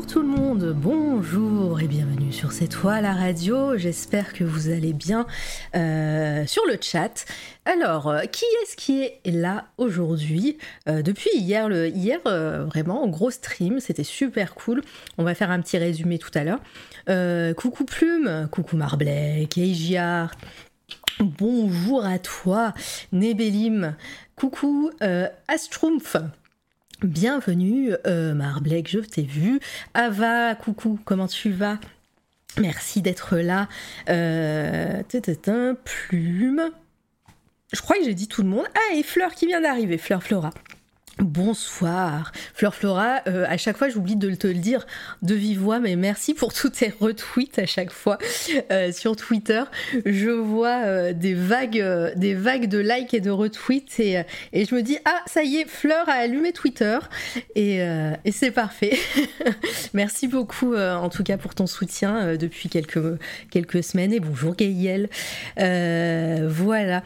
[0.00, 3.76] bonjour tout le monde, bonjour et bienvenue sur cette toile la radio.
[3.76, 5.26] J'espère que vous allez bien
[5.74, 7.26] euh, sur le chat.
[7.66, 10.56] Alors, euh, qui est-ce qui est là aujourd'hui
[10.88, 14.80] Euh, Depuis hier, le, hier vraiment, gros stream, c'était super cool.
[15.18, 17.54] On va faire un petit résumé tout à l'heure.
[17.56, 20.32] Coucou Plume, coucou Marblek, Eigiard.
[21.18, 22.72] Bonjour à toi,
[23.12, 23.96] Nebelim.
[24.34, 24.90] Coucou
[25.46, 26.16] Astrumpf.
[27.02, 29.58] Bienvenue, euh, Marblek, je t'ai vu.
[29.94, 31.78] Ava, coucou, comment tu vas?
[32.60, 33.68] Merci d'être là.
[34.10, 35.02] Euh,
[35.82, 36.70] plume.
[37.72, 38.66] Je crois que j'ai dit tout le monde.
[38.74, 40.50] Ah, et Fleur qui vient d'arriver, Fleur Flora.
[41.18, 43.20] Bonsoir, Fleur Flora.
[43.26, 44.86] euh, à chaque fois, j'oublie de te le dire
[45.22, 48.18] de vive voix, mais merci pour tous tes retweets à chaque fois
[48.70, 49.62] euh, sur Twitter.
[50.06, 51.84] Je vois euh, des vagues,
[52.16, 55.68] des vagues de likes et de retweets et, je me dis ah ça y est,
[55.68, 56.98] Fleur a allumé Twitter
[57.54, 57.80] et,
[58.32, 58.98] c'est parfait.
[59.94, 63.18] merci beaucoup en tout cas pour ton soutien depuis quelques
[63.50, 65.08] quelques semaines et bonjour Gaël.
[65.58, 67.02] Euh, voilà.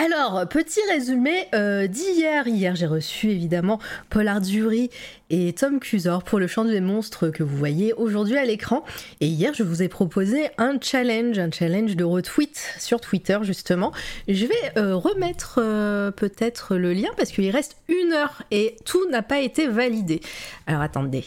[0.00, 2.46] Alors, petit résumé euh, d'hier.
[2.46, 4.90] Hier, j'ai reçu évidemment Paul Arduri
[5.28, 8.84] et Tom Cusor pour le chant des monstres que vous voyez aujourd'hui à l'écran.
[9.20, 13.90] Et hier, je vous ai proposé un challenge, un challenge de retweet sur Twitter justement.
[14.28, 19.10] Je vais euh, remettre euh, peut-être le lien parce qu'il reste une heure et tout
[19.10, 20.20] n'a pas été validé.
[20.68, 21.24] Alors attendez.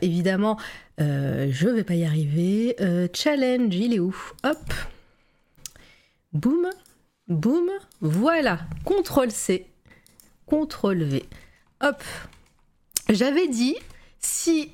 [0.00, 0.58] Évidemment,
[0.98, 2.76] je vais pas y arriver.
[3.12, 4.14] Challenge, il est où?
[4.44, 4.58] Hop.
[6.32, 6.68] Boum.
[7.28, 9.66] Boum, voilà, CTRL C,
[10.50, 11.24] CTRL V.
[11.82, 12.02] Hop,
[13.08, 13.76] j'avais dit
[14.20, 14.70] si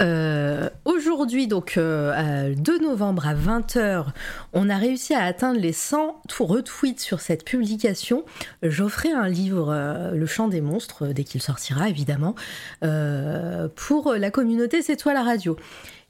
[0.00, 4.06] euh, aujourd'hui, donc euh, à 2 novembre à 20h,
[4.54, 8.24] on a réussi à atteindre les 100 tout- retweets sur cette publication,
[8.62, 12.34] j'offrais un livre, euh, Le chant des monstres, dès qu'il sortira évidemment,
[12.82, 15.56] euh, pour la communauté C'est toi la radio.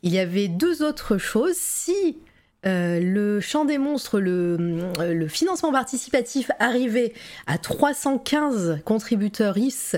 [0.05, 1.57] Il y avait deux autres choses.
[1.57, 2.17] Si
[2.65, 4.57] euh, le chant des monstres, le,
[5.01, 7.13] euh, financement participatif arrivait
[7.47, 9.97] à 315 contributeurs IS,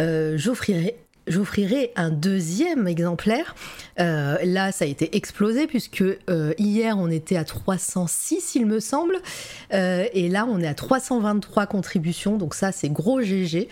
[0.00, 0.38] euh,
[1.28, 3.56] J'offrirai un deuxième exemplaire.
[3.98, 6.04] Là, ça a été explosé puisque
[6.56, 9.16] hier on était à 306, il me semble,
[9.72, 12.36] et là on est à 323 contributions.
[12.36, 13.68] Donc ça, c'est gros GG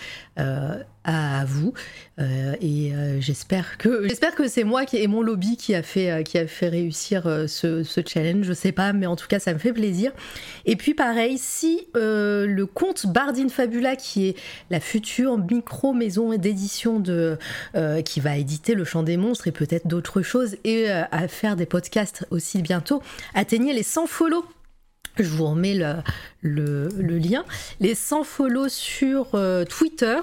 [1.05, 1.73] à vous.
[2.19, 5.83] Euh, et euh, j'espère que j'espère que c'est moi qui, et mon lobby qui a
[5.83, 8.47] fait euh, qui a fait réussir ce, challenge.
[8.47, 10.13] Je sais pas, mais en tout cas, ça me fait plaisir.
[10.65, 14.37] Et puis pareil, si le compte Bardine Fabula, qui est
[14.71, 17.39] la future micro maison d'édition de
[18.05, 21.67] qui va éditer le Chant des monstres et peut-être d'autres choses et à faire des
[21.67, 23.03] podcasts aussi bientôt,
[23.35, 24.45] atteignait les 100 follow.
[25.17, 25.95] Je vous remets le,
[26.45, 27.45] le, lien.
[27.81, 30.19] Les 100 follow sur euh, Twitter,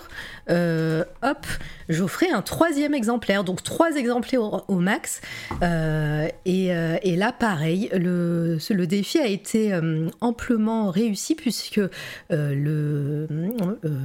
[0.49, 1.45] euh, hop,
[1.89, 5.21] j'offrais un troisième exemplaire, donc trois exemplaires au, max.
[5.61, 9.77] Euh, et, et là, pareil, le, défi a été
[10.21, 11.81] amplement réussi puisque
[12.29, 13.27] le,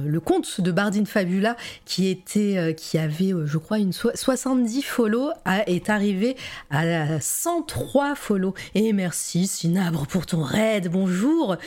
[0.05, 1.55] le compte de Bardine Fabula,
[1.85, 5.29] qui, était, avait, je crois, une so- 70 follow,
[5.67, 6.35] est arrivé
[6.69, 8.53] à 103 follow.
[8.75, 10.89] Et merci Sinabre pour ton raid.
[10.89, 11.57] Bonjour,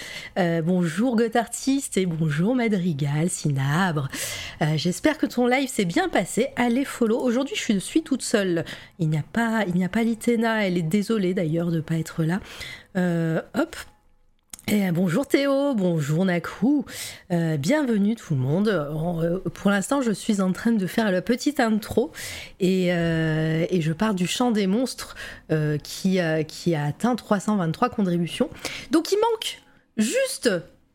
[0.41, 4.09] Euh, bonjour Goth-Artiste et bonjour Madrigal, Sinabre.
[4.63, 6.49] Euh, J'espère que ton live s'est bien passé.
[6.57, 7.21] Allez follow.
[7.21, 8.65] Aujourd'hui, je suis toute seule.
[8.99, 10.67] Il n'y a pas, il n'y a pas Litena.
[10.67, 12.41] Elle est désolée d'ailleurs de ne pas être là.
[12.97, 13.77] Euh, hop.
[14.69, 16.85] Et bonjour Théo, bonjour Naku,
[17.33, 19.43] Euh, bienvenue tout le monde.
[19.53, 22.13] Pour l'instant, je suis en train de faire la petite intro
[22.61, 25.17] et, et je pars du chant des monstres
[25.83, 28.49] qui, qui a atteint 323 contributions.
[28.93, 29.61] Donc il manque
[30.01, 30.51] juste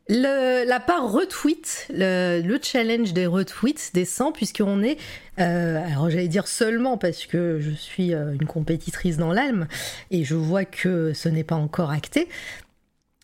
[0.08, 4.98] la part retweet, le, le challenge des retweets des 100, puisqu'on est,
[5.38, 9.66] euh, alors j'allais dire seulement parce que je suis euh, une compétitrice dans l'âme
[10.10, 12.28] et je vois que ce n'est pas encore acté,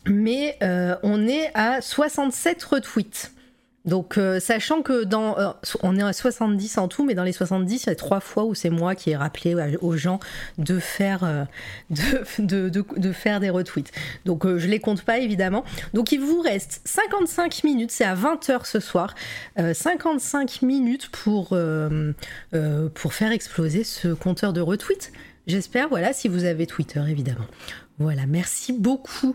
[0.06, 3.32] mais euh, on est à 67 retweets.
[3.84, 5.48] Donc, euh, sachant que dans, euh,
[5.82, 8.44] on est à 70 en tout, mais dans les 70, il y a trois fois
[8.44, 10.20] où c'est moi qui ai rappelé aux gens
[10.58, 11.44] de faire, euh,
[12.38, 13.90] de, de, de- faire des retweets.
[14.24, 15.64] Donc, je les compte pas évidemment.
[15.94, 19.14] Donc, il vous reste 55 minutes, c'est à 20h ce soir,
[19.58, 21.56] euh, 55 minutes pour,
[22.94, 25.12] pour faire exploser ce compteur de retweets.
[25.48, 27.46] J'espère, voilà, si vous avez Twitter évidemment.
[27.98, 29.34] Voilà, merci beaucoup.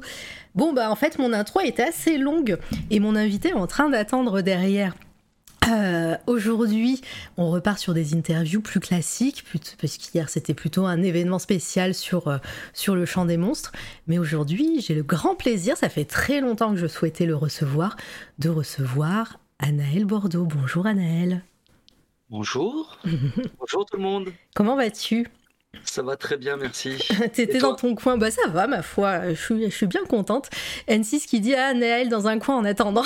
[0.57, 2.57] Bon, bah en fait, mon intro était assez longue
[2.89, 4.95] et mon invité est en train d'attendre derrière
[5.69, 7.01] Euh, aujourd'hui,
[7.35, 9.43] on repart sur des interviews plus classiques,
[9.81, 12.37] parce qu'hier c'était plutôt un événement spécial sur, euh,
[12.73, 13.73] sur le champ des monstres.
[14.07, 17.97] Mais aujourd'hui, j'ai le grand plaisir, ça fait très longtemps que je souhaitais le recevoir,
[18.39, 20.45] de recevoir Anaël Bordeaux.
[20.45, 21.43] Bonjour Anaël.
[22.29, 22.97] Bonjour.
[23.59, 24.29] Bonjour tout le monde.
[24.55, 25.27] Comment vas-tu?
[25.83, 26.97] Ça va très bien, merci.
[27.33, 30.49] T'étais dans ton coin, bah ça va ma foi, je suis, je suis bien contente.
[30.87, 33.05] N6 qui dit ah Naël dans un coin en attendant.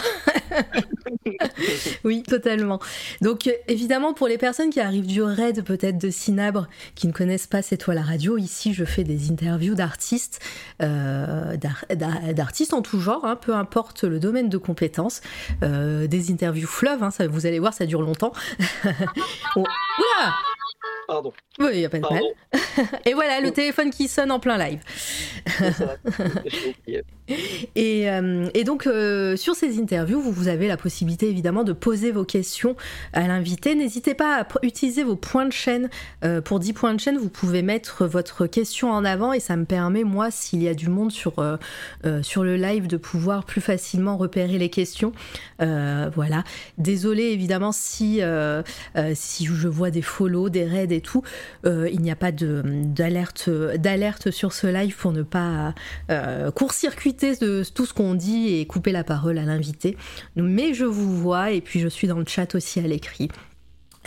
[2.04, 2.80] oui, totalement.
[3.22, 7.48] Donc évidemment pour les personnes qui arrivent du raid peut-être de Cinabre, qui ne connaissent
[7.48, 10.40] pas C'est toi la radio, ici je fais des interviews d'artistes,
[10.82, 11.56] euh,
[12.36, 15.22] d'artistes en tout genre, hein, peu importe le domaine de compétences,
[15.64, 18.34] euh, des interviews fleuves, hein, ça, vous allez voir ça dure longtemps.
[19.56, 20.34] Oula
[21.08, 21.34] Pardon.
[21.60, 22.24] Oui, il n'y a pas de mal.
[23.06, 24.80] Et voilà, le téléphone qui sonne en plein live.
[27.76, 32.12] et, euh, et, donc, euh, sur ces interviews, vous, avez la possibilité évidemment de poser
[32.12, 32.76] vos questions
[33.14, 33.76] à l'invité.
[33.76, 35.90] N'hésitez pas à utiliser vos points de chaîne.
[36.24, 39.56] Euh, pour 10 points de chaîne, vous pouvez mettre votre question en avant et ça
[39.56, 41.34] me permet, moi, s'il y a du monde sur,
[42.22, 45.12] sur le live, de pouvoir plus facilement repérer les questions.
[45.60, 46.44] voilà.
[46.78, 48.22] Désolé évidemment si,
[49.14, 51.24] si je vois des follow, des raids et tout.
[51.66, 55.74] il n'y a pas d'alerte sur ce live pour ne pas
[56.56, 59.98] court-circuiter de tout ce qu'on dit et couper la parole à l'invité.
[60.36, 63.30] Mais je vous vois et puis je suis dans le chat aussi à l'écrit.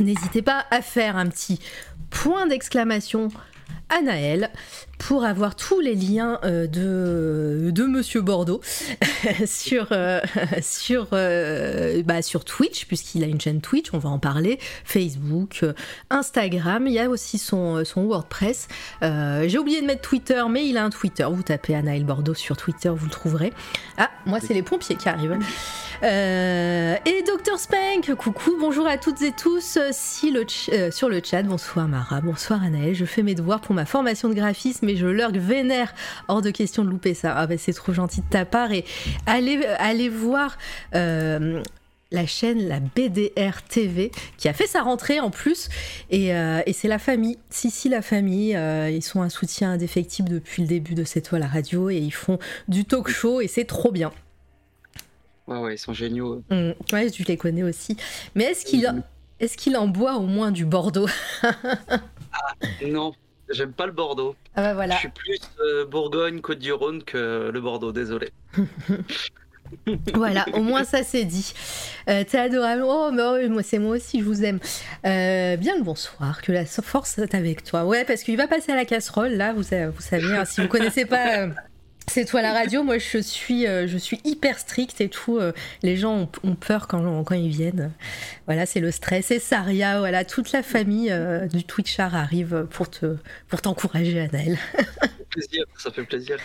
[0.00, 1.60] N'hésitez pas à faire un petit
[2.10, 3.28] point d'exclamation
[3.88, 4.50] Anaël
[5.06, 8.62] pour avoir tous les liens euh, de, de Monsieur Bordeaux
[9.46, 10.20] sur, euh,
[10.62, 15.62] sur, euh, bah, sur Twitch, puisqu'il a une chaîne Twitch, on va en parler, Facebook,
[16.08, 18.68] Instagram, il y a aussi son, son WordPress.
[19.02, 21.26] J'ai oublié de mettre Twitter, mais il a un Twitter.
[21.30, 23.52] Vous tapez Anaël Bordeaux sur Twitter, vous le trouverez.
[23.98, 25.38] Ah, moi, c'est les pompiers qui arrivent.
[26.02, 30.46] et Dr Spank, coucou, bonjour à toutes et tous si le
[30.90, 31.42] sur le chat.
[31.42, 32.94] Bonsoir Mara, bonsoir Anaël.
[32.94, 35.94] Je fais mes devoirs pour ma formation de graphisme et je lurgue vénère.
[36.28, 37.34] Hors de question de louper ça.
[37.36, 38.72] Ah ben c'est trop gentil de ta part.
[38.72, 38.84] Et
[39.26, 40.58] allez, allez voir.
[40.94, 41.62] Euh,
[42.10, 45.68] la chaîne, la BDR TV, qui a fait sa rentrée en plus.
[46.10, 48.54] Et, euh, c'est la famille, si, si, la famille.
[48.54, 51.96] Euh, ils sont un soutien indéfectible depuis le début de cette toile à radio et
[51.96, 52.38] ils font
[52.68, 54.12] du talk show et c'est trop bien.
[55.48, 56.42] Ouais, ouais, ils sont géniaux.
[56.50, 57.96] Mmh, ouais, je les connais aussi.
[58.34, 58.84] Mais est-ce qu'il
[59.40, 61.08] est qu'il en boit au moins du Bordeaux?
[61.42, 62.54] Ah,
[62.86, 63.12] Non,
[63.50, 64.34] J'aime pas le Bordeaux.
[64.56, 64.94] Ah bah voilà.
[64.94, 68.30] Je suis plus euh, Bourgogne, Côte-du-Rhône que le Bordeaux, désolé.
[70.14, 71.52] voilà, au moins ça c'est dit.
[72.08, 72.82] Euh, T'es adorable.
[72.84, 74.60] Oh, mais moi c'est moi aussi, je vous aime.
[75.04, 77.84] Euh, bien le bonsoir, que la force est avec toi.
[77.84, 79.52] Ouais, parce qu'il va passer à la casserole là.
[79.52, 81.48] Vous, vous savez, hein, si vous connaissez pas euh,
[82.06, 85.38] c'est toi la radio, moi je suis, euh, je suis hyper stricte et tout.
[85.38, 85.52] Euh,
[85.82, 87.92] les gens ont, peur quand, quand ils viennent.
[88.46, 89.30] Voilà, c'est le stress.
[89.30, 93.16] Et Saria, voilà, toute la famille euh, du Twitchar arrive pour te,
[93.48, 94.58] pour t'encourager, Anaël.
[94.74, 96.36] ça fait plaisir, ça fait plaisir.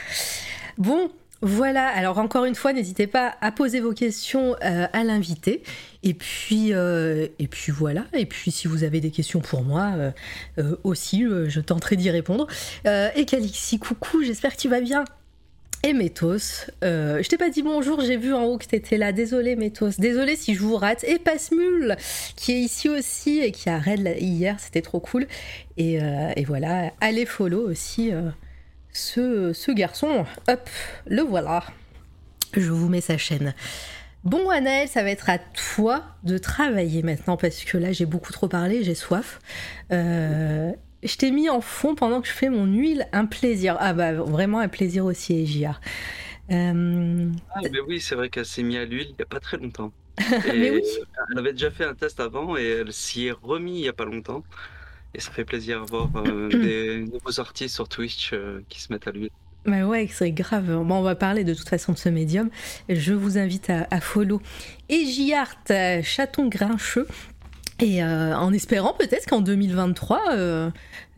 [0.77, 1.11] Bon,
[1.41, 1.87] voilà.
[1.89, 5.61] Alors encore une fois, n'hésitez pas à poser vos questions à l'invité.
[6.03, 8.05] Et puis, et puis voilà.
[8.13, 9.91] Et puis si vous avez des questions pour moi
[10.83, 12.47] aussi, je tenterai d'y répondre.
[12.85, 15.05] et Calixi, coucou, j'espère que tu vas bien.
[15.81, 19.13] Et Métos, euh, je t'ai pas dit bonjour, j'ai vu en haut que t'étais là.
[19.13, 21.05] Désolé Métos, désolé si je vous rate.
[21.05, 21.95] Et Pasmule,
[22.35, 25.25] qui est ici aussi et qui a raid hier, c'était trop cool.
[25.77, 28.29] Et, euh, voilà, allez follow aussi euh,
[28.91, 30.25] ce, garçon.
[30.49, 30.69] Hop,
[31.07, 31.63] le voilà.
[32.57, 33.53] Je vous mets sa chaîne.
[34.25, 38.33] Bon Anaël, ça va être à toi de travailler maintenant parce que là j'ai beaucoup
[38.33, 39.39] trop parlé, j'ai soif.
[41.03, 43.77] Je t'ai mis en fond pendant que je fais mon huile, un plaisir.
[43.79, 45.79] Ah bah vraiment un plaisir aussi, JR.
[46.51, 47.29] Euh...
[47.53, 49.57] Ah, mais oui, c'est vrai qu'elle s'est mise à l'huile il n'y a pas très
[49.57, 49.91] longtemps.
[50.47, 50.81] mais oui.
[51.31, 53.93] Elle avait déjà fait un test avant et elle s'y est remis il n'y a
[53.93, 54.43] pas longtemps.
[55.13, 58.91] Et ça fait plaisir de voir euh, des nouveaux artistes sur Twitch euh, qui se
[58.91, 59.31] mettent à l'huile.
[59.65, 60.83] Bah ouais, c'est grave.
[60.83, 62.49] Bon, on va parler de toute façon de ce médium.
[62.87, 64.41] Je vous invite à, à follow.
[64.87, 65.55] Et J-Art,
[66.01, 67.07] chaton grincheux,
[67.79, 70.69] et euh, en espérant peut-être qu'en 2023, euh,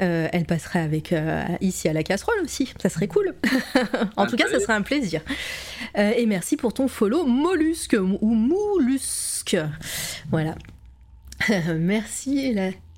[0.01, 1.13] euh, elle passerait avec
[1.59, 2.71] ici à la casserole aussi.
[2.81, 3.33] Ça serait cool.
[4.15, 5.21] en tout cas, ça serait un plaisir.
[5.95, 9.57] et merci pour ton follow mollusque ou moulusque.
[10.29, 10.55] Voilà.
[11.75, 12.55] merci.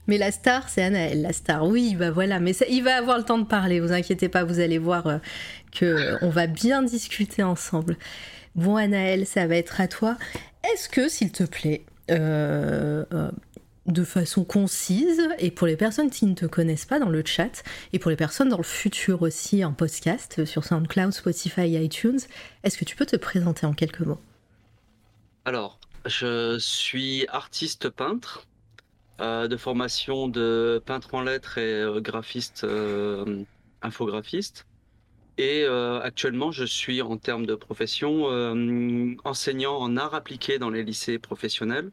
[0.08, 1.65] Mais la star, c'est Anaël, la star.
[1.65, 2.41] Oui, bah voilà.
[2.41, 3.79] Mais il va avoir le temps de parler.
[3.79, 5.20] Vous inquiétez pas, vous allez voir
[5.72, 7.96] que on va bien discuter ensemble.
[8.55, 10.17] Bon, Anaël, ça va être à toi.
[10.74, 11.84] Est-ce que, s'il te plaît,
[13.85, 17.63] de façon concise et pour les personnes qui ne te connaissent pas dans le chat
[17.91, 22.19] et pour les personnes dans le futur aussi en podcast sur SoundCloud, Spotify, iTunes,
[22.63, 24.21] est-ce que tu peux te présenter en quelques mots?
[25.45, 28.45] Alors, Je suis artiste peintre,
[29.21, 33.43] euh, de formation de peintre en lettres et euh, graphiste, euh,
[33.81, 34.65] infographiste.
[35.37, 40.69] Et euh, actuellement, je suis en termes de profession euh, enseignant en art appliqué dans
[40.69, 41.91] les lycées professionnels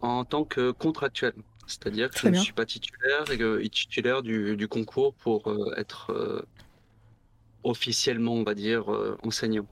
[0.00, 1.32] en tant que contractuel.
[1.66, 5.12] C'est-à-dire que Très je ne suis pas titulaire et que- et titulaire du, du concours
[5.14, 6.40] pour euh, être euh,
[7.64, 9.66] officiellement, on va dire, euh, enseignant.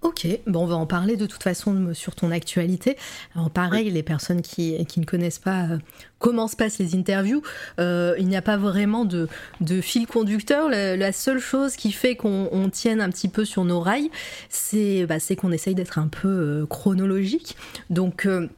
[0.00, 2.96] Ok, bon, on va en parler de toute façon sur ton actualité.
[3.34, 5.66] Alors pareil, les personnes qui, qui ne connaissent pas
[6.20, 7.42] comment se passent les interviews,
[7.80, 9.28] euh, il n'y a pas vraiment de,
[9.60, 10.68] de fil conducteur.
[10.68, 14.10] La, la seule chose qui fait qu'on on tienne un petit peu sur nos rails,
[14.48, 17.56] c'est bah, qu'on essaye d'être un peu chronologique.
[17.90, 18.24] Donc...
[18.24, 18.48] euh,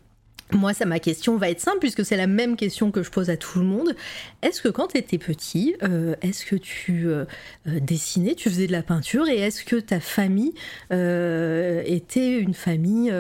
[0.53, 3.29] moi, ça, ma question va être simple puisque c'est la même question que je pose
[3.31, 3.95] à tout le monde.
[4.43, 7.27] Est-ce que quand tu étais petit, euh, est-ce que tu euh,
[7.67, 10.55] euh, dessinais, tu faisais de la peinture et est-ce que ta famille
[10.93, 13.13] euh, était une famille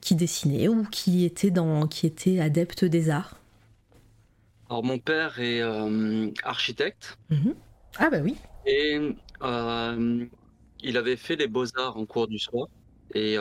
[0.00, 3.36] qui dessinait ou qui était, dans, qui était adepte des arts?
[4.68, 5.62] Alors, mon père est
[6.42, 7.54] architecte Mhm.
[7.98, 8.36] Ah bah oui.
[8.66, 8.98] et
[10.82, 12.68] il avait fait les beaux-arts en cours du soir.
[13.14, 13.36] Et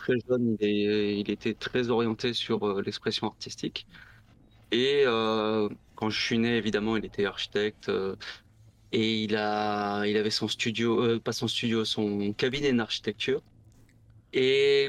[0.00, 3.86] très jeune, il, était très orienté sur euh, l'expression artistique.
[4.72, 8.16] Et euh, quand je suis né, évidemment, il était architecte euh,
[8.92, 13.42] et il avait son studio, pas son studio, son cabinet d'architecture.
[14.32, 14.88] Et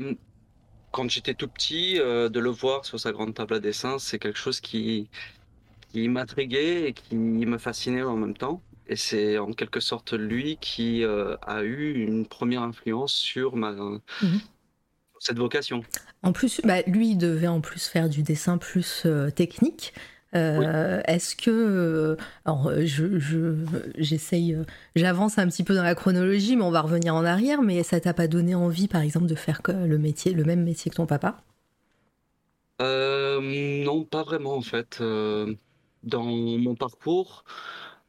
[0.91, 4.39] quand j'étais tout petit, de le voir sur sa grande table à dessin, c'est quelque
[4.39, 5.07] chose qui,
[5.93, 8.63] m'intriguait et qui me fascinait en même temps.
[8.87, 13.75] Et c'est en quelque sorte lui qui a eu une première influence sur ma,
[15.21, 15.81] cette vocation.
[16.23, 19.93] En plus, bah, lui, il devait en plus faire du dessin plus euh, technique.
[20.33, 23.55] Euh, Est-ce que, euh, alors je, je-
[23.97, 24.57] j'essaye,
[24.95, 27.61] j'avance un petit peu dans la chronologie, mais on va revenir en arrière.
[27.61, 30.89] Mais ça t'a pas donné envie, par exemple, de faire le métier, le même métier
[30.89, 31.43] que ton papa?
[32.81, 33.39] Euh,
[33.85, 35.01] non, pas vraiment en fait.
[36.03, 37.43] Dans mon parcours,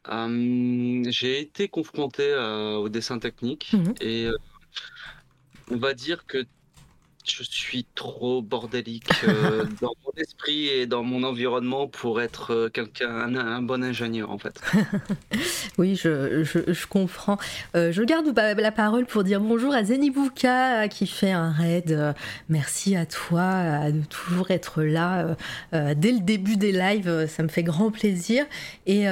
[0.09, 3.93] euh, j'ai été confronté au dessin technique Mhm.
[4.01, 4.29] et
[5.69, 6.45] on va dire que
[7.25, 12.69] je suis trop bordélique euh, dans mon esprit et dans mon environnement pour être euh,
[12.69, 14.59] quelqu'un, un, un bon ingénieur en fait.
[15.79, 17.39] Oui, je, je, je comprends.
[17.75, 22.13] Euh, je garde la parole pour dire bonjour à Zenibuka qui fait un raid.
[22.47, 25.35] Merci à toi de toujours être là
[25.71, 27.27] dès le début des lives.
[27.27, 28.45] Ça me fait grand plaisir.
[28.85, 29.05] Et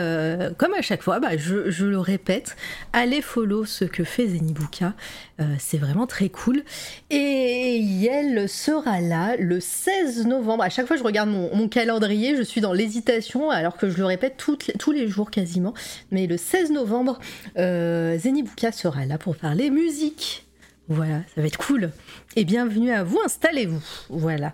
[0.57, 2.55] comme à chaque fois, bah, je, je le répète,
[2.93, 4.93] allez follow ce que fait Zenibuka.
[5.41, 6.63] Euh, C'est vraiment très cool.
[7.09, 10.63] Et Yel sera là le 16 novembre.
[10.63, 14.05] À chaque fois, je regarde mon, calendrier, je suis dans l'hésitation, alors que je le
[14.05, 15.73] répète tous les jours quasiment.
[16.11, 17.19] Mais le 16 novembre,
[17.57, 20.45] euh, Zenibuka sera là pour parler musique.
[20.87, 21.91] Voilà, ça va être cool.
[22.35, 23.81] Et bienvenue à vous, installez-vous.
[24.09, 24.53] Voilà.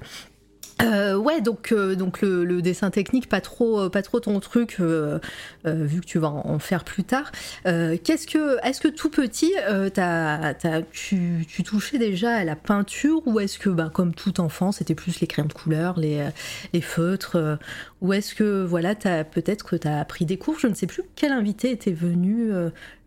[0.84, 4.40] Euh, ouais, donc, euh, donc le, le dessin technique, pas trop, euh, pas trop ton
[4.40, 5.18] truc, euh,
[5.66, 7.32] euh, vu que tu vas en, faire plus tard.
[7.66, 9.54] Qu'est-ce que, est-ce que tout petit,
[9.94, 14.40] t'as- t'as- tu, tu touchais déjà à la peinture ou est-ce que, bah, comme tout
[14.42, 16.28] enfant, c'était plus les crayons de couleur, les,
[16.74, 17.58] les feutres,
[18.02, 21.04] ou est-ce que, voilà, peut-être que tu as appris des cours Je ne sais plus
[21.16, 22.52] quel invité était venu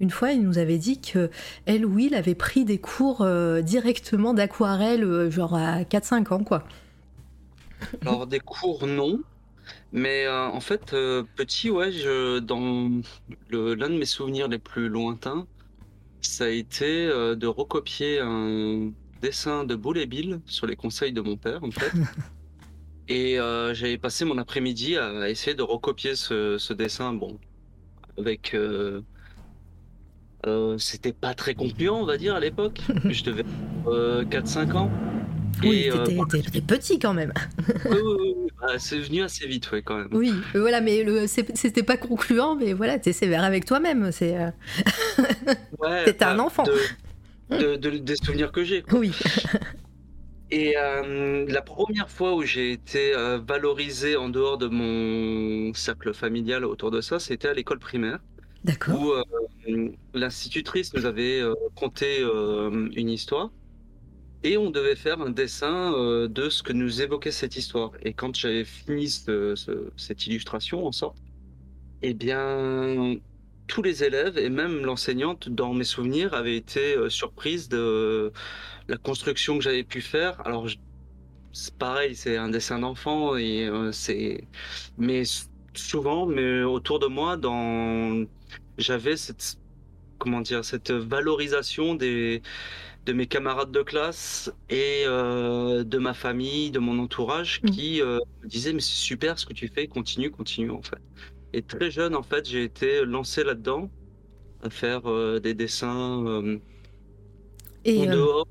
[0.00, 1.28] une fois, il nous avait dit que
[1.66, 3.26] elle ou il avait pris des cours
[3.62, 6.64] directement d'aquarelle, genre à 4-5 ans, quoi.
[8.02, 9.20] Alors des cours non,
[9.92, 12.90] mais euh, en fait euh, petit ouais, je, dans
[13.50, 15.46] l'un de mes souvenirs les plus lointains,
[16.22, 21.12] ça a été euh, de recopier un dessin de Boule et Bill sur les conseils
[21.12, 21.92] de mon père en fait.
[23.08, 27.40] Et euh, j'avais passé mon après-midi à essayer de recopier ce, ce dessin, bon,
[28.18, 29.02] avec euh,
[30.46, 32.80] euh, c'était pas très concluant on va dire à l'époque.
[33.10, 33.44] Je devais
[33.84, 34.90] avoir 4-5 ans.
[35.62, 37.32] Oui, euh, t'étais, petit quand même.
[37.84, 38.46] oui, oui, oui, oui.
[38.62, 40.08] Ah, c'est venu assez vite, ouais, quand même.
[40.12, 44.12] Oui, euh, voilà, mais c'était pas concluant, mais voilà, t'es sévère avec toi-même.
[44.12, 44.50] C'est, euh,
[46.04, 46.64] T'étais un bah, enfant.
[46.64, 46.74] De,
[47.58, 48.84] de- de- des souvenirs que j'ai.
[48.92, 49.12] oui.
[50.50, 56.12] Et euh, la première fois où j'ai été euh, valorisé en dehors de mon cercle
[56.12, 58.18] familial autour de ça, c'était à l'école primaire,
[58.64, 59.00] D'accord.
[59.00, 59.22] où euh,
[60.12, 63.52] l'institutrice nous avait euh, conté euh, une histoire.
[64.42, 67.92] Et on devait faire un dessin euh, de ce que nous évoquait cette histoire.
[68.02, 71.18] Et quand j'avais fini ce- ce- cette illustration en sorte,
[72.02, 73.16] eh bien,
[73.68, 78.32] tous les élèves et même l'enseignante, dans mes souvenirs, avaient été euh, surprises de
[78.88, 80.40] la construction que j'avais pu faire.
[80.46, 80.68] Alors,
[81.52, 84.48] c'est pareil, c'est un dessin d'enfant et euh, c'est,
[84.98, 85.22] mais
[85.74, 88.24] souvent, mais autour de moi, dans,
[88.78, 89.56] j'avais cette
[90.18, 92.42] comment dire, cette valorisation des,
[93.10, 97.70] de mes camarades de classe et euh, de ma famille, de mon entourage, Mm.
[97.70, 101.02] qui euh, me disaient mais c'est super ce que tu fais, continue, continue en fait.
[101.52, 103.90] Et très jeune en fait, j'ai été lancé là-dedans
[104.62, 106.24] à faire euh, des dessins
[107.84, 108.46] Et, en dehors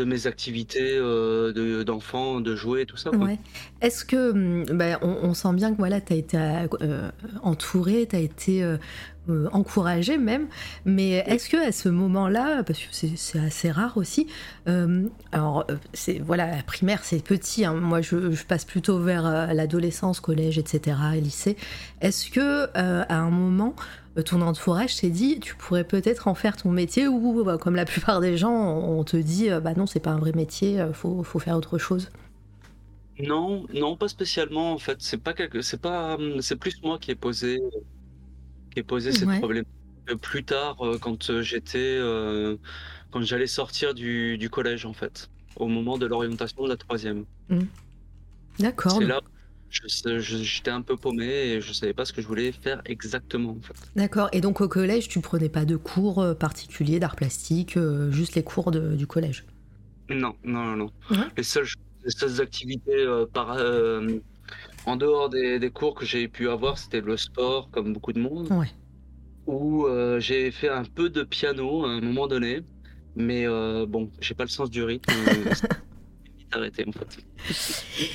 [0.00, 3.10] de mes activités euh, de- jouer et tout ça.
[3.10, 3.38] Ouais.
[3.80, 7.10] Est-ce que hum, bah, on, on sent bien que voilà, tu as été euh,
[7.42, 8.62] entouré, tu as été
[9.28, 10.48] euh, euh, encouragé même,
[10.84, 14.26] mais est-ce que à ce moment-là, parce que c'est assez rare aussi,
[14.68, 19.26] euh, alors euh, c'est voilà, la primaire c'est petit, hein, moi je, passe plutôt vers
[19.26, 21.56] euh, l'adolescence, collège, etc., et lycée.
[22.00, 23.74] Est-ce que à un moment
[24.24, 27.84] ton entourage s'est dit tu pourrais peut-être en faire ton métier ou bah, comme la
[27.84, 31.38] plupart des gens on te dit bah non c'est pas un vrai métier faut, faut
[31.38, 32.10] faire autre chose?
[33.18, 35.00] Non, non, pas spécialement en fait.
[35.00, 37.62] C'est pas quelque, c'est pas, hum, c'est plus moi qui ai posé,
[38.76, 39.38] ai posé cette Ouais.
[39.38, 39.64] problème.
[40.10, 41.98] Euh, Plus tard, euh, quand euh, j'étais,
[43.10, 47.24] quand j'allais sortir du, du collège en fait, au moment de l'orientation de la troisième.
[48.58, 48.92] D'accord.
[48.98, 49.20] C'est là,
[49.70, 53.60] j'étais un peu paumé et je savais pas ce que je voulais faire exactement en
[53.62, 53.74] fait.
[53.96, 54.28] D'accord.
[54.32, 57.78] Et donc au collège, tu prenais pas de cours particuliers d'art plastique,
[58.10, 59.44] juste les cours de- du collège?
[60.10, 60.90] Non, non, non, non.
[61.10, 61.26] Ouais.
[61.36, 61.66] Les seules,
[62.04, 64.18] les seules activités euh, par, euh,
[64.86, 68.20] en dehors des, des cours que j'ai pu avoir, c'était le sport, comme beaucoup de
[68.20, 68.48] monde.
[68.52, 68.70] Ouais.
[69.46, 72.62] où euh, j'ai fait un peu de piano à un moment donné,
[73.16, 75.12] mais euh, bon, j'ai pas le sens du rythme.
[76.54, 77.18] arrêté en fait.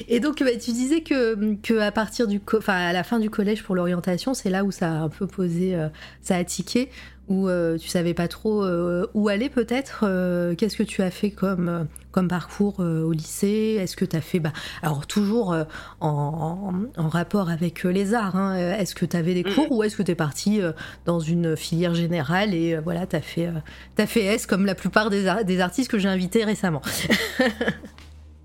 [0.08, 3.30] Et donc bah, tu disais que, que à partir du, enfin à la fin du
[3.30, 5.88] collège pour l'orientation, c'est là où ça a un peu posé, euh,
[6.22, 6.90] ça a tiqué,
[7.28, 10.02] où euh, tu savais pas trop euh, où aller peut-être.
[10.04, 13.78] euh, Qu'est-ce que tu as fait comme comme parcours au lycée?
[13.80, 15.56] Est-ce que tu as fait, bah, alors toujours
[16.00, 18.36] en, en rapport avec les arts.
[18.36, 19.54] hein, Est-ce que tu avais des Mhm.
[19.54, 20.60] cours ou est-ce que tu es parti
[21.06, 23.50] dans une filière générale et voilà, tu as fait,
[23.96, 26.82] t'as fait S comme la plupart des, ar- des artistes que j'ai invités récemment?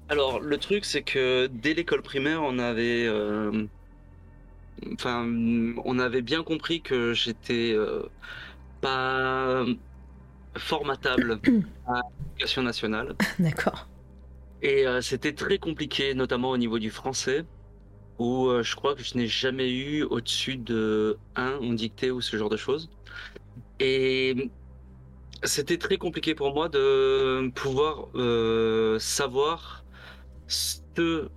[0.08, 3.66] Alors, le truc, c'est que dès l'école primaire, on avait, euh,
[4.92, 5.24] enfin,
[5.84, 8.02] on avait bien compris que j'étais euh,
[8.80, 9.64] pas
[10.56, 11.40] formatable
[11.86, 13.16] à l'éducation nationale.
[13.38, 13.88] D'accord.
[14.60, 17.44] Et euh, c'était très compliqué, notamment au niveau du français,
[18.18, 22.20] où euh, je crois que je n'ai jamais eu au-dessus de 1 en dictée ou
[22.20, 22.90] ce genre de choses.
[23.80, 24.50] Et
[25.44, 28.08] c'était très compliqué pour moi de pouvoir
[29.00, 29.83] savoir
[30.46, 31.28] ce,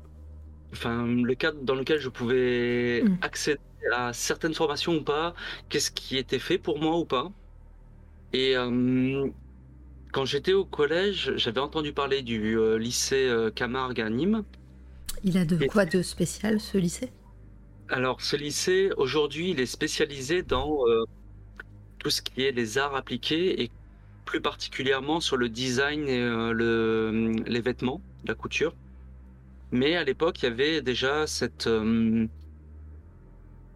[0.73, 3.17] enfin, le cadre dans lequel je pouvais Mm.
[3.21, 3.59] accéder
[3.93, 5.33] à certaines formations ou pas,
[5.69, 7.31] qu'est-ce qui était fait pour moi ou pas.
[8.33, 9.29] Et euh,
[10.13, 14.43] quand j'étais au collège, j'avais entendu parler du euh, lycée euh, Camargue à Nîmes.
[15.23, 17.11] Il a de Et- quoi de spécial ce lycée?
[17.89, 20.77] Alors, ce lycée, aujourd'hui, il est spécialisé dans
[21.99, 23.71] tout ce qui est les arts appliqués et
[24.25, 28.75] plus particulièrement sur le design et euh, le, les vêtements, la couture.
[29.71, 32.27] Mais à l'époque, il y avait déjà cette, euh,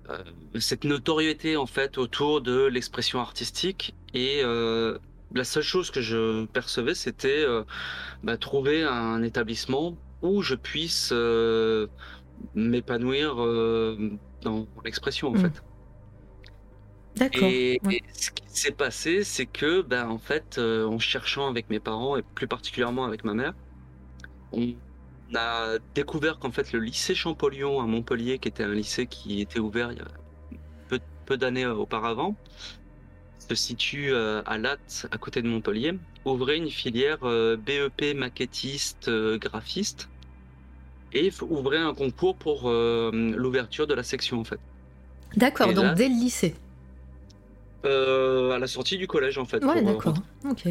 [0.09, 0.23] euh,
[0.59, 4.97] cette notoriété en fait autour de l'expression artistique et euh,
[5.33, 7.45] la seule chose que je percevais, c'était
[8.23, 11.13] bah, trouver un établissement où je puisse
[12.55, 13.35] m'épanouir
[14.41, 15.37] dans l'expression en Mm.
[15.37, 15.63] fait.
[17.15, 17.51] D'accord.
[17.51, 17.97] Et, ouais.
[17.97, 21.79] et ce qui s'est passé, c'est que, ben, en fait, euh, en cherchant avec mes
[21.79, 23.53] parents et plus particulièrement avec ma mère,
[24.51, 24.75] on
[25.35, 29.59] a découvert qu'en fait le lycée Champollion à Montpellier, qui était un lycée qui était
[29.59, 30.05] ouvert il y a
[30.87, 32.35] peu, peu d'années euh, auparavant,
[33.39, 35.93] se situe euh, à Latte, à côté de Montpellier,
[36.25, 40.09] ouvrait une filière euh, BEP maquettiste graphiste
[41.13, 44.59] et ouvrait un concours pour l'ouverture de la section en fait.
[45.35, 46.55] D'accord, donc là- dès le lycée.
[47.83, 49.63] Euh, à la sortie du collège en fait.
[49.65, 50.13] Ouais, d'accord.
[50.49, 50.67] Ok.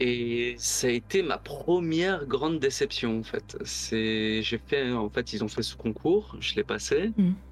[0.00, 3.56] Et ça a été ma première grande déception en fait.
[3.64, 7.42] C'est, j'ai fait, en fait, ils ont fait ce concours, je l'ai passé Mhm.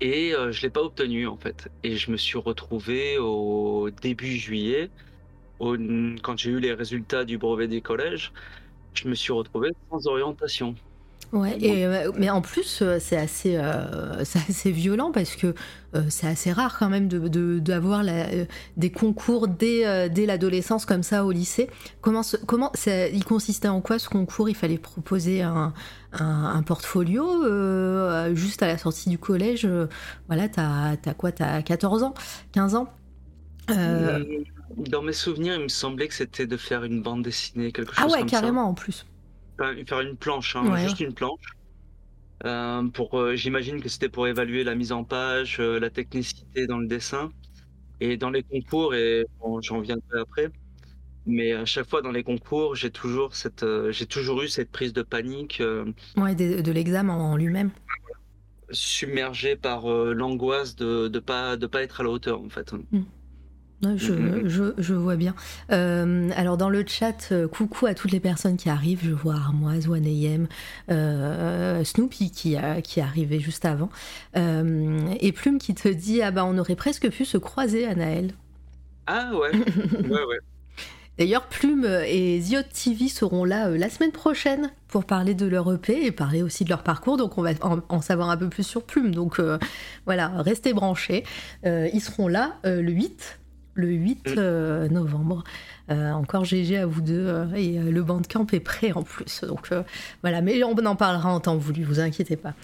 [0.00, 1.68] et euh, je l'ai pas obtenu en fait.
[1.82, 4.92] Et je me suis retrouvé au début juillet,
[5.58, 5.76] au-
[6.22, 8.32] quand j'ai eu les résultats du brevet des collèges,
[8.94, 10.74] je me suis retrouvé sans orientation.
[11.34, 15.48] Ouais, et, euh, mais en plus, euh, c'est assez, euh, assez violent parce que
[15.96, 18.44] euh, c'est assez rare quand même de- de- d'avoir la- euh,
[18.76, 21.68] des concours dès, dès l'adolescence comme ça au lycée.
[22.00, 24.48] Comment, ce- comment ça- il consistait en quoi ce concours?
[24.48, 25.72] Il fallait proposer un,
[26.12, 27.26] un- un portfolio
[28.34, 29.68] juste à la sortie du collège?
[30.28, 31.32] voilà, t'as as quoi?
[31.32, 32.14] T'as 14 ans?
[32.52, 32.88] 15 ans?
[34.76, 38.04] Dans mes souvenirs, il me semblait que c'était de faire une bande dessinée, quelque chose
[38.08, 38.40] Ah ouais, comme ça.
[38.40, 39.04] carrément en plus.
[39.58, 41.40] Enfin, faire une planche, hein, Ouais, juste une planche.
[42.44, 46.66] Euh, pour, euh, j'imagine que c'était pour évaluer la mise en page, euh, la technicité
[46.66, 47.30] dans le dessin.
[48.00, 50.50] Et dans les concours, et bon, j'en viendrai après,
[51.26, 54.70] mais à chaque fois dans les concours, j'ai toujours cette, euh, j'ai toujours eu cette
[54.70, 55.86] prise de panique, euh,
[56.16, 57.70] Ouais, de, de l'examen en lui-même.
[58.70, 62.72] submergé par euh, l'angoisse de de pas de pas être à la hauteur en fait.
[62.72, 62.80] Ouais,
[63.96, 64.48] Je, Mm, mm, mm.
[64.48, 65.34] je, je vois bien.
[65.72, 69.00] Euh, alors dans le chat, euh, coucou à toutes les personnes qui arrivent.
[69.04, 70.46] Je vois Armoise, OneAM,
[70.90, 73.90] euh, Snoopy qui, a, qui est arrivé juste avant.
[74.36, 78.32] Euh, et Plume qui te dit Ah bah on aurait presque pu se croiser, Anaël.
[79.06, 79.50] Ah ouais,
[80.08, 80.38] ouais, ouais.
[81.16, 85.72] D'ailleurs, Plume et Ziot TV seront là euh, la semaine prochaine pour parler de leur
[85.72, 87.16] EP et parler aussi de leur parcours.
[87.16, 89.14] Donc, on va en, en savoir un peu plus sur Plume.
[89.14, 89.58] Donc, euh,
[90.06, 91.22] voilà, restez branchés.
[91.66, 93.38] Euh, ils seront là le 8,
[93.74, 94.34] le 8 Mm.
[94.38, 95.44] euh, novembre.
[95.90, 97.26] Euh, encore GG à vous deux.
[97.26, 99.42] euh, et le bandcamp est prêt en plus.
[99.44, 99.70] Donc,
[100.22, 100.40] voilà.
[100.40, 102.54] Mais on en parlera en temps voulu, vous inquiétez pas.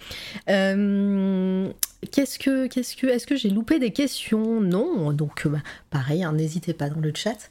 [0.46, 4.60] Qu'est-ce que, qu'est-ce que, est-ce que j'ai loupé des questions?
[4.60, 5.58] Non, donc bah,
[5.90, 7.50] pareil, hein, n'hésitez pas dans le chat.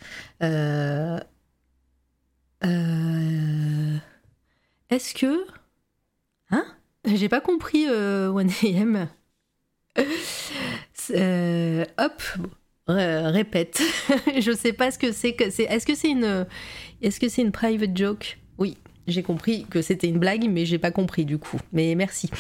[4.89, 5.45] Est-ce que,
[6.52, 6.65] hein?
[7.06, 9.08] J'ai pas compris euh, 1AM.
[11.12, 12.22] Euh, hop,
[12.89, 13.82] ré- répète.
[14.39, 15.63] Je sais pas ce que c'est que c'est.
[15.63, 16.45] Est-ce que c'est une,
[17.02, 18.38] est-ce que c'est une private joke?
[18.58, 18.78] Oui.
[19.08, 21.58] J'ai compris que c'était une blague, mais j'ai pas compris du coup.
[21.73, 22.30] Mais merci.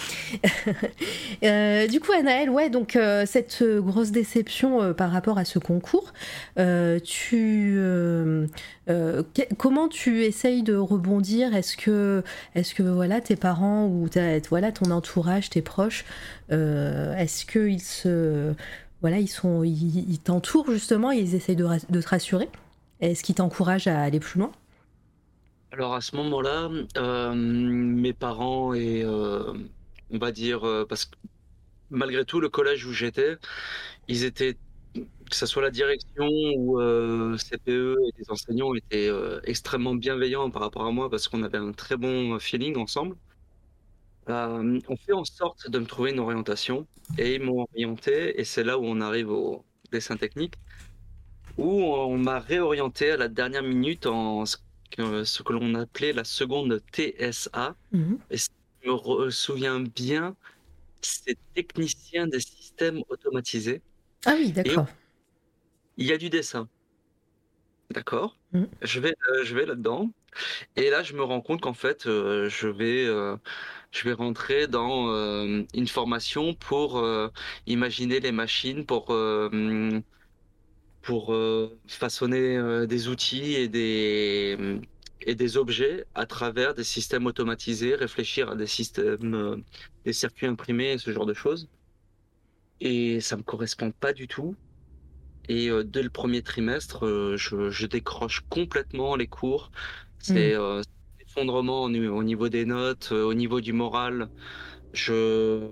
[1.43, 5.45] Euh, du coup, Anaël, ouais, donc euh, cette euh, grosse déception euh, par rapport à
[5.45, 6.11] ce concours,
[6.59, 8.45] euh, tu, euh,
[8.89, 9.23] euh,
[9.57, 11.55] comment tu essayes de rebondir?
[11.55, 12.23] Est-ce que,
[12.55, 14.07] est-ce que voilà, tes parents ou
[14.49, 16.03] voilà, ton entourage, tes proches,
[16.51, 18.53] euh, est-ce qu'ils se,
[19.01, 22.49] voilà, ils sont, ils, t'entourent justement, ils essayent de, te rassurer
[22.99, 24.51] Est-ce qu'ils t'encouragent à aller plus loin?
[25.71, 29.53] Alors à ce moment-là, euh, mes parents et euh,
[30.09, 31.15] on va dire euh, parce que
[31.91, 33.37] malgré tout le collège où j'étais,
[34.07, 34.57] ils étaient
[34.93, 36.79] que ce soit la direction ou
[37.37, 39.09] CPE et les enseignants étaient
[39.43, 43.15] extrêmement bienveillants par rapport à moi parce qu'on avait un très bon feeling ensemble.
[44.29, 46.85] Euh, on fait en sorte de me trouver une orientation
[47.17, 50.55] et ils m'ont orienté et c'est là où on arrive au dessin technique
[51.57, 54.57] où on m'a réorienté à la dernière minute en ce
[54.91, 57.75] que, ce que l'on appelait la seconde TSA.
[57.91, 58.19] Mhm.
[58.29, 58.49] Et si
[58.83, 60.35] je me souviens bien,
[61.01, 63.81] c'est technicien des systèmes automatisés.
[64.25, 64.87] Ah oui, d'accord.
[65.97, 66.69] Il y a du dessin.
[67.91, 68.37] D'accord.
[68.53, 68.69] Mhm.
[68.81, 70.09] Je vais, euh, je vais là-dedans.
[70.75, 73.05] Et là, je me rends compte qu'en fait, euh, je vais,
[73.91, 77.29] je vais rentrer dans euh, une formation pour euh,
[77.65, 79.99] imaginer les machines, pour, euh,
[81.01, 81.33] pour
[81.87, 84.57] façonner des outils et des,
[85.21, 89.63] et des objets à travers des systèmes automatisés, réfléchir à des systèmes,
[90.05, 91.69] des circuits imprimés, ce genre de choses.
[92.81, 94.55] Et ça me correspond pas du tout.
[95.47, 99.71] Et dès le premier trimestre, je, je décroche complètement les cours.
[100.19, 100.98] C'est euh, c'est
[101.39, 104.29] effondrement au, ni- au niveau des notes, euh, au niveau du moral.
[104.93, 105.71] Je,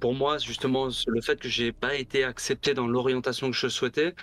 [0.00, 4.14] pour moi, justement, le fait que j'ai pas été accepté dans l'orientation que je souhaitais,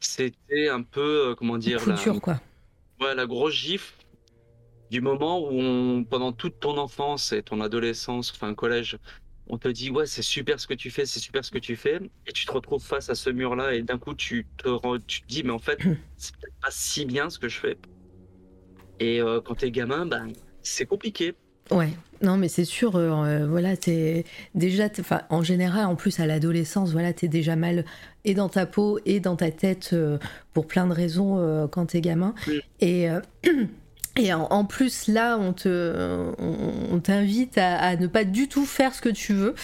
[0.00, 2.40] c'était un peu, euh, comment dire, la, dur, quoi.
[3.00, 3.94] ouais, la grosse gifle
[4.90, 8.98] du moment où on, pendant toute ton enfance et ton adolescence, enfin collège,
[9.46, 11.76] on te dit ouais c'est super ce que tu fais, c'est super ce que tu
[11.76, 15.22] fais, et tu te retrouves face à ce mur-là et d'un coup tu te tu
[15.22, 15.78] te dis mais en fait
[16.16, 17.78] c'est peut-être pas si bien ce que je fais.
[19.02, 20.28] Et euh, quand t'es gamin, ben
[20.62, 21.34] c'est compliqué.
[21.70, 21.90] Ouais,
[22.22, 26.26] non, mais c'est sûr, euh, euh, voilà, t'es déjà, t'es- en général, en plus à
[26.26, 27.84] l'adolescence, voilà, t'es déjà mal
[28.24, 30.18] et dans ta peau et dans ta tête euh,
[30.52, 32.34] pour plein de raisons quand t'es gamin.
[32.80, 33.06] Et,
[34.18, 38.48] et en, en plus, là, on te, on, on t'invite à, à ne pas du
[38.48, 39.54] tout faire ce que tu veux.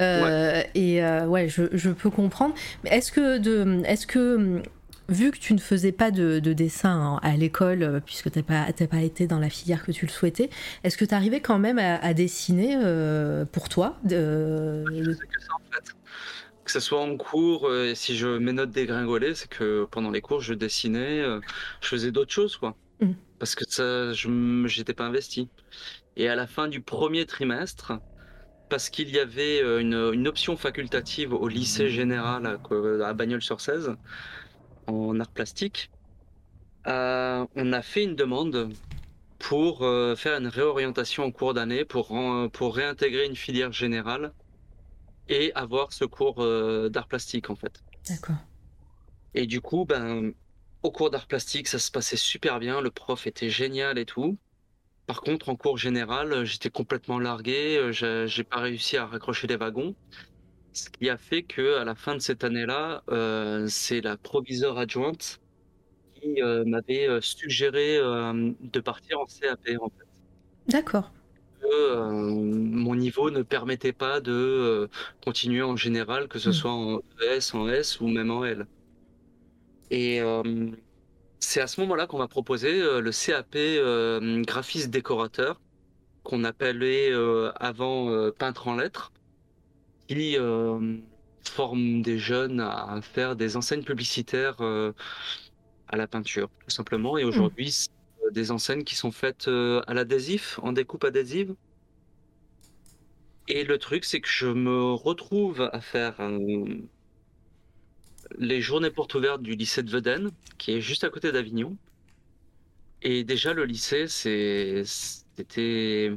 [0.00, 2.54] Euh, Et euh, ouais, je, je peux comprendre.
[2.84, 4.62] Mais est-ce que, de, est-ce que
[5.08, 8.38] vu que tu ne faisais pas de, de dessin hein, à l'école, euh, puisque tu
[8.38, 10.50] n'as pas, pas été dans la filière que tu le souhaitais,
[10.84, 15.26] est-ce que tu arrivais quand même à, à dessiner euh, pour toi de- Je sais
[15.26, 15.94] que ça en fait.
[16.64, 20.20] Que ce soit en cours, euh, si je mes notes dégringolaient, c'est que pendant les
[20.20, 21.22] cours je dessinais,
[21.80, 22.76] je faisais d'autres choses quoi.
[23.00, 23.12] Mm.
[23.38, 24.28] Parce que ça, je
[24.66, 25.48] j'étais pas investi.
[26.16, 27.92] Et à la fin du premier trimestre,
[28.68, 32.58] parce qu'il y avait une, une option facultative au lycée général à,
[33.08, 33.96] à Bagnols-sur-Cèze
[34.88, 35.90] en art plastique,
[36.86, 38.72] euh, on a fait une demande
[39.38, 42.18] pour euh, faire une réorientation en cours d'année pour,
[42.52, 44.32] pour réintégrer une filière générale
[45.28, 47.82] et avoir ce cours euh, d'art plastique en fait.
[48.08, 48.36] D'accord.
[49.34, 50.32] Et du coup, ben,
[50.82, 54.38] au cours d'art plastique, ça se passait super bien, le prof était génial et tout.
[55.06, 59.94] Par contre, en cours général, j'étais complètement largué, j'ai pas réussi à raccrocher les wagons.
[60.84, 64.78] Ce qui a fait que à la fin de cette année-là, euh, c'est la proviseure
[64.78, 65.40] adjointe
[66.14, 70.06] qui euh, m'avait euh, suggéré euh, de partir en CAP en fait.
[70.68, 71.12] D'accord.
[71.62, 74.88] Mon niveau ne permettait pas de
[75.24, 76.52] continuer en général, que ce Mm.
[76.52, 78.66] soit en ES, en S ou même en L.
[79.90, 80.20] Et
[81.40, 83.56] c'est à ce moment-là qu'on m'a proposé le CAP
[84.46, 85.60] graphiste décorateur,
[86.22, 87.12] qu'on appelait
[87.56, 89.12] avant peintre en lettres,
[90.08, 90.98] qui euh,
[91.44, 94.92] forme des jeunes à faire des enseignes publicitaires euh,
[95.88, 97.18] à la peinture, tout simplement.
[97.18, 97.90] Et aujourd'hui, c'est
[98.24, 101.54] euh, des enseignes qui sont faites à l'adhésif, en découpe adhésive.
[103.48, 106.66] Et le truc, c'est que je me retrouve à faire euh,
[108.36, 111.78] les journées portes ouvertes du lycée de Veden, qui est juste à côté d'Avignon.
[113.00, 116.12] Et déjà, le lycée, c'était,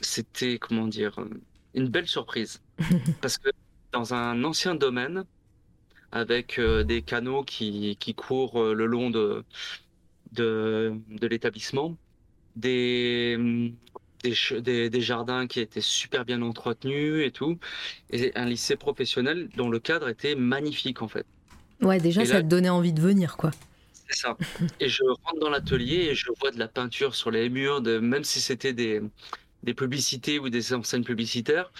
[0.00, 1.18] c'était, comment dire,
[1.76, 2.62] une belle surprise.
[3.22, 3.50] Parce que
[3.92, 5.24] dans un ancien domaine,
[6.12, 9.44] avec euh, des canaux qui, qui courent euh, le long de,
[10.32, 11.96] de, de l'établissement,
[12.56, 13.36] des,
[14.22, 17.58] des, des, des jardins qui étaient super bien entretenus et tout,
[18.10, 21.26] et un lycée professionnel dont le cadre était magnifique en fait.
[21.82, 23.50] Ouais, déjà, Et ça là- te donnait envie de venir, quoi.
[24.08, 24.36] C'est ça.
[24.80, 27.98] Et je rentre dans l'atelier et je vois de la peinture sur les murs, de,
[27.98, 29.02] même si c'était des,
[29.66, 31.70] des publicités ou des enseignes publicitaires,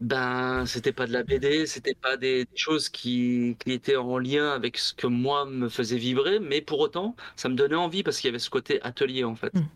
[0.00, 4.18] ben c'était pas de la BD, c'était pas des, des choses qui, qui étaient en
[4.18, 8.02] lien avec ce que moi me faisait vibrer, mais pour autant, ça me donnait envie
[8.02, 9.52] parce qu'il y avait ce côté atelier en fait.
[9.54, 9.68] Mm.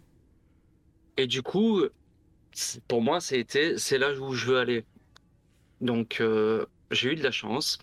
[1.18, 1.82] Et du coup,
[2.88, 4.84] pour moi, c'était c'est là où je veux aller.
[5.80, 7.78] Donc euh, j'ai eu de la chance.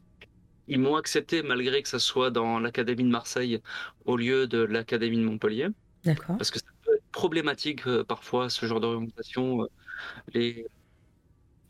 [0.67, 3.61] Ils m'ont accepté malgré que ça soit dans l'Académie de Marseille
[4.05, 5.67] au lieu de l'Académie de Montpellier,
[6.05, 6.37] D'accord.
[6.37, 6.65] parce que ça
[7.11, 9.63] problématique euh, parfois ce genre d'orientation.
[9.63, 9.67] euh,
[10.33, 10.67] les,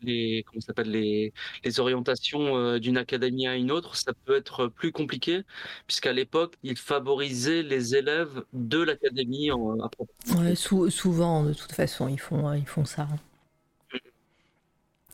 [0.04, 1.32] les, comment ça s'appelle, les,
[1.64, 5.44] les orientations euh, d'une académie à une autre, ça peut être plus compliqué,
[5.86, 11.54] puisqu'à l'époque, ils favorisaient les élèves de l'académie en- à proprement Ouais, sou- souvent, de
[11.54, 13.08] toute façon, ils font, ils font ça.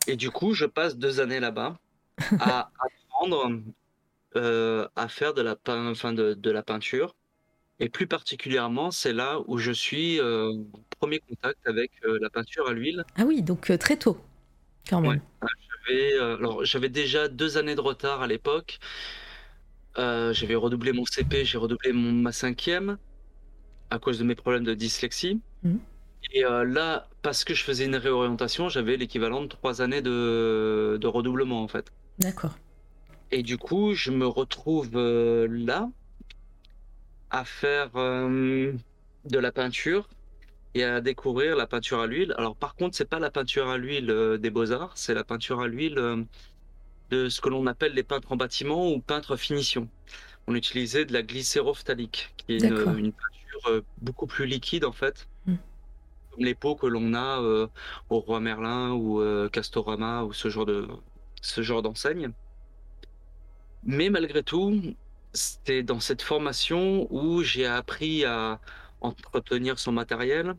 [0.06, 1.78] Et du coup, je passe deux années là-bas
[2.40, 3.60] à apprendre
[4.34, 7.14] à faire de la, pein- enfin de, de la peinture.
[7.80, 12.28] Et plus particulièrement, c'est là où je suis euh, en premier contact avec euh, la
[12.28, 13.04] peinture à l'huile.
[13.16, 14.18] Ah oui, donc euh, très tôt,
[14.88, 15.10] quand même.
[15.10, 15.48] Ouais.
[15.86, 18.78] J'avais, euh, alors, j'avais déjà deux années de retard à l'époque.
[19.96, 22.98] J'avais redoublé mon CP, j'ai redoublé mon, ma cinquième
[23.90, 25.40] à cause de mes problèmes de dyslexie.
[25.62, 25.80] Mhm.
[26.32, 30.98] Et euh, là, parce que je faisais une réorientation, j'avais l'équivalent de trois années de,
[31.00, 31.92] de redoublement en fait.
[32.18, 32.58] D'accord.
[33.30, 35.90] Et du coup, je me retrouve euh, là
[37.30, 38.72] à faire euh,
[39.24, 40.08] de la peinture
[40.74, 42.34] et à découvrir la peinture à l'huile.
[42.38, 45.60] Alors par contre, c'est pas la peinture à l'huile euh, des beaux-arts, c'est la peinture
[45.60, 46.22] à l'huile euh,
[47.10, 49.88] de ce que l'on appelle les peintres en bâtiment ou peintres finition.
[50.46, 55.28] On utilisait de la glycérophthalique, qui est une, une peinture beaucoup plus liquide en fait,
[55.46, 55.54] Mm.
[56.30, 57.40] comme les pots que l'on a
[58.10, 60.86] au Roi Merlin ou Castorama ou ce genre de
[61.40, 62.32] ce genre d'enseigne.
[63.84, 64.94] Mais malgré tout,
[65.32, 68.60] c'était dans cette formation où j'ai appris à
[69.00, 70.54] entretenir son matériel,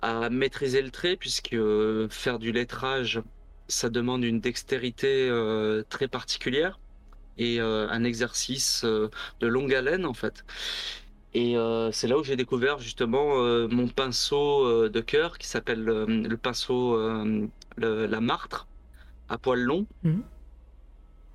[0.00, 3.20] à maîtriser le trait, puisque euh, faire du lettrage,
[3.68, 6.80] ça demande une dextérité euh, très particulière
[7.38, 10.44] et euh, un exercice de longue haleine en fait.
[11.32, 11.54] Et
[11.92, 13.36] c'est là où j'ai découvert justement
[13.68, 16.96] mon pinceau de cœur qui s'appelle le pinceau
[17.76, 18.66] le- la martre
[19.28, 19.86] à poil long.
[20.02, 20.24] Mhm.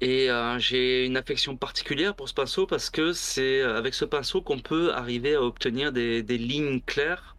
[0.01, 4.41] Et euh, j'ai une affection particulière pour ce pinceau parce que c'est avec ce pinceau
[4.41, 7.35] qu'on peut arriver à obtenir des, des lignes claires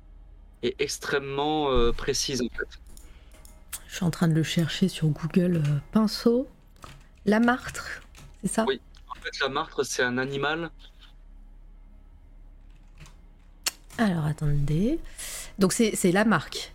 [0.62, 2.79] et extrêmement euh, précises en fait.
[3.88, 5.57] Je suis en train de le chercher sur Google.
[5.57, 6.49] euh, pinceau.
[7.27, 8.03] La martre,
[8.42, 8.64] c'est ça?
[8.66, 8.81] Oui.
[9.09, 10.71] En fait, la martre, c'est un animal.
[13.99, 14.99] Alors attendez.
[15.59, 16.73] Donc c'est c'est la marque.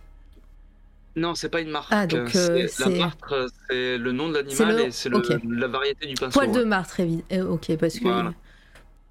[1.14, 1.88] Non, c'est pas une marque.
[1.90, 5.68] Ah, donc, C'est- euh, la martre, c'est le nom de l'animal le- et c'est la
[5.68, 6.38] variété du pinceau.
[6.38, 7.50] Poil de martre, évidemment.
[7.50, 8.04] ok, parce que.
[8.04, 8.32] Voilà.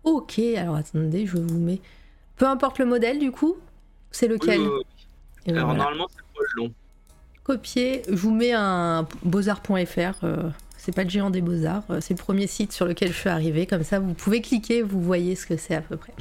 [0.03, 1.79] Ok, alors attendez, je vous mets.
[2.37, 3.55] Peu importe le modèle, du coup,
[4.09, 4.81] c'est lequel oui, oui.
[5.45, 5.83] Et ben Alors voilà.
[5.83, 6.73] normalement, c'est poil long.
[7.43, 10.23] Copier, je vous mets un beaux-arts.fr.
[10.23, 13.17] euh, c'est pas le géant des beaux-arts, euh, c'est le premier site sur lequel je
[13.17, 13.67] suis arrivée.
[13.67, 16.13] Comme ça, vous pouvez cliquer, vous voyez ce que c'est à peu près.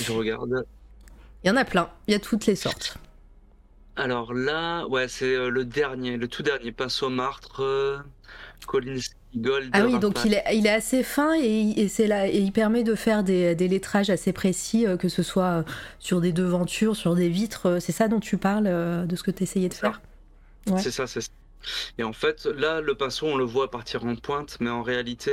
[0.00, 0.66] Je regarde.
[1.44, 2.98] Il y en a plein, il y a toutes les sortes.
[3.98, 7.98] Alors là, ouais, c'est euh, le dernier, le tout dernier pinceau martre, euh,
[9.36, 9.70] Gold.
[9.72, 12.52] Ah oui, donc il est, il est assez fin et, et c'est là, et il
[12.52, 15.62] permet de faire des, des lettrages assez précis, euh, que ce soit euh,
[15.98, 17.78] sur des devantures, sur des vitres.
[17.80, 18.64] C'est ça dont tu parles,
[19.06, 20.00] de ce que tu essayais de faire?
[20.68, 20.80] Ouais.
[20.80, 21.30] C'est ça, c'est ça.
[21.98, 25.32] Et en fait, là, le pinceau, on le voit partir en pointe, mais en réalité,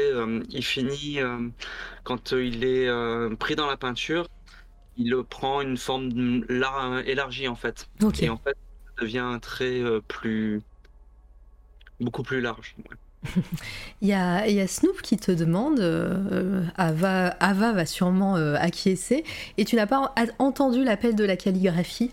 [0.49, 1.19] il finit
[2.04, 2.89] quand il est
[3.38, 4.28] pris dans la peinture,
[4.97, 7.89] il prend une forme lar- élargie en fait.
[8.19, 10.62] Et en fait, ça devient un trait euh, plus
[11.99, 12.75] beaucoup plus large.
[12.77, 12.97] ouais.
[14.01, 18.38] Il y a, il y a Snoop qui te demande, euh, Ava, Ava va sûrement
[18.38, 19.23] euh, acquiescer,
[19.58, 22.12] et tu n'as pas en- entendu l'appel de la calligraphie?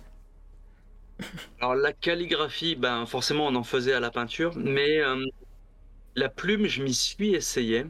[1.61, 5.25] Alors la calligraphie, ben forcément, on en faisait à la peinture, mais euh,
[6.17, 7.87] la plume, je m'y suis essayé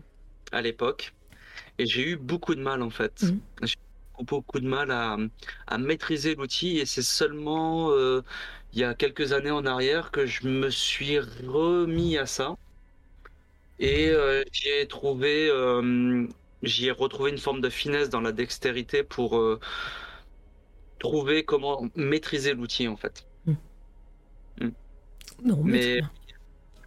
[0.53, 1.15] à l'époque,
[1.79, 3.23] et j'ai eu beaucoup de mal en fait.
[3.23, 3.41] Mhm.
[4.21, 5.17] Beaucoup de mal à,
[5.67, 8.23] à maîtriser l'outil, et c'est seulement euh,
[8.73, 12.57] il y a quelques années en arrière que je me suis remis à ça,
[13.79, 16.27] et euh, j'y ai trouvé, euh,
[16.63, 19.59] j'y ai retrouvé une forme de finesse dans la dextérité pour euh,
[20.99, 23.27] trouver comment maîtriser l'outil en fait.
[25.43, 26.01] Non, mais, Mais-.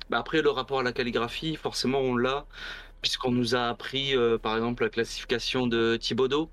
[0.10, 2.48] Bah après, le rapport à la calligraphie, forcément, on l'a,
[3.02, 6.52] puisqu'on nous a appris, par exemple, la classification de Thibaudot,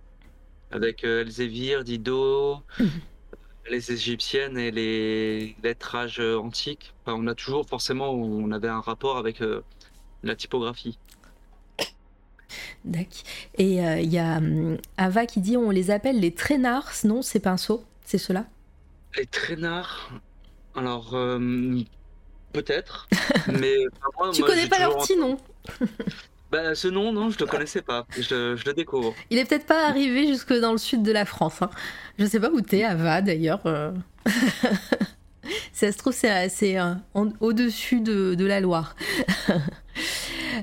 [0.73, 2.91] avec euh, Elzévir, Dido, Mhm.
[3.71, 6.95] les égyptiennes et les lettrages euh, antiques.
[7.05, 9.63] Enfin, on a toujours, forcément, on avait un rapport avec euh,
[10.23, 10.99] la typographie.
[12.85, 13.23] D'accord.
[13.59, 17.23] Et euh, il y a hum, Ava qui dit on les appelle les traînards, non,
[17.23, 18.47] ces pinceaux, c'est cela?
[19.17, 20.11] Les traînards,
[20.75, 21.81] alors, euh,
[22.53, 23.09] peut-être,
[23.47, 25.37] mais enfin, moi, Tu moi, connais pas leur petit nom
[26.53, 29.15] Bah, ce nom, non, je le connaissais pas, je, je le découvre.
[29.31, 31.63] Il est peut-être pas arrivé jusque dans le sud de la France.
[31.63, 31.71] hein.
[32.19, 33.63] Je sais pas où t'es, Ava, d'ailleurs.
[33.65, 33.91] euh.
[35.73, 36.95] ça se trouve, c'est euh,
[37.41, 38.95] au-dessus de, de la Loire.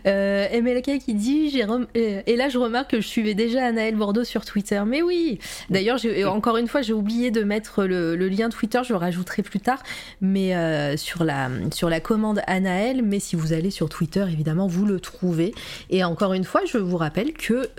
[0.06, 4.24] Euh, MLK qui dit euh, et là je remarque que je suivais déjà Anaël Bordeaux
[4.24, 4.82] sur Twitter.
[4.86, 5.40] Mais oui!
[5.70, 9.60] D'ailleurs encore une fois j'ai oublié de mettre le, lien Twitter je le rajouterai plus
[9.60, 9.82] tard.
[10.22, 15.00] Mais euh, sur la commande Anaël mais si vous allez sur Twitter évidemment vous le
[15.00, 15.54] trouvez.
[15.90, 17.70] Et encore une fois je vous rappelle que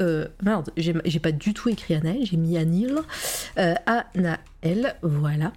[0.42, 3.00] merde j'ai pas du tout écrit Anaël j'ai mis Anil
[3.58, 3.74] euh,
[4.62, 5.52] Anaël voilà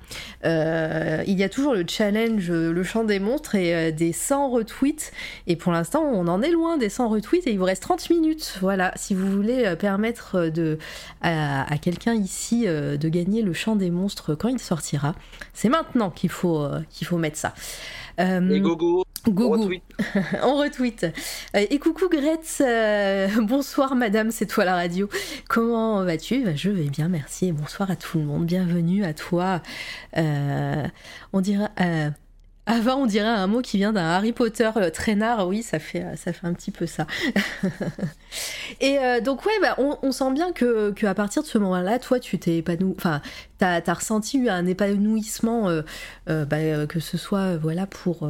[0.45, 4.11] Euh, il y a toujours le challenge euh, le chant des monstres et euh, des
[4.11, 5.13] 100 retweets
[5.47, 8.09] et pour l'instant, on en est loin des 100 retweets et il vous reste 30
[8.09, 8.57] minutes.
[8.61, 10.77] Voilà, si vous voulez permettre de,
[11.21, 15.15] à, quelqu'un ici de gagner le chant des monstres quand il sortira,
[15.53, 16.67] c'est maintenant qu'il faut,
[17.03, 17.53] faut mettre ça.
[18.19, 19.83] Gogo, Retweet.
[20.43, 21.03] on retweet.
[21.55, 25.09] Euh, et coucou Gretz, euh, bonsoir madame, c'est toi la radio.
[25.47, 26.43] Comment vas-tu?
[26.43, 27.47] Bah, Je vais bien, merci.
[27.47, 29.62] Et bonsoir à tout le monde, bienvenue à toi.
[30.17, 30.86] Euh,
[31.31, 32.09] on euh,
[32.65, 35.47] avant, on dirait un mot qui vient d'un Harry Potter euh, traînard.
[35.47, 37.06] Oui, ça fait, euh, ça fait un petit peu ça.
[38.80, 41.99] Et euh, donc, ouais, bah, on, sent bien que, que à partir de ce moment-là,
[41.99, 42.95] toi, tu t'es épanoui.
[42.97, 43.21] Enfin,
[43.58, 48.30] t'as as ressenti un épanouissement, euh, bah, que ce soit voilà, pour,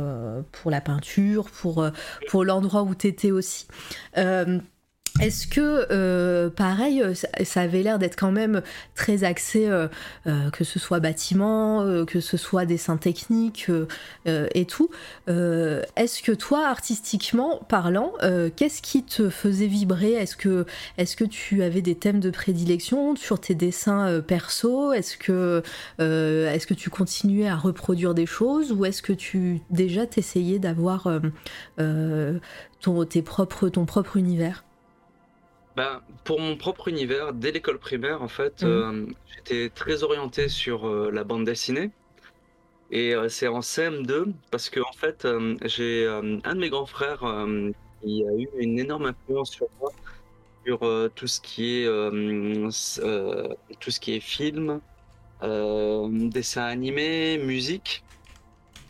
[0.51, 1.85] pour la peinture, pour,
[2.29, 3.67] pour l'endroit où t'étais aussi.
[5.21, 8.63] Est-ce que, euh, pareil, euh, ça, avait l'air d'être quand même
[8.95, 9.87] très axé, euh,
[10.25, 13.69] euh, que ce soit bâtiment, que ce soit dessin technique
[14.25, 14.89] et tout.
[15.27, 18.13] Est-ce que toi, artistiquement parlant,
[18.55, 20.13] qu'est-ce qui te faisait vibrer?
[20.13, 20.65] Est-ce que,
[20.97, 24.93] est que tu avais des thèmes de prédilection sur tes dessins perso?
[24.93, 25.61] Est-ce que,
[25.99, 31.07] est que tu continuais à reproduire des choses ou est-ce que tu déjà t'essayais d'avoir
[31.77, 34.63] ton, propres, ton propre univers?
[35.75, 38.69] Ben, pour mon propre univers, dès l'école primaire, en fait, Mhm.
[38.69, 41.91] euh, j'étais très orienté sur euh, la bande dessinée.
[42.91, 45.27] Et euh, c'est en CM2 parce que en fait,
[45.65, 47.21] j'ai un de mes grands frères
[48.01, 49.91] qui a eu une énorme influence sur moi
[50.65, 50.79] sur
[51.15, 51.87] tout ce qui est
[53.79, 54.81] tout ce qui est film,
[55.41, 58.05] dessin animé, musique.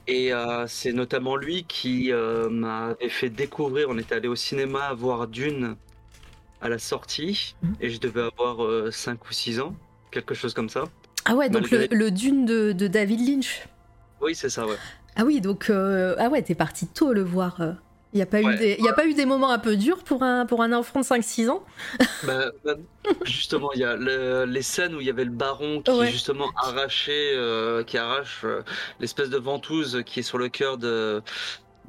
[0.08, 3.88] Et euh, c'est notamment lui qui euh, m'avait fait découvrir.
[3.90, 5.78] On était allé au cinéma voir Dune
[6.64, 7.76] à la sortie Mhm.
[7.82, 9.76] et je devais avoir 5 ou 6 ans,
[10.12, 10.86] quelque chose comme ça.
[11.26, 13.68] Ah ouais, donc le, Malgré- le Dune de, de David Lynch.
[14.22, 14.78] Oui, c'est ça, ouais.
[15.16, 17.58] Ah oui, donc euh, ah ouais, t'es parti tôt le voir.
[18.14, 20.04] Il n'y a, pas eu des- y a pas eu des moments un peu durs
[20.04, 21.64] pour un, pour un enfant de 5-6 ans?
[22.24, 22.76] Bah, bah,
[23.26, 26.08] justement, il y a le- les scènes où il y avait le baron qui Ouais.
[26.12, 28.62] justement arrachait, euh, qui arrache euh,
[29.00, 31.22] l'espèce de ventouse qui est sur le cœur de,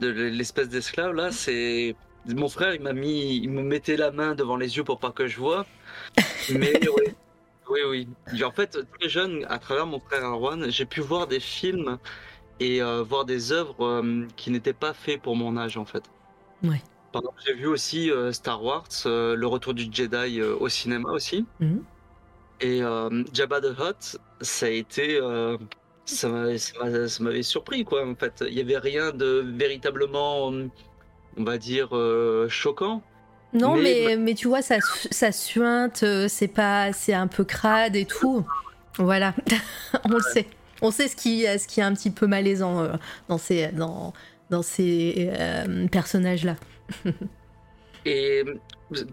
[0.01, 1.31] de l'espèce d'esclave là.
[1.31, 1.95] C'est
[2.27, 5.11] mon frère, il m'a mis, il me mettait la main devant les yeux pour pas
[5.11, 5.66] que je vois.
[6.51, 7.14] Mais oui,
[7.70, 8.09] oui, oui.
[8.39, 11.99] Et En fait, très jeune, à travers mon frère Arwan, j'ai pu voir des films
[12.61, 16.05] et euh, voir des œuvres euh, qui n'étaient pas faits pour mon âge en fait.
[16.62, 16.83] Ouais.
[17.12, 21.45] Par exemple, j'ai vu aussi euh, Star Wars, Le Retour du Jedi au cinéma aussi.
[21.61, 21.83] Mhm.
[22.61, 22.81] Et
[23.33, 25.20] Jabba the Hutt, ça a été
[26.07, 28.45] ça m'avait surpris, quoi, en fait.
[28.47, 30.53] Il y avait rien de véritablement,
[31.37, 33.03] on va dire, euh, choquant.
[33.53, 34.76] Non, Mais- mais, mais tu vois, ça,
[35.11, 38.45] ça suinte, euh, c'est pas, c'est un peu crade et tout.
[38.99, 39.35] Voilà,
[40.05, 40.47] on le sait.
[40.82, 42.93] On sait ce qui, ce qui est un petit peu malaisant euh,
[43.28, 44.12] dans ces, dans,
[44.51, 46.57] dans ces euh, personnages-là.
[48.07, 48.45] Et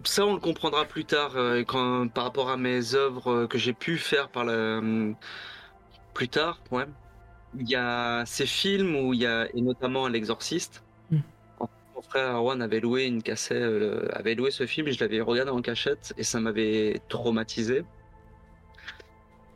[0.04, 1.32] ça, on le comprendra plus tard
[1.66, 4.80] quand, par rapport à mes œuvres que j'ai pu faire par la,
[6.14, 6.60] plus tard.
[6.70, 6.84] Ouais.
[7.58, 10.82] Il y a ces films où il y a, et notamment L'Exorciste.
[12.02, 15.50] Mon frère Erwan avait loué une cassette, euh, avait loué ce film, je l'avais regardé
[15.50, 17.84] en cachette et ça m'avait traumatisé.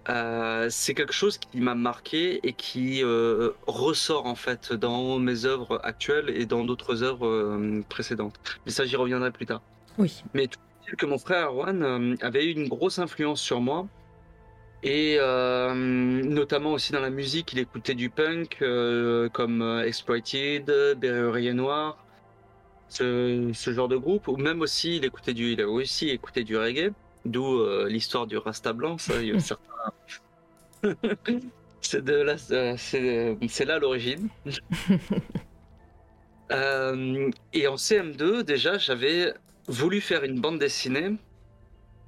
[0.08, 5.44] Euh, c'est quelque chose qui m'a marqué et qui euh, ressort en fait dans mes
[5.44, 8.38] œuvres actuelles et dans d'autres œuvres précédentes.
[8.64, 9.62] Mais ça, j'y reviendrai plus tard.
[9.98, 10.22] Oui.
[10.32, 13.88] Mais tout dire que mon frère Erwan avait eu une grosse influence sur moi.
[14.82, 21.54] Et euh, notamment aussi dans la musique, il écoutait du punk euh, comme Exploited, Berrurier
[21.54, 22.05] Noir,
[22.88, 24.28] ce, ce genre de groupe.
[24.28, 26.92] Ou même aussi, il écoutait du, il a aussi écouté du reggae,
[27.24, 28.98] d'où euh, l'histoire du Rasta blanc.
[28.98, 29.92] Ça, il y a certains.
[31.80, 32.76] c'est de là, c'est
[33.48, 34.28] c'est là l'origine.
[36.52, 39.34] Euh, et en CM2, déjà, j'avais
[39.66, 41.16] voulu faire une bande dessinée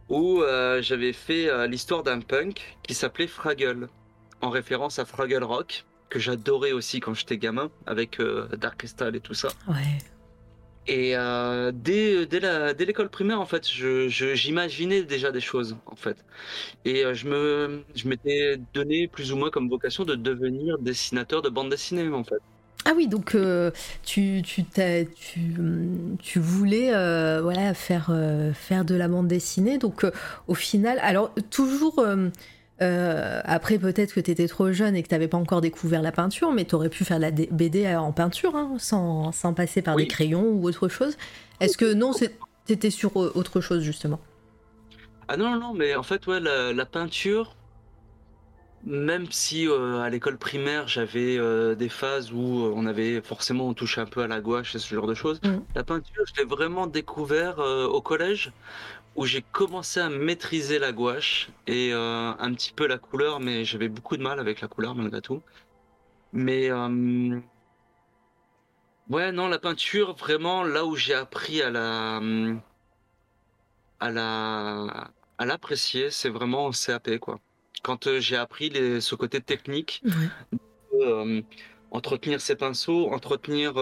[0.08, 3.88] où euh, j'avais fait euh, l'histoire d'un punk qui s'appelait Fraggle,
[4.40, 9.14] en référence à Fraggle Rock, que j'adorais aussi quand j'étais gamin, avec euh, Dark Crystal
[9.14, 9.48] et tout ça.
[9.66, 9.98] Ouais.
[10.88, 15.76] Et euh, dès, dès, la- dès l'école primaire, en fait, je, j'imaginais déjà des choses,
[15.86, 16.24] en fait.
[16.84, 21.42] Et euh, je me, je m'étais donné plus ou moins comme vocation de devenir dessinateur
[21.42, 22.42] de bande dessinée, en fait.
[22.84, 23.70] Ah oui, donc euh,
[24.04, 25.54] tu, tu, t'as- tu,
[26.20, 26.90] tu voulais
[27.42, 28.10] voilà, faire,
[28.54, 29.78] faire de la bande dessinée.
[29.78, 30.06] Donc
[30.46, 32.04] au final, alors toujours,
[32.80, 36.02] euh, après peut-être que tu étais trop jeune et que tu n'avais pas encore découvert
[36.02, 39.82] la peinture, mais tu aurais pu faire la BD en peinture hein, sans, sans passer
[39.82, 40.02] par Oui.
[40.02, 41.16] des crayons ou autre chose.
[41.60, 42.28] Est-ce que non, tu
[42.72, 44.20] étais sur euh, autre chose justement?
[45.28, 47.54] Ah non, non, non, mais en fait, ouais, la, la peinture,
[48.84, 53.74] même si euh, à l'école primaire, j'avais euh, des phases où on avait forcément on
[53.74, 55.64] touchait un peu à la gouache et ce genre de choses, Mhm.
[55.74, 58.52] la peinture, je l'ai vraiment découvert au collège,
[59.18, 63.64] où j'ai commencé à maîtriser la gouache et euh, un petit peu la couleur, mais
[63.64, 65.42] j'avais beaucoup de mal avec la couleur malgré tout.
[66.32, 67.40] Mais euh,
[69.10, 72.20] ouais, non, la peinture, vraiment, là où j'ai appris à la
[73.98, 77.40] à la à l'apprécier, c'est vraiment en CAP quoi.
[77.82, 80.00] Quand euh, j'ai appris les, ce côté technique,
[80.94, 81.42] euh,
[81.90, 83.74] entretenir ses pinceaux, entretenir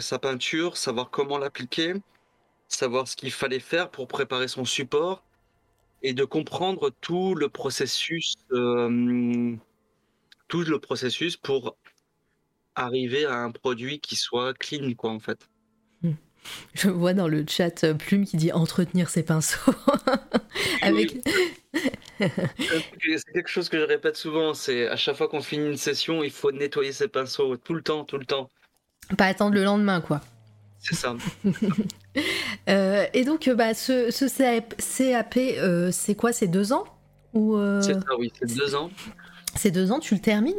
[0.00, 1.96] sa peinture, savoir comment l'appliquer,
[2.74, 5.24] savoir ce qu'il fallait faire pour préparer son support
[6.02, 9.56] et de comprendre tout le processus, euh,
[10.48, 11.76] tout le processus pour
[12.74, 15.48] arriver à un produit qui soit clean quoi en fait.
[16.74, 19.72] Je vois dans le chat euh, Plume qui dit entretenir ses pinceaux.
[20.82, 21.16] Avec...
[22.18, 26.22] C'est quelque chose que je répète souvent, c'est à chaque fois qu'on finit une session,
[26.22, 28.50] il faut nettoyer ses pinceaux tout le temps, tout le temps.
[29.16, 30.20] Pas attendre le lendemain, quoi.
[30.78, 31.16] C'est ça.
[32.68, 36.32] Euh, et donc, euh, bah, ce, ce CAP, euh, c'est quoi?
[36.32, 36.84] C'est deux ans?
[37.34, 38.90] Ou C'est ça, oui, c'est deux ans.
[39.56, 40.54] c'est deux ans, tu le termines?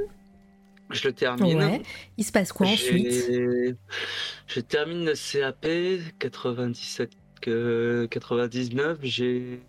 [0.92, 1.58] Je le termine.
[1.58, 1.82] Ouais.
[2.18, 3.12] Il se passe quoi ensuite?
[4.48, 5.66] Je termine le CAP
[6.20, 7.10] 97,
[7.42, 9.62] que 99, j'ai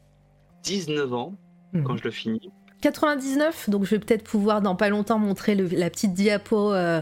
[0.63, 1.35] 19 ans
[1.73, 1.99] quand Mhm.
[1.99, 2.51] je le finis.
[2.83, 7.01] 99, donc je vais peut-être pouvoir dans pas longtemps montrer le- la petite diapo euh,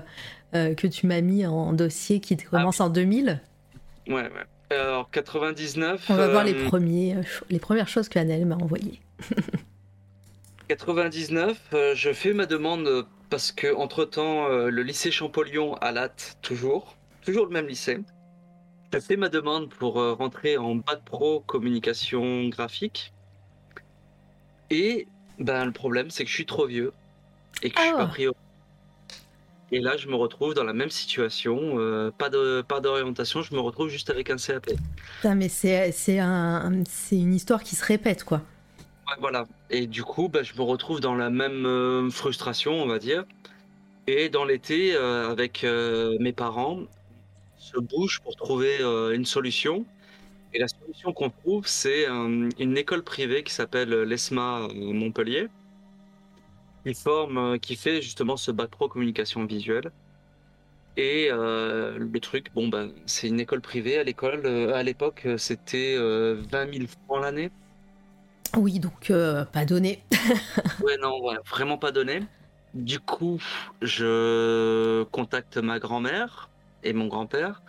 [0.55, 3.41] euh, que tu m'as mis en dossier qui commence en 2000.
[4.07, 4.31] Ouais, ouais.
[4.75, 6.07] Alors 99.
[6.11, 9.01] On va voir les, euh, premiers, euh, les premières choses que Annelle m'a envoyées.
[10.69, 16.39] 99, euh, je fais ma demande parce que entre temps le lycée Champollion à Latte
[16.43, 17.99] toujours, toujours le même lycée.
[18.93, 23.13] Je fais ma demande pour euh, rentrer en bac pro communication graphique.
[24.71, 25.07] Et
[25.39, 26.93] ben le problème c'est que je suis trop vieux
[27.63, 27.99] et que je suis Ah.
[27.99, 28.37] pas pris au-
[29.73, 33.55] Et là je me retrouve dans la même situation, euh, pas de pas d'orientation, je
[33.55, 34.71] me retrouve juste avec un CAP.
[35.17, 38.43] Putain, mais c'est c'est un, c'est une histoire qui se répète, quoi.
[39.09, 39.47] Ouais, voilà.
[39.71, 43.25] Et du coup, bah, je me retrouve dans la même euh, frustration, on va dire.
[44.07, 48.81] Et dans l'été, euh, avec mes parents, on se bouge pour trouver
[49.15, 49.87] une solution.
[50.53, 55.49] Et la solution qu'on trouve, c'est une école privée qui s'appelle l'ESMA Montpellier,
[56.87, 59.93] qui forme, euh, qui fait justement ce bac pro communication visuelle.
[60.97, 64.43] Et euh, le truc, bon ben, c'est une école privée à l'école.
[64.47, 67.53] euh, à l'époque, c'était euh, 20 000 francs l'année.
[68.57, 69.13] Oui, donc
[69.53, 70.05] pas donné.
[70.81, 72.29] Ouais, non, ouais, vraiment pas donné.
[72.75, 73.41] du coup,
[73.83, 76.51] je contacte ma grand-mère
[76.83, 77.63] et mon grand-père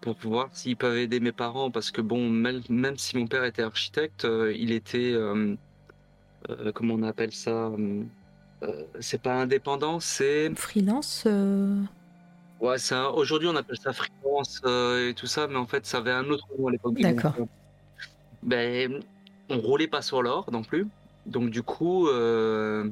[0.00, 3.44] pour voir s'ils peuvent aider mes parents parce que bon, même, même si mon père
[3.44, 5.14] était architecte, il était,
[6.74, 7.70] comment on appelle ça
[9.00, 11.80] C'est pas indépendant, c'est Freelance euh,
[12.60, 15.98] ouais, un- aujourd'hui on appelle ça freelance euh, et tout ça, mais en fait ça
[15.98, 16.94] avait un autre nom à l'époque.
[17.00, 17.34] D'accord.
[17.38, 17.44] Euh,
[18.42, 19.00] Ben,
[19.48, 20.86] on roulait pas sur l'or non plus,
[21.26, 22.88] donc du coup, euh,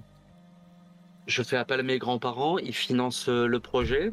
[1.27, 4.13] je fais appel à mes grands-parents, ils financent euh, le projet.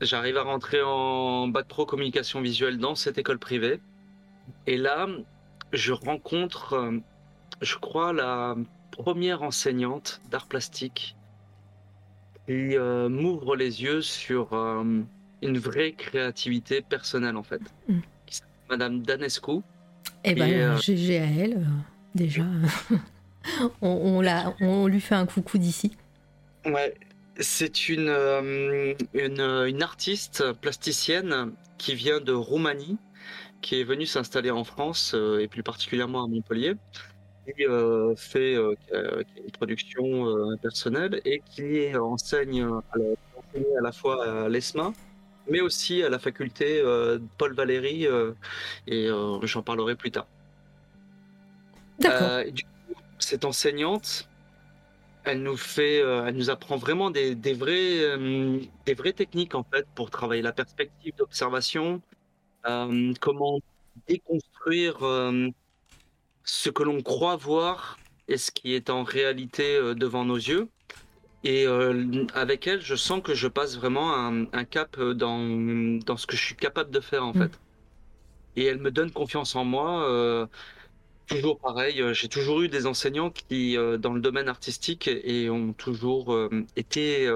[0.00, 3.80] J'arrive à rentrer en bac pro communication visuelle dans cette école privée.
[4.66, 5.06] Et là,
[5.72, 6.98] je rencontre, euh,
[7.60, 8.56] je crois, la
[9.02, 11.16] première enseignante d'art plastique
[12.46, 15.02] qui euh, m'ouvre les yeux sur euh,
[15.42, 17.60] une vraie créativité personnelle, en fait.
[17.88, 17.98] Mm.
[18.26, 19.60] Qui s'appelle Madame Danescu.
[20.24, 21.66] Eh ben, Et, euh, GG à elle,
[22.14, 22.44] déjà.
[23.82, 25.96] on, on, l'a- on lui fait un coucou d'ici.
[26.66, 26.94] Ouais,
[27.38, 32.98] c'est une, euh, une, une artiste plasticienne qui vient de Roumanie,
[33.62, 36.74] qui est venue s'installer en France euh, et plus particulièrement à Montpellier,
[37.56, 42.62] qui euh, fait euh, qui a- qui a une production euh, personnelle et qui enseigne
[42.62, 43.04] à la,
[43.36, 44.92] enseigne à la fois à l'ESMA,
[45.48, 46.82] mais aussi à la faculté
[47.38, 48.06] Paul Valéry,
[48.86, 49.08] et
[49.42, 50.26] j'en parlerai plus tard.
[51.98, 52.40] D'accord.
[52.40, 54.28] Et du coup, cette enseignante,
[55.24, 59.86] elle nous fait, euh, elle nous apprend vraiment des, euh, des vraies techniques en fait
[59.94, 62.00] pour travailler la perspective d'observation,
[62.66, 63.60] euh, comment
[64.08, 64.98] déconstruire
[66.52, 67.96] ce que l'on croit voir
[68.28, 70.68] et ce qui est en réalité euh, devant nos yeux.
[71.44, 75.38] Et euh, avec elle, je sens que je passe vraiment un, un cap euh, dans,
[76.04, 77.42] dans ce que je suis capable de faire en Mm.
[77.42, 77.60] fait.
[78.56, 80.08] Et elle me donne confiance en moi.
[80.08, 80.46] euh,
[81.26, 85.72] Toujours pareil, j'ai toujours eu des enseignants qui, euh, dans le domaine artistique, et ont
[85.72, 86.36] toujours
[86.76, 87.30] été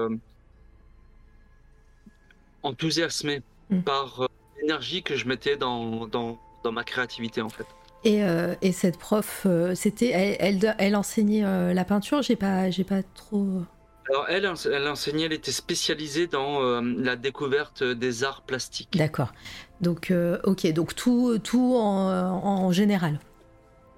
[2.63, 3.81] enthousiasmés Mm.
[3.83, 7.65] par l'énergie que je mettais dans, dans, dans ma créativité, en fait.
[8.05, 12.21] Et, euh, et cette prof, euh, c'était, elle, elle, elle enseignait euh, la peinture.
[12.21, 13.63] J'ai pas, j'ai pas trop.
[14.07, 18.95] Alors, elle, elle enseignait, elle était spécialisée dans la découverte des arts plastiques.
[18.95, 19.33] D'accord.
[19.81, 20.71] Donc, ok.
[20.73, 23.19] Donc tout, tout en, en général.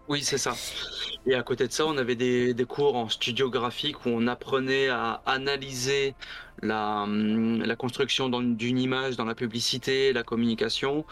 [0.07, 0.53] Oui, c'est ça.
[1.25, 4.27] Et à côté de ça, on avait des, des cours en studio graphique où on
[4.27, 6.15] apprenait à analyser
[6.61, 11.05] la, hum, la construction d'une image dans la publicité, la communication,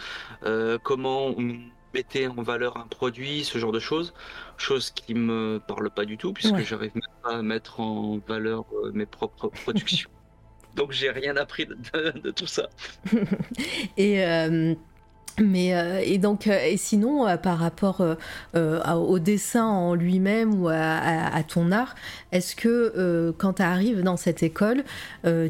[0.84, 1.58] comment on
[1.96, 4.14] mettait en valeur un produit, ce genre de choses.
[4.58, 6.64] Chose qui me parle pas du tout puisque Ouais.
[6.64, 10.10] j'arrive même pas à mettre en valeur euh, mes propres productions.
[10.76, 12.68] Donc j'ai rien appris de, de- de tout ça.
[13.98, 14.76] Et euh,
[15.40, 18.02] mais euh, et donc euh, et sinon euh, par rapport
[18.54, 21.96] au dessin en lui-même ou à, à- à ton art,
[22.32, 24.84] est-ce que quand tu arrives dans cette école,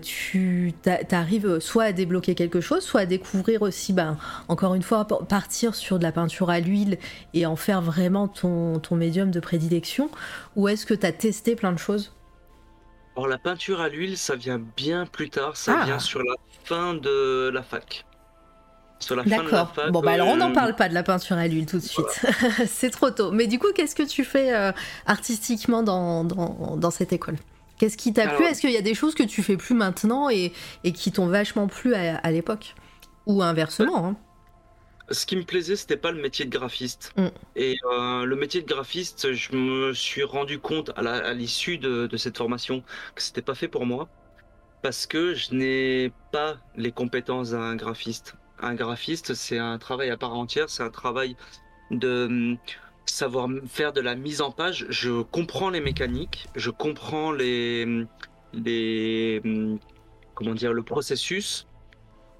[0.01, 0.73] tu
[1.11, 4.17] arrives soit à débloquer quelque chose, soit à découvrir aussi, ben
[4.47, 6.97] encore une fois, partir sur de la peinture à l'huile
[7.33, 10.09] et en faire vraiment ton, ton médium de prédilection,
[10.55, 12.11] ou est-ce que tu as testé plein de choses?
[13.15, 15.85] Alors la peinture à l'huile, ça vient bien plus tard, ça Ah.
[15.85, 18.05] vient sur la fin de la fac.
[19.25, 19.73] D'accord.
[19.91, 21.83] Bon, bah alors on n'en euh, parle pas de la peinture à l'huile tout de
[21.83, 22.25] suite.
[22.67, 23.31] c'est trop tôt.
[23.31, 24.71] Mais du coup, qu'est-ce que tu fais euh,
[25.05, 27.35] artistiquement dans, dans, dans cette école?
[27.77, 28.45] Qu'est-ce qui t'a plu?
[28.45, 31.27] Est-ce qu'il y a des choses que tu fais plus maintenant et, et qui t'ont
[31.27, 32.73] vachement plu à, à l'époque?
[33.25, 34.15] Ou inversement hein.
[35.11, 37.13] Ce qui me plaisait, c'était pas le métier de graphiste.
[37.17, 37.27] Mm.
[37.55, 42.17] Et euh, le métier de graphiste, je me suis rendu compte à l'issue de, de
[42.17, 42.83] cette formation
[43.13, 44.09] que c'était pas fait pour moi.
[44.81, 48.35] Parce que je n'ai pas les compétences d'un graphiste.
[48.59, 51.35] Un graphiste, c'est un travail à part entière, c'est un travail
[51.91, 52.57] de hum,
[53.05, 54.85] savoir faire de la mise en page.
[54.89, 58.07] Je comprends les mécaniques, je comprends les, hum,
[58.53, 59.79] les hum,
[60.35, 61.67] comment dire, le processus,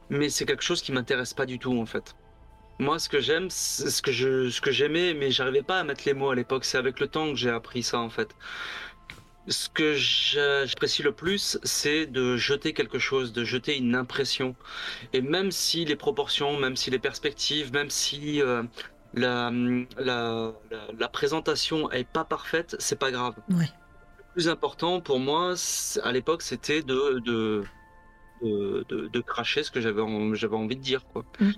[0.10, 2.16] mais c'est quelque chose qui m'intéresse pas du tout en fait.
[2.78, 6.04] Moi, ce que j'aime, ce que je, ce que j'aimais, mais j'arrivais pas à mettre
[6.06, 6.66] les mots à l'époque.
[6.66, 8.36] C'est avec le temps que j'ai appris ça, en fait.
[9.48, 14.56] Ce que j'a- j'apprécie le plus, c'est de jeter quelque chose, de jeter une impression.
[15.14, 18.64] Et même si les proportions, même si les perspectives, même si euh,
[19.14, 19.52] la,
[20.00, 23.36] la, la, la présentation est pas parfaite, c'est pas grave.
[23.50, 23.70] Ouais.
[24.18, 25.54] Le plus important pour moi,
[26.04, 27.64] à l'époque, c'était de, de,
[28.42, 31.24] de, de, de cracher ce que j'avais en- envie de dire, quoi.
[31.40, 31.52] Mm.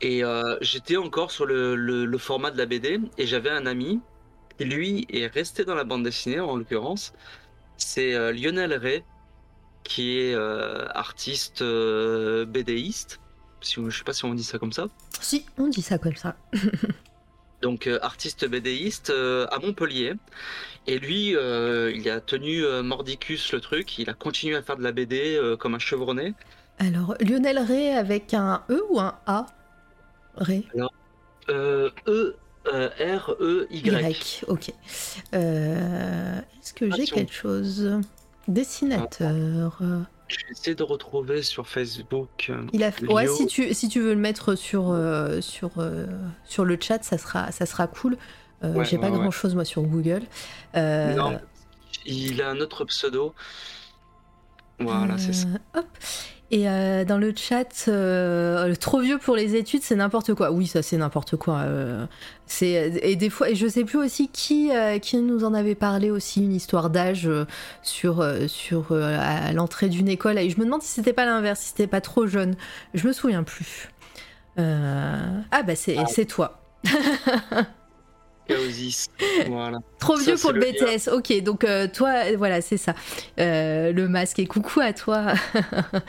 [0.00, 3.66] Et euh, j'étais encore sur le, le, le format de la BD et j'avais un
[3.66, 4.00] ami
[4.62, 7.12] qui lui est resté dans la bande dessinée en l'occurrence.
[7.76, 9.02] C'est euh, Lionel Ray
[9.82, 13.20] qui est euh, artiste euh, BDiste.
[13.60, 14.86] Si, je sais pas si on dit ça comme ça.
[15.20, 16.36] Si, on dit ça comme ça.
[17.62, 20.14] donc euh, artiste BDiste à Montpellier.
[20.86, 24.90] Et lui, il a tenu Mordicus le truc, il a continué à faire de la
[24.90, 26.34] BD comme un chevronné.
[26.78, 29.46] Alors, Lionel Ray avec un E ou un A?
[30.36, 30.66] Ray
[31.48, 31.90] Euh,
[32.72, 32.88] Euh,
[33.18, 33.88] R, E, Y.
[34.10, 34.72] Y, ok.
[35.34, 38.00] Euh, Est-ce que j'ai quelque chose
[38.48, 39.78] Dessinateur.
[40.28, 42.46] Je vais essayer de retrouver sur Facebook.
[42.48, 43.06] euh, Il a fait...
[43.06, 46.06] Ouais, si tu, si tu veux le mettre sur, euh, sur, euh,
[46.44, 48.16] sur le chat, ça sera, ça sera cool.
[48.64, 50.22] Euh, Ouais, j'ai pas ouais, grand chose moi sur Google.
[50.74, 51.38] Non,
[52.06, 53.34] il a un autre pseudo.
[54.78, 55.48] Voilà, c'est ça.
[55.74, 55.86] Hop.
[56.54, 60.52] Et euh, dans le chat, euh, trop vieux pour les études, c'est n'importe quoi.
[60.52, 61.60] Oui, ça c'est n'importe quoi.
[61.60, 62.04] euh,
[62.46, 66.10] c'est et des fois, et je sais plus aussi qui qui nous en avait parlé
[66.10, 67.26] aussi une histoire d'âge
[67.82, 70.38] sur sur à l'entrée d'une école.
[70.38, 72.54] Et je me demande si c'était pas l'inverse, si c'était pas trop jeune.
[72.92, 73.88] Je me souviens plus.
[74.58, 76.04] Ah bah c'est Ah.
[76.06, 76.60] c'est toi.
[78.48, 79.08] Chaosis.
[79.48, 79.78] voilà.
[79.98, 80.72] Trop vieux pour le lien.
[80.72, 81.08] BTS.
[81.12, 82.94] Ok, donc euh, toi, voilà, c'est ça.
[83.38, 85.34] Euh, le masque et coucou à toi.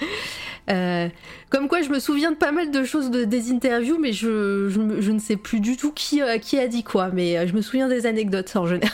[0.69, 1.09] Euh,
[1.49, 4.69] comme quoi, je me souviens de pas mal de choses de, des interviews, mais je,
[4.69, 7.09] je, me- je ne sais plus du tout qui, qui a dit quoi.
[7.11, 8.89] Mais je me souviens des anecdotes en général.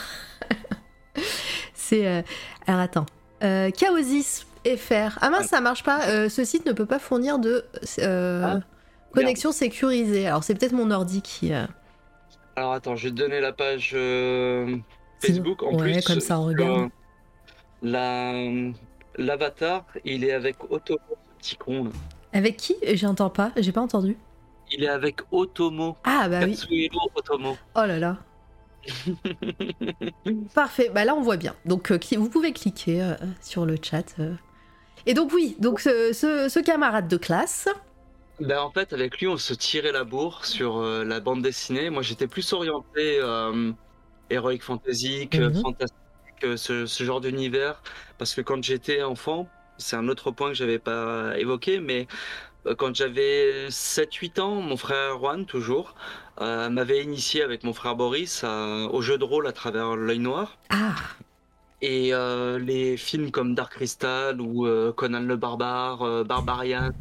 [1.75, 2.23] c'est.
[2.65, 3.05] Alors attends.
[3.41, 5.19] Chaosis FR.
[5.21, 6.27] Ah mince, ça marche pas.
[6.29, 7.63] Ce site ne peut pas fournir de
[8.01, 8.59] Ah,
[9.13, 10.25] connexion sécurisée.
[10.27, 11.51] Alors c'est peut-être mon ordi qui.
[12.59, 14.77] Euh, Alors attends, je vais te donner la page euh,
[15.19, 15.63] Facebook.
[15.63, 16.81] En Ouais, plus, comme ça, on regarde.
[16.81, 16.87] euh,
[17.81, 18.71] la-
[19.17, 21.85] L'avatar, il est avec Otomo, ce petit con.
[21.85, 21.89] là.
[22.31, 22.75] Avec qui?
[22.93, 23.51] J'entends pas.
[23.57, 24.15] J'ai pas entendu.
[24.71, 25.97] Il est avec Otomo.
[26.03, 26.89] Ah bah oui.
[27.15, 27.57] Otomo.
[27.75, 28.17] Oh là là.
[30.53, 30.89] Parfait.
[30.93, 31.55] Bah là on voit bien.
[31.65, 34.15] Donc euh, vous pouvez cliquer euh, sur le chat.
[34.19, 34.33] euh.
[35.05, 37.67] Et donc oui, donc ce, ce- ce camarade de classe.
[38.39, 41.89] Ben, en fait, avec lui, on se tirait la bourre sur euh, la bande dessinée.
[41.89, 43.71] Moi, j'étais plus orienté euh,
[44.29, 45.61] Heroic Fantasy Mhm.
[45.61, 45.97] fantastique,
[46.45, 47.81] euh, ce, ce genre d'univers.
[48.17, 52.07] Parce que quand j'étais enfant, c'est un autre point que j'avais pas évoqué, mais
[52.67, 55.95] euh, quand j'avais 7-8 ans, mon frère Juan, toujours,
[56.41, 60.19] euh, m'avait initié avec mon frère Boris à- au jeu de rôle à travers l'œil
[60.19, 60.57] noir.
[60.69, 60.95] Ah.
[61.81, 66.91] Et euh, les films comme Dark Crystal ou euh, Conan le Barbare, Barbarian,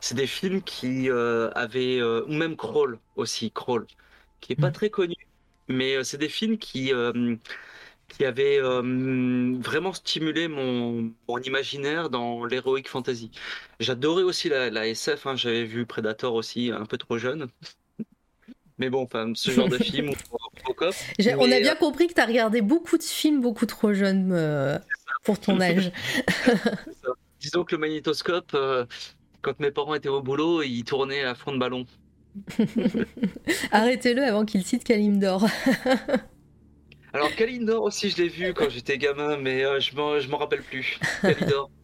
[0.00, 3.86] c'est des films qui euh, avaient, euh, ou même Crawl aussi, Crawl,
[4.40, 4.72] qui est pas Mhm.
[4.72, 5.14] très connu,
[5.68, 6.92] mais euh, c'est des films qui,
[8.08, 13.30] qui avaient vraiment stimulé mon, mon imaginaire dans l'heroic fantasy.
[13.80, 17.48] J'adorais aussi la, la SF, hein, j'avais vu Predator aussi, un peu trop jeune.
[18.78, 20.94] Mais bon, enfin, ce genre de film ou Robocop.
[21.18, 24.78] J'ai- On a bien compris que t'as regardé beaucoup de films beaucoup trop jeunes euh,
[25.24, 25.92] pour ton âge.
[27.40, 28.86] Disons que le magnétoscope, euh,
[29.44, 31.84] quand mes parents étaient au boulot, ils tournaient à fond de ballon.
[33.70, 35.46] Arrêtez-le avant qu'il cite Kalimdor.
[37.12, 40.98] Alors Kalindor aussi, je l'ai vu quand j'étais gamin, mais euh, je m'en rappelle plus.
[41.22, 41.70] Kalindor.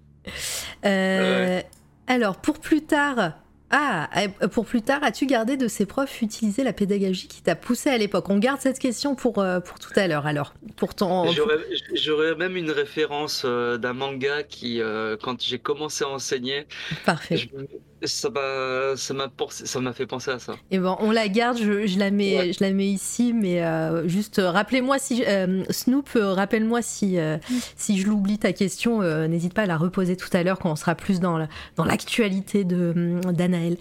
[0.85, 1.63] Euh,
[2.07, 3.40] Alors pour plus tard.
[3.71, 4.09] Ah,
[4.43, 7.89] euh, pour plus tard, as-tu gardé de ces profs utiliser la pédagogie qui t'a poussé
[7.91, 8.29] à l'époque?
[8.29, 10.55] On garde cette question pour, euh, pour tout à l'heure alors.
[10.77, 11.27] Pour ton,
[11.95, 16.67] J'aurais même une référence euh, d'un manga qui, euh, quand j'ai commencé à enseigner,
[17.05, 17.37] Parfait.
[17.37, 17.47] je-
[18.05, 20.55] ça m'a ça m'a fait penser à ça.
[20.71, 22.53] Et bon, on la garde, je, je la, mets, Ouais.
[22.53, 25.25] je la mets ici, mais euh, juste euh, rappelez-moi si.
[25.27, 27.37] euh, Snoop, euh, rappelle-moi si, euh,
[27.77, 29.01] si je l'oublie ta question.
[29.29, 31.85] N'hésite pas à la reposer tout à l'heure quand on sera plus dans la- dans
[31.85, 33.77] l'actualité de d'Anaël.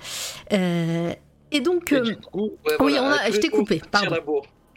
[1.51, 1.91] Et donc.
[1.91, 4.15] Et du coup, ouais, oui, on a- je t'ai coupé, pardon.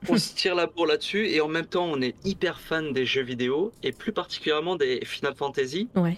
[0.09, 3.07] On se tire la bourre là-dessus, et en même temps, on est hyper fan des
[3.07, 5.89] jeux vidéo, et plus particulièrement des Final Fantasy.
[5.95, 6.17] ouais.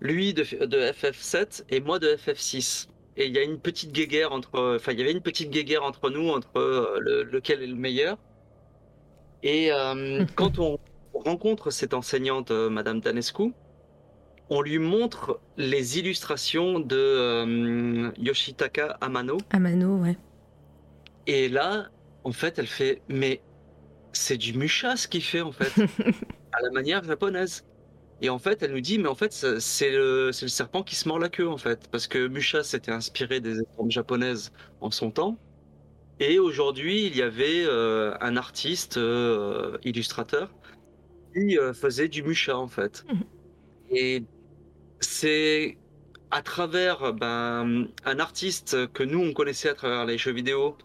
[0.00, 2.88] Lui de, de FF7 et moi de FF6.
[3.16, 5.82] Et il y a une petite guéguerre entre, enfin, il y avait une petite guéguerre
[5.84, 8.16] entre nous, entre euh, le- lequel est le meilleur.
[9.42, 10.78] Et euh, quand on
[11.12, 13.52] rencontre cette enseignante, euh, Madame Tanescu,
[14.48, 19.38] on lui montre les illustrations de euh, Yoshitaka Amano.
[19.50, 20.16] Amano, ouais.
[21.26, 21.88] Et là,
[22.24, 23.40] en fait, elle fait, mais
[24.12, 25.72] c'est du Musha ce qu'il fait en fait,
[26.52, 27.64] à la manière japonaise.
[28.22, 31.18] Et en fait, elle nous dit, mais en fait, c'est le, serpent qui se mord
[31.18, 35.38] la queue en fait, parce que Musha s'était inspiré des formes japonaises en son temps.
[36.18, 40.50] Et aujourd'hui, il y avait euh, un artiste euh, illustrateur
[41.32, 43.06] qui euh, faisait du Musha en fait.
[43.08, 43.22] Mhm.
[43.92, 44.22] Et
[45.00, 45.78] c'est
[46.30, 50.76] à travers ben, un artiste que nous on connaissait à travers les jeux vidéo.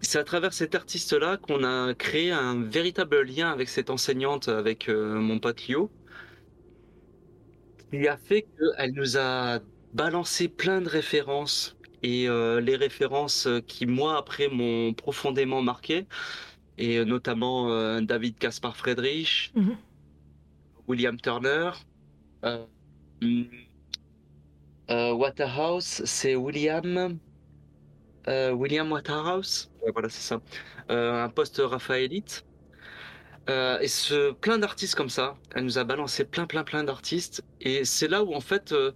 [0.00, 4.88] C'est à travers cet artiste-là qu'on a créé un véritable lien avec cette enseignante, avec
[4.88, 5.92] mon pote Lio,
[7.92, 9.60] qui a fait qu'elle nous a
[9.92, 16.06] balancé plein de références et euh, les références qui, moi, après, m'ont profondément marqué,
[16.78, 19.76] et euh, notamment euh, David Caspar Friedrich, Mhm.
[20.88, 21.70] William Turner,
[22.44, 22.66] euh,
[24.90, 27.18] euh, Waterhouse, c'est William.
[28.28, 30.40] euh, William Waterhouse, voilà, c'est ça.
[30.90, 32.44] Euh, un post-raphaélite.
[33.50, 35.40] Euh, et ce, plein d'artistes comme ça.
[35.54, 37.42] Elle nous a balancé plein, plein, plein d'artistes.
[37.60, 38.92] Et c'est là où, en fait, euh,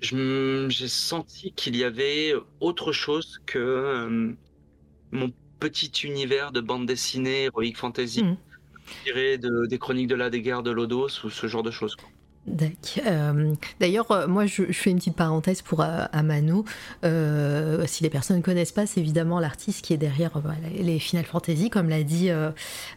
[0.00, 4.34] j'ai senti qu'il y avait autre chose que euh,
[5.12, 8.38] mon petit univers de bande dessinée, heroic fantasy, Mhm.
[9.04, 11.96] tiré de, des chroniques de la guerre de Lodos ou ce genre de choses.
[11.96, 12.08] quoi.
[12.48, 16.64] Euh, D'ailleurs, euh, moi, je, fais une petite parenthèse pour euh, Amano.
[17.86, 20.32] Si les personnes ne connaissent pas, c'est évidemment l'artiste qui est derrière
[20.78, 22.30] les Final Fantasy, comme l'a dit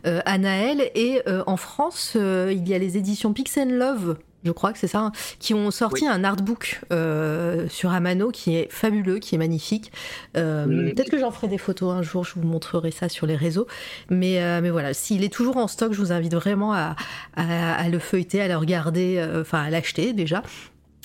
[0.04, 0.92] Anaël.
[0.96, 4.18] Et en France, il y a les éditions Pix Love.
[4.46, 6.10] Je crois que c'est ça, hein, qui ont sorti Oui.
[6.10, 9.92] un artbook euh, sur Amano qui est fabuleux, qui est magnifique.
[10.38, 10.66] Euh.
[10.94, 13.68] Peut-être que j'en ferai des photos un jour, je vous montrerai ça sur les réseaux.
[14.10, 16.96] Mais, euh, mais voilà, s'il est toujours en stock, je vous invite vraiment à,
[17.36, 20.42] à, à le feuilleter, à le regarder, enfin à l'acheter déjà.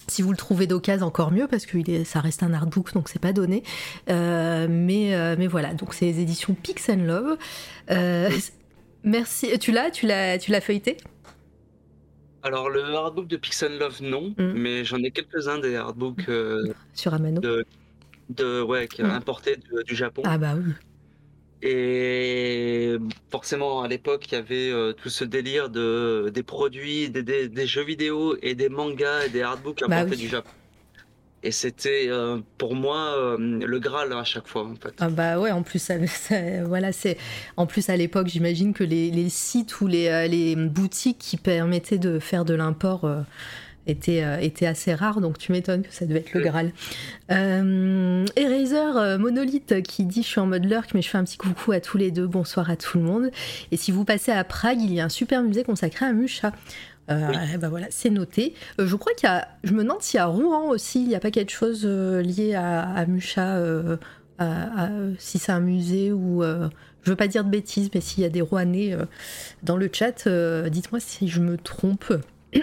[0.07, 3.18] Si vous le trouvez d'occasion, encore mieux, parce que ça reste un artbook, donc c'est
[3.20, 3.64] pas donné.
[4.07, 7.37] Mais, mais voilà, donc c'est les éditions Pix and Love.
[9.05, 9.59] Merci.
[9.59, 10.97] Tu l'as, tu l'as, tu l'as feuilleté?
[12.45, 14.53] Alors, le hardbook de Pix and Love, non, Mhm.
[14.55, 17.65] mais j'en ai quelques-uns des hardbooks euh, sur Amano de,
[18.29, 19.11] de, ouais, qui Mhm.
[19.13, 20.21] importés du, du Japon.
[20.27, 20.73] Ah bah oui.
[21.63, 22.97] Et
[23.31, 27.49] forcément, à l'époque, il y avait euh, tout ce délire de, des produits, des, des-
[27.49, 30.23] des jeux vidéo et des mangas et des hardbooks Bah importés oui.
[30.23, 30.51] du Japon.
[31.47, 34.95] Et c'était euh, pour moi euh, le Graal à chaque fois, en fait.
[34.99, 37.19] Ah bah ouais, en plus, ça- ça- voilà, c'est
[37.59, 41.37] en plus à l'époque, j'imagine que les, les sites ou les, euh, les boutiques qui
[41.37, 43.21] permettaient de faire de l'import euh,
[43.87, 46.41] étaient, étaient assez rares, donc tu m'étonnes que ça devait être le.
[46.41, 46.73] Graal.
[48.37, 51.73] Eraser Monolith qui dit je suis en mode lurk, mais je fais un petit coucou
[51.73, 53.31] à tous les deux, bonsoir à tout le monde.
[53.71, 56.53] Et si vous passez à Prague, il y a un super musée consacré à Musha.
[57.11, 57.37] Euh, Oui.
[57.55, 58.55] eh ben voilà, c'est noté.
[58.81, 61.09] Euh, je crois qu'il y a, je me demande s'il y a Rouen aussi, il
[61.09, 63.97] n'y a pas quelque chose euh, lié à, à Musha, euh,
[64.39, 66.43] à- à- si c'est un musée ou.
[66.43, 68.97] je veux pas dire de bêtises, mais s'il y a des Rouennais
[69.63, 70.27] dans le chat,
[70.71, 72.13] dites-moi si je me trompe.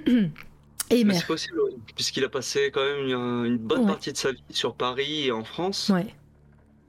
[0.89, 3.85] Et c'est possible, oui, puisqu'il a passé quand même une, une bonne Ouais.
[3.87, 6.07] partie de sa vie sur Paris et en France Ouais.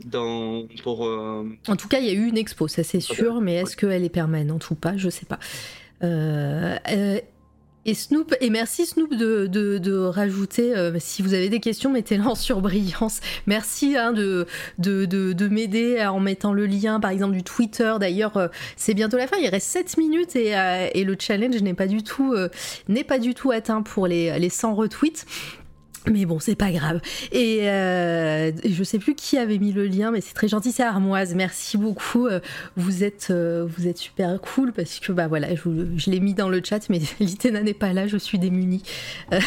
[0.05, 3.41] dans, pour, En tout cas, il y a eu une expo, ça c'est Ah sûr,
[3.41, 5.39] mais est-ce qu'elle est permanente ou pas Je sais pas.
[6.03, 7.21] Euh, euh,
[7.85, 12.23] et Snoop, et merci Snoop de, de, rajouter, euh, si vous avez des questions, mettez-les
[12.23, 13.21] en surbrillance.
[13.47, 14.47] Merci hein, de,
[14.79, 17.93] de, de, de m'aider en mettant le lien, par exemple, du Twitter.
[17.99, 21.61] D'ailleurs, euh, c'est bientôt la fin, il reste 7 minutes et, euh, et le challenge
[21.61, 22.49] n'est pas, du tout, euh,
[23.09, 25.27] pas du tout atteint pour les, les 100 retweets.
[26.11, 27.01] Mais bon, c'est pas grave.
[27.31, 30.83] Et euh, je sais plus qui avait mis le lien, mais c'est très gentil, c'est
[30.83, 31.35] Armoise.
[31.35, 32.27] Merci beaucoup.
[32.27, 32.41] Euh,
[32.77, 36.49] Vous êtes, euh, vous êtes super cool parce que bah voilà, je, l'ai mis dans
[36.49, 38.83] le chat, mais Litena n'est pas là, je suis démunie.
[39.33, 39.39] Euh,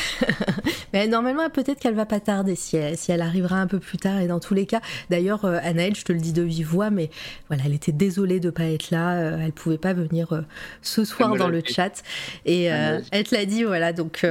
[0.93, 3.97] mais normalement, peut-être qu'elle va pas tarder si elle, si elle arrivera un peu plus
[3.97, 4.21] tard.
[4.21, 4.79] Et dans tous les cas,
[5.09, 7.09] d'ailleurs, Anaëlle, je te le dis de vive voix, mais
[7.49, 9.37] voilà, elle était désolée de pas être là.
[9.39, 10.43] elle pouvait pas venir
[10.81, 12.01] ce soir dans le chat.
[12.45, 13.91] Et Elle euh, te l'a dit, voilà.
[13.91, 14.25] Donc,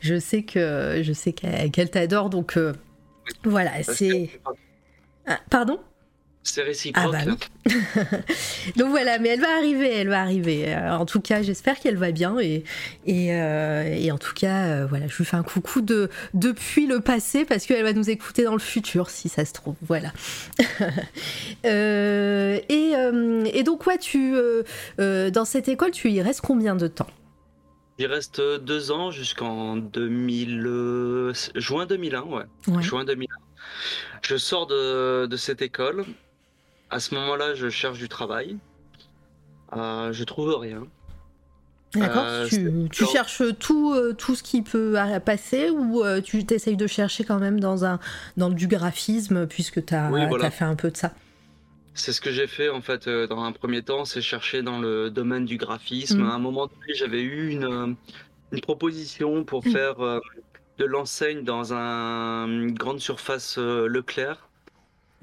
[0.00, 2.30] je sais que je sais qu'elle qu'elle t'adore.
[2.30, 2.72] Donc, euh,
[3.44, 4.30] voilà, c'est.
[5.26, 5.78] Ah, pardon?
[6.44, 7.14] C'est réciproque.
[7.16, 7.32] Ah bah
[7.66, 7.72] oui.
[8.76, 10.74] Donc voilà, mais elle va arriver, elle va arriver.
[10.74, 12.64] Euh, en tout cas, j'espère qu'elle va bien et
[13.06, 16.86] et, euh, et en tout cas, euh, voilà, je lui fais un coucou de depuis
[16.86, 19.76] le passé parce qu'elle va nous écouter dans le futur si ça se trouve.
[19.82, 20.12] Voilà.
[21.64, 22.92] Euh, et
[23.54, 24.34] et donc ouais, tu
[24.98, 27.06] dans cette école, tu y restes combien de temps?
[27.98, 32.44] Il reste deux ans jusqu'en 2000, euh, juin 2001, ouais.
[32.68, 32.82] Ouais.
[32.82, 33.26] Juin 2001.
[34.22, 36.04] Je sors de, de cette école.
[36.90, 38.56] À ce moment-là, je cherche du travail.
[39.76, 40.86] Euh, je trouve rien.
[41.94, 42.24] D'accord.
[42.24, 42.48] Euh,
[42.90, 46.86] tu, cherches tout, euh, tout ce qui peut euh, passer ou euh, tu t'essayes de
[46.86, 47.98] chercher quand même dans, un,
[48.38, 50.50] dans du graphisme puisque tu as, Oui, voilà.
[50.50, 51.12] fait un peu de ça?
[51.94, 54.78] C'est ce que j'ai fait en fait euh, dans un premier temps, c'est chercher dans
[54.80, 56.22] le domaine du graphisme.
[56.22, 56.26] Mm.
[56.30, 57.86] À un moment donné, j'avais eu une, euh,
[58.52, 59.70] une proposition pour Mm.
[59.72, 60.20] faire euh,
[60.78, 64.48] de l'enseigne dans un, une grande surface euh, Leclerc.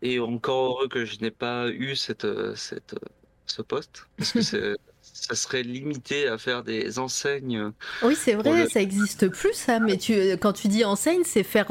[0.01, 2.95] Et encore heureux que je n'ai pas eu cette, cette,
[3.47, 4.39] ce poste, parce que
[5.01, 7.71] ça serait limité à faire des enseignes.
[8.03, 11.43] Oui, c'est vrai, le- ça existe plus ça, mais tu, quand tu dis enseigne, c'est
[11.43, 11.67] faire,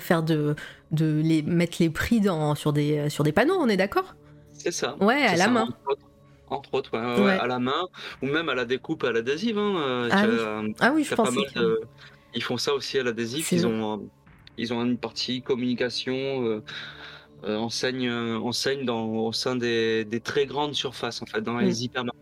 [0.00, 0.54] faire de,
[0.92, 4.14] de les, mettre les prix dans, sur, des, sur des panneaux, on est d'accord?
[4.58, 4.96] C'est ça.
[5.00, 5.62] Ouais, à la ça, main.
[5.62, 6.02] Entre autres,
[6.48, 7.86] Entre autres, ouais, à la main,
[8.22, 9.58] ou même à la découpe à l'adhésive.
[9.58, 10.38] Hein, euh, Ah oui.
[10.38, 11.58] as- Ah oui, je que...
[11.58, 11.80] de-
[12.34, 13.52] Ils font ça aussi à l'adhésif.
[13.52, 14.02] Ils ont euh,
[14.58, 16.62] Ils ont une partie communication,
[17.42, 21.84] enseigne, enseigne dans, au sein des, des, très grandes surfaces, en fait, dans les mm.
[21.84, 22.15] hypermarchés.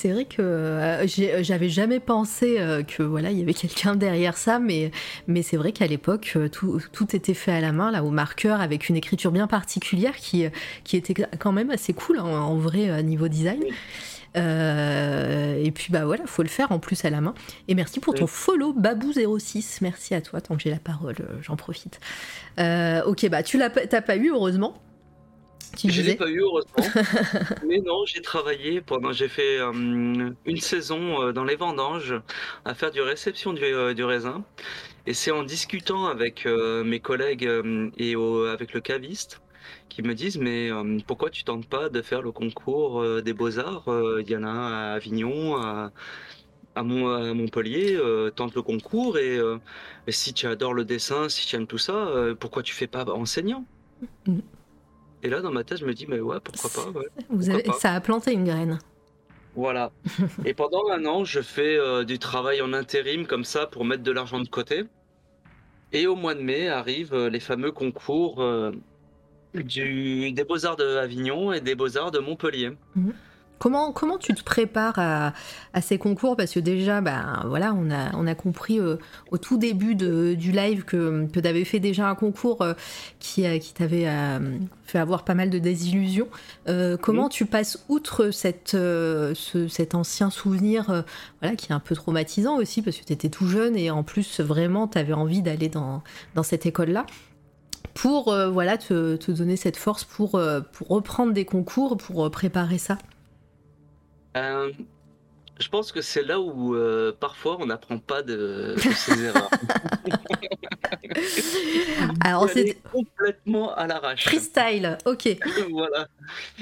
[0.00, 1.06] C'est vrai que euh,
[1.42, 4.92] j'avais jamais pensé euh, que voilà il y avait quelqu'un derrière ça, mais,
[5.26, 8.08] mais c'est vrai qu'à l'époque euh, tout, tout, était fait à la main là au
[8.08, 10.46] marqueur avec une écriture bien particulière qui,
[10.84, 13.62] qui était quand même assez cool hein, en vrai niveau design.
[14.34, 17.34] et puis bah voilà, faut le faire en plus à la main.
[17.68, 19.80] Et merci pour ton follow Babou06.
[19.82, 22.00] Merci à toi, tant que j'ai la parole, j'en profite.
[22.56, 24.80] ok, bah tu l'as pas eu heureusement.
[25.88, 26.72] Je l'ai pas eu heureusement,
[27.66, 32.14] mais non, j'ai travaillé pendant, j'ai fait euh, une saison euh, dans les vendanges
[32.64, 34.44] à faire du réception du, euh, du raisin,
[35.06, 37.48] et c'est en discutant avec mes collègues
[37.96, 38.14] et
[38.52, 39.40] avec le caviste
[39.88, 40.70] qui me disent mais
[41.06, 43.84] pourquoi tu tentes pas de faire le concours des beaux arts
[44.20, 45.90] Il y en a un à Avignon, à,
[46.74, 47.98] à, Montpellier,
[48.36, 49.38] tente le concours et,
[50.06, 53.04] et, si tu adores le dessin, si tu aimes tout ça, pourquoi tu fais pas
[53.06, 53.64] enseignant?
[54.26, 54.40] Mm.
[55.22, 57.00] Et là, dans ma tête, je me dis, mais ouais, pourquoi pas,
[57.30, 57.64] Vous avez...
[57.78, 58.78] Ça a planté une graine.
[59.54, 59.90] Voilà.
[60.44, 64.02] et pendant un an, je fais euh, du travail en intérim comme ça pour mettre
[64.02, 64.84] de l'argent de côté.
[65.92, 68.70] Et au mois de mai arrivent euh, les fameux concours euh,
[69.54, 70.32] du...
[70.32, 72.70] des Beaux-Arts de Avignon et des Beaux-Arts de Montpellier.
[72.94, 73.12] Mhm.
[73.60, 75.34] Comment, comment tu te prépares à,
[75.82, 76.34] ces concours?
[76.34, 78.96] Parce que déjà, ben, voilà, on, a, on a compris euh,
[79.30, 82.72] au tout début de, du live que, que tu avais fait déjà un concours euh,
[83.18, 84.08] qui, euh, qui t'avait
[84.86, 86.28] fait avoir pas mal de désillusions.
[87.02, 88.74] comment tu passes outre cette,
[89.68, 91.04] cet ancien souvenir
[91.42, 94.02] voilà, qui est un peu traumatisant aussi parce que tu étais tout jeune et en
[94.02, 96.02] plus, vraiment, tu avais envie d'aller dans,
[96.34, 97.04] dans cette école-là
[97.92, 100.40] pour voilà, te, te, donner cette force pour,
[100.72, 102.96] pour reprendre des concours, pour préparer ça?
[104.36, 104.72] Euh,
[105.58, 109.50] je pense que c'est là où euh, parfois on n'apprend pas de, ses erreurs.
[112.24, 114.24] Alors c'est complètement à l'arrache.
[114.24, 115.36] Freestyle, ok.
[115.70, 116.08] voilà.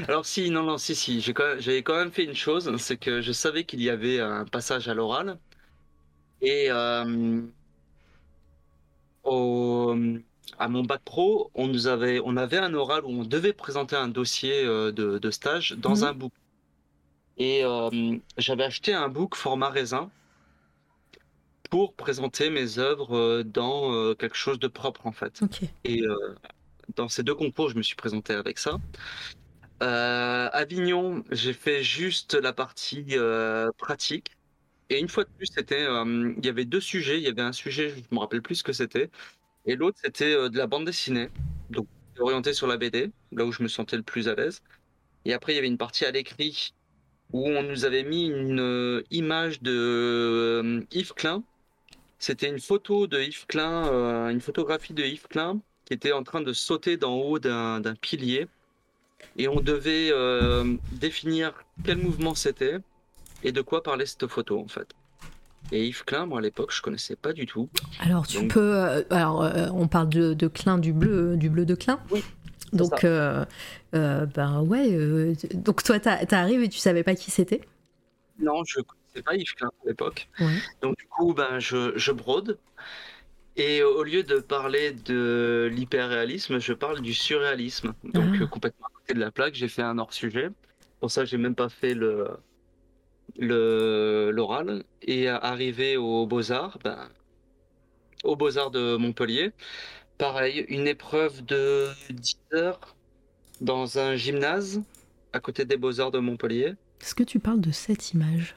[0.09, 3.33] Alors si, non, non, si, si, j'avais quand, même fait une chose, c'est que je
[3.33, 5.39] savais qu'il y avait un passage à l'oral
[6.41, 7.43] et euh,
[9.25, 9.95] au,
[10.59, 13.97] à mon bac pro, on nous avait, on avait un oral où on devait présenter
[13.97, 16.05] un dossier de, de stage dans mhm.
[16.05, 16.33] un book.
[17.39, 20.11] Et euh, j'avais acheté un book format raisin
[21.71, 25.41] pour présenter mes œuvres euh, dans euh, quelque chose de propre en fait.
[25.85, 26.03] Et
[26.97, 28.79] dans ces deux concours, je me suis présenté avec ça.
[29.81, 33.17] Avignon, j'ai fait juste la partie
[33.77, 34.33] pratique.
[34.91, 37.19] Et une fois de plus, c'était, il y avait deux sujets.
[37.19, 39.11] Il y avait un sujet, je me rappelle plus ce que c'était,
[39.67, 41.29] et l'autre c'était de la bande dessinée,
[41.71, 41.87] donc
[42.19, 44.63] orienté sur la BD, là où je me sentais le plus à l'aise.
[45.27, 46.73] Et après, il y avait une partie à l'écrit
[47.33, 51.43] où on nous avait mis une euh, image de euh, Yves Klein.
[52.19, 56.23] C'était une photo de Yves Klein, euh, une photographie de Yves Klein qui était en
[56.23, 58.47] train de sauter d'en haut d'un pilier.
[59.37, 60.13] Et on devait
[60.93, 62.77] définir quel mouvement c'était
[63.43, 64.89] et de quoi parlait cette photo en fait.
[65.73, 67.71] Et Yves Klein, moi à l'époque, je connaissais pas du tout.
[68.01, 71.99] Alors tu peux, alors on parle de, de, Klein du bleu, du bleu de Klein?
[72.11, 72.23] Oui.
[72.73, 73.45] Donc, euh,
[73.95, 74.93] euh, ben ouais.
[74.93, 77.61] Euh, donc toi, t'arrives et tu savais pas qui c'était?
[78.39, 80.29] Non, je connaissais pas Yves Klein à l'époque.
[80.83, 82.59] Donc du coup, ben je, je, brode.
[83.57, 87.95] Et au lieu de parler de l'hyperréalisme, je parle du surréalisme.
[88.05, 88.47] Donc ah.
[88.47, 90.51] complètement à côté de la plaque, j'ai fait un hors sujet.
[91.01, 92.29] Pour ça, j'ai même pas fait le
[93.39, 94.85] l'oral.
[95.03, 97.09] Et arrivé aux Beaux Arts, ben,
[98.25, 99.53] aux Beaux Arts de Montpellier.
[100.19, 102.97] Pareil, une épreuve de 10 heures
[103.61, 104.83] dans un gymnase
[105.33, 106.75] à côté des Beaux-Arts de Montpellier.
[107.01, 108.57] Est-ce que tu parles de cette image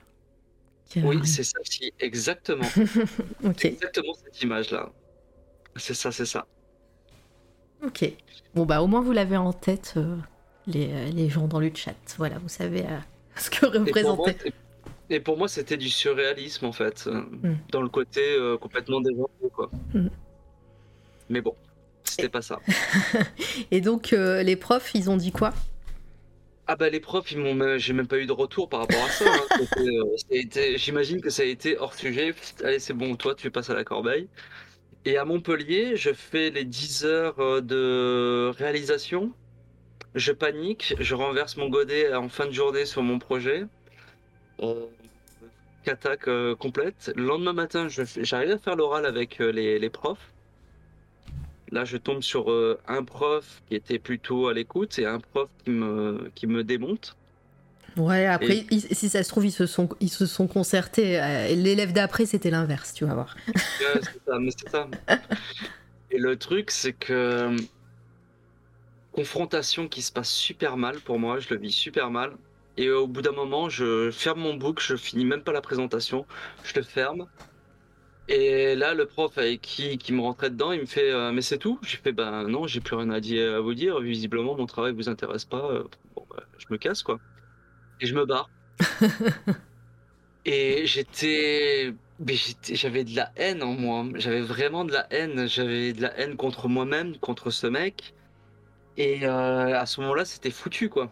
[0.95, 2.65] Oui, c'est ça, ci exactement.
[3.63, 4.91] Exactement cette image-là.
[5.75, 6.47] C'est ça, c'est ça.
[7.83, 8.11] Ok.
[8.55, 10.17] Bon, bah au moins vous l'avez en tête, euh,
[10.67, 11.95] les, les, gens dans le chat.
[12.17, 12.97] Voilà, vous savez euh,
[13.35, 14.37] ce que représentait.
[15.09, 17.57] Et pour moi, c'était du surréalisme en fait, euh, hmm.
[17.71, 19.69] dans le côté complètement déjanté, quoi.
[19.93, 20.07] Hmm.
[21.31, 21.55] Mais bon,
[22.03, 22.59] c'était pas ça.
[23.71, 25.53] Et donc, euh, les profs, ils ont dit quoi?
[26.67, 29.09] Ah bah les profs, ils m'ont, j'ai même pas eu de retour par rapport à
[29.09, 29.25] ça.
[29.27, 29.65] Hein.
[29.77, 32.33] Euh, j'imagine que ça a été hors sujet.
[32.63, 34.27] Allez, c'est bon, toi, tu passes à la corbeille.
[35.05, 39.31] Et à Montpellier, je fais les 10 heures euh, de réalisation.
[40.15, 43.65] Je panique, je renverse mon godet en fin de journée sur mon projet.
[46.27, 47.11] Euh, complète.
[47.15, 50.30] Le lendemain matin, j'arrive à faire l'oral avec les, les profs.
[51.71, 55.49] Là, je tombe sur euh, un prof qui était plutôt à l'écoute et un prof
[55.63, 57.15] qui me, qui me démonte.
[57.97, 61.21] Ouais, après, si ça se trouve, ils se sont, ils se sont concertés.
[61.21, 63.35] Euh, l'élève d'après, c'était l'inverse, tu vas voir.
[63.55, 64.87] c'est ça, mais ça.
[66.09, 67.55] Et le truc, c'est que
[69.11, 72.33] confrontation qui se passe super mal pour moi, je le vis super mal.
[72.77, 76.25] Et au bout d'un moment, je ferme mon book, je finis même pas la présentation,
[76.63, 77.27] je le ferme.
[78.33, 81.41] Et là, le prof avec qui, qui me rentrait dedans, il me fait euh, Mais
[81.41, 83.99] c'est tout J'ai fait Ben non, j'ai plus rien à, dire, à vous dire.
[83.99, 85.69] Visiblement, mon travail vous intéresse pas.
[85.69, 85.83] Euh,
[86.15, 87.19] bon, bah, je me casse, quoi.
[87.99, 88.49] Et je me barre.
[90.45, 91.93] et j'étais-
[92.73, 94.05] j'avais de la haine en moi.
[94.15, 95.47] J'avais vraiment de la haine.
[95.47, 98.13] J'avais de la haine contre moi-même, contre ce mec.
[98.97, 101.11] Et euh, à ce moment-là, c'était foutu, quoi.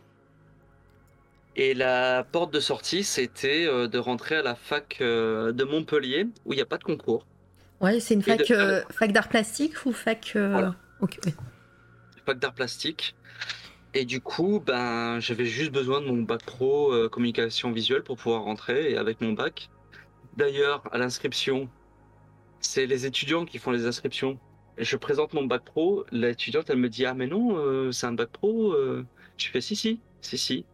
[1.62, 6.26] Et la porte de sortie, c'était euh, de rentrer à la fac euh, de Montpellier,
[6.46, 7.26] où il n'y a pas de concours.
[7.82, 10.32] Ouais, c'est une fac, de- euh, fac d'art plastique ou fac.
[10.38, 10.76] euh, Voilà.
[11.02, 11.20] ok,
[12.26, 13.14] fac d'art plastique.
[13.94, 18.16] Et du coup, ben, j'avais juste besoin de mon bac pro euh, communication visuelle pour
[18.16, 18.92] pouvoir rentrer.
[18.92, 19.70] Et avec mon bac,
[20.38, 21.70] d'ailleurs, à l'inscription,
[22.62, 24.40] c'est les étudiants qui font les inscriptions.
[24.78, 26.06] Et je présente mon bac pro.
[26.12, 28.74] L'étudiante, elle me dit Ah, mais non, c'est un bac pro.
[29.38, 30.66] Je fais Si, si, si, si.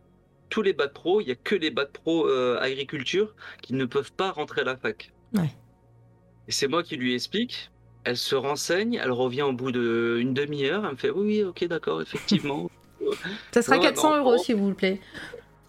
[0.49, 3.85] Tous les bacs pro, il n'y a que les bacs pro euh, agriculture qui ne
[3.85, 5.11] peuvent pas rentrer à la fac.
[5.33, 5.49] Ouais.
[6.47, 7.71] Et c'est moi qui lui explique.
[8.03, 11.63] Elle se renseigne, elle revient au bout d'une demi-heure, elle me fait oui, oui, ok,
[11.67, 12.69] d'accord, effectivement.
[13.51, 14.37] Ça sera Ouais, 400 non, euros, non.
[14.37, 14.99] s'il vous plaît.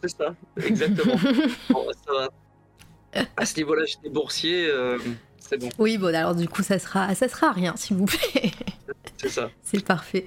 [0.03, 1.16] C'est ça, exactement.
[1.70, 2.29] Bon, ça va.
[3.37, 4.99] À ce niveau-là, j'étais boursier, euh,
[5.39, 8.53] c'est bon, Oui, bon, alors du coup, ça sera, ça sera rien, s'il vous plaît.
[9.18, 9.50] c'est ça.
[9.62, 10.24] C'est parfait.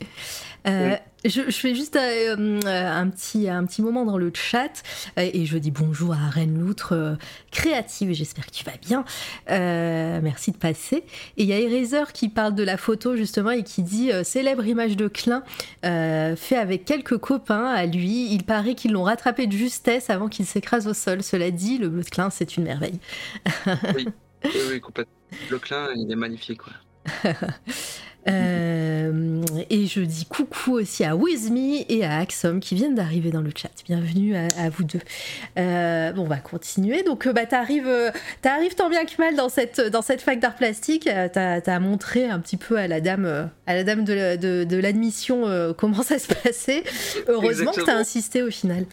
[0.67, 4.83] Euh, je, je fais juste euh, euh, un, petit, un petit moment dans le chat
[5.17, 7.17] euh, et je dis bonjour à Reine Loutre
[7.51, 9.03] créative, j'espère que tu vas bien.
[9.49, 11.03] Merci de passer.
[11.37, 14.65] Et il y a Eraser qui parle de la photo justement et qui dit célèbre
[14.65, 15.43] image de Klein
[15.83, 18.31] fait avec quelques copains à lui.
[18.33, 21.23] Il paraît qu'ils l'ont rattrapé de justesse avant qu'il s'écrase au sol.
[21.23, 22.99] Cela dit, le bleu de Klein, c'est une merveille.
[23.95, 24.07] Oui,
[24.69, 25.13] oui, complètement.
[25.49, 26.65] Le clin, il est magnifique.
[26.67, 26.73] ouais.
[28.27, 33.41] Euh, et je dis coucou aussi à Wizme et à Axom qui viennent d'arriver dans
[33.41, 33.71] le chat.
[33.85, 34.99] Bienvenue à, à vous deux.
[35.57, 37.01] Euh, bon, on va continuer.
[37.03, 37.89] Donc, euh, bah, t'arrives,
[38.41, 41.05] t'arrives tant bien que mal dans cette, dans cette fac d'art plastique.
[41.05, 44.77] T'as, t'as montré un petit peu à la dame, à la dame de, de, de
[44.77, 46.83] l'admission euh, comment ça se passait.
[47.27, 47.97] Heureusement que t'as Exactement.
[47.99, 48.85] insisté au final.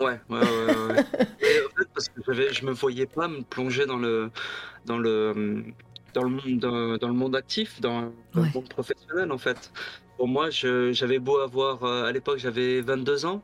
[0.00, 0.40] Ouais, ouais, ouais.
[0.40, 1.04] ouais, ouais.
[1.40, 4.30] Et en fait, parce que je me voyais pas me plonger dans le,
[4.86, 5.62] dans le,
[6.16, 8.00] dans le monde, dans, dans le monde actif, dans,
[8.32, 8.48] dans Ouais.
[8.48, 9.70] le monde professionnel, en fait.
[10.16, 13.42] Pour moi, j'avais beau avoir, euh, à l'époque, j'avais 22 ans.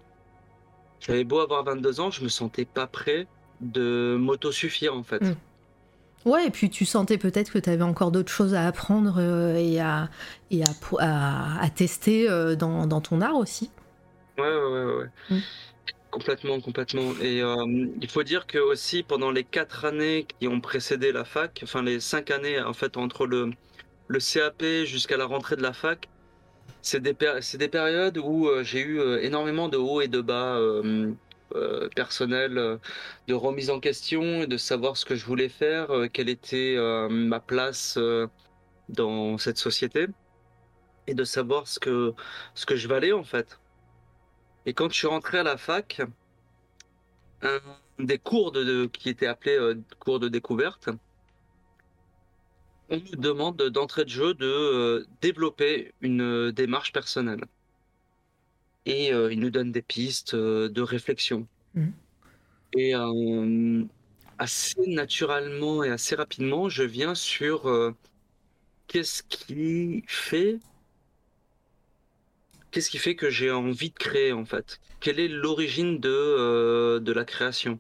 [1.01, 3.27] J'avais beau avoir 22 ans, je me sentais pas prêt
[3.61, 5.21] de m'auto-suffire, en fait.
[5.21, 5.35] Mm.
[6.25, 9.57] Ouais, et puis tu sentais peut-être que tu avais encore d'autres choses à apprendre euh,
[9.57, 10.09] et, à,
[10.51, 10.69] et à,
[11.01, 13.71] à, à tester euh, dans, dans ton art aussi.
[14.39, 14.95] Ouais, ouais, ouais, ouais.
[14.95, 15.09] ouais.
[15.31, 15.41] Mm.
[16.13, 17.15] Complètement, complètement.
[17.23, 17.65] Et euh,
[18.03, 21.83] il faut dire que aussi pendant les quatre années qui ont précédé la fac, enfin
[21.83, 23.51] les cinq années en fait entre le,
[24.19, 26.11] CAP jusqu'à la rentrée de la fac,
[26.83, 30.61] c'est des, des périodes où euh, j'ai eu euh, énormément de hauts et de bas
[31.97, 32.79] personnels,
[33.29, 36.77] de remise en question, de savoir ce que je voulais faire, quelle était
[37.11, 37.99] ma place
[38.89, 40.07] dans cette société,
[41.07, 42.15] et de savoir ce que,
[42.55, 43.59] ce que je valais en fait.
[44.67, 46.01] Et quand je suis rentré à la fac,
[47.43, 47.61] un
[47.99, 50.89] des cours de, de- qui était appelé euh, cours de découverte,
[52.89, 57.45] on nous demande d'entrée de jeu de euh, développer une euh, démarche personnelle.
[58.85, 61.47] Et euh, il nous donne des pistes de réflexion.
[61.75, 61.93] Mhm.
[62.75, 62.95] Et
[64.39, 67.71] assez naturellement et assez rapidement, je viens sur
[68.87, 70.59] qu'est-ce qui fait
[72.73, 74.81] qu'est-ce qui fait que j'ai envie de créer en fait?
[74.99, 77.79] Quelle est l'origine de, euh, de la création?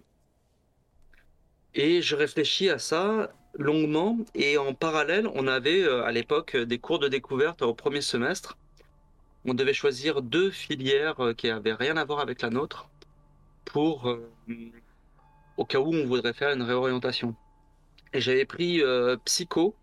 [1.74, 6.78] Et je réfléchis à ça longuement et en parallèle, on avait euh, à l'époque des
[6.78, 8.58] cours de découverte au premier semestre.
[9.44, 12.88] On devait choisir deux filières euh, qui avaient rien à voir avec la nôtre
[13.64, 14.18] pour
[15.56, 17.34] au cas où on voudrait faire une réorientation.
[18.12, 18.82] Et j'avais pris
[19.24, 19.74] psycho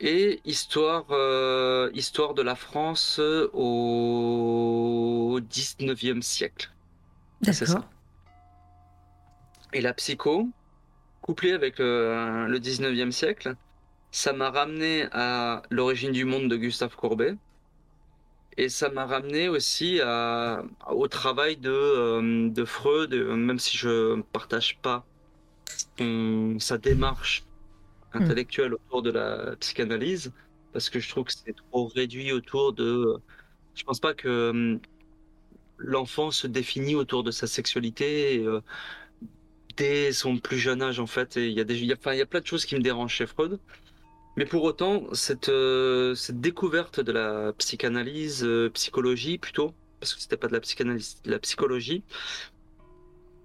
[0.00, 3.18] et histoire, euh, histoire de la France
[3.52, 6.70] au 19e siècle.
[7.42, 7.88] C'est ça.
[9.72, 10.48] Et la psycho,
[11.20, 13.54] couplée avec le, le 19e siècle,
[14.10, 17.34] ça m'a ramené à l'origine du monde de Gustave Courbet.
[18.56, 23.76] Et ça m'a ramené aussi à- au travail de, euh, de Freud, euh, même si
[23.76, 25.04] je ne partage pas
[26.58, 27.44] sa démarche
[28.12, 30.32] intellectuelle autour de la psychanalyse,
[30.72, 33.16] parce que je trouve que c'est trop réduit autour de...
[33.74, 34.80] Je pense pas que hum,
[35.78, 38.38] l'enfant se définit autour de sa sexualité.
[38.44, 38.60] euh,
[39.76, 42.26] dès son plus jeune âge en fait il y a y a, il y a
[42.26, 43.60] plein de choses qui me dérangent chez Freud
[44.36, 50.20] Mais pour autant, cette, euh, cette découverte de la psychanalyse, euh, psychologie plutôt, parce que
[50.22, 52.04] c'était pas de la psychanalyse, de la psychologie,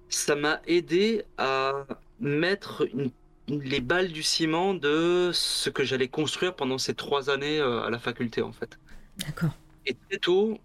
[0.09, 1.86] ça m'a aidé à
[2.20, 3.11] mettre une-
[3.47, 7.89] les balles du ciment de ce que j'allais construire pendant ces trois années euh, à
[7.89, 8.79] la faculté en fait.
[9.17, 9.51] D'accord.
[9.85, 10.59] Et très tôt,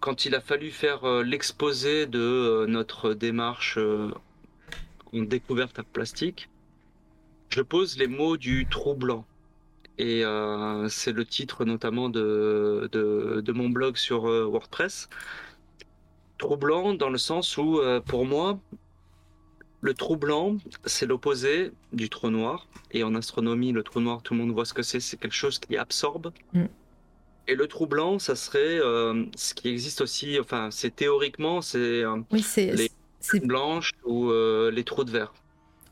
[0.00, 3.78] quand il a fallu faire euh, l'exposé de euh, notre démarche
[5.12, 6.48] en découverte à plastique,
[7.50, 9.26] je pose les mots du troublant.
[9.98, 15.08] Et euh, c'est le titre notamment de, de, de mon blog sur WordPress.
[16.38, 18.58] Troublant dans le sens où, pour moi,
[19.82, 22.66] le trou blanc, c'est l'opposé du trou noir.
[22.92, 25.00] Et en astronomie, le trou noir, tout le monde voit ce que c'est.
[25.00, 26.32] C'est quelque chose qui absorbe.
[26.52, 26.64] Mm.
[27.48, 30.38] Et le trou blanc, ça serait euh, ce qui existe aussi.
[30.38, 32.44] Enfin, c'est théoriquement, c'est euh, Oui.
[32.56, 35.32] Les- c'est- blanche ou euh, les trous de verre.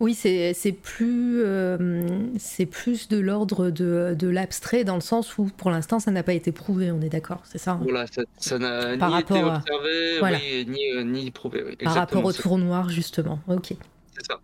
[0.00, 5.46] Oui, c'est plus, euh, c'est plus de l'ordre de, de l'abstrait dans le sens où
[5.56, 8.22] pour l'instant ça n'a pas été prouvé, on est d'accord, c'est ça hein Voilà, ça
[8.38, 10.38] ça n'a Par ni été rapport à- observé, Voilà.
[10.38, 11.64] oui, ni, euh, ni prouvé.
[11.66, 11.76] oui.
[11.76, 13.40] Par rapport au tour noir justement.
[13.48, 13.74] Ok.
[14.16, 14.40] C'est ça.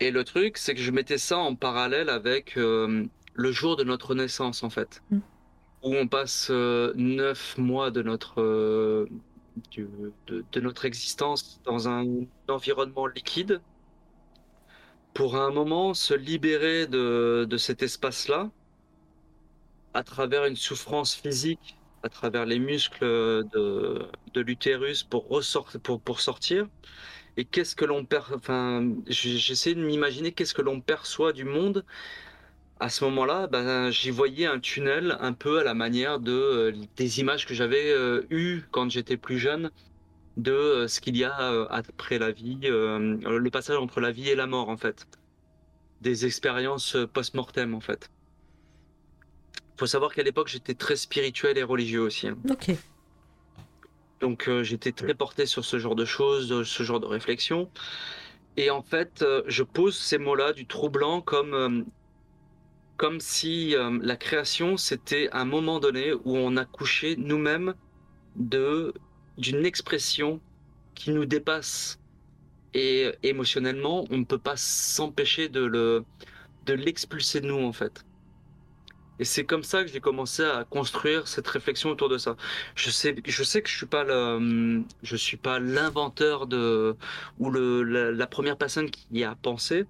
[0.00, 3.84] Et le truc, c'est que je mettais ça en parallèle avec euh, le jour de
[3.84, 5.02] notre naissance, en fait.
[5.10, 5.18] Mm.
[5.84, 9.06] Où on passe neuf mois de notre,
[9.70, 9.88] du-
[10.26, 12.04] de, de notre existence dans un
[12.48, 13.60] environnement liquide
[15.18, 18.52] pour un moment se libérer de, de cet espace-là
[19.92, 25.26] à travers une souffrance physique, à travers les muscles de, de l'utérus pour,
[25.82, 26.68] pour, pour sortir.
[27.36, 31.84] Et qu'est-ce que l'on perd Enfin, j'essaie de m'imaginer qu'est-ce que l'on perçoit du monde.
[32.78, 36.72] À ce moment-là, ben, j'y voyais un tunnel un peu à la manière de euh,
[36.94, 39.72] des images que j'avais euh, eues quand j'étais plus jeune
[40.38, 44.12] de euh, ce qu'il y a euh, après la vie, euh, le passage entre la
[44.12, 45.06] vie et la mort en fait,
[46.00, 48.10] des expériences post-mortem en fait.
[49.76, 52.28] Faut savoir qu'à l'époque j'étais très spirituel et religieux aussi.
[52.28, 52.38] hein.
[52.48, 52.70] Ok.
[54.20, 57.70] Donc euh, j'étais très porté sur ce genre de choses, ce genre de réflexion.
[58.56, 61.82] Et en fait, euh, je pose ces mots-là du troublant comme, euh,
[62.96, 67.74] comme si euh, la création, c'était un moment donné où on a couché nous-mêmes
[68.34, 68.92] de,
[69.38, 70.40] d'une expression
[70.94, 72.00] qui nous dépasse.
[72.74, 76.04] Et émotionnellement, on ne peut pas s'empêcher de, le,
[76.66, 78.04] de l'expulser de nous, en fait.
[79.18, 82.36] Et c'est comme ça que j'ai commencé à construire cette réflexion autour de ça.
[82.76, 86.96] Je sais, je sais que je suis pas le, je suis pas l'inventeur de
[87.38, 89.86] ou le, la, la première personne qui y a pensé.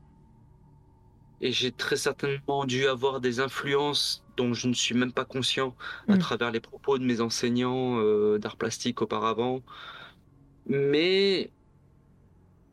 [1.41, 5.76] Et j'ai très certainement dû avoir des influences dont je ne suis même pas conscient
[6.09, 6.18] à Mm.
[6.18, 9.62] travers les propos de mes enseignants euh, d'art plastique auparavant.
[10.66, 11.51] Mais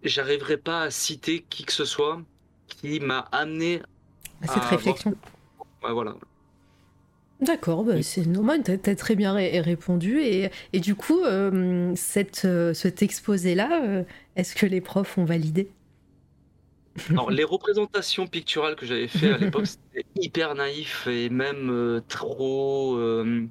[0.04, 2.22] j'arriverai pas à citer qui que ce soit
[2.68, 3.82] qui m'a amené
[4.42, 5.16] Cette à avoir réflexion.
[5.84, 6.16] Ouais, voilà.
[7.42, 10.20] D'accord, bah, c'est normal, t'as as très bien ré- répondu.
[10.22, 14.04] Et, et du coup, euh, cette, euh, cet exposé-là, euh,
[14.36, 15.70] est-ce que les profs ont validé?
[17.10, 22.02] Alors, les représentations picturales que j'avais fait à l'époque, c'était hyper naïf et même euh,
[22.08, 23.46] trop, euh,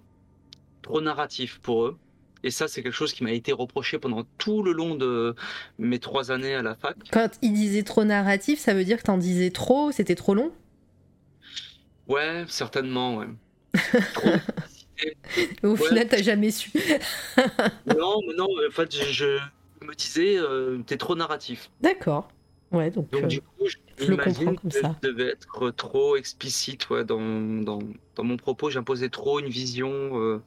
[0.83, 1.99] trop narratif pour eux.
[2.43, 5.35] Et ça, c'est quelque chose qui m'a été reproché pendant tout le long de
[5.79, 6.97] mes trois années à la fac.
[7.11, 10.53] Quand ils disaient trop narratif, ça veut dire que t'en disais trop, c'était trop long?
[12.07, 13.27] Ouais, certainement, ouais.
[14.13, 14.45] Trop.
[15.63, 15.77] Au Ouais.
[15.77, 16.71] final, t'as jamais su.
[17.87, 21.71] Non, mais non, en fait, je, je me disais, euh, t'es trop narratif.
[21.81, 22.29] D'accord.
[22.75, 23.11] Ouais, donc.
[23.11, 23.77] Donc euh, du coup, je
[24.07, 24.97] le m'imagine comprends comme que ça.
[25.03, 27.21] je devais être trop explicite ouais, dans,
[27.63, 27.79] dans,
[28.17, 28.71] dans mon propos.
[28.71, 29.91] J'imposais trop une vision.
[30.21, 30.43] euh,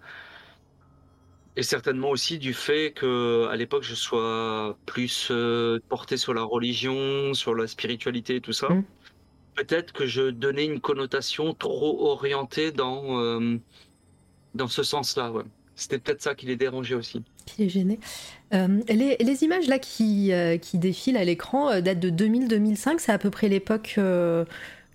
[1.56, 6.44] et certainement aussi du fait que à l'époque, je sois plus euh, porté sur la
[6.44, 8.70] religion, sur la spiritualité et tout ça.
[8.70, 8.86] Mm.
[9.56, 13.40] Peut-être que je donnais une connotation trop orientée dans,
[14.54, 15.32] dans ce sens-là.
[15.32, 15.44] Ouais.
[15.76, 17.24] C'était peut-être ça qui les dérangeait aussi.
[17.48, 18.00] Qui est gêné.
[18.54, 23.00] Euh, les, les images là qui, euh, qui défilent à l'écran euh, datent de 2000-2005,
[23.00, 24.00] c'est à peu près l'époque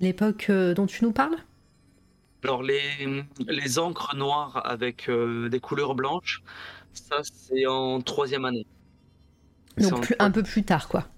[0.00, 1.36] l'époque dont tu nous parles?
[2.44, 2.80] Alors les,
[3.48, 6.42] les encres noires avec des couleurs blanches,
[6.92, 8.66] ça c'est en troisième année.
[9.76, 11.08] Donc plus- un peu plus tard, quoi.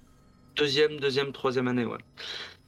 [0.57, 1.99] deuxième, deuxième, troisième année, ouais.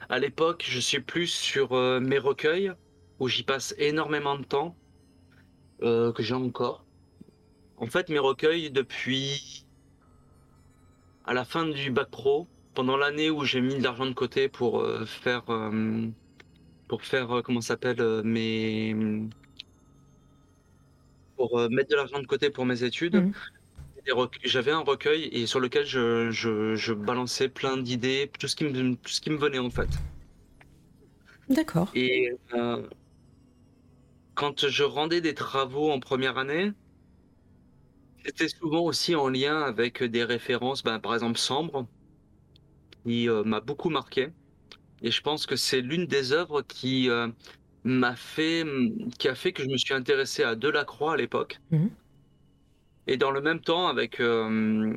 [0.08, 2.72] À l'époque, je suis plus sur mes recueils
[3.20, 4.78] où j'y passe énormément de temps
[5.80, 6.85] que j'ai encore.
[7.78, 9.64] En fait, mes recueils depuis
[11.24, 14.48] à la fin du bac pro, pendant l'année où j'ai mis de l'argent de côté
[14.48, 16.06] pour euh, faire euh,
[16.88, 18.94] pour faire euh, comment s'appelle mes
[21.36, 23.32] pour mettre de l'argent de côté pour mes études.
[24.06, 28.46] Des rec- J'avais un recueil et sur lequel je, je, je balançais plein d'idées, tout
[28.46, 29.88] ce qui me tout ce qui me venait en fait.
[31.48, 31.90] D'accord.
[31.94, 32.32] Et
[34.34, 36.72] quand je rendais des travaux en première année,
[38.26, 41.86] c'était souvent aussi en lien avec des références, ben, par exemple Sambre,
[43.04, 44.30] qui euh, m'a beaucoup marqué.
[45.02, 47.28] Et je pense que c'est l'une des œuvres qui euh,
[47.84, 48.64] m'a fait,
[49.18, 51.60] qui a fait que je me suis intéressé à Delacroix à l'époque.
[51.70, 51.90] Mhm.
[53.06, 54.96] Et dans le même temps, avec euh,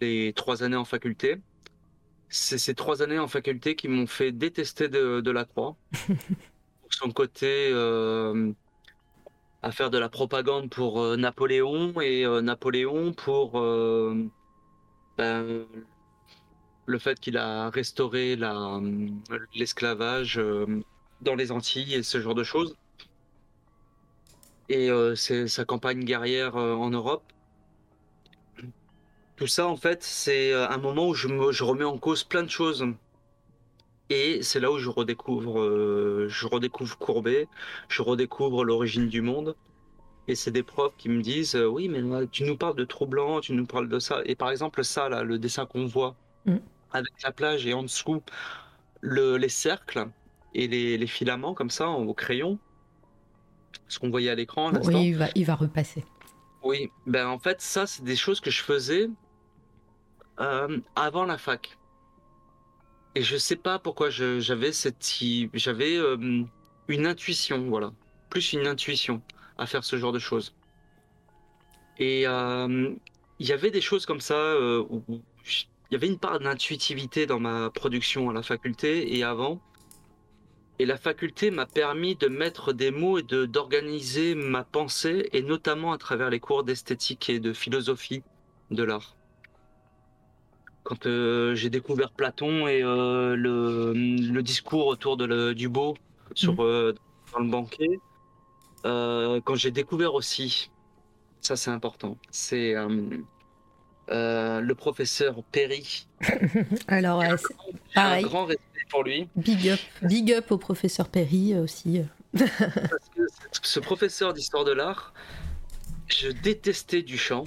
[0.00, 1.38] les trois années en faculté,
[2.28, 5.76] c'est ces trois années en faculté qui m'ont fait détester de, Delacroix
[6.06, 7.72] pour son côté
[9.62, 13.52] à faire de la propagande pour euh, Napoléon et Napoléon pour
[15.18, 15.66] ben,
[16.86, 18.80] le fait qu'il a restauré la,
[19.54, 20.40] l'esclavage
[21.20, 22.76] dans les Antilles et ce genre de choses.
[24.68, 27.24] Et c'est sa campagne guerrière en Europe.
[29.38, 32.24] Tout ça, en fait, c'est euh, un moment où je, me, je remets en cause
[32.24, 32.84] plein de choses.
[34.10, 37.46] Et c'est là où je redécouvre, euh, je redécouvre Courbet,
[37.88, 39.54] je redécouvre l'origine du monde.
[40.28, 43.40] Et c'est des profs qui me disent euh, Oui, mais tu nous parles de troublant,
[43.40, 44.20] tu nous parles de ça.
[44.24, 46.16] Et par exemple, ça, là, le dessin qu'on voit
[46.48, 46.56] Mm.
[46.92, 48.22] avec la plage et en dessous
[49.00, 50.08] le, les cercles
[50.54, 52.58] et les, les filaments comme ça au crayon,
[53.88, 54.72] ce qu'on voyait à l'écran.
[54.84, 56.04] Oui, il va, il va repasser.
[56.62, 59.08] Oui, ben en fait, ça, c'est des choses que je faisais
[60.40, 61.76] euh, avant la fac.
[63.14, 65.22] Et je sais pas pourquoi j'avais cette,
[65.54, 66.44] j'avais euh,
[66.88, 67.92] une intuition, voilà,
[68.30, 69.22] plus une intuition
[69.56, 70.54] à faire ce genre de choses.
[71.98, 72.94] Et euh,
[73.38, 75.02] il y avait des choses comme ça euh, où
[75.90, 79.60] il y avait une part d'intuitivité dans ma production à la faculté et avant.
[80.78, 85.92] Et la faculté m'a permis de mettre des mots et d'organiser ma pensée, et notamment
[85.92, 88.22] à travers les cours d'esthétique et de philosophie
[88.70, 89.17] de l'art.
[90.88, 95.98] Quand euh, j'ai découvert Platon et euh, le, le discours autour de le- du beau
[96.34, 96.60] sur, Mhm.
[96.60, 96.92] euh,
[97.34, 98.00] dans le banquet,
[98.84, 100.70] quand j'ai découvert aussi,
[101.42, 102.72] ça c'est important, c'est
[104.08, 106.06] le professeur Perry.
[106.88, 107.36] Alors, un
[107.94, 108.24] Pareil.
[108.24, 109.28] grand respect pour lui.
[109.36, 112.00] big up, big up au professeur Perry aussi.
[112.32, 115.12] Parce que ce professeur d'histoire de l'art,
[116.06, 117.44] je détestais Duchamp.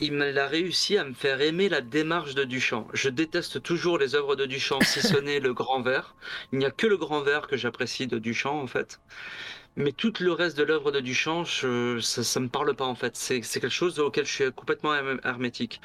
[0.00, 2.86] Il a réussi à me faire aimer la démarche de Duchamp.
[2.92, 6.14] Je déteste toujours les œuvres de Duchamp, si ce n'est le grand verre.
[6.52, 9.00] Il n'y a que le grand verre que j'apprécie de Duchamp, en fait.
[9.74, 13.16] Mais tout le reste de l'œuvre de Duchamp, ça, ça me parle pas, en fait.
[13.16, 15.80] C'est c'est quelque chose auquel je suis complètement herm- hermétique.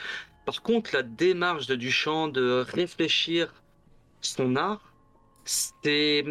[0.46, 3.54] Par contre, la démarche de Duchamp de réfléchir
[4.22, 4.94] son art,
[5.46, 6.26] c'est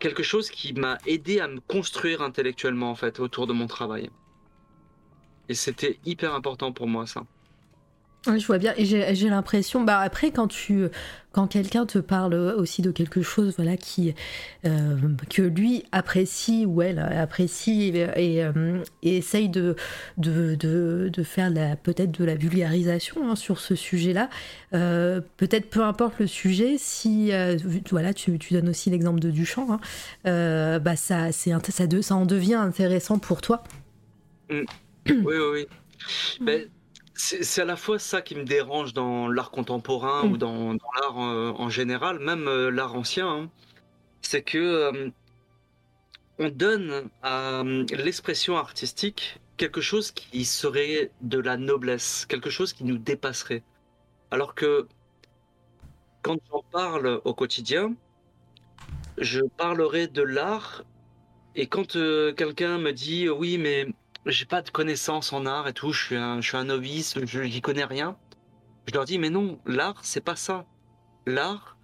[0.00, 4.10] quelque chose qui m'a aidé à me construire intellectuellement en fait autour de mon travail.
[5.48, 7.22] Et c'était hyper important pour moi ça.
[8.26, 10.86] Ouais, je vois bien, et j'ai l'impression, bah après quand tu,
[11.30, 14.16] quand quelqu'un te parle aussi de quelque chose, voilà, qui,
[14.64, 14.96] euh,
[15.30, 19.76] que lui apprécie ou elle apprécie et, et, euh, et essaye de,
[20.18, 21.52] de, de, de faire
[21.84, 24.28] peut-être de la vulgarisation hein, sur ce sujet-là,
[24.74, 27.30] euh, peut-être peu importe le sujet, si,
[27.92, 29.78] voilà, tu, tu donnes aussi l'exemple de Duchamp,
[30.24, 31.60] hein, bah ça, ça,
[32.00, 33.62] ça en devient intéressant pour toi.
[35.08, 35.66] Oui, oui, oui.
[36.40, 36.68] Mais
[37.14, 40.32] c'est c'est à la fois ça qui me dérange dans l'art contemporain Mm.
[40.32, 43.50] ou dans, dans l'art euh, en général, même euh, l'art ancien, hein.
[44.22, 45.10] c'est que euh,
[46.38, 52.84] on donne à l'expression artistique quelque chose qui serait de la noblesse, quelque chose qui
[52.84, 53.62] nous dépasserait.
[54.30, 54.86] Alors que
[56.22, 57.94] quand j'en parle au quotidien,
[59.18, 60.84] je parlerai de l'art
[61.54, 63.86] et quand euh, quelqu'un me dit oui mais
[64.26, 67.18] j'ai pas de connaissances en art et tout, je suis un, je suis un novice,
[67.24, 68.18] je n'y connais rien,
[68.86, 70.66] je leur dis mais non, l'art c'est pas ça.
[71.26, 71.76] L'art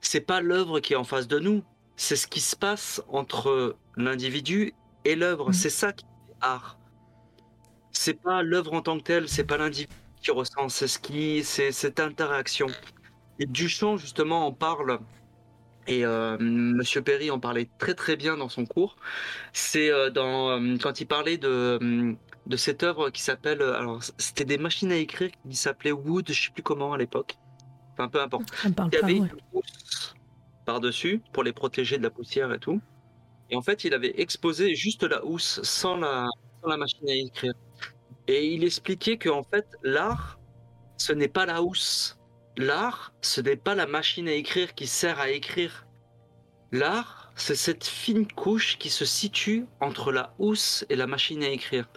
[0.00, 1.64] c'est pas l'œuvre qui est en face de nous,
[1.96, 4.74] c'est ce qui se passe entre l'individu
[5.04, 5.52] et l'œuvre, Mhm.
[5.52, 6.78] c'est ça qui est art.
[7.92, 9.92] C'est pas l'œuvre en tant que telle, c'est pas l'individu
[10.22, 12.66] qui ressent, c'est ce qui c'est cette interaction.
[13.38, 15.00] Et Duchamp justement en parle
[15.88, 18.96] et euh, Monsieur Perry en parlait très très bien dans son cours.
[19.52, 22.14] C'est euh, dans euh, quand il parlait de
[22.46, 26.30] de cette œuvre qui s'appelle euh, alors c'était des machines à écrire qui s'appelaient Wood,
[26.30, 27.36] je sais plus comment à l'époque.
[27.94, 28.50] Enfin peu importe.
[28.64, 29.16] Il y pas, avait ouais.
[29.18, 30.14] une housse
[30.66, 32.80] par-dessus pour les protéger de la poussière et tout.
[33.50, 36.26] Et en fait, il avait exposé juste la housse sans la
[36.62, 37.54] sans la machine à écrire.
[38.26, 40.38] Et il expliquait que en fait l'art
[40.98, 42.17] ce n'est pas la housse.
[42.58, 45.86] L'art, ce n'est pas la machine à écrire qui sert à écrire.
[46.72, 51.50] L'art, c'est cette fine couche qui se situe entre la housse et la machine à
[51.50, 51.88] écrire.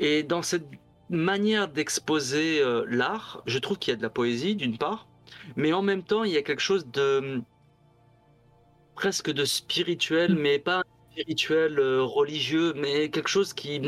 [0.00, 0.66] Et dans cette
[1.10, 5.08] manière d'exposer euh, l'art, je trouve qu'il y a de la poésie d'une part,
[5.56, 7.42] mais en même temps, il y a quelque chose de
[8.94, 13.78] presque de spirituel, mais pas spirituel euh, religieux, mais quelque chose qui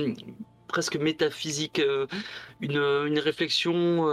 [0.68, 2.06] presque métaphysique, euh,
[2.60, 4.06] une, une réflexion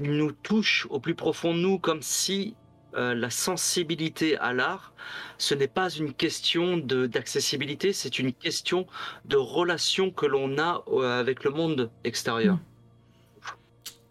[0.00, 2.54] nous touche au plus profond de nous, comme si
[2.94, 4.92] euh, la sensibilité à l'art,
[5.38, 8.86] ce n'est pas une question d'accessibilité, c'est une question
[9.26, 12.58] de relation que l'on a euh, avec le monde extérieur.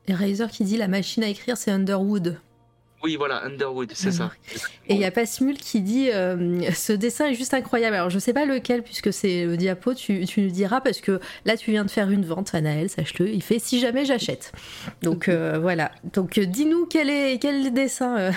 [0.08, 2.40] Et Razer qui dit la machine à écrire, c'est Underwood.
[3.02, 4.30] Oui, voilà, Underwood, c'est ça.
[4.88, 7.96] Et il y a Passmule qui dit euh, ce dessin est juste incroyable.
[7.96, 11.22] Alors je sais pas lequel puisque c'est le diapo, tu, tu nous diras parce que
[11.46, 13.30] là tu viens de faire une vente, Anaël, sache-le.
[13.30, 14.52] Il fait si jamais j'achète.
[15.02, 15.92] Donc euh, voilà.
[16.14, 18.18] Donc euh, dis-nous quel est quel dessin.
[18.18, 18.32] euh,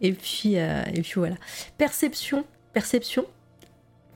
[0.00, 1.36] et puis euh, et puis voilà.
[1.78, 3.26] Perception, perception.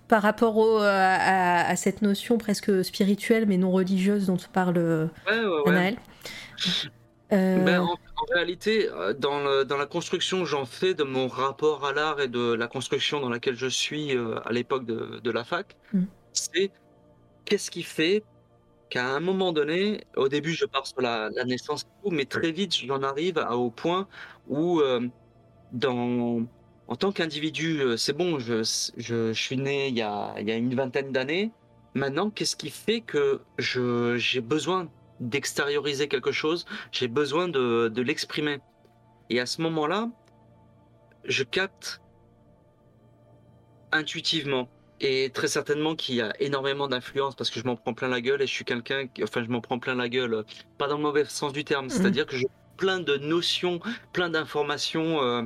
[0.08, 4.76] Par rapport au, à, à- à cette notion presque spirituelle mais non religieuse dont parle
[4.78, 5.62] Ouais, ouais, ouais.
[5.70, 5.96] Anaël.
[7.34, 11.04] Euh, Ben, en, en réalité, euh, dans, le- dans la construction que j'en fais de
[11.04, 14.86] mon rapport à l'art et de la construction dans laquelle je suis euh, à l'époque
[14.86, 16.04] de, de la fac, Mm.
[16.32, 16.70] c'est
[17.44, 18.22] qu'est-ce qui fait
[18.90, 22.24] qu'à un moment donné, au début je pars sur la, la naissance et tout, mais
[22.26, 24.06] très vite j'en arrive à- au point
[24.48, 25.00] où euh,
[25.72, 26.42] dans,
[26.88, 28.62] en tant qu'individu, c'est bon, je,
[28.96, 31.50] je, je suis né il y a, il y a une vingtaine d'années.
[31.94, 34.88] Maintenant, qu'est-ce qui fait que j'ai besoin
[35.24, 38.58] d'extérioriser quelque chose, j'ai besoin de, de l'exprimer.
[39.30, 40.10] Et à ce moment-là,
[41.24, 42.00] je capte
[43.92, 44.68] intuitivement
[45.00, 48.20] et très certainement qu'il y a énormément d'influence parce que je m'en prends plein la
[48.20, 50.44] gueule et je suis quelqu'un, qui- enfin je m'en prends plein la gueule,
[50.78, 52.46] pas dans le mauvais sens du terme, c'est-à-dire que j'ai
[52.76, 53.80] plein de notions,
[54.12, 55.42] plein d'informations euh,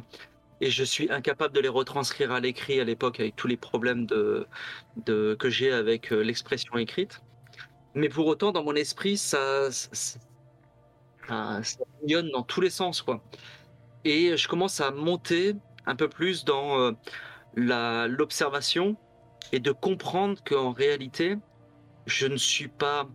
[0.61, 4.07] et je suis incapable de les retranscrire à l'écrit à l'époque avec tous les problèmes
[4.07, 4.47] de,
[4.97, 7.21] de que j'ai avec euh, l'expression écrite.
[7.99, 13.03] Mais pour autant, dans mon esprit, ça, ça, ça, ça bouillonne dans tous les sens,
[13.03, 13.21] quoi.
[14.05, 16.93] Et je commence à monter un peu plus dans euh,
[18.07, 18.97] l'observation
[19.51, 21.39] et de comprendre qu'en réalité,
[22.07, 23.09] je ne suis pas,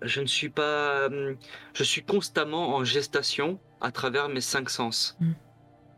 [0.00, 1.36] je ne suis pas, hum,
[1.74, 5.18] je suis constamment en gestation à travers mes cinq sens.
[5.20, 5.32] Mm.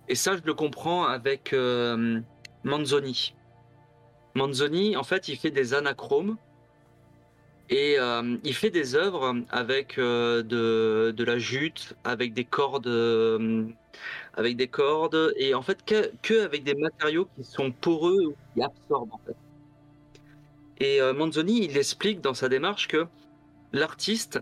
[0.08, 2.20] Et ça, je le comprends avec euh,
[2.64, 3.36] Manzoni.
[4.34, 6.36] Manzoni, en fait, il fait des anachromes
[7.70, 13.64] et euh, il fait des œuvres avec euh, de, la jute, avec des cordes, euh,
[14.34, 18.34] avec des cordes, et en fait que, que avec des matériaux qui sont poreux ou
[18.54, 19.14] qui absorbent.
[20.80, 23.06] Et Manzoni, il explique dans sa démarche que
[23.72, 24.40] l'artiste,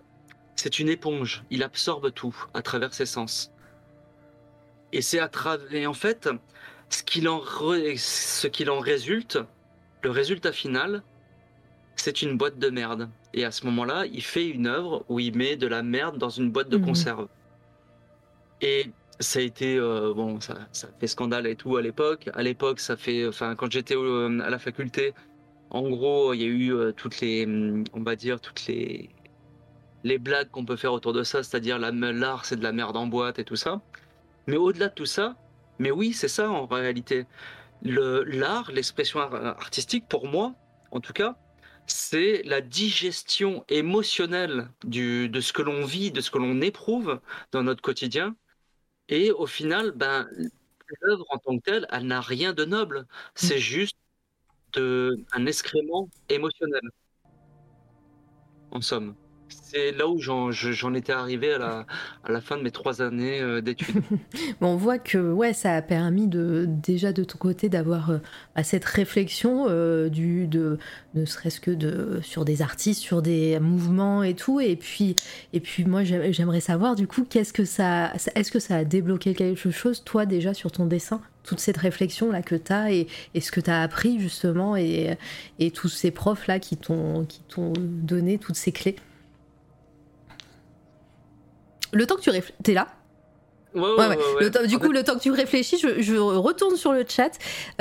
[0.54, 3.52] c'est une éponge, il absorbe tout à travers ses sens.
[4.92, 6.28] Et c'est à travers, en fait,
[6.90, 9.40] ce qu'il ce qu'il en résulte,
[10.02, 11.02] le résultat final,
[11.96, 13.10] c'est une boîte de merde.
[13.34, 16.30] Et à ce moment-là, il fait une œuvre où il met de la merde dans
[16.30, 16.84] une boîte de Mhm.
[16.86, 17.28] conserve.
[18.60, 18.90] Et
[19.20, 22.28] ça a été euh, bon, ça, ça fait scandale et tout à l'époque.
[22.34, 25.14] À l'époque, ça fait, enfin, quand j'étais au- à la faculté,
[25.70, 29.10] en gros, il y a eu euh, toutes les, hum, on va dire toutes les
[30.04, 32.96] les blagues qu'on peut faire autour de ça, c'est-à-dire la l'art, c'est de la merde
[32.96, 33.80] en boîte et tout ça.
[34.46, 35.36] Mais au-delà de tout ça,
[35.80, 37.26] mais oui, c'est ça en réalité.
[37.82, 40.54] Le l'art, l'expression ar- artistique, pour moi,
[40.92, 41.36] en tout cas,
[41.88, 47.20] c'est la digestion émotionnelle de ce que l'on vit, de ce que l'on éprouve
[47.52, 48.36] dans notre quotidien.
[49.08, 50.28] Et au final, ben,
[51.00, 53.06] l'œuvre en tant que telle, elle n'a rien de noble.
[53.34, 53.96] C'est juste
[54.76, 56.82] un excrément émotionnel.
[58.70, 59.16] En somme.
[59.50, 61.86] C'est là où j'en je- j'en étais arrivé à la,
[62.24, 64.02] à la fin de mes trois années euh, d'études.
[64.60, 68.18] On voit que ouais, ça a permis de déjà de ton côté d'avoir euh,
[68.54, 70.78] à cette réflexion euh, du de
[71.14, 74.58] ne serait-ce que de sur des artistes, sur des mouvements et tout.
[74.60, 75.16] Et puis
[75.52, 78.84] et puis moi j'ai- j'aimerais savoir du coup qu'est-ce que ça est-ce que ça a
[78.84, 81.20] débloqué quelque chose toi déjà sur ton dessin?
[81.44, 84.76] Toute cette réflexion là que tu as et, et ce que tu as appris justement
[84.76, 85.16] et,
[85.58, 87.26] et tous ces profs là qui t'ont
[87.56, 88.96] donné toutes ces clés?
[91.92, 92.88] Le temps que tu réfléchis, t'es là
[93.74, 94.18] Ouais, Ouais, ouais.
[94.40, 97.30] Le temps- du coup, le temps que tu réfléchis, je, je retourne sur le chat.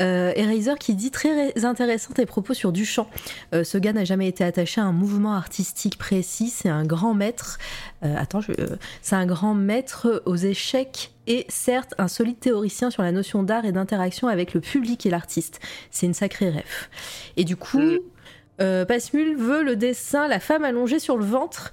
[0.02, 3.08] Euh, Eraser qui dit très intéressant tes propos sur Duchamp.
[3.56, 6.50] Euh, ce gars n'a jamais été attaché à un mouvement artistique précis.
[6.50, 7.58] C'est un grand maître.
[8.04, 8.52] euh, attends, je-
[9.02, 13.64] c'est un grand maître aux échecs et certes un solide théoricien sur la notion d'art
[13.64, 15.62] et d'interaction avec le public et l'artiste.
[15.90, 16.90] C'est une sacrée ref.
[17.38, 17.98] Et du coup, Mm.
[18.62, 21.72] euh, Passmule veut le dessin, la femme allongée sur le ventre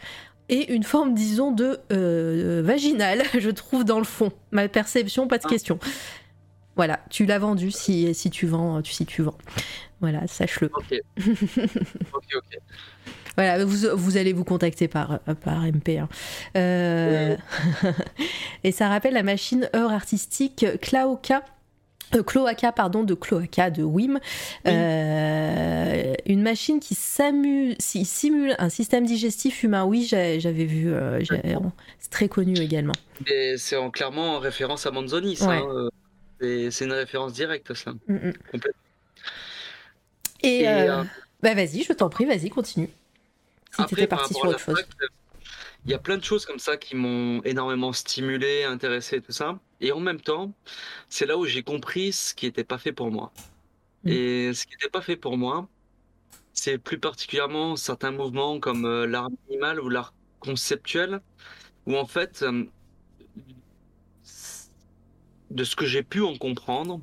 [0.48, 4.32] et une forme, disons, de euh, vaginale, je trouve, dans le fond.
[4.50, 5.48] Ma perception, pas de Ah.
[5.48, 5.78] question.
[6.76, 9.38] Voilà, tu l'as vendu si, si tu vends, tu, si tu vends.
[10.00, 10.70] Voilà, sache-le.
[10.74, 10.92] Ok.
[12.12, 12.58] ok, ok.
[13.36, 15.98] Voilà, vous, vous allez vous contacter par, par MP.
[15.98, 16.08] hein.
[16.56, 17.36] Euh,
[18.64, 21.42] et ça rappelle la machine heure artistique Klaoka.
[22.14, 24.18] Euh, cloaca, pardon, de cloaca de Wim,
[24.66, 29.84] euh, une machine qui simule un système digestif humain.
[29.84, 31.20] Oui, j'avais vu, euh,
[31.98, 32.94] c'est très connu également.
[33.56, 35.52] C'est clairement en référence à Manzoni, ça.
[35.52, 35.88] Hein,
[36.40, 37.92] c'est une référence directe, ça.
[38.08, 38.32] Mm, mm.
[40.42, 40.66] Et,
[41.42, 42.88] bah vas-y, je t'en prie, vas-y, continue.
[43.76, 44.84] Si tu étais parti sur autre chose
[45.84, 49.58] il y a plein de choses comme ça qui m'ont énormément stimulé, intéressé, tout ça.
[49.80, 50.54] Et en même temps,
[51.08, 53.32] c'est là où j'ai compris ce qui n'était pas fait pour moi.
[54.04, 54.08] Mm.
[54.08, 55.68] Et ce qui n'était pas fait pour moi,
[56.54, 61.20] c'est plus particulièrement certains mouvements comme euh, l'art minimal ou l'art conceptuel,
[61.86, 62.64] où en fait, euh,
[65.50, 67.00] de ce que j'ai pu en comprendre,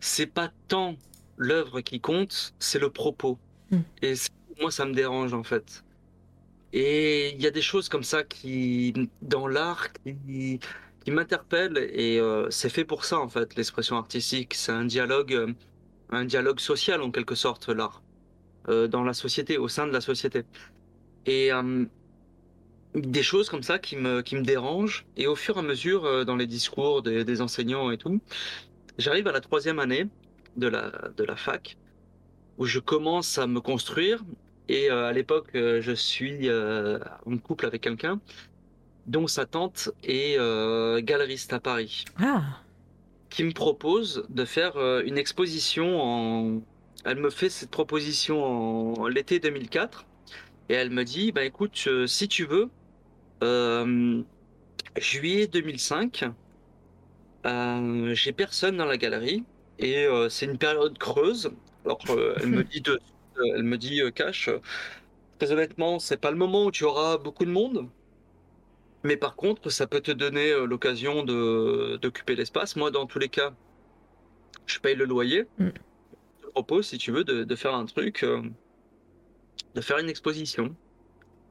[0.00, 0.96] c'est pas tant
[1.36, 3.38] l'œuvre qui compte, c'est le propos.
[3.70, 3.78] Mm.
[4.02, 4.14] Et
[4.60, 5.84] moi, ça me dérange en fait.
[6.78, 8.92] Et il y a des choses comme ça qui,
[9.22, 10.60] dans l'art, qui,
[11.02, 14.52] qui m'interpellent et euh, c'est fait pour ça en fait, l'expression artistique.
[14.52, 15.54] C'est un dialogue, euh,
[16.10, 18.02] un dialogue social en quelque sorte, l'art,
[18.68, 20.42] euh, dans la société, au sein de la société.
[21.24, 21.50] Et
[22.94, 25.06] des choses comme ça qui me, qui me dérangent.
[25.16, 28.20] Et au fur et à mesure, dans les discours des, des enseignants et tout,
[28.98, 30.08] j'arrive à la troisième année
[30.56, 31.78] de la, de la fac
[32.58, 34.22] où je commence à me construire
[34.68, 38.20] et euh, à l'époque, euh, je suis euh, en couple avec quelqu'un
[39.06, 40.36] dont sa tante est
[41.04, 42.04] galeriste à Paris.
[42.18, 42.42] Ah.
[43.30, 46.60] Qui me propose de faire une exposition en.
[47.04, 50.06] Elle me fait cette proposition en l'été 2004
[50.70, 52.68] et elle me dit bah écoute, si tu veux,
[54.96, 56.24] juillet 2005,
[58.12, 59.44] j'ai personne dans la galerie
[59.78, 61.52] et c'est une période creuse.
[61.84, 62.00] Alors
[62.40, 62.98] elle me dit de
[63.54, 64.50] elle me dit euh, Cash,
[65.38, 67.88] très honnêtement, c'est pas le moment où tu auras beaucoup de monde.
[69.04, 72.76] Mais par contre, ça peut te donner euh, l'occasion d'occuper l'espace.
[72.76, 73.52] Moi, dans tous les cas,
[74.66, 75.46] je paye le loyer.
[75.58, 75.68] Mm.
[76.40, 78.42] Je te propose, si tu veux, de, faire un truc, euh,
[79.74, 80.74] de faire une exposition.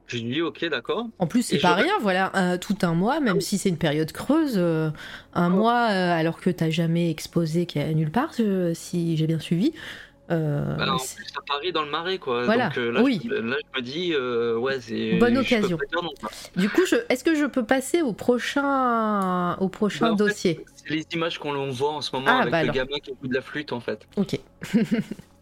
[0.08, 1.08] Je lui dis ok, d'accord.
[1.18, 4.60] En plus, c'est pas rien, voilà, tout un mois, même si c'est une période creuse,
[4.60, 4.94] un
[5.34, 5.50] ah.
[5.50, 9.74] mois alors que t'as jamais exposé nulle part, si j'ai bien suivi.
[10.32, 12.46] Euh, bah, en plus, à Paris, dans le Marais, quoi.
[12.46, 12.70] Voilà.
[12.70, 13.22] Donc euh, là, oui.
[13.24, 15.18] je, là, je me dis, euh, ouais, c'est.
[15.18, 15.78] Bonne occasion.
[16.56, 21.06] du coup, est-ce que je peux passer au prochain, au prochain bah, dossier C'est les
[21.14, 23.42] images qu'on voit en ce moment ah, avec bah le gamin qui joue de la
[23.42, 24.08] flûte, en fait.
[24.18, 24.40] Ok.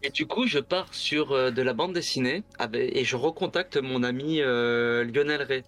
[0.03, 2.43] et du coup, je pars sur de la bande dessinée
[2.73, 5.63] et je recontacte mon ami Lionel Ray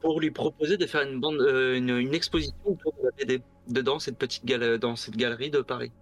[0.00, 4.00] pour lui proposer de faire une, bande, une, une, exposition autour de la BD dedans
[4.00, 5.92] cette petite dans cette galerie de Paris.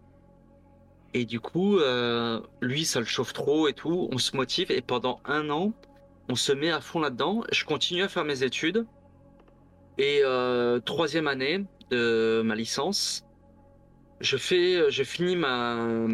[1.13, 4.09] Et du coup, euh, lui, ça le chauffe trop et tout.
[4.13, 5.73] On se motive et pendant un an,
[6.29, 7.43] on se met à fond là-dedans.
[7.51, 8.87] Je continue à faire mes études.
[9.99, 13.27] Et euh, troisième année de ma licence,
[14.21, 16.07] je fais, je finis ma,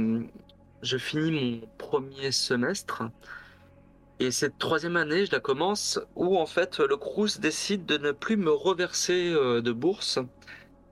[0.83, 3.03] je finis mon premier semestre.
[4.19, 8.13] Et cette troisième année, je la commence où en fait le Crous décide de ne
[8.13, 10.19] plus me reverser euh, de bourse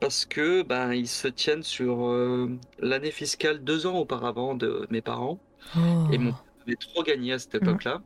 [0.00, 5.00] parce que ben ils se tiennent sur euh, l'année fiscale deux ans auparavant de mes
[5.00, 5.38] parents
[6.12, 7.64] et mon père avait trop gagné à cette mm.
[7.64, 8.02] époque-là.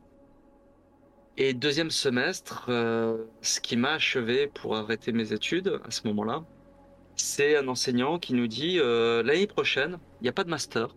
[1.37, 6.43] Et deuxième semestre, euh, ce qui m'a achevé pour arrêter mes études à ce moment-là,
[7.15, 10.95] c'est un enseignant qui nous dit euh, l'année prochaine, il n'y a pas de master.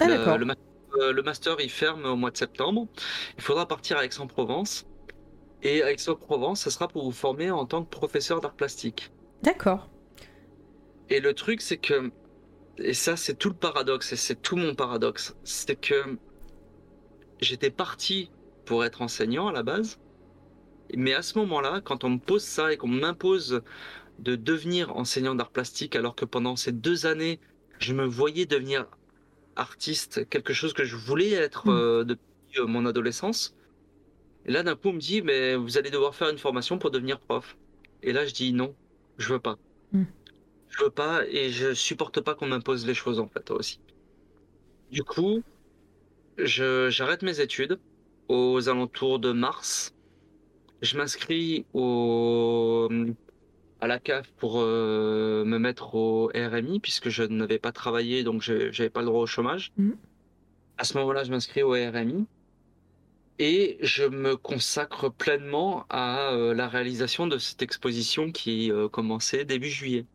[0.00, 2.88] Ah, le, le, master, il ferme au mois de septembre.
[3.36, 4.86] Il faudra partir à Aix-en-Provence.
[5.62, 9.12] Et Aix-en-Provence, ce sera pour vous former en tant que professeur d'art plastique.
[9.42, 9.88] D'accord.
[11.12, 12.10] Et le truc, c'est que,
[12.78, 16.16] et ça, c'est tout le paradoxe, et c'est tout mon paradoxe, c'est que
[17.38, 18.30] j'étais parti
[18.64, 20.00] pour être enseignant à la base,
[20.96, 23.60] mais à ce moment-là, quand on me pose ça et qu'on m'impose
[24.20, 27.40] de devenir enseignant d'art plastique, alors que pendant ces deux années,
[27.78, 28.86] je me voyais devenir
[29.54, 31.76] artiste, quelque chose que je voulais être hmm.
[31.76, 33.54] euh, depuis euh, mon adolescence.
[34.46, 36.90] Et là, d'un coup, on me dit, mais vous allez devoir faire une formation pour
[36.90, 37.58] devenir prof.
[38.02, 38.74] Et là, je dis non,
[39.18, 39.58] je veux pas.
[39.92, 40.04] Hmm
[40.72, 43.80] je veux pas et je supporte pas qu'on m'impose les choses en fait aussi.
[44.90, 45.42] Du coup,
[46.38, 47.78] j'arrête mes études
[48.28, 49.94] aux alentours de mars.
[50.80, 52.88] Je m'inscris au
[53.80, 58.40] à la CAF pour euh, me mettre au RMI puisque je n'avais pas travaillé donc
[58.40, 59.72] je n'avais pas le droit au chômage.
[59.76, 59.92] Mmh.
[60.78, 62.26] À ce moment-là, je m'inscris au RMI
[63.38, 69.44] et je me consacre pleinement à euh, la réalisation de cette exposition qui euh, commençait
[69.44, 70.06] début juillet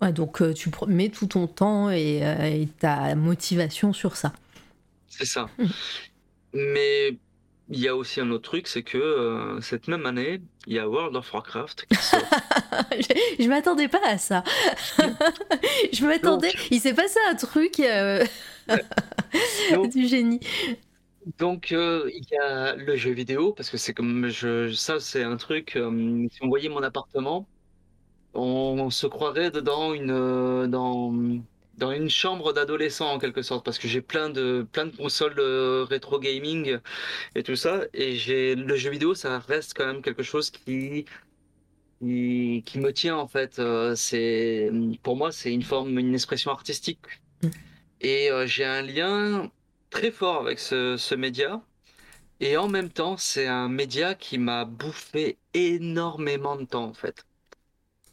[0.00, 4.32] donc euh, tu mets tout ton temps et, euh, ta motivation sur ça.
[5.08, 5.48] C'est ça.
[5.58, 5.68] Hum.
[6.54, 7.16] Mais
[7.70, 10.78] il y a aussi un autre truc, c'est que euh, cette même année, il y
[10.78, 12.20] a World of Warcraft qui sort.
[12.92, 14.42] je, je m'attendais pas à ça.
[15.92, 16.50] je m'attendais.
[16.70, 18.24] Il s'est passé un truc euh,
[19.72, 20.40] Donc- du génie.
[21.36, 25.22] Donc euh, il y a le jeu vidéo parce que c'est comme je ça c'est
[25.22, 27.46] un truc si on voyait mon appartement
[28.38, 31.12] on, se croirait dedans une euh, dans
[31.76, 35.34] dans une chambre d'adolescent en quelque sorte parce que j'ai plein de plein de consoles
[35.34, 36.78] de rétro gaming
[37.34, 41.04] et tout ça et j'ai le jeu vidéo ça reste quand même quelque chose qui
[42.00, 44.70] qui, qui me tient en fait Euh, c'est
[45.02, 46.98] pour moi c'est une forme une expression artistique
[47.42, 47.48] Mm.
[48.00, 49.50] et euh, j'ai un lien
[49.90, 51.62] très fort avec ce, ce média.
[52.40, 57.24] Et en même temps, c'est un média qui m'a bouffé énormément de temps, en fait.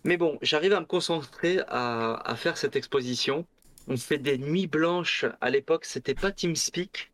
[0.06, 3.45] Mais bon, j'arrive à me concentrer à, à faire cette exposition.
[3.88, 5.26] On fait des nuits blanches.
[5.41, 7.11] À l'époque, c'était pas TeamSpeak.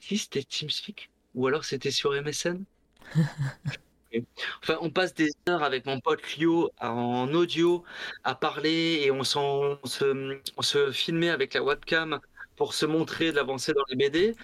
[0.00, 1.10] Si, c'était TeamSpeak.
[1.34, 2.64] Ou alors c'était sur MSN.
[4.62, 7.84] Enfin, on passe des heures avec mon pote Lio en audio
[8.24, 12.20] à parler et on, s'en- on se, on se filmait avec la webcam
[12.56, 14.36] pour se montrer de l'avancée dans les BD.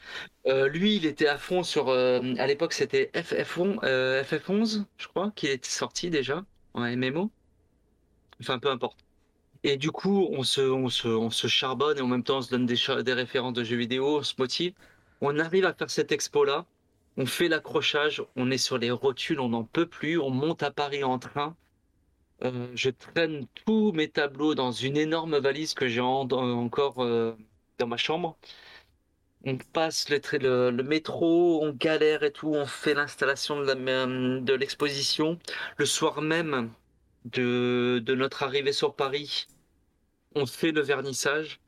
[0.47, 1.89] Euh, lui, il était à fond sur.
[1.91, 6.45] euh, à l'époque, c'était FF11, euh, FF11, je crois, qui était sorti déjà
[6.75, 7.31] en MMO.
[8.41, 8.99] Enfin, peu importe.
[9.65, 12.43] Et du coup, on se, on se, on se charbonne et en même temps, on
[12.43, 14.75] se donne des, références de jeux vidéo, on se motive.
[15.21, 16.65] On arrive à faire cette expo-là.
[17.17, 20.19] On fait l'accrochage, on est sur les rotules, on n'en peut plus.
[20.21, 21.57] On monte à Paris en train.
[22.45, 27.37] Euh, je traîne tous mes tableaux dans une énorme valise que j'ai encore euh,
[27.79, 28.37] dans ma chambre.
[29.45, 35.39] On passe le, métro, on galère et tout, on fait l'installation de de l'exposition.
[35.79, 36.71] Le soir même
[37.33, 39.47] de, notre arrivée sur Paris,
[40.35, 41.61] on fait le vernissage.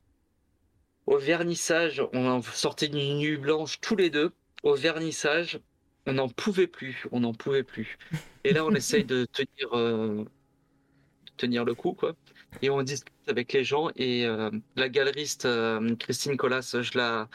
[1.06, 4.32] Au vernissage, on sortait d'une nuit blanche tous les deux.
[4.62, 5.60] Au vernissage,
[6.06, 7.98] on n'en pouvait plus, on n'en pouvait plus.
[8.44, 10.24] Et là, on essaye de tenir, euh,
[11.36, 12.14] tenir le coup, quoi.
[12.62, 13.90] Et on discute avec les gens.
[13.96, 17.28] Et euh, la galeriste euh, Christine Collas, je la,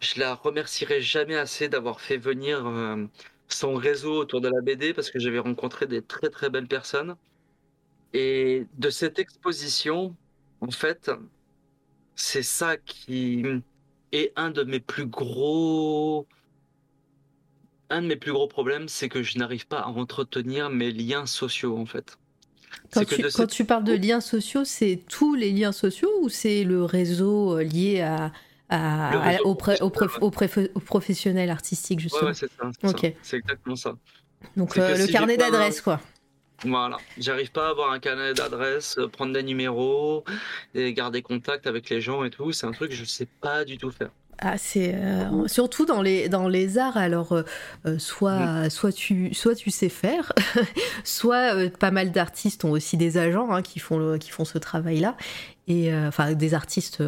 [0.00, 2.64] je la remercierai jamais assez d'avoir fait venir
[3.48, 7.16] son réseau autour de la BD parce que j'avais rencontré des très très belles personnes.
[8.12, 10.14] Et de cette exposition,
[10.60, 11.10] en fait,
[12.16, 13.44] c'est ça qui
[14.12, 16.26] est un de mes plus gros.
[17.88, 21.26] Un de mes plus gros problèmes, c'est que je n'arrive pas à entretenir mes liens
[21.26, 22.16] sociaux, en fait.
[22.92, 26.10] Quand tu, de quand cette- tu parles de liens sociaux, c'est tous les liens sociaux
[26.22, 28.32] ou c'est le réseau euh, lié à,
[28.68, 32.50] à- à- au, pré- au, professionnel, au pré- au professionnel artistique, Ouais, justement ouais, c'est
[32.50, 32.70] ça.
[32.80, 33.08] c'est ça.
[33.22, 33.96] C'est exactement ça.
[34.56, 36.00] Donc euh, le si carnet un- d'adresses, quoi.
[36.64, 36.98] Voilà.
[37.18, 40.24] J'arrive pas à avoir un carnet d'adresses, euh, prendre des numéros
[40.74, 42.52] et garder contact avec les gens et tout.
[42.52, 44.10] C'est un truc que je sais pas du tout faire.
[44.42, 46.96] Ah, c'est euh, surtout dans les dans les arts.
[46.96, 48.70] Alors, euh, soit Mm.
[48.70, 50.32] soit tu soit tu sais faire,
[51.04, 54.44] soit euh, pas mal d'artistes ont aussi des agents hein, qui font le- qui font
[54.46, 55.16] ce travail-là
[55.68, 57.02] et enfin des artistes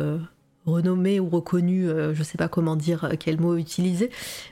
[0.66, 1.86] renommés ou reconnus.
[1.88, 4.10] euh, je sais pas comment dire euh, quel mot utiliser,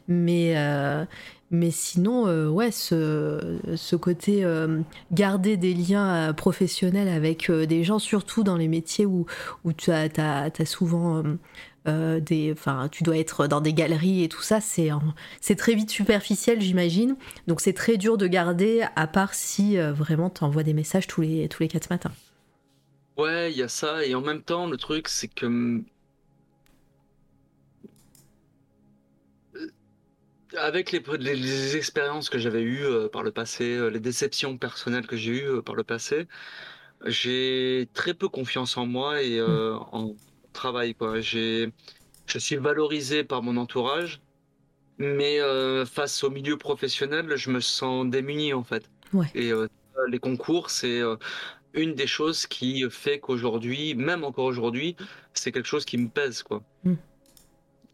[0.09, 1.05] mais euh,
[1.51, 4.45] mais sinon, ouais, ce, ce côté
[5.11, 9.27] garder des liens professionnels avec des gens, surtout dans les métiers où,
[9.65, 11.25] où tu as, t'as- t'as souvent
[11.89, 12.55] euh, des,
[12.93, 17.17] tu dois être dans des galeries et tout ça, c'est très vite superficiel, j'imagine.
[17.49, 21.23] Donc c'est très dur de garder, à part si vraiment tu envoies des messages tous
[21.23, 22.13] les tous les quatre matins.
[23.17, 24.05] Ouais, il y a ça.
[24.05, 25.83] Et en même temps, le truc, c'est que
[30.57, 34.57] avec les, les- les expériences que j'avais eues euh, par le passé, euh, les déceptions
[34.59, 36.27] personnelles que j'ai eues euh, par le passé,
[37.07, 40.15] j'ai très peu confiance en moi et euh, en
[40.53, 41.21] travail, quoi.
[41.21, 41.73] J'ai,
[42.27, 44.21] je suis valorisé par mon entourage,
[44.99, 45.39] mais
[45.87, 48.91] face au milieu professionnel, je me sens démuni, en fait.
[49.15, 49.27] Ouais.
[49.35, 49.51] Et
[50.09, 51.01] les concours, c'est
[51.73, 54.95] une des choses qui fait qu'aujourd'hui, même encore aujourd'hui,
[55.33, 56.63] c'est quelque chose qui me pèse, quoi.
[56.85, 56.95] Mm.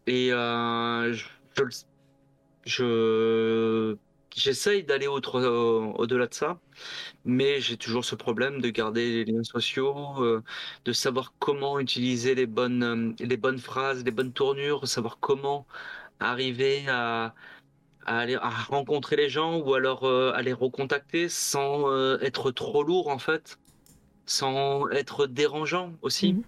[0.07, 1.23] Et je,
[1.55, 1.63] je
[2.67, 3.97] je-
[4.35, 5.19] j'essaye d'aller au-
[5.97, 6.59] au-delà de ça,
[7.25, 10.43] mais j'ai toujours ce problème de garder les liens sociaux, euh,
[10.85, 15.67] de savoir comment utiliser les bonnes, euh, les bonnes phrases, les bonnes tournures, savoir comment
[16.19, 17.35] arriver à,
[18.05, 22.51] à aller à rencontrer les gens ou alors euh, à les recontacter sans euh, être
[22.51, 23.59] trop lourd en fait,
[24.25, 26.33] sans être dérangeant aussi.
[26.33, 26.43] Mhm.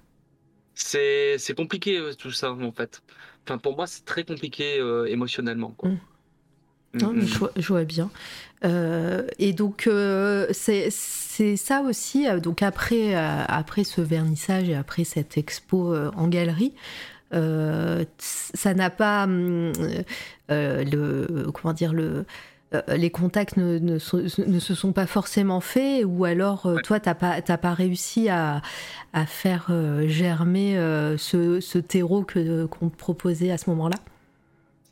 [0.75, 3.01] C'est c'est compliqué euh, tout ça en fait.
[3.45, 5.89] Enfin pour moi c'est très compliqué euh, émotionnellement quoi.
[5.89, 5.99] Mhm.
[6.93, 7.27] Mm, Non, mais mm.
[7.27, 8.09] je, vois, je vois bien.
[8.65, 12.27] Euh, et donc, euh, c'est ça aussi.
[12.27, 16.73] euh, Donc, après, euh, après ce vernissage et après cette expo en galerie,
[17.31, 19.71] ça n'a pas hum,
[20.49, 22.25] le comment dire le
[22.95, 27.73] les contacts ne, ne, se sont pas forcément faits ou alors toi t'as pas pas
[27.73, 28.61] réussi à,
[29.13, 29.71] à faire
[30.07, 30.75] germer
[31.17, 33.97] ce, ce, terreau qu'on te proposait à ce moment-là?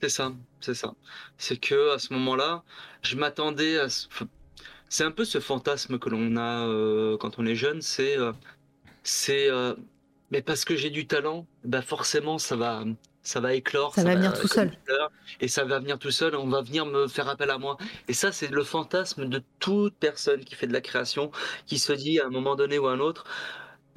[0.01, 0.93] C'est ça c'est ça
[1.37, 2.63] c'est que à ce moment-là
[3.01, 3.87] je m'attendais à
[4.89, 8.31] c'est un peu ce fantasme que l'on a euh, quand on est jeune, c'est euh,
[9.03, 9.73] c'est euh,
[10.31, 12.83] mais parce que j'ai du talent, bah forcément ça va
[13.21, 14.71] ça va éclore, ça, va venir tout seul
[15.41, 17.77] et ça va venir tout seul, on va venir me faire appel à moi.
[18.07, 21.31] Et ça c'est le fantasme de toute personne qui fait de la création,
[21.65, 23.25] qui se dit à un moment donné ou à un autre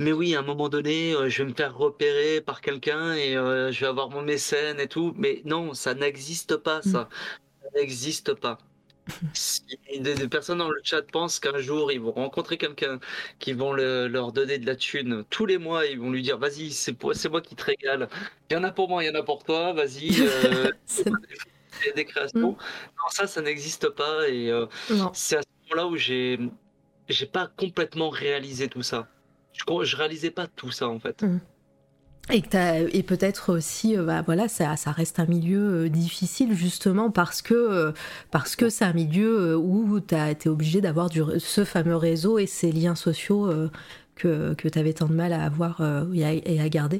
[0.00, 3.80] mais oui, à un moment donné, je vais me faire repérer par quelqu'un et je
[3.80, 5.14] vais avoir mon mécène et tout.
[5.16, 6.90] Mais non, ça n'existe pas, mmh.
[6.90, 7.08] ça.
[7.62, 8.58] Ça n'existe pas.
[9.32, 9.62] Si
[9.98, 13.00] des, personnes dans le chat pensent qu'un jour ils vont rencontrer quelqu'un
[13.38, 16.70] qui vont leur donner de la thune tous les mois, ils vont lui dire vas-y,
[16.70, 18.08] c'est moi qui te régale.
[18.50, 20.10] Il y en a pour moi, il y en a pour toi, vas-y.
[20.20, 20.70] Euh,
[21.94, 22.52] des créations.
[22.52, 22.56] Mm.
[22.56, 24.66] Non, ça, ça n'existe pas et euh,
[25.12, 26.38] c'est à ce moment-là où j'ai
[27.08, 29.08] j'ai pas complètement réalisé tout ça.
[29.68, 31.22] Je, je réalisais pas tout ça en fait.
[31.22, 31.40] Mm.
[32.32, 32.42] Et,
[32.92, 37.42] et peut-être aussi, euh, bah, voilà, ça, ça, reste un milieu euh, difficile justement parce
[37.42, 37.92] que euh,
[38.30, 41.08] parce que c'est un milieu où tu es obligé d'avoir
[41.38, 43.50] ce fameux réseau et ces liens sociaux
[44.14, 45.82] que, que tu avais tant de mal à avoir
[46.14, 46.98] et, à, garder.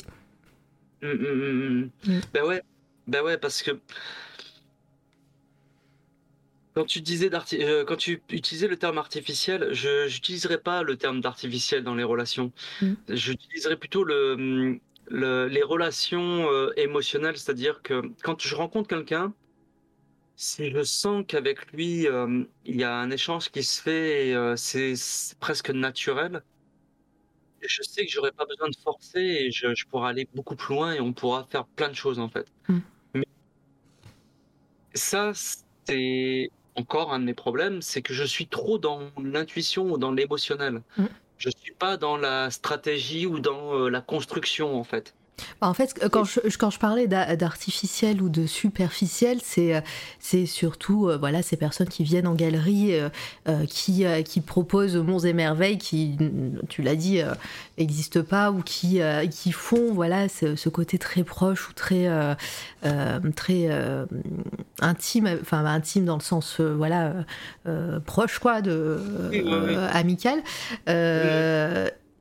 [1.03, 2.62] Mmh, mmh, mmh, Ben ouais,
[3.07, 3.70] ben ouais, parce que
[6.81, 7.31] quand tu disais
[7.86, 12.52] quand tu utilisais le terme artificiel, je n'utiliserais pas le terme d'artificiel dans les relations.
[13.09, 14.81] J'utiliserais plutôt le
[15.11, 19.35] les relations euh, émotionnelles, c'est-à-dire que quand je rencontre quelqu'un,
[20.36, 24.55] si je sens qu'avec lui, euh, il y a un échange qui se fait, euh,
[24.57, 24.94] c'est
[25.40, 26.43] presque naturel,
[27.61, 30.74] je sais que j'aurais pas besoin de forcer et je, je, pourrai aller beaucoup plus
[30.74, 32.47] loin et on pourra faire plein de choses en fait.
[32.69, 32.78] Mm.
[33.15, 33.27] Mais
[34.94, 35.32] ça,
[35.85, 40.12] c'est encore un de mes problèmes, c'est que je suis trop dans l'intuition ou dans
[40.12, 40.82] l'émotionnel.
[40.97, 41.05] Mm.
[41.38, 45.14] Je suis pas dans la stratégie ou dans euh, la construction en fait.
[45.60, 49.80] Bah, en fait, quand je, quand je parlais d'artificiel ou de superficiel, c'est euh,
[50.18, 52.92] c'est surtout euh, voilà ces personnes qui viennent en galerie,
[53.48, 56.16] euh, qui, qui proposent monts et merveilles qui,
[56.68, 57.20] tu l'as dit,
[57.78, 59.00] n'existent pas ou qui,
[59.30, 62.08] qui font voilà ce, côté très proche ou très
[63.34, 63.68] très
[64.80, 67.14] intime, enfin intime dans le sens voilà
[68.06, 69.00] proche quoi de
[69.92, 70.42] amical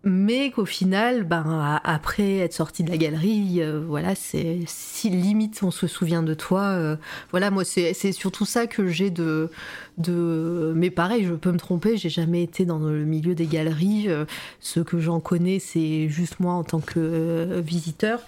[0.04, 5.62] mais qu'au final, ben, après être sorti de la galerie, euh, voilà, c'est si limite
[5.62, 6.62] on se souvient de toi.
[6.62, 6.96] Euh,
[7.32, 9.50] voilà, moi, c'est surtout ça que j'ai de,
[9.98, 10.72] de.
[10.76, 14.06] Mais pareil, je peux me tromper, j'ai jamais été dans le milieu des galeries.
[14.08, 14.24] Euh,
[14.62, 18.22] ce que j'en connais, c'est juste moi en tant que visiteur.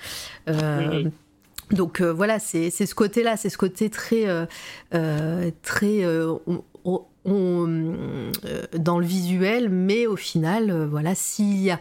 [1.72, 4.26] Donc voilà, c'est ce côté-là, c'est ce côté très,
[5.64, 6.06] très
[7.28, 8.32] euh,
[8.78, 11.80] dans le visuel, mais au final, euh, voilà, s'il y a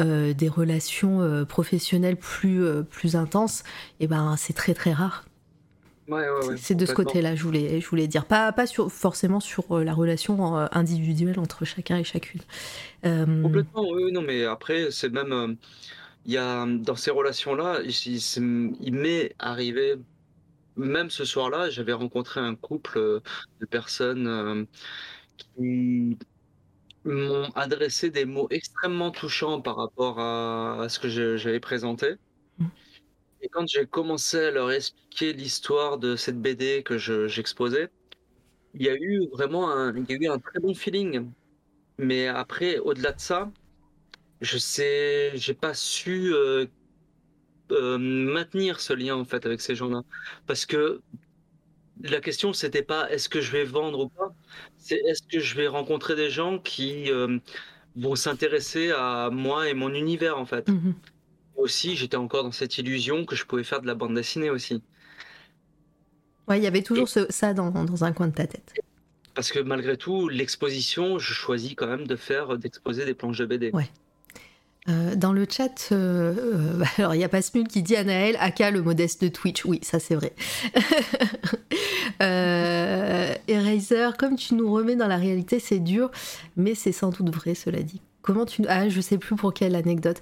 [0.00, 3.60] euh, des relations professionnelles plus, plus intenses,
[4.00, 5.24] et eh ben c'est très très rare.
[6.56, 8.24] c'est de ce côté-là, je voulais, je voulais dire.
[8.24, 12.40] Pas, pas sur, forcément sur la relation individuelle entre chacun et chacune.
[13.02, 15.56] Complètement, oui, non, mais après, c'est même.
[16.24, 18.18] Il y a, dans ces relations-là, il,
[18.80, 19.96] il m'est arrivé
[20.76, 23.20] même ce soir-là, j'avais rencontré un couple euh,
[23.60, 24.64] de personnes euh,
[25.36, 26.18] qui
[27.04, 32.14] m'ont adressé des mots extrêmement touchants par rapport à, ce que j'avais présenté.
[32.58, 32.66] Mmh.
[33.42, 37.90] Et quand j'ai commencé à leur expliquer l'histoire de cette BD que j'exposais,
[38.74, 41.30] il y a eu vraiment un, il y a eu un très bon feeling.
[41.98, 43.50] Mais après, au-delà de ça,
[44.40, 46.66] je sais, j'ai pas su euh,
[47.72, 50.02] euh, maintenir ce lien en fait avec ces gens-là,
[50.46, 51.00] parce que
[52.02, 54.34] la question c'était pas est-ce que je vais vendre ou pas,
[54.76, 57.38] c'est est-ce que je vais rencontrer des gens qui euh,
[57.96, 60.68] vont s'intéresser à moi et mon univers en fait?
[60.68, 60.92] Mmh
[61.56, 64.82] aussi, j'étais encore dans cette illusion que je pouvais faire de la bande dessinée aussi.
[66.48, 68.74] Ouais, il y avait toujours ça dans, dans, un coin de ta tête.
[69.34, 73.46] Parce que malgré tout, l'exposition, je choisis quand même de faire, d'exposer des planches de
[73.46, 73.70] BD.
[73.72, 73.88] Ouais.
[74.88, 76.34] Euh, dans le chat, euh,
[76.80, 79.64] euh, alors il y a Pasmul qui dit Anaël, Aka le modeste de Twitch.
[79.64, 80.32] Oui, ça c'est vrai.
[83.48, 86.10] Eraser, comme tu nous remets dans la réalité, c'est dur,
[86.56, 88.00] mais c'est sans doute vrai, cela dit.
[88.22, 88.62] Comment tu.
[88.68, 90.18] Ah, je sais plus pour quelle anecdote.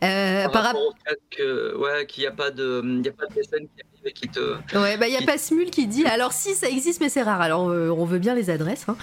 [0.00, 3.26] par, rapport au fait que, ouais, qu'il n'y a pas de, il y a pas
[3.26, 4.56] de scène qui qui te.
[4.76, 7.40] Ouais, bah il y a Pasmul qui dit alors si ça existe, mais c'est rare.
[7.40, 8.86] Alors on veut bien les adresses.
[8.88, 8.96] Hein.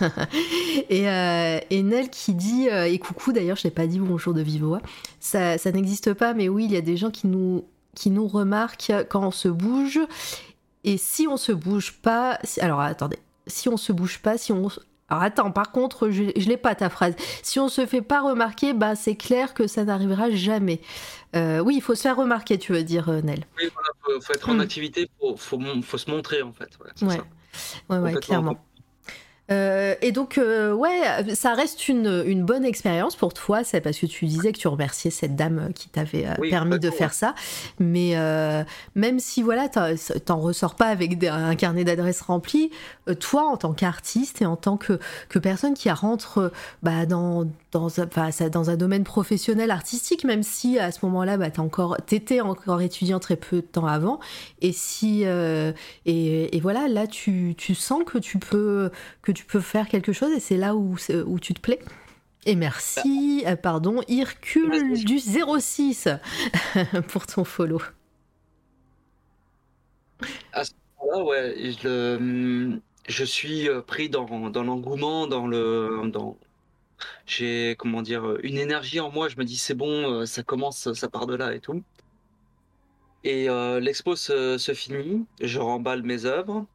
[0.90, 4.42] et, euh, et, Nel qui dit et coucou d'ailleurs, je n'ai pas dit bonjour de
[4.42, 4.82] vive voix.
[5.20, 7.64] Ça, ça n'existe pas, mais oui, il y a des gens qui nous
[7.94, 10.00] qui nous remarque quand on se bouge.
[10.84, 14.68] Et si on se bouge pas, alors attendez, si on se bouge pas, si on
[15.10, 17.14] alors attends, par contre, je, je l'ai pas ta phrase.
[17.42, 20.80] Si on se fait pas remarquer, bah c'est clair que ça n'arrivera jamais.
[21.36, 23.44] Euh, oui, il faut se faire remarquer, tu veux dire, euh, Nel.
[23.58, 24.60] Oui, voilà, faut, faut être en Mm.
[24.60, 26.68] activité, faut, faut, se montrer en fait.
[26.96, 27.16] C'est Ouais.
[27.88, 28.00] ça.
[28.00, 28.56] Ouais, clairement.
[29.50, 33.64] Euh, et donc, euh, ouais, ça reste une, une bonne expérience pour toi.
[33.64, 36.78] C'est parce que tu disais que tu remerciais cette dame qui t'avait euh, Oui, permis
[36.78, 37.34] de faire ça.
[37.78, 38.14] Mais
[38.94, 42.70] même si, voilà, t'en ressors pas avec des- un carnet d'adresses rempli,
[43.14, 44.98] toi, en tant qu'artiste et en tant que,
[45.28, 46.48] que personne qui rentre euh,
[46.82, 51.04] bah, dans, dans, un, enfin, ça- dans un domaine professionnel artistique, même si à ce
[51.06, 54.20] moment-là, bah, encore, t'étais encore étudiant très peu de temps avant.
[54.60, 55.72] Et si, euh,
[56.06, 58.90] et, et voilà, là, tu, tu sens que tu peux
[59.22, 60.96] que tu peux faire quelque chose et c'est là où,
[61.40, 61.78] tu te plais?
[62.46, 65.04] Et merci, euh, pardon, Hercule Vas-y.
[65.04, 66.08] du 06
[67.08, 67.80] pour ton follow.
[71.00, 76.38] Voilà, ouais, et je, le- je suis euh, pris dans, dans l'engouement, dans le, dans,
[77.26, 79.28] j'ai, comment dire, une énergie en moi.
[79.28, 81.84] Je me dis, c'est bon, euh, ça commence, ça part de là et tout.
[83.24, 86.66] Et euh, l'expo se, se finit, je remballe mes œuvres,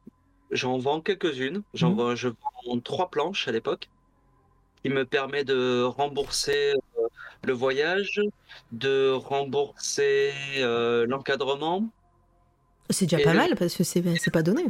[0.50, 1.96] j'en vends quelques-unes, j'en Mhm.
[1.96, 3.90] vends, je vends trois planches à l'époque,
[4.82, 7.08] qui me permet de rembourser euh,
[7.44, 8.20] le voyage,
[8.72, 11.88] de rembourser euh, l'encadrement.
[12.90, 14.64] C'est déjà Et pas le- mal parce que c'est pas donné.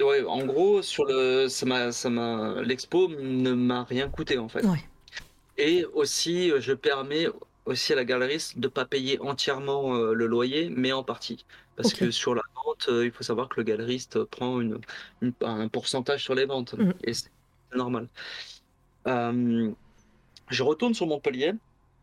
[0.00, 4.48] Ouais, en gros, sur le, ça m'a, ça m'a, l'expo ne m'a rien coûté en
[4.48, 4.64] fait.
[4.64, 4.82] Ouais.
[5.58, 7.26] Et aussi, euh, je permets
[7.66, 11.44] aussi à la galeriste de pas payer entièrement euh, le loyer, mais en partie.
[11.76, 14.80] Parce que sur la vente, euh, il faut savoir que le galeriste prend une,
[15.20, 16.74] une- un pourcentage sur les ventes.
[16.74, 16.94] Mhm.
[17.04, 17.30] Et c'est
[17.74, 18.08] normal.
[19.06, 19.70] Euh,
[20.48, 21.52] je retourne sur Montpellier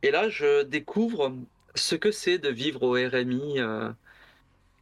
[0.03, 1.34] et là, je découvre
[1.76, 3.91] ce que c'est de vivre au RMI euh,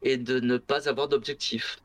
[0.04, 1.80] et de ne pas avoir d'objectif.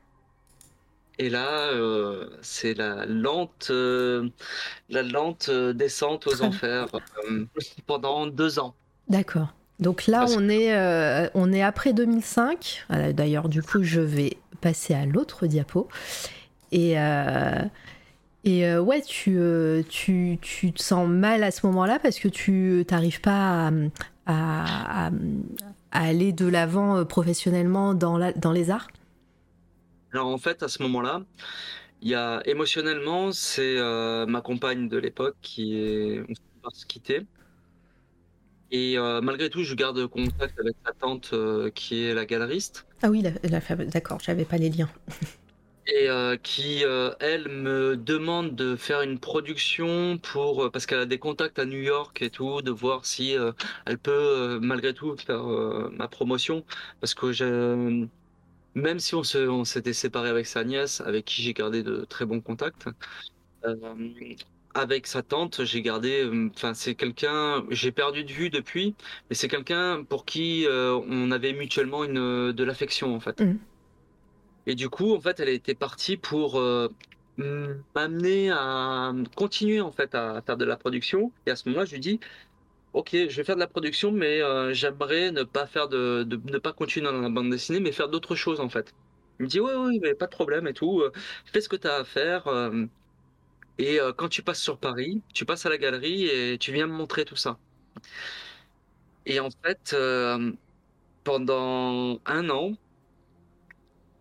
[1.19, 4.29] Et là, euh, c'est la lente, euh,
[4.89, 6.87] la lente euh, descente aux enfers
[7.29, 7.45] euh,
[7.85, 8.73] pendant deux ans.
[9.09, 9.53] D'accord.
[9.79, 10.73] Donc là, Parce- on est,
[11.33, 12.85] on est après 2005.
[12.91, 15.87] Euh, D'ailleurs, du coup, je vais passer à l'autre diapo.
[16.71, 16.95] Et,
[18.45, 19.39] et ouais, tu,
[19.89, 23.71] tu, tu te sens mal à ce moment-là parce que tu n'arrives pas à,
[24.25, 25.11] à- à-
[25.91, 28.87] à aller de l'avant professionnellement dans, la, dans les arts?
[30.13, 31.25] Alors en fait, à ce moment-là,
[32.01, 36.85] il y a émotionnellement, c'est euh, ma compagne de l'époque qui est on par se
[36.85, 37.27] quitter.
[38.71, 42.85] Et euh, malgré tout, je garde contact avec sa tante euh, qui est la galeriste
[43.01, 44.89] Ah oui, la, la femme- d'accord, j'avais pas les liens.
[45.85, 51.05] et euh, qui, euh, elle, me demande de faire une production pour parce qu'elle a
[51.05, 53.51] des contacts à New York et tout, de voir si euh,
[53.85, 55.43] elle peut malgré tout faire
[55.91, 56.65] ma promotion
[57.01, 58.07] parce que je
[58.75, 62.05] même si on se, on s'était séparé avec sa nièce, avec qui j'ai gardé de
[62.05, 62.87] très bons contacts,
[63.65, 63.75] euh,
[64.73, 68.95] avec sa tante, j'ai gardé, euh, enfin c'est quelqu'un, j'ai perdu de vue depuis,
[69.29, 73.39] mais c'est quelqu'un pour qui euh, on avait mutuellement une de l'affection en fait.
[73.41, 73.59] Mhm.
[74.65, 76.87] Et du coup, en fait, elle était partie pour euh,
[77.37, 81.31] m'amener à continuer en fait à faire de la production.
[81.45, 82.19] Et à ce moment-là, je lui dis,
[82.93, 86.57] ok, je vais faire de la production, mais euh, j'aimerais ne pas faire de, ne
[86.59, 88.95] pas continuer dans la bande dessinée, mais faire d'autres choses en fait.
[89.39, 91.01] Il me dit, ouais, ouais, mais pas de problème et tout.
[91.01, 91.11] euh,
[91.45, 92.47] Fais ce que tu as à faire.
[92.47, 92.85] euh,
[93.79, 96.93] et quand tu passes sur Paris, tu passes à la galerie et tu viens me
[96.93, 97.59] montrer tout ça.
[99.25, 99.93] Et en fait,
[101.23, 102.77] pendant un an,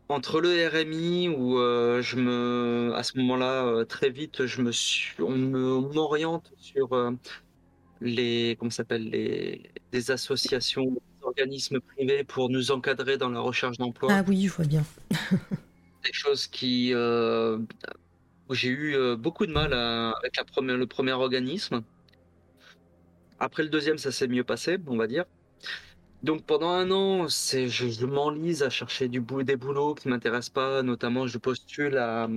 [0.09, 1.57] entre le RMI où
[2.03, 6.89] je me, à ce moment-là, très vite, je me suis, on m'oriente sur
[8.03, 13.79] les, comment s'appelle, les, des associations, des organismes privés pour nous encadrer dans la recherche
[13.79, 14.13] d'emploi.
[14.13, 14.85] Ah oui, je vois bien.
[16.05, 17.59] Des choses qui, euh,
[18.49, 21.83] où j'ai eu euh, beaucoup de mal à- avec la première, le premier organisme.
[23.39, 25.25] Après le deuxième, ça s'est mieux passé, on va dire.
[26.25, 30.09] Donc pendant un an, c'est, je, je m'enlise à chercher du bout, des boulots qui
[30.09, 30.83] m'intéressent pas.
[30.83, 32.29] Notamment, je postule à,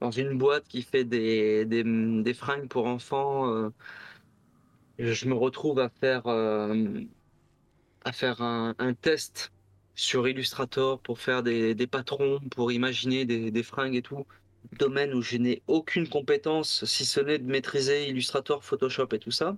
[0.00, 3.50] dans une boîte qui fait des, des, des fringues pour enfants.
[3.54, 3.70] euh,
[4.98, 7.00] je me retrouve à faire, euh,
[8.04, 9.52] à faire un, un test
[9.94, 14.26] sur Illustrator pour faire des, des patrons, pour imaginer des, des fringues et tout.
[14.78, 19.30] Domaine où je n'ai aucune compétence, si ce n'est de maîtriser Illustrator, Photoshop et tout
[19.30, 19.56] ça.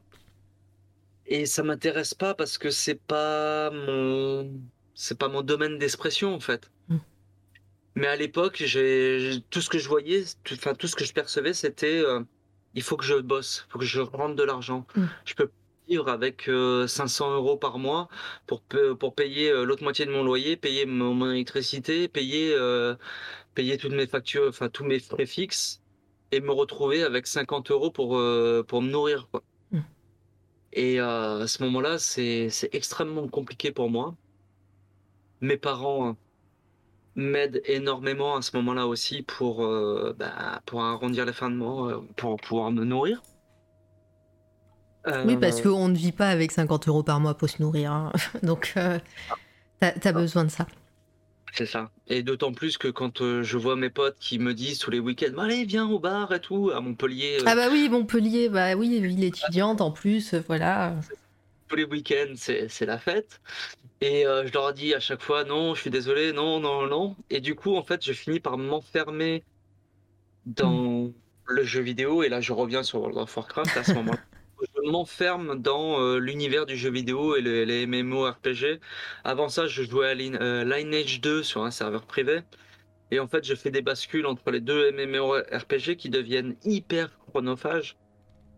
[1.26, 4.50] Et ça m'intéresse pas parce que c'est pas mon,
[4.94, 6.70] c'est pas mon domaine d'expression en fait.
[6.88, 6.96] Mm.
[7.96, 11.12] Mais à l'époque, j'ai- tout ce que je voyais, tout- enfin tout ce que je
[11.12, 12.22] percevais, c'était euh,
[12.74, 14.86] il faut que je bosse, il faut que je rentre de l'argent.
[14.94, 15.04] Mm.
[15.24, 15.50] Je peux
[15.88, 16.50] vivre avec
[16.86, 18.08] 500 euros par mois
[18.46, 18.62] pour,
[18.98, 22.54] pour payer l'autre moitié de mon loyer, payer mon, électricité, payer,
[23.54, 25.80] payer toutes mes factures, enfin tous mes frais fixes
[26.30, 28.20] et me retrouver avec 50 euros pour,
[28.66, 29.28] pour me nourrir.
[29.30, 29.42] Quoi.
[29.72, 29.78] Mmh.
[30.74, 34.14] Et à ce moment-là, c'est extrêmement compliqué pour moi.
[35.40, 36.18] Mes parents
[37.18, 39.66] m'aident énormément à ce moment-là aussi pour,
[40.18, 43.20] bah, pour arrondir les fins de mois, pour pouvoir me nourrir.
[45.24, 47.92] Oui, parce euh, qu'on ne vit pas avec 50 euros par mois pour se nourrir.
[47.92, 48.12] Hein.
[48.42, 48.98] Donc, euh,
[49.80, 50.66] t'as as besoin de ça.
[51.54, 51.90] C'est ça.
[52.08, 55.00] Et d'autant plus que quand euh, je vois mes potes qui me disent tous les
[55.00, 57.38] week-ends, bah, allez, viens au bar et tout, à Montpellier.
[57.46, 60.94] Ah bah oui, Montpellier, bah oui, ville étudiante en plus, voilà.
[61.68, 63.40] Tous les week-ends, c'est la fête.
[64.00, 67.16] Et je leur dis à chaque fois, non, je suis désolé, non, non, non.
[67.30, 69.44] Et du coup, en fait, je finis par m'enfermer
[70.46, 71.12] dans hmm.
[71.46, 72.22] le jeu vidéo.
[72.22, 74.18] Et là, je reviens sur World of Warcraft à ce moment-là.
[74.60, 78.80] je m'enferme dans euh, l'univers du jeu vidéo et les, MMORPG.
[79.24, 82.40] Avant ça, je jouais à euh, Lineage 2 sur un serveur privé.
[83.10, 87.96] Et en fait, je fais des bascules entre les deux MMORPG qui deviennent hyper chronophages.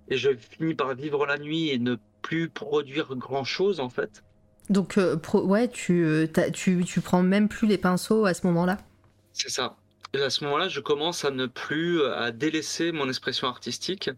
[0.08, 4.22] Et je finis par vivre la nuit et ne plus produire grand chose en fait.
[4.68, 8.78] Donc, euh, ouais, tu, tu, tu prends même plus les pinceaux à ce moment-là
[9.32, 9.76] C'est ça.
[10.12, 14.10] Et à ce moment-là, je commence à ne plus euh, à délaisser mon expression artistique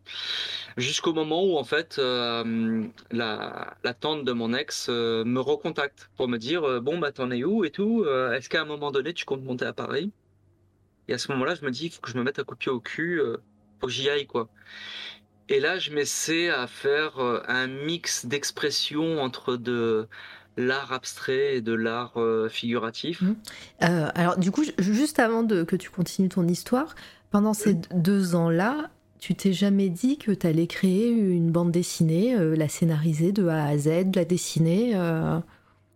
[0.79, 6.29] jusqu'au moment où en fait euh, la, tante de mon ex euh, me recontacte pour
[6.29, 9.27] me dire bon bah t'en es où et tout est-ce qu'à un moment donné tu
[9.27, 10.11] comptes monter à Paris?
[11.09, 12.73] Et à ce moment-là je me dis il faut que je me mette à copier
[12.73, 13.21] au cul
[13.81, 14.49] faut que j'y aille quoi
[15.49, 20.09] et là je m'essaie à faire un mix d'expression entre de
[20.57, 23.23] l'art abstrait et de l'art euh, figuratif.
[23.23, 23.35] Mmh.
[23.85, 26.95] Euh, alors du coup, juste avant de, que tu continues ton histoire,
[27.31, 32.35] pendant ces deux ans-là, tu t'es jamais dit que tu allais créer une bande dessinée,
[32.35, 34.95] euh, la scénariser de A à Z, la dessiner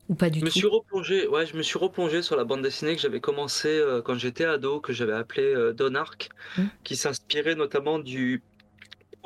[0.09, 0.47] ou pas du je tout?
[0.47, 3.83] me suis replongé, ouais, je me suis replongé sur la bande dessinée que j'avais commencé
[4.05, 6.63] quand j'étais ado, que j'avais appelé Donark, mmh.
[6.85, 8.41] qui s'inspirait notamment du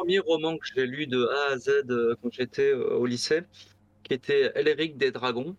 [0.00, 1.70] premier roman que j'ai lu de A à Z
[2.22, 3.42] quand j'étais au lycée,
[4.02, 5.54] qui était Elric des Dragons,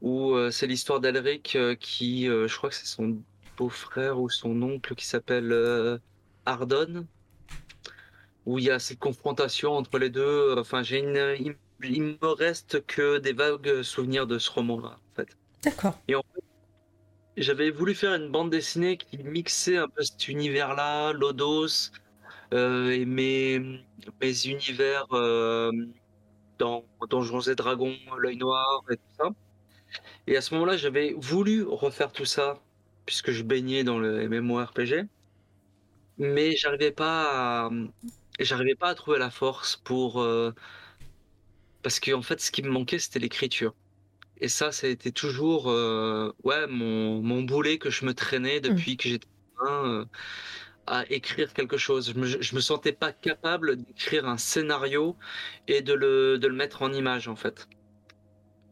[0.00, 3.18] où euh, c'est l'histoire d'Elric euh, qui, euh, je crois que c'est son
[3.58, 6.00] beau-frère ou son oncle qui s'appelle
[6.46, 7.06] Ardon,
[8.46, 10.54] où il y a cette confrontation entre les deux.
[10.56, 15.36] Enfin, j'ai une, il, me reste que des vagues souvenirs de ce roman-là, en fait.
[15.62, 15.98] D'accord.
[16.08, 16.42] Et en fait,
[17.36, 21.90] j'avais voulu faire une bande dessinée qui mixait un peu cet univers-là, Lodos,
[22.52, 23.60] et mes,
[24.20, 25.06] mes univers
[26.58, 29.30] dans Donjons et Dragons, l'œil noir et tout ça.
[30.26, 32.60] Et à ce moment-là, j'avais voulu refaire tout ça,
[33.06, 35.06] puisque je baignais dans le MMORPG,
[36.18, 37.70] mais j'arrivais pas à,
[38.38, 40.52] j'arrivais pas à trouver la force pour, euh,
[41.82, 43.74] parce qu'en en fait, ce qui me manquait, c'était l'écriture.
[44.38, 48.58] Et ça, ça a été toujours, euh, ouais, mon, mon boulet que je me traînais
[48.58, 48.62] mmh.
[48.62, 49.28] depuis que j'étais
[49.68, 50.04] euh,
[50.90, 52.12] à écrire quelque chose.
[52.14, 55.16] Je me, me sentais pas capable d'écrire un scénario
[55.68, 57.68] et de le, de le mettre en image en fait.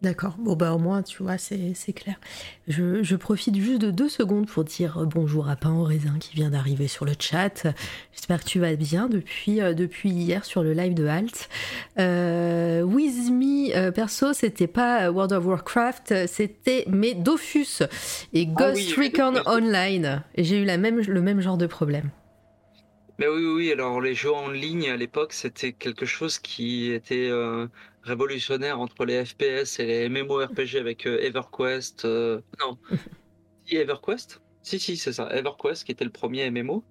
[0.01, 2.20] D'accord, bon bah au moins tu vois c'est clair.
[2.69, 6.37] Je, je, profite juste de deux secondes pour dire bonjour à Pain au raisin qui
[6.37, 7.66] vient d'arriver sur le chat.
[8.12, 11.49] J'espère que tu vas bien depuis, euh, depuis hier sur le live de Halt.
[11.99, 17.83] Euh, With Me, euh, perso c'était pas World of Warcraft, c'était mes Dofus
[18.33, 20.23] et ah Ghost Recon Online.
[20.37, 22.11] Et j'ai eu la même, le même genre de problème.
[23.19, 27.28] Mais oui, oui, alors les jeux en ligne à l'époque, c'était quelque chose qui était
[27.28, 27.66] euh,
[28.03, 32.05] révolutionnaire entre les FPS et les MMORPG avec euh, EverQuest.
[32.05, 32.78] Euh, non,
[33.66, 34.40] si EverQuest?
[34.62, 36.85] Si, si, c'est ça, EverQuest qui était le premier MMO.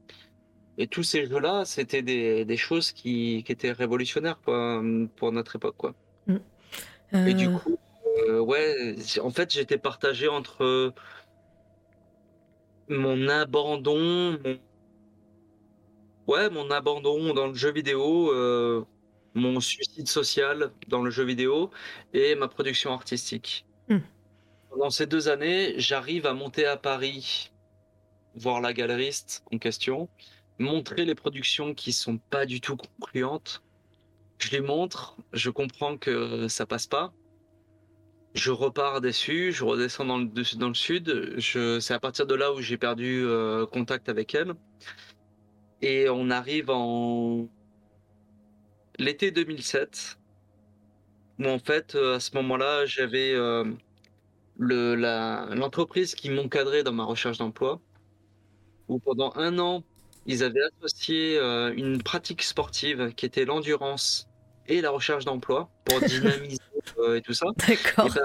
[0.78, 4.84] Et tous ces jeux-là, c'était des, des, choses qui, qui, étaient révolutionnaires quoi,
[5.16, 5.76] pour notre époque.
[5.78, 5.96] Quoi.
[6.28, 7.28] Mm.
[7.28, 7.80] Et du coup,
[8.30, 10.94] ouais, en fait, j'étais partagé entre
[12.90, 14.58] mon abandon, mon
[16.28, 18.84] Ouais, mon abandon dans le jeu vidéo, euh,
[19.34, 21.72] mon suicide social dans le jeu vidéo
[22.14, 23.66] et ma production artistique.
[23.88, 24.00] Hmm.
[24.70, 27.54] Pendant ces deux années, j'arrive à monter à Paris,
[28.36, 30.10] voir la galeriste en question,
[30.60, 33.64] montrer les productions qui sont pas du tout concluantes.
[34.40, 37.14] Je les montre, je comprends que ça passe pas.
[38.34, 41.40] Je repars déçu, je redescends dans le, dans le sud.
[41.40, 44.54] C'est à partir de là où j'ai perdu euh, contact avec elle.
[45.82, 47.48] Et on arrive en
[48.98, 50.18] l'été 2007,
[51.40, 53.64] où en fait, euh, à ce moment-là, j'avais euh,
[54.58, 57.80] l'entreprise qui m'encadrait dans ma recherche d'emploi,
[58.88, 59.84] où pendant un an,
[60.26, 64.28] ils avaient associé euh, une pratique sportive qui était l'endurance
[64.68, 66.58] et la recherche d'emploi pour dynamiser
[67.16, 67.48] et tout ça.
[67.68, 68.10] D'accord.
[68.14, 68.22] Ben,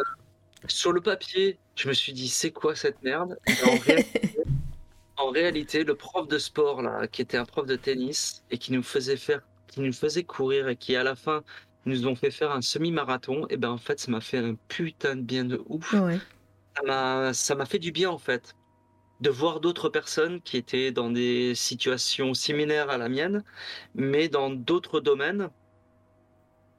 [0.68, 3.38] sur le papier, je me suis dit, c'est quoi cette merde?
[3.66, 4.36] En réalité,
[5.18, 9.16] le prof de sport, là, qui était un prof de tennis et qui nous faisait
[9.16, 11.42] faire, qui nous faisait courir et qui, à la fin,
[11.84, 15.16] nous ont fait faire un semi-marathon, et ben en fait, ça m'a fait un putain
[15.16, 15.94] de bien de ouf.
[17.32, 18.54] Ça m'a fait du bien, en fait,
[19.20, 23.44] de voir d'autres personnes qui étaient dans des situations similaires à la mienne,
[23.94, 25.50] mais dans d'autres domaines.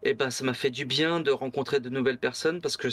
[0.04, 2.90] Et ben, ça m'a fait du bien de rencontrer de nouvelles personnes parce que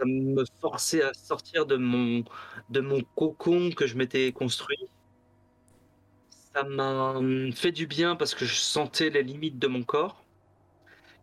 [0.00, 2.24] ça me forçait à sortir de mon,
[2.70, 4.78] de mon cocon que je m'étais construit.
[6.54, 10.24] Ça m'a hum, fait du bien parce que je sentais les limites de mon corps.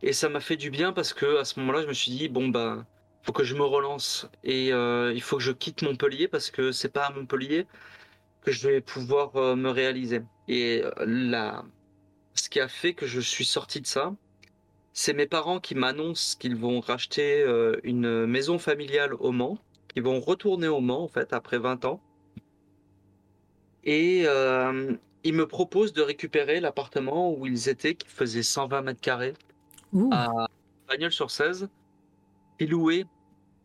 [0.04, 2.30] Et ça m'a fait du bien parce que à ce moment-là, je me suis dit,
[2.30, 2.86] bon, bah,
[3.24, 4.30] faut que je me relance.
[4.44, 7.68] Et euh, il faut que je quitte Montpellier parce que c'est pas à Montpellier
[8.42, 10.22] que je vais pouvoir euh, me réaliser.
[10.48, 11.66] Et euh, là,
[12.36, 14.16] ce qui a fait que je suis sorti de ça,
[15.00, 19.60] c'est mes parents qui m'annoncent qu'ils vont racheter euh, une maison familiale au Mans,
[19.90, 22.02] qu'ils vont retourner au Mans en fait après 20 ans.
[23.84, 29.00] Et euh, ils me proposent de récupérer l'appartement où ils étaient, qui faisait 120 mètres
[29.00, 29.36] carrés,
[30.10, 30.48] à
[30.88, 31.70] Bagnols-sur 16,
[32.60, 33.06] et loué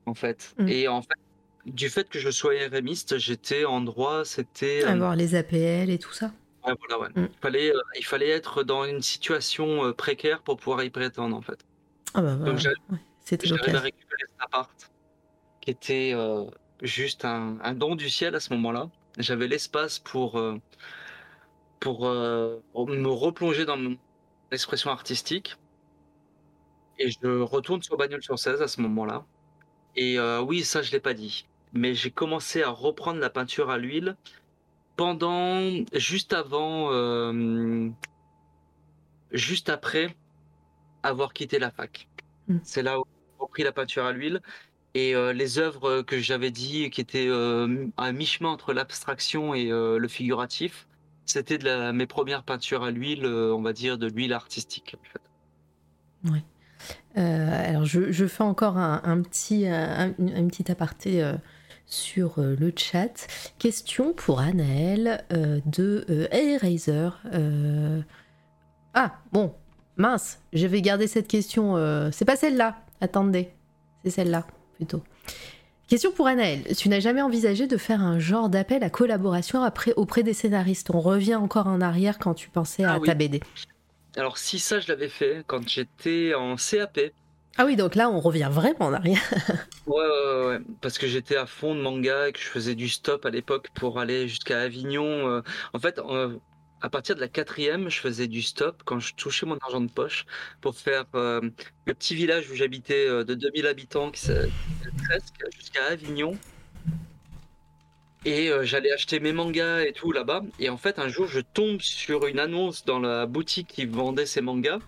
[0.05, 0.55] en fait.
[0.59, 0.69] Mm.
[0.69, 1.19] Et en fait,
[1.65, 4.85] du fait que je sois RMiste, j'étais en droit, c'était...
[4.85, 6.31] Euh, Avoir les APL et tout ça
[6.67, 7.23] Ouais, voilà, ouais.
[7.23, 7.29] Mm.
[7.33, 11.37] Il, fallait, euh, il fallait être dans une situation euh, précaire pour pouvoir y prétendre,
[11.37, 11.65] en fait.
[12.15, 14.93] Ah bah, Donc, j'arrive à récupérer cet appart,
[15.61, 16.45] qui était euh,
[16.83, 18.91] juste un, un, don du ciel à ce moment-là.
[19.19, 20.43] J'avais l'espace pour,
[21.81, 23.99] pour, me replonger dans mon
[24.51, 25.57] expression artistique.
[26.99, 29.27] Et je retourne sur Bagnole sur 16 à ce moment-là.
[29.97, 31.47] Et oui, ça, je l'ai pas dit.
[31.75, 34.17] Mais j'ai commencé à reprendre la peinture à l'huile
[34.97, 37.89] pendant, juste avant, euh,
[39.33, 40.15] juste après
[41.03, 42.09] avoir quitté la fac.
[42.49, 42.59] Hmm.
[42.63, 44.41] C'est là où j'ai repris la peinture à l'huile.
[44.95, 49.69] Et euh, les œuvres que j'avais dit qui étaient euh, à mi-chemin entre l'abstraction et
[49.69, 50.87] le figuratif,
[51.25, 54.97] c'était de la, mes premières peintures à l'huile, on va dire de l'huile artistique.
[56.27, 56.45] En Ouais.
[57.17, 61.33] alors je, je, fais encore un, un petit, un, un, petit aparté
[61.93, 63.27] sur euh, le chat.
[63.59, 67.11] Question pour Anaël euh, de euh, Eraser.
[68.95, 69.55] Ah, bon,
[69.97, 71.77] mince, je vais garder cette question.
[72.13, 73.49] C'est pas celle-là, attendez,
[74.05, 74.47] c'est celle-là
[74.77, 75.03] plutôt.
[75.89, 76.63] Question pour Anaël.
[76.77, 80.91] Tu n'as jamais envisagé de faire un genre d'appel à collaboration après, auprès des scénaristes?
[80.93, 83.41] On revient encore en arrière quand tu pensais à ah ta BD.
[84.17, 86.99] Alors si ça je l'avais fait quand j'étais en CAP,
[87.59, 89.21] ah oui, donc là, on revient vraiment en arrière.
[89.87, 92.89] ouais, ouais, ouais, parce que j'étais à fond de manga et que je faisais du
[92.89, 95.29] stop à l'époque pour aller jusqu'à Avignon.
[95.29, 95.43] Euh.
[95.75, 96.39] En fait, euh,
[96.81, 99.91] à partir de la quatrième, je faisais du stop quand je touchais mon argent de
[99.91, 100.25] poche
[100.63, 101.43] pour faire euh,
[101.85, 104.29] le petit village où j'habitais de 2000 habitants, qui
[105.07, 106.39] presque jusqu'à Avignon.
[108.25, 110.43] Et j'allais acheter mes mangas et tout là-bas.
[110.59, 114.27] Et en fait, un jour, je tombe sur une annonce dans la boutique qui vendait
[114.27, 114.79] ces mangas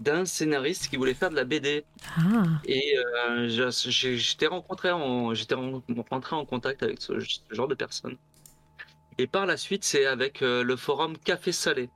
[0.00, 1.84] d'un scénariste qui voulait faire de la BD.
[2.18, 2.42] Ah.
[2.64, 7.14] Et euh, j'étais rencontré en, j'étais rentré en contact avec ce,
[7.50, 8.16] genre de personnes.
[9.18, 11.88] Et par la suite, c'est avec euh, le forum Café Salé.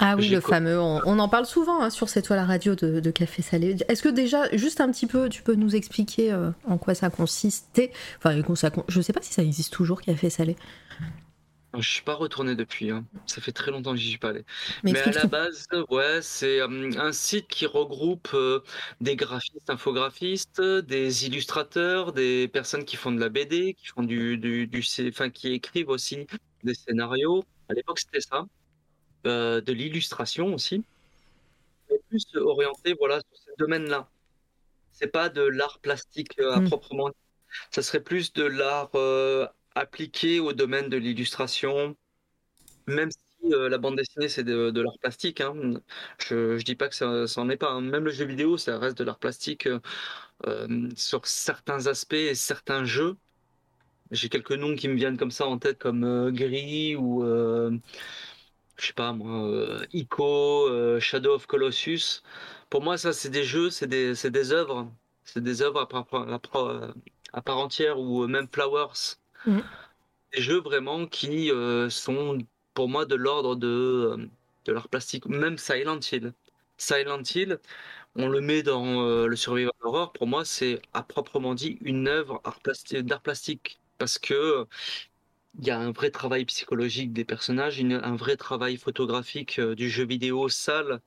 [0.00, 0.78] Ah oui, le fameux.
[0.80, 3.76] On, en parle souvent hein, sur cette toile à radio de, Café Salé.
[3.88, 7.10] Est-ce que déjà, juste un petit peu, tu peux nous expliquer euh, en quoi ça
[7.10, 7.90] consistait?
[8.18, 10.56] Enfin, ça, je sais pas si ça existe toujours, Café Salé.
[11.76, 13.04] Je suis pas retourné depuis, hein.
[13.26, 14.44] Ça fait très longtemps que j'y suis pas allé.
[14.84, 18.34] Mais à la base, ouais, c'est un site qui regroupe
[19.00, 24.38] des graphistes, infographistes, des illustrateurs, des personnes qui font de la BD, qui font du,
[24.38, 26.26] du, enfin, qui écrivent aussi
[26.64, 27.44] des scénarios.
[27.68, 28.46] À l'époque, c'était ça.
[29.24, 30.82] de l'illustration aussi.
[31.90, 34.08] Mais plus orienté, voilà, sur ce domaine-là.
[34.92, 36.68] C'est pas de l'art plastique à mmh.
[36.68, 37.14] proprement dit.
[37.70, 38.90] Ça serait plus de l'art
[39.74, 41.96] appliqué au domaine de l'illustration,
[42.86, 45.40] même si euh, la bande dessinée c'est de, l'art plastique.
[45.40, 45.80] Hein.
[46.18, 47.70] Je, je dis pas que ça, n'en est pas.
[47.70, 47.80] Hein.
[47.82, 49.80] Même le jeu vidéo, ça reste de l'art plastique euh,
[50.46, 53.16] euh, sur certains aspects et certains jeux.
[54.10, 58.92] J'ai quelques noms qui me viennent comme ça en tête, comme Gris ou je sais
[58.94, 62.22] pas moi, Ico, Shadow of Colossus.
[62.70, 64.90] Pour moi, ça c'est des jeux, c'est des, des œuvres,
[65.24, 69.60] c'est des œuvres à part entière ou même Flowers Mm.
[70.34, 72.38] Des jeux vraiment qui euh, sont
[72.74, 74.28] pour moi de l'ordre de, euh,
[74.64, 76.32] de l'art plastique, même Silent Hill.
[76.76, 77.58] Silent Hill,
[78.14, 82.08] on le met dans euh, le Survival Horror, pour moi c'est à proprement dit une
[82.08, 82.42] œuvre
[83.02, 84.66] d'art plastique, parce que
[85.58, 90.04] il y a un vrai travail psychologique des personnages, un vrai travail photographique du jeu
[90.04, 91.00] vidéo sale.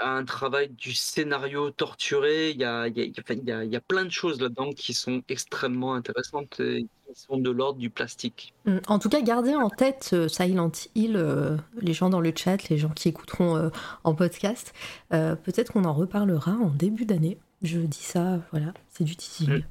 [0.00, 2.50] Un travail du scénario torturé.
[2.50, 4.40] Il y a, il y a, il y a, il y a plein de choses
[4.40, 8.54] là-dedans qui sont extrêmement intéressantes et qui sont de l'ordre du plastique.
[8.64, 8.78] Mm.
[8.86, 12.68] En tout cas, gardez en tête euh, Silent Hill, euh, les gens dans le chat,
[12.68, 13.70] les gens qui écouteront euh,
[14.04, 14.72] en podcast.
[15.12, 17.38] Euh, Peut-être qu'on en reparlera en début d'année.
[17.62, 19.58] Je dis ça, voilà, c'est du teasing.
[19.58, 19.62] Mm.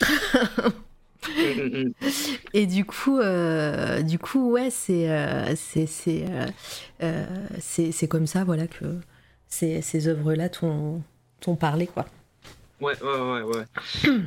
[2.54, 6.46] Et du coup, euh, du coup, ouais, c'est euh, c'est c'est euh,
[7.02, 7.26] euh,
[7.60, 8.84] c'est c'est comme ça, voilà, que
[9.48, 11.02] ces, ces œuvres-là t'ont
[11.58, 12.06] parlé, quoi.
[12.80, 13.64] Ouais, ouais, ouais, ouais.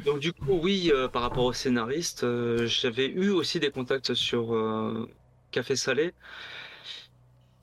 [0.06, 4.14] Donc du coup, oui, euh, par rapport au scénariste, euh, j'avais eu aussi des contacts
[4.14, 5.10] sur euh,
[5.52, 6.14] Café Salé.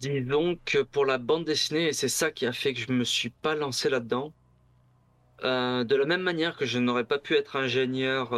[0.01, 3.05] Disons que pour la bande dessinée, et c'est ça qui a fait que je me
[3.05, 4.33] suis pas lancé là-dedans,
[5.43, 8.31] de la même manière que je n'aurais pas pu être ingénieur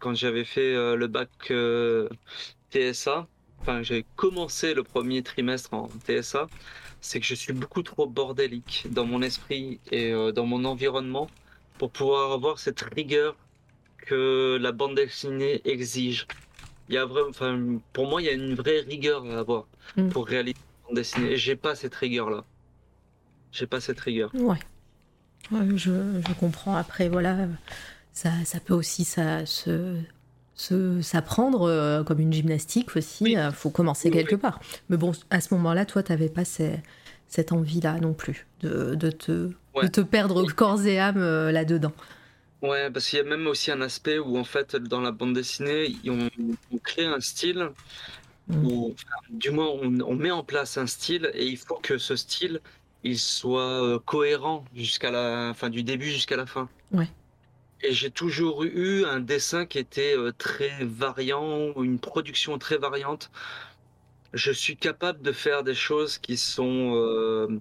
[0.00, 1.30] quand j'avais fait le bac
[2.72, 3.28] TSA,
[3.60, 6.48] enfin j'ai commencé le premier trimestre en TSA,
[7.00, 11.28] c'est que je suis beaucoup trop bordélique dans mon esprit et euh, dans mon environnement
[11.78, 13.36] pour pouvoir avoir cette rigueur
[13.98, 16.26] que la bande dessinée exige.
[16.88, 17.60] Il y a vraiment, enfin,
[17.92, 19.66] pour moi, il y a une vraie rigueur à avoir
[19.96, 20.08] Mm.
[20.08, 21.32] pour réaliser une bande dessinée.
[21.32, 22.44] Et j'ai pas cette rigueur-là.
[23.52, 24.30] J'ai pas cette rigueur.
[24.34, 24.58] Ouais.
[25.52, 26.74] Ouais, je, je comprends.
[26.74, 27.46] Après, voilà,
[28.12, 30.00] ça, ça peut aussi ça, se, se-
[30.56, 33.24] s'apprendre euh, comme une gymnastique aussi.
[33.24, 33.36] Oui.
[33.38, 34.40] Il faut commencer Oui, quelque oui.
[34.40, 34.60] part.
[34.88, 36.80] Mais bon, à ce moment-là, toi, t'avais pas ces-
[37.28, 39.88] cette envie-là non plus de, de, te, de Ouais.
[39.90, 41.92] te perdre corps et âme euh, là-dedans.
[42.62, 45.34] Ouais, parce qu'il y a même aussi un aspect où, en fait, dans la bande
[45.34, 46.28] dessinée, on,
[46.72, 47.68] on crée un style,
[48.48, 48.64] Mm.
[48.64, 51.98] ou enfin, du moins, on, on met en place un style, et il faut que
[51.98, 52.60] ce style,
[53.02, 56.68] il soit euh, cohérent jusqu'à la fin, du début jusqu'à la fin.
[56.92, 57.08] Ouais.
[57.82, 63.30] Et j'ai toujours eu un dessin qui était euh, très variant, une production très variante.
[64.32, 67.60] Je suis capable de faire des choses qui sont euh,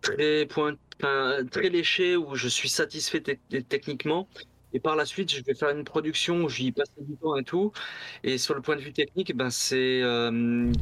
[0.00, 4.28] très léchées, où je suis satisfait te- techniquement.
[4.72, 7.44] Et par la suite, je vais faire une production où j'y passe du temps et
[7.44, 7.72] tout.
[8.22, 10.30] Et sur le point de vue technique, ben c'est, euh,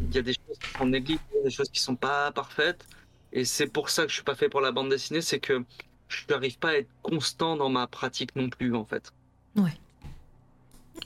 [0.09, 2.87] il y a des choses qui sont négligées, des choses qui sont pas parfaites.
[3.33, 5.65] Et c'est pour ça que je suis pas fait pour la bande dessinée, c'est que
[6.15, 9.13] je n'arrive pas à être constant dans ma pratique non plus, en fait.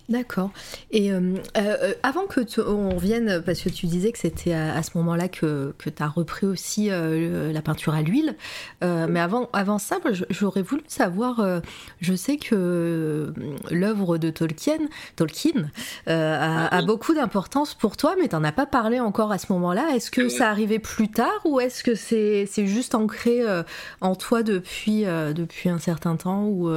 [0.09, 0.51] D'accord.
[0.91, 4.75] Et euh, euh, avant que tu- on revienne, parce que tu disais que c'était à,
[4.75, 8.35] à ce moment-là que, que tu as repris aussi euh, la peinture à l'huile,
[8.81, 9.97] mais avant, avant ça,
[10.31, 11.43] j'aurais voulu savoir,
[12.01, 13.33] je sais que
[13.71, 14.79] l'œuvre de Tolkien,
[15.17, 15.71] Tolkien
[16.07, 19.91] a, beaucoup d'importance pour toi, mais tu n'en as pas parlé encore à ce moment-là.
[19.95, 23.43] Est-ce que ça arrivait plus tard ou est-ce que c'est juste ancré
[24.01, 26.71] en toi depuis, depuis un certain temps ou,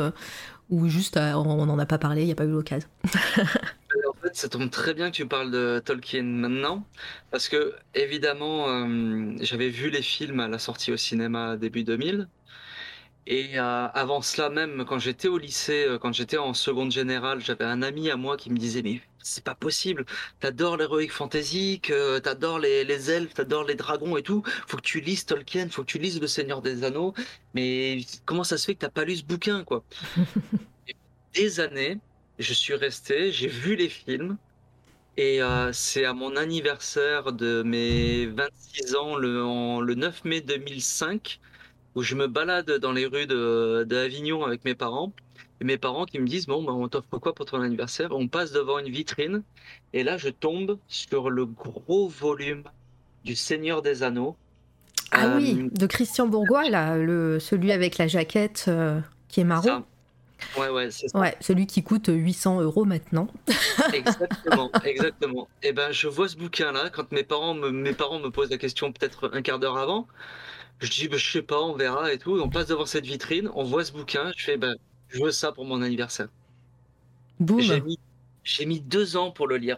[0.72, 2.90] ou juste euh, on n'en a pas parlé, il n'y a pas eu l'occasion.
[4.08, 6.86] En fait, ça tombe très bien que tu parles de Tolkien maintenant,
[7.32, 12.28] parce que évidemment, euh, j'avais vu les films à la sortie au cinéma début 2000,
[13.28, 17.40] et euh, avant cela même, quand j'étais au lycée, euh, quand j'étais en seconde générale,
[17.42, 20.06] j'avais un ami à moi qui me disait mais c'est pas possible,
[20.40, 24.82] t'adores l'heroic fantasy, que t'adores les, les elfes, t'adores les dragons et tout, faut que
[24.82, 27.14] tu lises Tolkien, faut que tu lises Le Seigneur des Anneaux,
[27.54, 29.86] mais comment ça se fait que t'as pas lu ce bouquin quoi?
[30.88, 30.96] Et
[31.34, 32.02] Des années,
[32.40, 34.38] je suis resté, j'ai vu les films,
[35.18, 40.42] et euh, c'est à mon anniversaire de mes 26 ans, le, en- le 9 mai
[40.42, 41.40] 2005,
[41.96, 45.12] où je me balade dans les rues de, de Avignon avec mes parents.
[45.60, 48.10] Et mes parents qui me disent, bon, bah, on t'offre quoi pour ton anniversaire?
[48.12, 49.44] On passe devant une vitrine,
[49.94, 52.64] et là, je tombe sur le gros volume
[53.24, 54.36] du Seigneur des Anneaux.
[55.12, 59.44] Ah Euh, oui, de Christian Bourgois, là, le, celui avec la jaquette euh, qui est
[59.44, 59.64] marron.
[59.64, 59.84] ça.
[60.58, 61.20] Ouais, ouais, c'est ça.
[61.20, 63.28] Ouais, celui qui coûte 800 euros maintenant.
[63.94, 65.48] Exactement, exactement.
[65.62, 68.58] Et ben, je vois ce bouquin-là quand mes parents me, mes parents me posent la
[68.58, 70.08] question peut-être un quart d'heure avant.
[70.82, 72.40] Je dis, ben, je sais pas, on verra et tout.
[72.42, 74.32] On passe devant cette vitrine, on voit ce bouquin.
[74.36, 74.76] Je fais, ben,
[75.10, 76.28] je veux ça pour mon anniversaire.
[77.40, 77.62] Boum.
[78.44, 79.78] J'ai mis, deux ans pour le lire.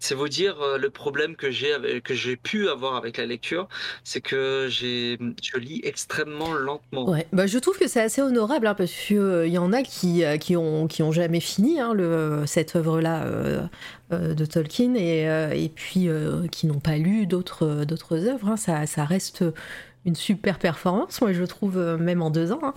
[0.00, 3.66] C'est vous dire euh, le problème que j'ai que j'ai pu avoir avec la lecture,
[4.04, 7.10] c'est que j'ai, je lis extrêmement lentement.
[7.10, 10.22] Ouais, bah, je trouve que c'est assez honorable hein, parce qu'il y en a qui,
[10.22, 13.66] euh, qui, ont, qui ont jamais fini hein, le, cette œuvre-là euh,
[14.12, 18.50] euh, de Tolkien et, euh, et puis euh, qui n'ont pas lu d'autres d'autres œuvres.
[18.50, 18.56] hein.
[18.56, 19.42] Ça, ça reste
[20.08, 22.60] une super performance, moi je trouve, euh, même en deux ans.
[22.62, 22.74] hein.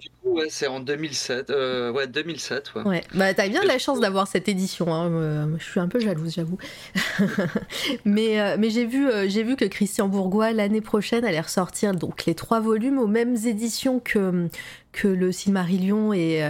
[0.00, 1.50] Du coup, ouais, c'est en 2007.
[1.50, 2.82] euh, ouais, 2007, ouais.
[2.82, 4.92] Ouais, bah t'as bien de la chance d'avoir cette édition.
[4.92, 5.10] hein.
[5.12, 6.58] Euh, je suis un peu jalouse, j'avoue.
[8.04, 12.34] mais mais j'ai vu j'ai vu que Christian Bourgois l'année prochaine allait ressortir donc les
[12.34, 14.48] trois volumes aux mêmes éditions que
[14.90, 16.42] que le Silmarillion et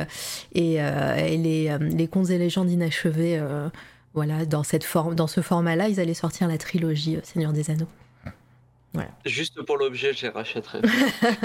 [0.54, 3.38] et, et les les contes et légendes inachevées.
[3.38, 3.68] euh,
[4.14, 7.88] voilà, dans cette forme, dans ce format-là, ils allaient sortir la trilogie Seigneur des Anneaux.
[9.24, 10.80] Juste pour l'objet, je les rachèterais.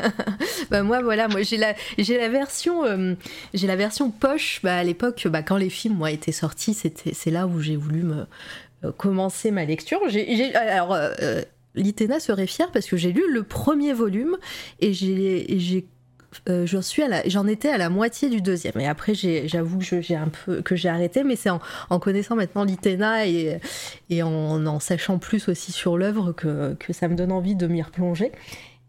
[0.69, 3.15] bah moi voilà, moi j'ai la j'ai la version euh,
[3.53, 4.59] j'ai la version poche.
[4.63, 7.77] Bah à l'époque, bah, quand les films moi étaient sortis, c'était c'est là où j'ai
[7.77, 8.25] voulu me
[8.83, 9.99] euh, commencer ma lecture.
[10.09, 11.41] J'ai alors euh,
[11.75, 14.37] Litena serait fière parce que j'ai lu le premier volume
[14.79, 15.85] et j'ai
[16.49, 18.79] euh, j'en suis j'en étais à la moitié du deuxième.
[18.79, 22.63] Et après, j'avoue que j'ai un peu que j'ai arrêté, mais c'est en, connaissant maintenant
[22.63, 23.59] l'Itena et,
[24.09, 27.67] et en en sachant plus aussi sur l'œuvre que, que ça me donne envie de
[27.67, 28.31] m'y replonger.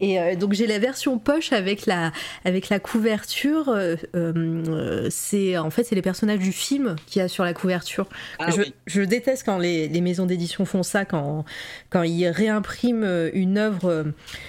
[0.01, 2.11] Et euh, donc j'ai la version poche avec la,
[2.45, 3.69] avec la couverture.
[3.69, 8.07] Euh, euh, c'est en fait c'est les personnages du film qui a sur la couverture.
[8.39, 11.43] Ah je, je, déteste quand les, les maisons d'édition font ça, quand,
[11.89, 14.05] quand ils réimpriment une œuvre,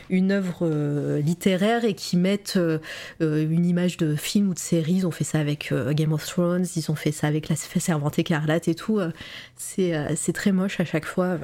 [0.08, 2.58] une œuvre littéraire et qui mettent
[3.20, 4.92] une image de film ou de série.
[4.92, 8.18] Ils ont fait ça avec Game of Thrones, ils ont fait ça avec La Servante
[8.18, 9.00] écarlate et tout.
[9.56, 11.38] C'est très moche à chaque fois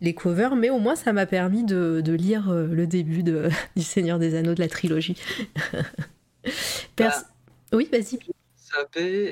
[0.00, 3.82] les covers, mais au moins ça m'a permis de, de lire le début de du
[3.82, 5.16] Seigneur des Anneaux de la trilogie.
[6.96, 7.12] Bah,
[7.72, 8.18] oui, vas-y.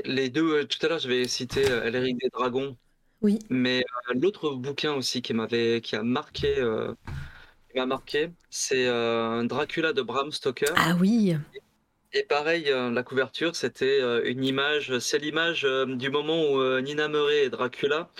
[0.04, 2.76] Les deux, euh, tout à l'heure, je vais citer euh, Elric des Dragons.
[3.22, 3.38] Oui.
[3.48, 3.80] Mais
[4.10, 6.62] euh, l'autre bouquin aussi qui m'avait, qui a marqué,
[7.74, 8.86] m'a marqué, c'est
[9.44, 10.72] Dracula de Bram Stoker.
[10.76, 11.36] Ah oui.
[12.12, 17.50] Et pareil, la couverture, c'était une image, c'est l'image du moment où Nina Murray et
[17.50, 18.10] Dracula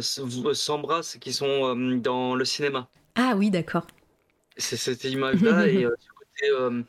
[0.00, 2.88] s'embrassent, qui sont dans le cinéma.
[3.14, 3.86] Ah oui, d'accord.
[4.62, 5.90] C'est cette image-là et euh,
[6.44, 6.82] euh,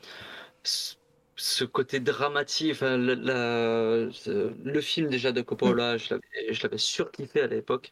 [1.35, 2.79] ce, côté, dramatique.
[2.81, 4.09] le,
[4.63, 6.13] le, film déjà de Coppola, je
[6.63, 7.91] l'avais surkiffé à l'époque.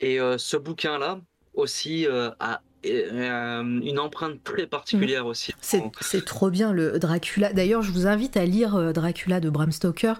[0.00, 1.20] Et euh, ce bouquin-là
[1.54, 2.06] aussi
[2.38, 5.28] a euh, une empreinte très particulière mm.
[5.28, 5.52] aussi.
[5.60, 7.52] C'est trop bien le Dracula.
[7.52, 10.14] D'ailleurs, je vous invite à lire euh, Dracula de Bram Stoker.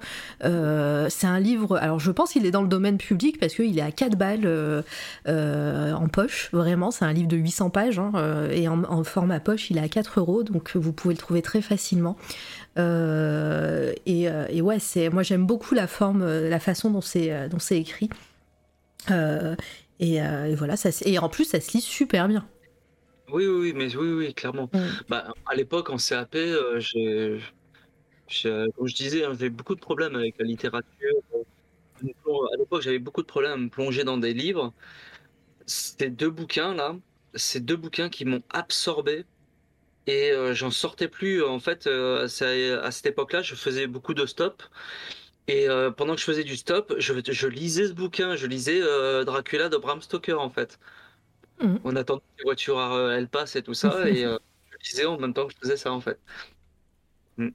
[0.45, 3.79] Euh, c'est un livre, alors je pense qu'il est dans le domaine public parce qu'il
[3.79, 4.85] est à 4 balles
[5.27, 6.91] en poche, vraiment.
[6.91, 8.13] C'est un livre de 800 pages hein,
[8.51, 11.63] et en, format poche, il est à 4 euros, donc vous pouvez le trouver très
[11.63, 12.17] facilement.
[12.77, 14.79] Et, et, ouais,
[15.13, 18.11] moi j'aime beaucoup la forme, la façon dont c'est écrit.
[19.11, 19.55] Euh,
[20.01, 22.49] et, voilà, ça, et en plus, ça se lit super bien.
[23.31, 24.71] Oui, oui, mais oui, oui, clairement.
[24.73, 24.79] Mm.
[25.09, 27.41] Bah, à l'époque, en CAP, euh, j'ai,
[28.45, 31.15] comme je disais, hein, j'avais beaucoup de problèmes avec la littérature.
[32.03, 34.73] À l'époque, j'avais beaucoup de problèmes à me plonger dans des livres.
[35.67, 36.97] Ces deux bouquins-là,
[37.35, 39.27] ces deux bouquins qui m'ont absorbé
[40.07, 41.45] et euh, j'en sortais plus.
[41.45, 44.71] En fait, à cette époque-là, je faisais beaucoup de stops
[45.49, 48.81] et euh, pendant que je faisais du stop, je, je lisais ce bouquin, je lisais
[48.83, 50.79] euh, Dracula de Bram Stoker en fait.
[51.63, 51.81] Mhm.
[51.85, 55.19] On attendait que les voitures euh, elles passent et tout ça, et je lisais en
[55.19, 56.19] même temps que je faisais ça en fait.
[57.39, 57.49] Mm.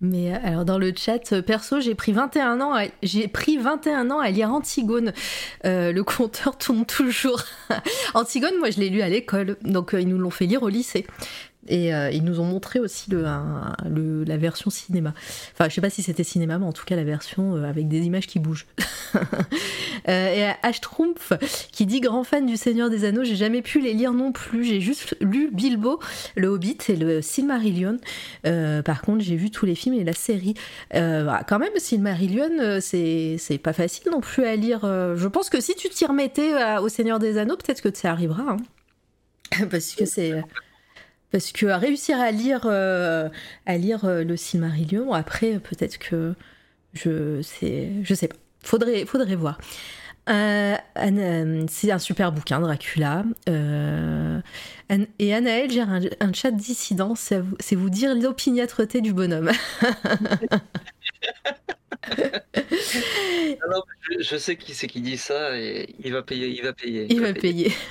[0.00, 4.30] Mais alors dans le chat perso, j'ai pris 21 ans, j'ai pris 21 ans à
[4.30, 5.12] lire Antigone.
[5.62, 7.42] le compteur tourne toujours.
[8.14, 11.06] Antigone, moi je l'ai lu à l'école, donc ils nous l'ont fait lire au lycée.
[11.68, 15.12] Et euh, ils nous ont montré aussi le, la version cinéma.
[15.52, 17.86] Enfin, je sais pas si c'était cinéma, mais en tout cas la version euh, avec
[17.86, 18.66] des images qui bougent.
[20.08, 21.32] euh, et Ashtrumpf
[21.70, 24.64] qui dit grand fan du Seigneur des Anneaux, j'ai jamais pu les lire non plus.
[24.64, 26.00] J'ai juste lu Bilbo,
[26.34, 27.98] le Hobbit et le Silmarillion.
[28.42, 30.54] Par contre, j'ai vu tous les films et la série.
[30.92, 34.80] Bah, quand même, Silmarillion, c'est pas facile non plus à lire.
[34.82, 38.42] Je pense que si tu t'y remettais au Seigneur des Anneaux, peut-être que ça arrivera.
[38.42, 38.56] Hein.
[39.70, 40.42] Parce que c'est
[41.30, 43.28] parce que réussir à lire, euh,
[43.66, 46.34] à lire euh, le Silmarillion, après peut-être que
[46.92, 48.36] je sais, je sais pas.
[48.62, 49.58] Faudrait, faudrait voir.
[50.28, 50.76] Euh,
[51.68, 53.24] c'est un super bouquin, Dracula.
[53.46, 59.50] et Anaël gère un, un chat dissident, c'est vous, dire l'opiniâtreté du bonhomme.
[64.20, 67.06] je, sais qui c'est qui dit ça et il va payer, il va payer.
[67.10, 67.72] Il, va, payer.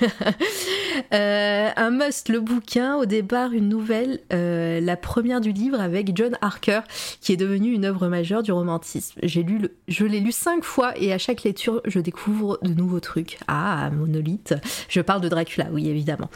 [1.14, 6.14] Euh, un must, le bouquin, au départ une nouvelle, euh, la première du livre avec
[6.14, 6.80] John Harker,
[7.20, 9.18] qui est devenu une œuvre majeure du romantisme.
[9.22, 13.00] J'ai lu, je l'ai lu cinq fois et à chaque lecture, je découvre de nouveaux
[13.00, 13.38] trucs.
[13.48, 14.54] Ah, monolithe.
[14.88, 16.28] Je parle de Dracula, oui, évidemment.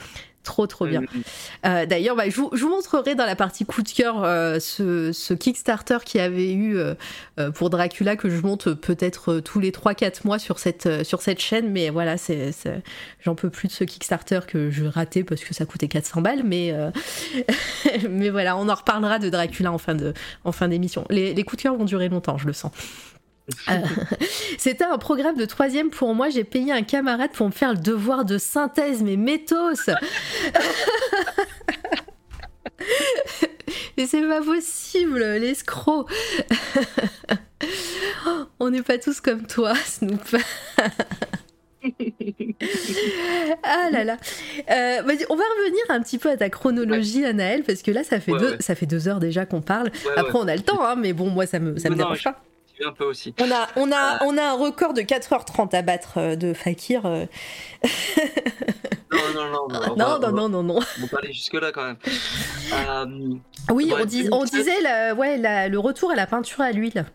[0.44, 1.02] Trop trop bien.
[1.64, 5.98] Euh, d'ailleurs, bah, je, vous, montrerai dans la partie coup de cœur euh, ce, Kickstarter
[6.04, 6.94] qui avait eu euh,
[7.54, 11.70] pour Dracula que je monte peut-être tous les 3-4 mois sur cette, sur cette chaîne.
[11.70, 12.16] Mais voilà,
[13.20, 16.42] j'en peux plus de ce Kickstarter que je ratais parce que ça coûtait 400 balles.
[16.44, 16.74] Mais,
[18.10, 20.12] mais voilà, on en reparlera de Dracula en fin, de,
[20.44, 21.06] en fin d'émission.
[21.08, 22.70] Les, les coups de cœur vont durer longtemps, je le sens.
[23.68, 23.72] Euh,
[24.58, 26.28] c'était un programme de troisième pour moi.
[26.30, 29.74] J'ai payé un camarade pour me faire le devoir de synthèse, mais métos
[33.96, 36.06] Mais c'est pas possible, l'escroc
[38.58, 40.36] On n'est pas tous comme toi, Snoop.
[43.62, 44.16] ah là là.
[44.70, 48.20] Euh, on va revenir un petit peu à ta chronologie, Anaël, parce que là, ça
[48.20, 49.90] fait, deux, ça fait deux heures déjà qu'on parle.
[50.16, 52.42] Après, on a le temps, hein, mais bon, moi, ça me, ça me dérange pas.
[52.80, 53.34] Un peu aussi.
[53.40, 57.02] On a, on, a, on a un record de 4h30 à battre euh, de Fakir.
[57.04, 57.28] non,
[59.34, 59.68] non, non.
[59.68, 60.80] Non, non, non, non, non, non.
[61.02, 61.96] On va aller jusque-là quand même.
[63.70, 67.06] oui, on, on, disait ouais, le retour à la peinture à l'huile.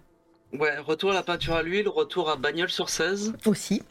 [0.53, 3.33] Ouais, retour à la peinture à l'huile, retour à Bagnols sur 16.
[3.45, 3.83] Aussi.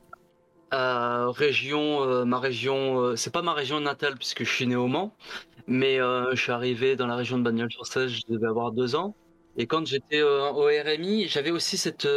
[0.74, 4.77] Euh, région, euh, ma région, euh, c'est pas ma région natale puisque je suis né
[4.77, 5.15] au Mans,
[5.66, 8.95] mais je suis arrivé dans la région de Bagnols sur 16, je devais avoir deux
[8.97, 9.15] ans.
[9.59, 12.09] Et quand j'étais au RMI, j'avais aussi cette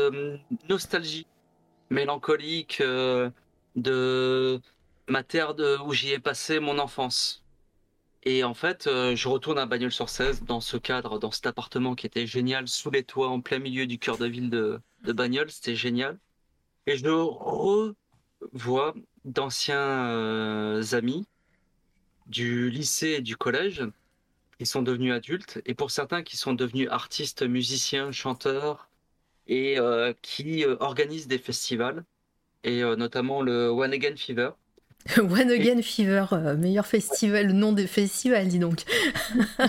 [0.69, 1.27] nostalgie
[1.89, 2.81] mélancolique
[3.75, 4.61] de
[5.07, 5.55] ma terre
[5.85, 7.43] où j'y ai passé mon enfance.
[8.23, 11.95] Et en fait, je retourne à Bagnols sur 16 dans ce cadre, dans cet appartement
[11.95, 15.11] qui était génial, sous les toits, en plein milieu du cœur de ville de, de
[15.11, 16.19] Bagnols, c'était génial.
[16.85, 17.95] Et je re
[18.53, 18.93] vois
[19.25, 21.25] d'anciens euh, amis
[22.27, 23.83] du lycée et du collège
[24.61, 28.91] qui sont devenus adultes et pour certains qui sont devenus artistes, musiciens, chanteurs
[29.47, 32.03] et euh, qui euh, organisent des festivals
[32.63, 34.51] et notamment le One Again Fever.
[35.17, 36.27] One Again Fever,
[36.59, 38.83] meilleur festival, nom des festivals, dis donc.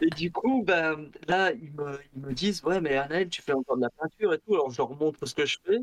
[0.00, 3.52] et du coup, ben, là, ils me, ils me disent Ouais, mais Anaël, tu fais
[3.52, 4.54] encore de la peinture et tout.
[4.54, 5.78] Alors, je leur montre ce que je fais.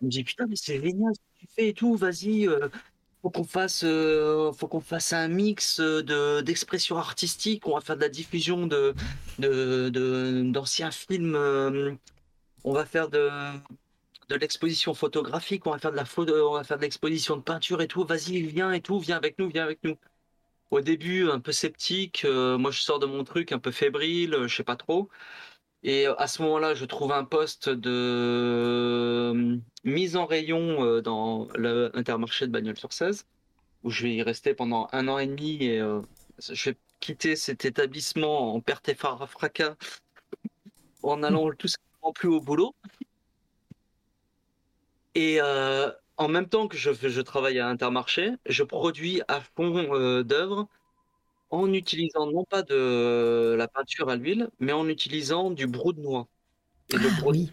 [0.00, 2.70] Il me dit putain mais c'est génial ce que tu fais et tout, vas-y, euh,
[3.24, 7.96] faut qu'on fasse, euh, faut qu'on fasse un mix de d'expression artistique, on va faire
[7.96, 8.66] de la diffusion
[9.38, 11.94] d'anciens films, euh,
[12.64, 13.30] on va faire de
[14.28, 17.42] de l'exposition photographique, on va faire de la photo, on va faire de l'exposition de
[17.42, 19.96] peinture et tout, vas-y viens et tout, viens avec nous, viens avec nous.
[20.70, 24.54] Au début un peu sceptique, moi je sors de mon truc un peu fébrile, je
[24.54, 25.08] sais pas trop.
[25.84, 31.46] Et à ce moment-là, je trouve un poste de euh, mise en rayon euh, dans
[31.56, 33.26] l'intermarché de Bagnols-sur-Cèze,
[33.82, 36.00] où je vais y rester pendant un an et demi et euh,
[36.38, 39.76] je vais quitter cet établissement en perte et fracas
[41.02, 42.74] en allant tout simplement plus au boulot.
[45.14, 45.40] Et
[46.16, 50.66] en même temps que je, travaille à Intermarché, je produis à fond d'œuvres
[51.54, 56.00] en utilisant non pas de la peinture à l'huile, mais en utilisant du brou de
[56.00, 56.26] noix.
[56.90, 57.50] Et le ah oui.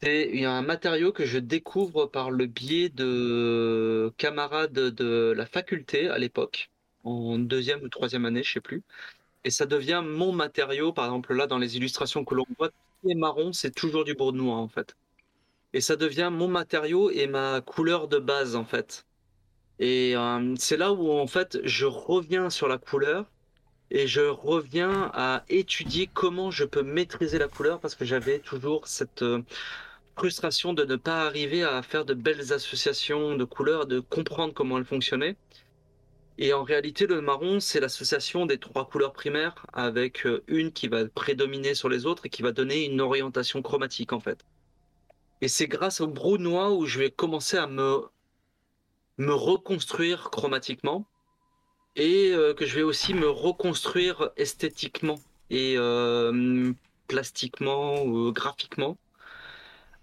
[0.00, 6.18] c'est un matériau que je découvre par le biais de camarades de la faculté à
[6.18, 6.70] l'époque,
[7.04, 8.82] en deuxième ou troisième année, je sais plus.
[9.44, 10.92] Et ça devient mon matériau.
[10.92, 14.14] Par exemple, là, dans les illustrations que l'on voit, tout est marron, c'est toujours du
[14.14, 14.96] brou de noix, en fait.
[15.74, 19.04] Et ça devient mon matériau et ma couleur de base, en fait.
[19.78, 23.26] Et euh, c'est là où en fait je reviens sur la couleur
[23.90, 28.86] et je reviens à étudier comment je peux maîtriser la couleur parce que j'avais toujours
[28.86, 29.42] cette euh,
[30.16, 34.78] frustration de ne pas arriver à faire de belles associations de couleurs, de comprendre comment
[34.78, 35.36] elles fonctionnaient.
[36.38, 40.88] Et en réalité, le marron, c'est l'association des trois couleurs primaires avec euh, une qui
[40.88, 44.44] va prédominer sur les autres et qui va donner une orientation chromatique en fait.
[45.40, 48.04] Et c'est grâce au brou noir où je vais commencer à me
[49.18, 51.04] me reconstruire chromatiquement
[51.96, 55.20] et euh, que je vais aussi me reconstruire esthétiquement
[55.50, 56.72] et euh,
[57.06, 58.96] plastiquement ou graphiquement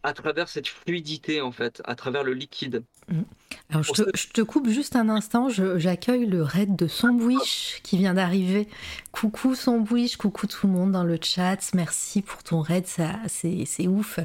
[0.03, 2.83] à travers cette fluidité en fait, à travers le liquide.
[3.07, 3.21] Mm.
[3.69, 8.67] Alors je te, coupe juste un instant, j'accueille le raid de Sandwich qui vient d'arriver.
[9.13, 13.87] Coucou Sandwich, coucou tout le monde dans le chat, merci pour ton raid, ça c'est
[13.87, 14.19] ouf.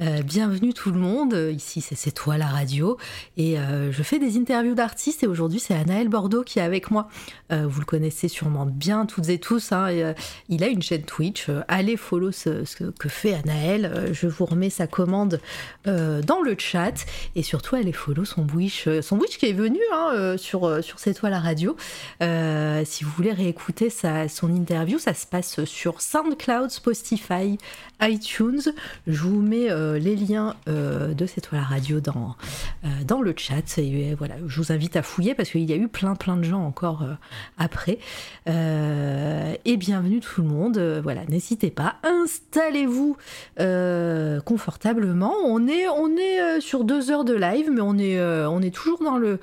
[0.00, 2.98] Euh, bienvenue tout le monde, ici c'est toi la radio
[3.36, 6.90] et euh, je fais des interviews d'artistes et aujourd'hui c'est Anaël Bordeaux qui est avec
[6.90, 7.08] moi.
[7.50, 10.14] Euh, vous le connaissez sûrement bien toutes et tous, hein,
[10.48, 14.70] il a une chaîne Twitch, allez follow ce, ce, que fait Anaël, je vous remets
[14.70, 15.40] sa commande
[15.84, 17.04] dans le chat
[17.36, 20.82] et surtout allez follow son Sandwich, euh, Sandwich qui est venu hein, euh, sur, euh,
[20.82, 21.76] sur cette toile à radio.
[22.84, 27.58] si vous voulez réécouter sa, son interview, ça se passe sur SoundCloud, Spotify,
[28.00, 28.62] iTunes.
[29.06, 29.68] Je vous mets
[29.98, 32.36] les liens de cette toile à radio dans,
[33.06, 33.78] dans le chat.
[34.18, 36.64] Voilà, je vous invite à fouiller parce qu'il y a eu plein plein de gens
[36.64, 37.04] encore
[37.58, 37.98] après.
[38.46, 40.78] et bienvenue tout le monde.
[41.02, 43.16] voilà, n'hésitez pas, installez-vous
[44.44, 45.34] confortablement.
[45.44, 48.18] On est, on est sur deux heures de live, mais on est,
[48.52, 49.38] on est toujours dans le.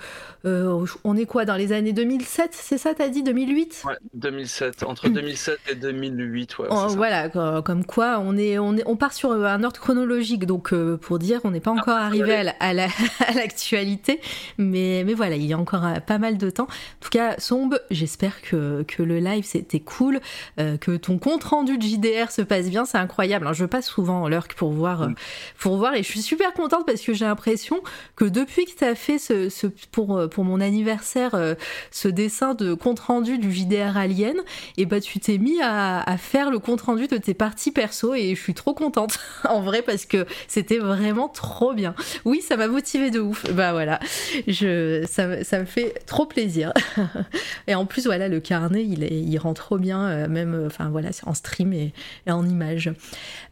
[0.46, 4.84] euh, on est quoi Dans les années 2007, c'est ça, t'as dit 2008 Ouais, 2007.
[4.84, 6.68] Entre 2007 et 2008, ouais.
[6.70, 6.96] Oh, c'est ça.
[6.96, 10.74] Voilà, co- comme quoi on, est, on, est, on part sur un ordre chronologique, donc
[10.74, 12.88] euh, pour dire on n'est pas encore arrivé à la- à la-
[13.28, 14.20] à l'actualité,
[14.58, 16.64] mais, mais voilà, il y a encore euh, pas mal de temps.
[16.66, 20.20] En tout cas, Sombe, j'espère que, que le live c'était cool,
[20.60, 23.48] euh, que ton compte rendu de JDR se passe bien, c'est incroyable.
[23.48, 23.54] hein.
[23.54, 25.16] Je passe souvent l'Urk pour voir, euh, Mm.
[25.60, 27.82] pour voir, et je suis super contente parce que j'ai l'impression
[28.16, 31.56] que depuis que tu as fait ce, pour, euh, pour mon anniversaire euh,
[31.92, 34.38] ce dessin de compte rendu du JDR Alien,
[34.78, 38.36] et bah tu t'es mis à, faire le compte rendu de tes parties perso et
[38.36, 39.20] je suis trop contente
[39.50, 41.96] en vrai parce que c'était vraiment trop bien.
[42.26, 43.52] Oui, ça m'a motivé de ouf.
[43.54, 44.00] Bah voilà,
[44.48, 46.74] je, ça, ça me fait trop plaisir.
[47.68, 50.90] et en plus voilà, le carnet il, est, il rend trop bien, euh, même enfin
[50.90, 51.94] voilà, en stream et,
[52.28, 52.92] en image.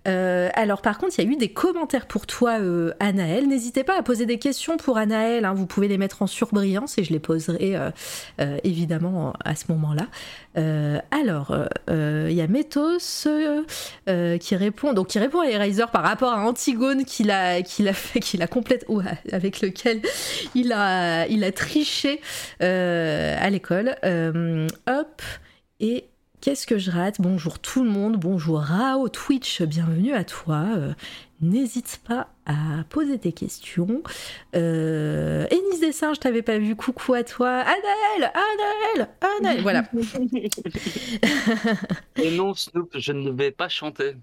[0.06, 2.60] Alors par contre, il y a eu des commentaires pour toi,
[2.99, 3.48] Anaël.
[3.48, 5.36] N'hésitez pas à poser des questions pour Anaël.
[5.45, 5.53] Hein.
[5.53, 7.91] Vous pouvez les mettre en surbrillance et je les poserai euh,
[8.41, 10.07] euh, évidemment à ce moment-là.
[10.57, 11.55] Euh, alors,
[11.88, 13.27] il y a Métos
[14.39, 17.05] qui répond, donc répond à Eraser par rapport à Antigone
[18.47, 18.85] complète,
[19.31, 20.01] avec lequel
[20.55, 22.22] il a, triché
[22.59, 23.95] à l'école.
[24.88, 25.22] Hop
[25.80, 26.05] et
[26.39, 27.15] Qu'est-ce que je rate?
[27.19, 30.68] Bonjour tout le monde, bonjour Rao Twitch, bienvenue à toi.
[31.39, 34.01] N'hésite pas à poser tes questions.
[34.55, 37.49] Euh, Ennis Dessin, je t'avais pas vu, coucou à toi.
[37.49, 39.07] Anaël, Anaël,
[39.39, 39.61] Anaël.
[39.61, 39.84] Voilà.
[42.15, 44.15] Et non, Snoop, je ne vais pas chanter.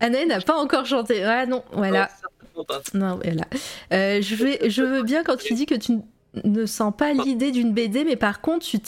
[0.00, 1.22] Anaël n'a pas encore chanté.
[1.22, 2.08] Ah non, voilà.
[2.56, 2.80] Non, pas.
[2.94, 3.44] Non, voilà.
[3.92, 5.98] Euh, je, vais, je veux bien quand tu dis que tu
[6.44, 8.80] ne sens pas l'idée d'une BD, mais par contre, tu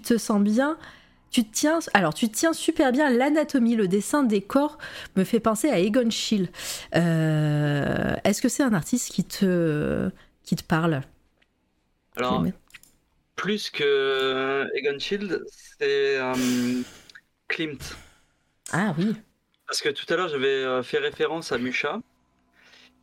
[0.00, 0.76] te sens bien.
[1.30, 4.78] Tu tiens, alors tu tiens super bien l'anatomie, le dessin des corps
[5.16, 6.48] me fait penser à Egon Schiele.
[6.94, 10.10] Euh, est-ce que c'est un artiste qui te,
[10.42, 11.02] qui te parle?
[12.16, 12.44] Alors,
[13.36, 15.44] plus que Egon Shield,
[15.78, 16.82] c'est euh,
[17.46, 17.96] Klimt.
[18.72, 19.14] Ah oui.
[19.66, 22.00] Parce que tout à l'heure, j'avais euh, fait référence à Musha.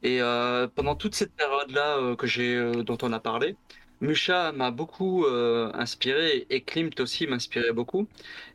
[0.03, 3.56] Et euh, pendant toute cette période-là euh, que j'ai, euh, dont on a parlé,
[4.01, 8.07] Musha m'a beaucoup euh, inspiré et Klimt aussi m'inspirait beaucoup.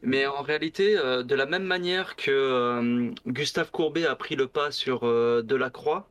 [0.02, 4.46] Mais en réalité, euh, de la même manière que euh, Gustave Courbet a pris le
[4.46, 5.00] pas sur
[5.42, 6.08] Delacroix,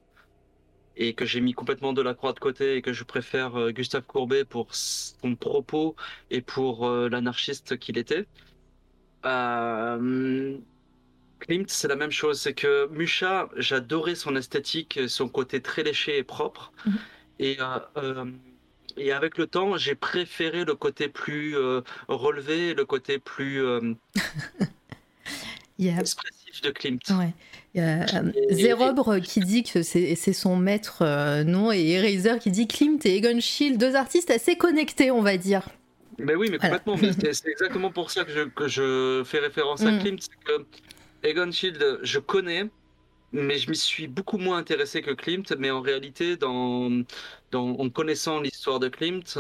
[0.98, 4.76] et que j'ai mis complètement Delacroix de côté et que je préfère Gustave Courbet pour
[4.76, 5.96] son propos
[6.30, 8.28] et pour l'anarchiste qu'il était.
[11.40, 12.40] Klimt, c'est la même chose.
[12.40, 16.72] C'est que Musha, j'adorais son esthétique, son côté très léché et propre.
[16.86, 16.98] Mhm.
[17.40, 17.58] Et,
[17.98, 18.26] euh,
[19.00, 23.94] et avec le temps, j'ai préféré le côté plus euh, relevé, le côté plus euh,
[25.80, 27.00] expressif de Klimt.
[27.12, 27.34] ouais.
[27.76, 28.04] Il y a
[29.12, 33.16] euh, qui dit que c'est, son maître euh, nom et Eraser qui dit Klimt et
[33.18, 35.70] Egon Schiele, deux artistes assez connectés, on va dire.
[36.18, 36.80] Mais oui, mais Voilà.
[36.80, 37.12] complètement.
[37.34, 40.00] c'est- exactement pour ça que je, que je fais référence à Mm.
[40.00, 40.20] Klimt.
[40.22, 40.66] C'est que
[41.24, 42.66] Egon Schiele, je connais,
[43.32, 45.54] mais je m'y suis beaucoup moins intéressé que Klimt.
[45.58, 46.90] Mais en réalité, dans,
[47.52, 49.38] dans, en connaissant l'histoire de Klimt,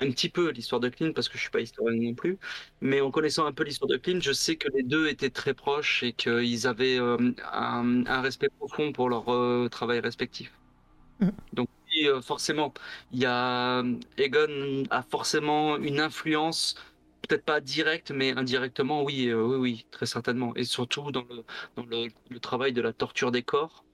[0.00, 2.38] un petit peu l'histoire de Klimt, parce que je suis pas historien non plus,
[2.80, 5.54] mais en connaissant un peu l'histoire de Klimt, je sais que les deux étaient très
[5.54, 7.16] proches et qu'ils avaient euh,
[7.52, 10.52] un, un respect profond pour leur euh, travail respectif.
[11.20, 11.30] Mm.
[11.52, 12.72] Donc oui, euh, forcément,
[13.12, 13.82] il y a
[14.16, 16.76] Egon a forcément une influence,
[17.28, 20.54] peut-être pas directe, mais indirectement, oui, euh, oui, oui, très certainement.
[20.56, 21.24] Et surtout dans
[21.76, 23.84] le, travail de la torture des corps.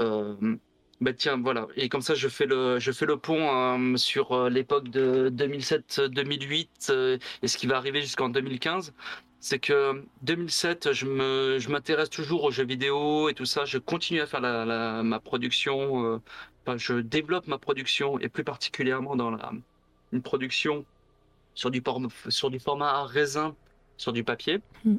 [0.00, 0.56] Euh,
[1.02, 1.66] bah tiens, voilà.
[1.76, 7.48] Et comme ça, je fais le, pont euh, sur euh, l'époque de 2007-2008 euh, et
[7.48, 8.94] ce qui va arriver jusqu'en 2015.
[9.40, 13.64] C'est que 2007, je m'intéresse toujours aux jeux vidéo et tout ça.
[13.64, 16.20] Je continue à faire ma production.
[16.64, 19.52] enfin, je développe ma production et plus particulièrement dans la,
[20.12, 20.86] une production
[21.54, 21.82] sur du,
[22.28, 23.54] sur du format à raisin,
[23.96, 24.96] sur du papier, Mm.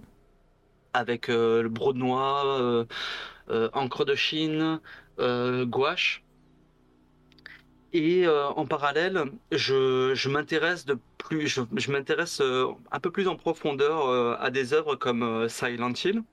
[0.94, 2.86] avec euh, le brodenois, euh,
[3.50, 4.80] euh, encre de Chine,
[5.18, 6.24] gouache.
[7.96, 13.36] Et en parallèle, je, je m'intéresse de plus, je, je m'intéresse un peu plus en
[13.36, 16.24] profondeur à des œuvres comme Silent Hill.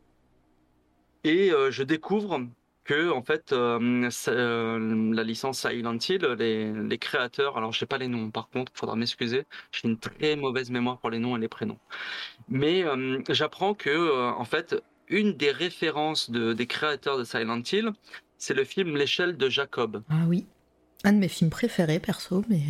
[1.24, 2.47] Et je découvre
[2.91, 7.87] que en fait, euh, euh, la licence Silent Hill, les, les créateurs, alors je sais
[7.87, 11.37] pas les noms, par contre, faudra m'excuser, j'ai une très mauvaise mémoire pour les noms
[11.37, 11.79] et les prénoms.
[12.49, 14.75] Mais euh, j'apprends que en fait,
[15.07, 17.93] une des références de, des créateurs de Silent Hill,
[18.39, 20.03] c'est le film L'échelle de Jacob.
[20.11, 20.49] Ah oui.
[21.05, 22.61] Un de mes films préférés, perso, mais.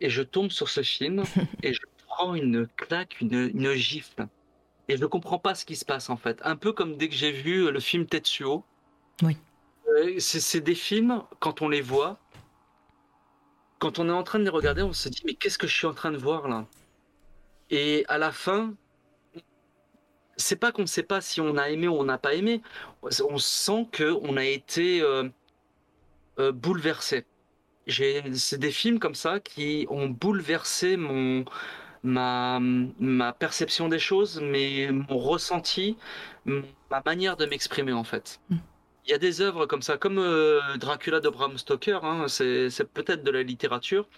[0.00, 1.24] Et je tombe sur ce film
[1.64, 4.28] et je prends une claque, une, une gifle.
[4.88, 6.40] Et je ne comprends pas ce qui se passe en fait.
[6.44, 8.64] Un peu comme dès que j'ai vu le film Tetsuo.
[9.22, 9.36] Oui.
[9.88, 12.18] Euh, c'est des films, quand on les voit,
[13.78, 15.74] quand on est en train de les regarder, on se dit mais qu'est-ce que je
[15.74, 16.66] suis en train de voir là?
[17.70, 18.74] Et à la fin,
[20.36, 22.62] c'est pas qu'on ne sait pas si on a aimé ou on n'a pas aimé.
[23.02, 25.28] On sent que on a été euh,
[26.38, 27.24] euh, bouleversé.
[27.88, 31.44] C'est des films comme ça qui ont bouleversé mon
[32.02, 35.96] ma, ma perception des choses, mais mon ressenti,
[36.44, 38.40] ma manière de m'exprimer en fait.
[38.50, 38.56] Mm.
[39.06, 42.84] Il y a des œuvres comme ça, comme euh, Dracula de Bram Stoker, hein, c'est
[42.92, 44.08] peut-être de la littérature,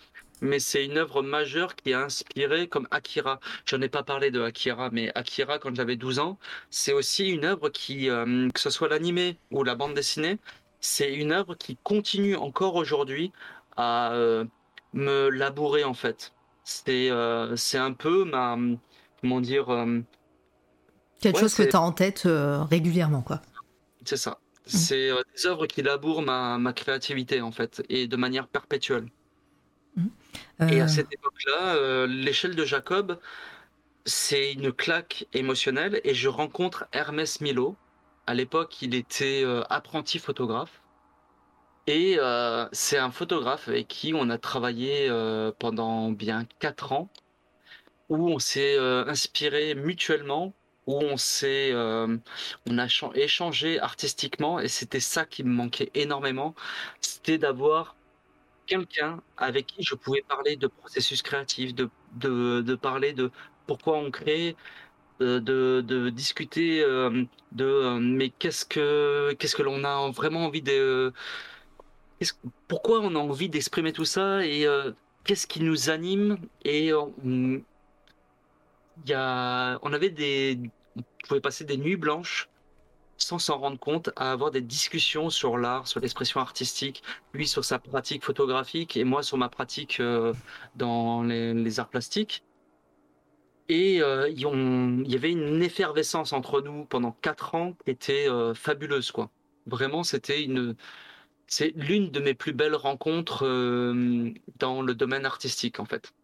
[0.40, 3.38] mais c'est une œuvre majeure qui a inspiré comme Akira.
[3.66, 6.38] J'en ai pas parlé de Akira, mais Akira, quand j'avais 12 ans,
[6.70, 10.38] c'est aussi une œuvre qui, euh, que ce soit l'animé ou la bande dessinée,
[10.80, 13.30] c'est une œuvre qui continue encore aujourd'hui
[13.76, 14.46] à euh,
[14.94, 16.32] me labourer en fait.
[16.64, 17.10] C'est
[17.56, 18.56] c'est un peu ma.
[19.20, 19.66] Comment dire
[21.20, 22.28] Quelque chose que tu as en tête
[22.70, 23.40] régulièrement, quoi.
[24.04, 24.38] C'est ça.
[24.68, 24.76] Mmh.
[24.76, 29.06] C'est euh, des œuvres qui labourent ma, ma, créativité, en fait, et de manière perpétuelle.
[29.96, 30.06] Mmh.
[30.68, 30.88] Et à euh.
[30.88, 33.18] cette époque-là, euh, l'échelle de Jacob,
[34.04, 37.76] c'est une claque émotionnelle, et je rencontre Hermès Milo.
[38.26, 40.82] À l'époque, il était apprenti photographe.
[41.86, 42.18] Et
[42.72, 45.10] c'est un photographe avec qui on a travaillé
[45.58, 47.10] pendant bien quatre ans,
[48.10, 50.52] où on s'est inspiré mutuellement
[50.88, 52.16] où on s'est, euh,
[52.66, 56.54] on a échangé artistiquement et c'était ça qui me manquait énormément,
[57.02, 57.96] c'était d'avoir
[58.66, 63.30] quelqu'un avec qui je pouvais parler de processus créatif, de, de, parler de
[63.66, 64.56] pourquoi on crée,
[65.20, 70.62] euh, de, de discuter euh, de mais qu'est-ce que qu'est-ce que l'on a vraiment envie
[70.62, 71.12] de
[72.68, 74.66] pourquoi on a envie d'exprimer tout ça et
[75.24, 76.92] qu'est-ce qui nous anime et
[79.06, 80.58] y a, on avait des,
[81.26, 82.48] pouvait passer des nuits blanches
[83.18, 87.02] sans s'en rendre compte, à avoir des discussions sur l'art, sur l'expression artistique,
[87.34, 90.32] lui sur sa pratique photographique et moi sur ma pratique euh,
[90.76, 92.44] dans les, arts plastiques.
[93.68, 98.54] Et euh, il y avait une effervescence entre nous pendant quatre ans qui était euh,
[98.54, 99.30] fabuleuse, quoi.
[99.66, 100.76] Vraiment, c'était une,
[101.46, 103.44] c'est l'une de mes plus belles rencontres
[104.58, 106.14] dans le domaine artistique, en fait.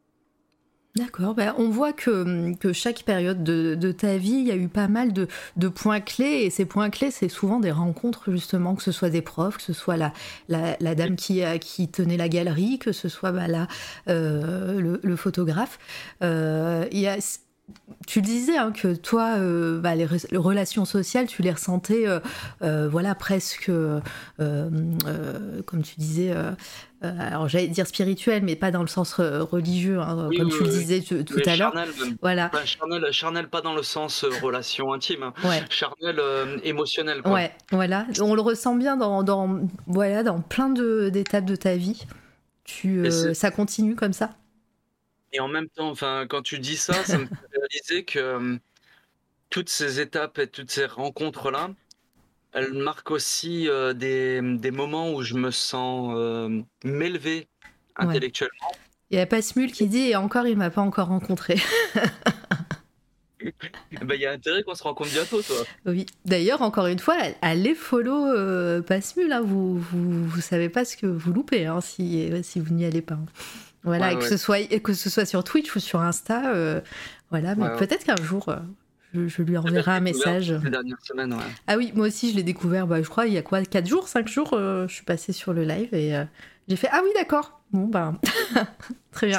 [0.97, 4.69] D'accord, ben, on voit que, que, chaque période de, ta vie, il y a eu
[4.69, 5.27] pas mal de,
[5.69, 9.21] points clés, et ces points clés, c'est souvent des rencontres, justement, que ce soit des
[9.21, 10.13] profs, que ce soit la,
[10.95, 13.67] dame qui, tenait la galerie, que ce soit là,
[14.09, 15.81] euh, le, le, photographe.
[16.23, 16.87] Euh,
[18.07, 20.07] tu disais hein, que toi, euh, bah, les,
[20.37, 22.07] relations sociales, tu les ressentais,
[22.61, 23.69] voilà, presque,
[24.39, 26.33] comme tu disais,
[27.19, 31.01] alors j'allais dire spirituel, mais pas dans le sens religieux, hein, comme tu le disais
[31.01, 31.75] tout à l'heure.
[32.21, 32.51] Voilà.
[33.11, 35.35] charnel, pas dans le sens relation intime, hein.
[35.71, 36.21] charnel
[36.63, 37.21] émotionnel.
[37.25, 38.07] Ouais, voilà.
[38.21, 42.05] On le ressent bien dans, dans voilà, dans plein d'étapes de, ta vie.
[42.65, 44.31] Tu, ça continue comme ça?
[45.35, 48.57] Et en même temps, enfin, quand tu dis ça, ça me fait réaliser que euh,
[49.51, 51.71] toutes ces étapes et toutes ces rencontres-là,
[52.55, 57.49] elles marquent aussi euh, des, des, moments où je me sens euh, m'élever
[57.97, 58.73] intellectuellement.
[59.11, 61.57] Il y a Passmule qui dit et encore il m'a pas encore rencontré.
[64.01, 65.57] Ben, il y a intérêt qu'on se rencontre bientôt, toi.
[65.85, 66.07] Oui.
[66.25, 69.31] D'ailleurs, encore une fois, allez follow euh, Passmule.
[69.33, 69.43] Hein.
[69.43, 73.03] Vous, vous, vous, savez pas ce que vous loupez hein, si, si vous n'y allez
[73.03, 73.17] pas.
[73.17, 73.27] Hein.
[73.85, 76.81] Voilà, que, Ce soit, que ce soit sur Twitch ou sur Insta, euh,
[77.31, 78.57] voilà, mais peut-être qu'un jour, euh,
[79.15, 80.55] je, lui enverrai un message.
[81.67, 83.87] Ah oui, moi aussi, je l'ai découvert, bah, je crois, il y a quoi, 4
[83.87, 86.15] jours, 5 jours, euh, je suis passée sur le live et
[86.69, 87.61] j'ai fait Ah oui, d'accord.
[87.73, 88.15] Bon, bah,
[89.13, 89.39] très bien.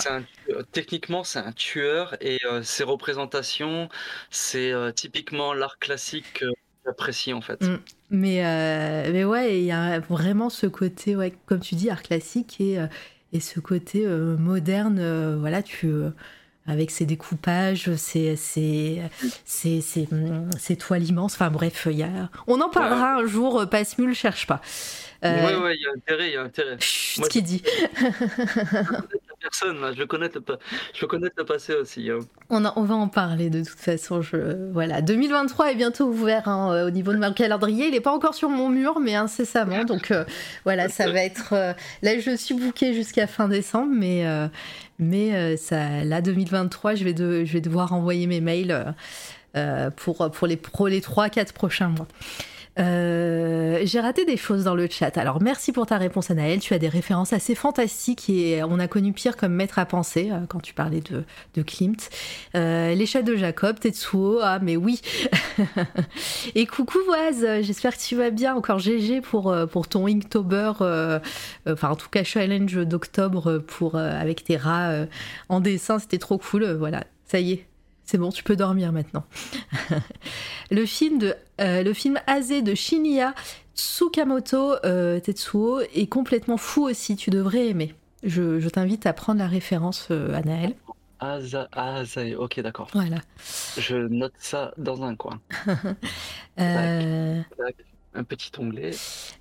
[0.71, 3.89] techniquement, c'est un tueur et ses représentations,
[4.29, 6.45] c'est typiquement l'art classique que
[6.85, 7.61] j'apprécie en fait.
[7.61, 7.79] Mm.
[8.11, 12.59] Mais, mais ouais, il y a vraiment ce côté, ouais, comme tu dis, art classique
[12.59, 12.79] et
[13.35, 16.11] et ce côté euh, moderne, euh, voilà, tu euh,
[16.67, 19.01] avec ses découpages, ses, ses,
[19.45, 21.35] ses, ses, toiles immenses.
[21.35, 22.29] Enfin bref, y a...
[22.47, 24.61] on en parlera un jour, Passmule, cherche pas.
[25.23, 25.45] Euh...
[25.45, 26.77] Ouais, ouais, il y a intérêt, il y a intérêt.
[26.79, 27.63] Chut, Moi, qui dit
[29.45, 30.57] personne, je veux connaître le,
[30.93, 32.09] je veux connaître le passé aussi.
[32.09, 32.19] Hein.
[32.49, 34.21] On, on va en parler de toute façon.
[34.21, 34.71] Je...
[34.71, 37.87] Voilà, 2023 est bientôt ouvert hein, au niveau de mon calendrier.
[37.87, 39.83] Il n'est pas encore sur mon mur, mais incessamment.
[39.83, 40.25] Donc euh,
[40.63, 41.53] voilà, ça va être.
[41.53, 44.47] Euh, là, je suis booké jusqu'à fin décembre, mais, euh,
[44.99, 48.93] mais ça, là, 2023, je vais, de, je vais devoir envoyer mes mails
[49.95, 50.59] pour, pour les,
[50.89, 52.07] les 3-4 prochains mois.
[52.77, 55.17] Euh, j'ai raté des choses dans le chat.
[55.17, 58.87] Alors merci pour ta réponse Anaël, tu as des références assez fantastiques et on a
[58.87, 61.23] connu pire comme maître à penser euh, quand tu parlais de,
[61.53, 62.09] de Klimt.
[62.55, 65.01] Euh, les chats de Jacob, Tetsuo, ah mais oui.
[66.55, 68.55] et coucou Oise, j'espère que tu vas bien.
[68.55, 70.73] Encore GG pour, pour ton Inktober,
[71.67, 75.05] enfin en tout cas challenge d'octobre pour avec tes rats
[75.49, 76.73] en dessin, c'était trop cool.
[76.73, 77.65] voilà, ça y est,
[78.05, 79.23] c'est bon, tu peux dormir maintenant.
[80.71, 83.33] le film de euh, le film Azé de Shinya
[83.75, 87.15] Tsukamoto euh, Tetsuo est complètement fou aussi.
[87.15, 87.95] Tu devrais aimer.
[88.23, 90.75] Je, t'invite à prendre la référence, euh, Anaël.
[91.19, 92.87] Azé, ok, d'accord.
[92.93, 93.17] Voilà.
[93.77, 95.39] Je note ça dans un coin.
[96.59, 97.41] euh
[98.15, 98.91] un petit onglet.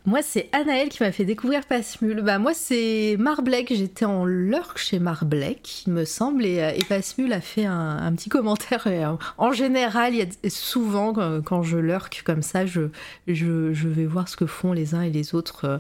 [0.04, 2.22] Moi, c'est Anaël qui m'a fait découvrir Passmule.
[2.22, 3.72] Bah, moi, c'est Marblek.
[3.74, 8.12] J'étais en lurk chez Marblek, il me semble, et, euh, et Passmule a fait un,
[8.14, 8.84] petit commentaire.
[8.86, 12.88] Euh, en général, il souvent, quand je lurk comme ça, je,
[13.26, 15.78] vais voir ce que font les uns et les autres euh,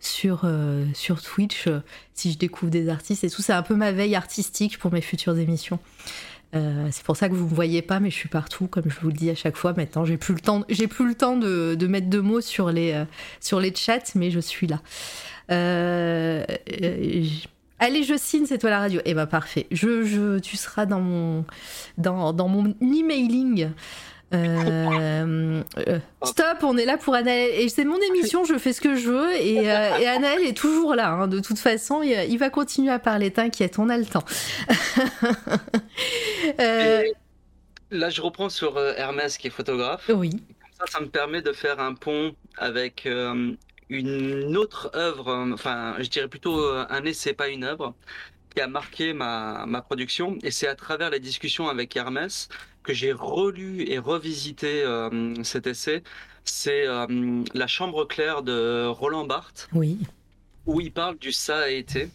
[0.00, 0.48] sur,
[0.94, 1.68] sur Twitch,
[2.14, 3.42] si je découvre des artistes et tout.
[3.42, 5.78] C'est un peu ma veille artistique pour mes futures émissions.
[6.54, 9.00] Euh, c'est pour ça que vous me voyez pas, mais je suis partout, comme je
[9.00, 9.72] vous le dis à chaque fois.
[9.74, 13.04] Maintenant, j'ai plus le temps, plus le temps de, mettre de mots sur les euh,
[13.40, 14.80] sur les chats, mais je suis là.
[15.50, 16.44] Euh,
[17.78, 19.00] allez, je signe, c'est toi la radio.
[19.04, 19.66] Eh ben parfait.
[19.70, 21.44] Je, je, tu seras dans mon
[21.96, 23.70] dans, dans mon emailing.
[24.34, 27.50] Euh, euh, stop, on est là pour Anaël.
[27.54, 29.32] Et c'est mon émission, je fais ce que je veux.
[29.34, 31.10] Et, euh, et Anaël est toujours là.
[31.10, 31.28] Hein.
[31.28, 33.30] De toute façon, il, va continuer à parler.
[33.30, 34.24] T'inquiète, on a le temps.
[37.90, 40.10] là, je reprends sur Hermès qui est photographe.
[40.14, 40.30] Oui.
[40.78, 43.06] ça, ça me permet de faire un pont avec
[43.90, 47.94] une autre œuvre, enfin, je dirais plutôt un essai, pas une œuvre,
[48.54, 50.38] qui a marqué ma, ma production.
[50.42, 52.48] Et c'est à travers la discussion avec Hermès
[52.82, 56.02] que j'ai relu et revisité euh, cet essai,
[56.44, 59.68] c'est euh, La Chambre claire de Roland Barthes.
[59.72, 59.98] Oui.
[60.66, 62.08] Où il parle du ça a été.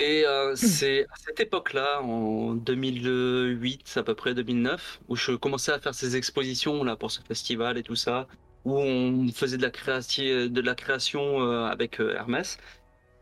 [0.00, 0.56] Et euh, hmm.
[0.56, 5.94] c'est à cette époque-là, en 2008, à peu près 2009, où je commençais à faire
[5.94, 8.28] ces expositions là pour ce festival et tout ça,
[8.64, 12.58] où on faisait de la création, de la création avec Hermès,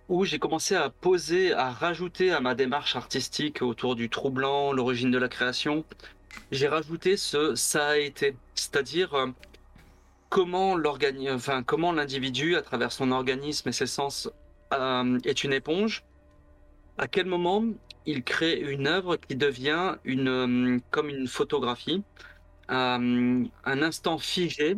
[0.09, 5.11] où j'ai commencé à poser, à rajouter à ma démarche artistique autour du troublant, l'origine
[5.11, 5.85] de la création,
[6.51, 9.27] j'ai rajouté ce ça a été, c'est-à-dire euh,
[10.29, 10.77] comment
[11.31, 14.31] enfin comment l'individu, à travers son organisme et ses sens,
[14.75, 16.05] euh, est une éponge.
[16.99, 17.65] À quel moment
[18.07, 22.03] il crée une œuvre qui devient une euh, comme une photographie,
[22.69, 24.77] un instant figé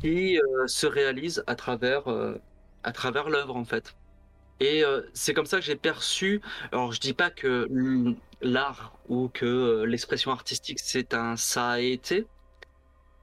[0.00, 2.04] qui se réalise à travers
[2.82, 3.94] à travers l'œuvre en fait.
[4.60, 4.82] Et
[5.12, 6.40] c'est comme ça que j'ai perçu.
[6.72, 7.66] Alors je dis pas que
[8.40, 12.26] l'art ou que euh, l'expression artistique c'est un ça a été.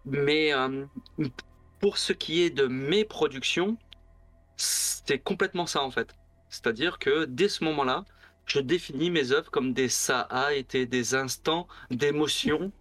[0.06, 0.86] Mais euh,
[1.80, 3.78] pour ce qui est de mes productions,
[4.56, 6.16] c'est complètement ça en fait.
[6.50, 8.06] C'est-à-dire que dès ce moment-là,
[8.46, 12.72] je définis mes œuvres comme des ça a été, des instants d'émotion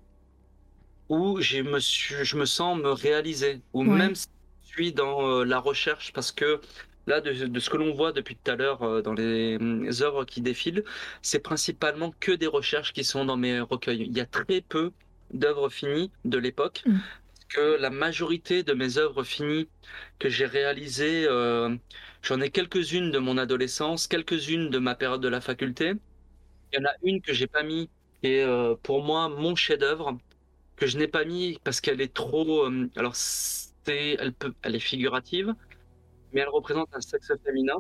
[1.09, 4.27] où je me, je me sens me réaliser, ou même si
[4.65, 6.61] je suis dans euh, la recherche parce que
[7.07, 10.25] Là, de, ce que l'on voit depuis tout à l'heure euh, dans les hum, œuvres
[10.25, 10.85] qui défilent,
[11.23, 14.03] c'est principalement que des recherches qui sont dans mes recueils.
[14.03, 14.93] Il y a très peu
[15.33, 16.83] d'œuvres finies de l'époque.
[16.87, 16.99] Mm.
[17.49, 19.69] Que la majorité de mes œuvres finies
[20.19, 21.77] que j'ai réalisées, euh,
[22.23, 25.93] j'en ai quelques-unes de mon adolescence, quelques-unes de ma période de la faculté.
[26.73, 27.89] Il y en a une que j'ai pas mis,
[28.25, 30.19] et euh, pour moi mon chef-d'œuvre
[30.75, 32.69] que je n'ai pas mis parce qu'elle est trop.
[32.97, 35.55] alors c'est, elle peut, elle est figurative,
[36.33, 37.79] mais elle représente un sexe féminin.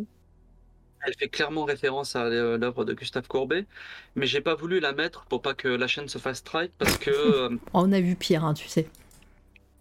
[1.06, 3.66] Elle fait clairement référence à l'œuvre de Gustave Courbet,
[4.14, 6.98] mais j'ai pas voulu la mettre pour pas que la chaîne se fasse strike parce
[6.98, 7.10] que.
[7.16, 8.88] Euh, On a vu pire, hein, tu sais.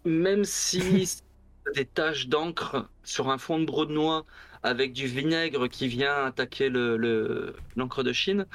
[0.04, 1.20] Même si
[1.74, 4.24] des taches d'encre sur un fond de brode noir
[4.62, 8.46] avec du vinaigre qui vient attaquer le l'encre de Chine,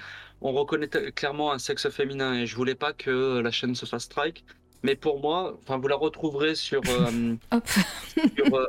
[0.42, 4.04] on reconnaît clairement un sexe féminin et je voulais pas que la chaîne se fasse
[4.04, 4.44] strike.
[4.84, 7.36] Mais pour moi, enfin, vous la retrouverez sur, euh,
[8.36, 8.66] sur euh,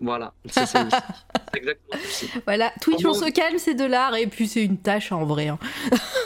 [0.00, 0.60] voilà, c'est
[1.54, 2.26] exactement ça.
[2.44, 5.48] Voilà, Twitch, on se calme, c'est de l'art, et puis c'est une tâche en vrai.
[5.48, 5.58] Hein.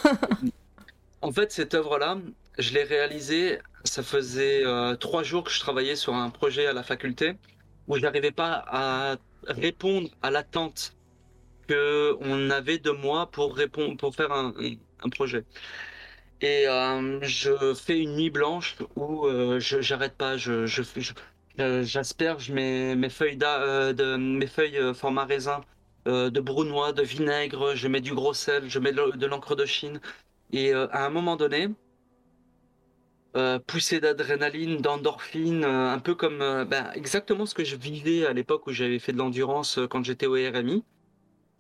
[1.22, 2.18] en fait, cette œuvre-là,
[2.58, 6.72] je l'ai réalisée, ça faisait euh, trois jours que je travaillais sur un projet à
[6.72, 7.34] la faculté,
[7.86, 9.16] où je n'arrivais pas à
[9.47, 10.94] répondre à l'attente
[11.68, 14.52] qu'on avait de moi pour, répondre, pour faire un,
[15.10, 15.44] projet.
[16.40, 21.12] Et euh, je fais une nuit blanche où euh, je j'arrête pas, je, je, je,
[21.59, 25.61] j'asperge mes, mes feuilles, euh, de, mes feuilles euh, format raisin
[26.07, 30.01] de brunois, de vinaigre, je mets du gros sel, je mets de, l'encre de Chine.
[30.53, 31.69] Et à un moment donné,
[33.37, 38.25] euh, poussée d'adrénaline, d'endorphine, euh, un peu comme euh, ben, exactement ce que je vivais
[38.27, 40.83] à l'époque où j'avais fait de l'endurance quand j'étais au RMI.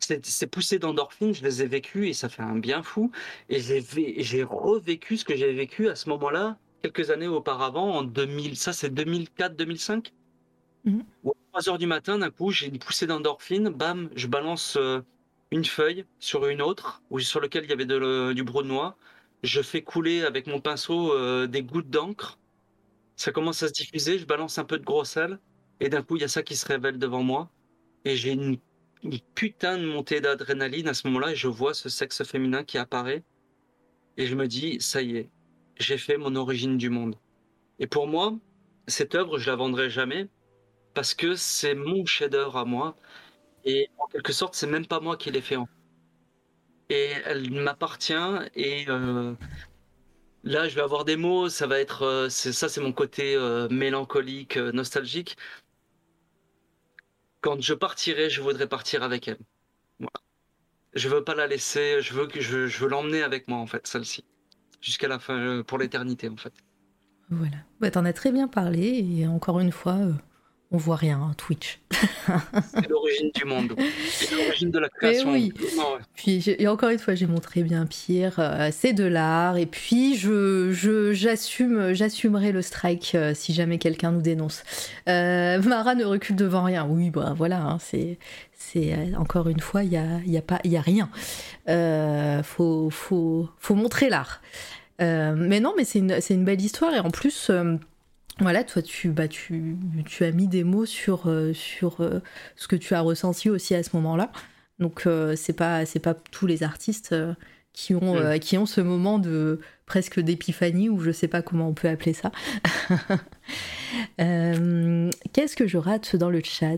[0.00, 3.10] Ces poussées d'endorphine, je les ai vécues et ça fait un bien fou.
[3.50, 8.56] Et j'ai revécu ce que j'avais vécu à ce moment-là, quelques années auparavant, en 2000,
[8.56, 10.12] ça c'est 2004-2005.
[10.84, 11.00] Mmh.
[11.26, 14.78] à 3 heures du matin, d'un coup, j'ai une poussée d'endorphine, bam, je balance
[15.50, 18.96] une feuille sur une autre, ou sur lequel il y avait de, du noix
[19.42, 22.38] je fais couler avec mon pinceau euh, des gouttes d'encre.
[23.16, 25.38] Ça commence à se diffuser, je balance un peu de gros sel,
[25.80, 27.50] et d'un coup, il y a ça qui se révèle devant moi.
[28.04, 28.58] Et j'ai une,
[29.34, 33.24] putain de montée d'adrénaline à ce moment-là, et je vois ce sexe féminin qui apparaît.
[34.16, 35.30] Et je me dis, ça y est,
[35.78, 37.16] j'ai fait mon origine du monde.
[37.78, 38.36] Et pour moi,
[38.86, 40.28] cette œuvre, je la vendrai jamais,
[40.94, 42.96] parce que c'est mon chef-d'œuvre à moi.
[43.64, 45.56] Et en quelque sorte, c'est même pas moi qui l'ai fait.
[46.90, 48.14] Et elle m'appartient.
[48.54, 49.34] Et euh,
[50.44, 51.48] là, je vais avoir des mots.
[51.48, 55.36] Ça va être, euh, ça, c'est mon côté euh, mélancolique, nostalgique.
[57.40, 59.38] Quand je partirai, je voudrais partir avec elle.
[59.98, 60.20] Voilà.
[60.94, 62.00] Je veux pas la laisser.
[62.02, 64.24] Je veux que je veux l'emmener avec moi en fait, celle-ci,
[64.80, 66.52] jusqu'à la fin, pour l'éternité en fait.
[67.30, 67.56] Voilà.
[67.80, 69.98] Bah, T'en as très bien parlé et encore une fois,
[70.70, 71.80] on voit rien, hein, Twitch.
[71.92, 73.72] c'est l'origine du monde,
[74.10, 75.32] c'est l'origine de la création.
[75.32, 75.52] oui.
[76.14, 78.34] Puis et encore une fois, j'ai montré bien pire.
[78.38, 80.70] Euh, c'est de l'art, et puis je,
[81.14, 84.62] j'assume, j'assumerai le strike euh, si jamais quelqu'un nous dénonce.
[85.08, 86.86] Euh, Mara ne recule devant rien.
[86.86, 88.18] Oui, bah voilà, hein, c'est,
[88.52, 91.08] c'est encore une fois, il y a, y a pas, il y a rien.
[92.42, 94.42] faut, faut, faut montrer l'art.
[94.98, 97.50] mais non, mais c'est une, c'est une belle histoire, et en plus.
[98.40, 99.76] Voilà, toi, tu, bah, tu,
[100.06, 102.20] tu as mis des mots sur, euh, sur euh,
[102.56, 104.30] ce que tu as ressenti aussi à ce moment-là.
[104.78, 107.14] Donc, euh, c'est pas, c'est pas tous les artistes
[107.72, 108.38] qui, ont, mm.
[108.38, 112.12] qui ont ce moment de presque d'épiphanie, ou je sais pas comment on peut appeler
[112.12, 112.30] ça.
[114.18, 116.76] Qu'est-ce que je rate dans le chat?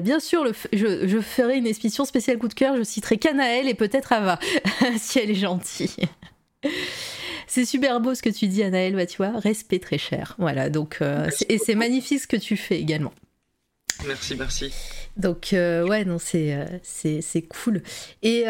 [0.00, 2.76] Bien sûr, le je, je, ferai une expédition spéciale coup de cœur.
[2.76, 4.38] Je citerai Canaël et peut-être Ava,
[4.96, 5.96] si elle est gentille.
[7.54, 10.36] C'est super beau ce que tu dis, Anaël, bah, tu vois, respect très cher.
[10.38, 13.12] Voilà, donc, euh, et c'est magnifique ce que tu fais également.
[14.06, 14.72] Merci, merci.
[15.18, 16.64] Donc, euh, ouais, non, c'est, euh,
[17.20, 17.82] c'est, cool.
[18.22, 18.44] Et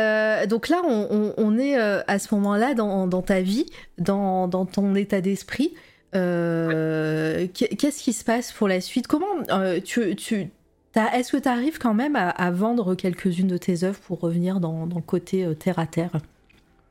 [0.49, 3.67] donc là, on, est à ce moment-là dans, ta vie,
[3.99, 5.75] dans, ton état d'esprit.
[6.13, 9.09] Qu'est-ce qui se passe pour la suite?
[9.09, 9.43] Comment
[9.85, 10.49] tu, tu
[10.95, 14.87] est-ce que tu arrives quand même à, vendre quelques-unes de tes œuvres pour revenir dans,
[14.87, 16.13] dans le côté terre à terre?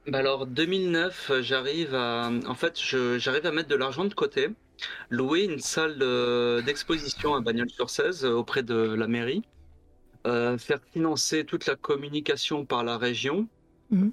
[0.08, 2.80] Bah alors 2009, euh, j'arrive à, en fait,
[3.18, 4.50] j'arrive à mettre de l'argent de côté,
[5.12, 6.00] louer une salle
[6.66, 9.44] d'exposition à Bagnols-sur-Cèze euh, auprès de la mairie,
[10.26, 13.48] euh, faire financer toute la communication par la région.
[13.92, 14.10] Mmh.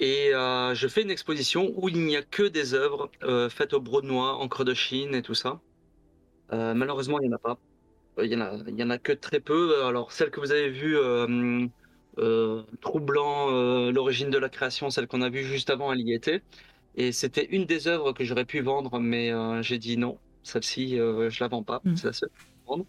[0.00, 3.10] Et je fais une exposition où il n'y a que des œuvres
[3.48, 5.60] faites au brodois, encre de Chine et tout ça.
[6.50, 7.58] malheureusement, il n'y en a pas.
[8.22, 9.84] Il y en a, il y en a que très peu.
[9.84, 10.98] Alors, celle que vous avez vue
[12.80, 16.42] troublant euh, l'origine de la création, celle qu'on a vue juste avant, elle y était.
[16.96, 20.96] Et c'était une des œuvres que j'aurais pu vendre, mais euh, j'ai dit non, celle-ci,
[20.96, 21.96] je la vends pas, mm.
[21.96, 22.30] c'est la seule
[22.66, 22.86] vendre.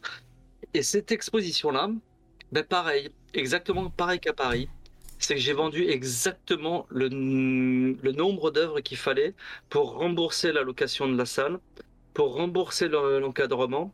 [0.73, 1.89] Et cette exposition-là,
[2.51, 4.69] ben pareil, exactement pareil qu'à Paris,
[5.17, 9.33] c'est que j'ai vendu exactement le, le nombre d'œuvres qu'il fallait
[9.69, 11.59] pour rembourser la location de la salle,
[12.13, 13.91] pour rembourser l'encadrement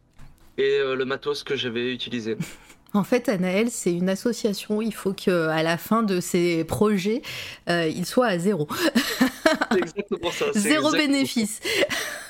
[0.58, 2.38] et le matos que j'avais utilisé.
[2.94, 4.82] En fait, Anaël, c'est une association.
[4.82, 7.22] Il faut qu'à la fin de ces projets,
[7.70, 8.68] euh, il soit à zéro.
[9.72, 10.46] C'est exactement ça.
[10.54, 11.62] Zéro bénéfice.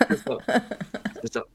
[0.09, 1.45] C'est ça.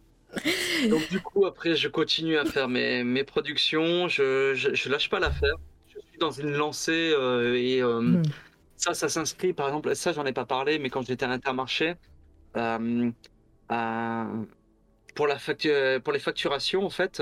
[0.90, 4.08] Donc du coup, après, je continue à faire mes, mes productions.
[4.08, 5.56] Je, je, lâche pas l'affaire.
[5.88, 8.22] Je suis dans une lancée euh, et euh, hmm.
[8.76, 9.52] ça, ça s'inscrit.
[9.52, 11.94] Par exemple, ça, j'en ai pas parlé, mais quand j'étais à l'Intermarché,
[12.52, 12.82] pour
[15.26, 15.38] la
[16.00, 17.20] pour les facturations, en fait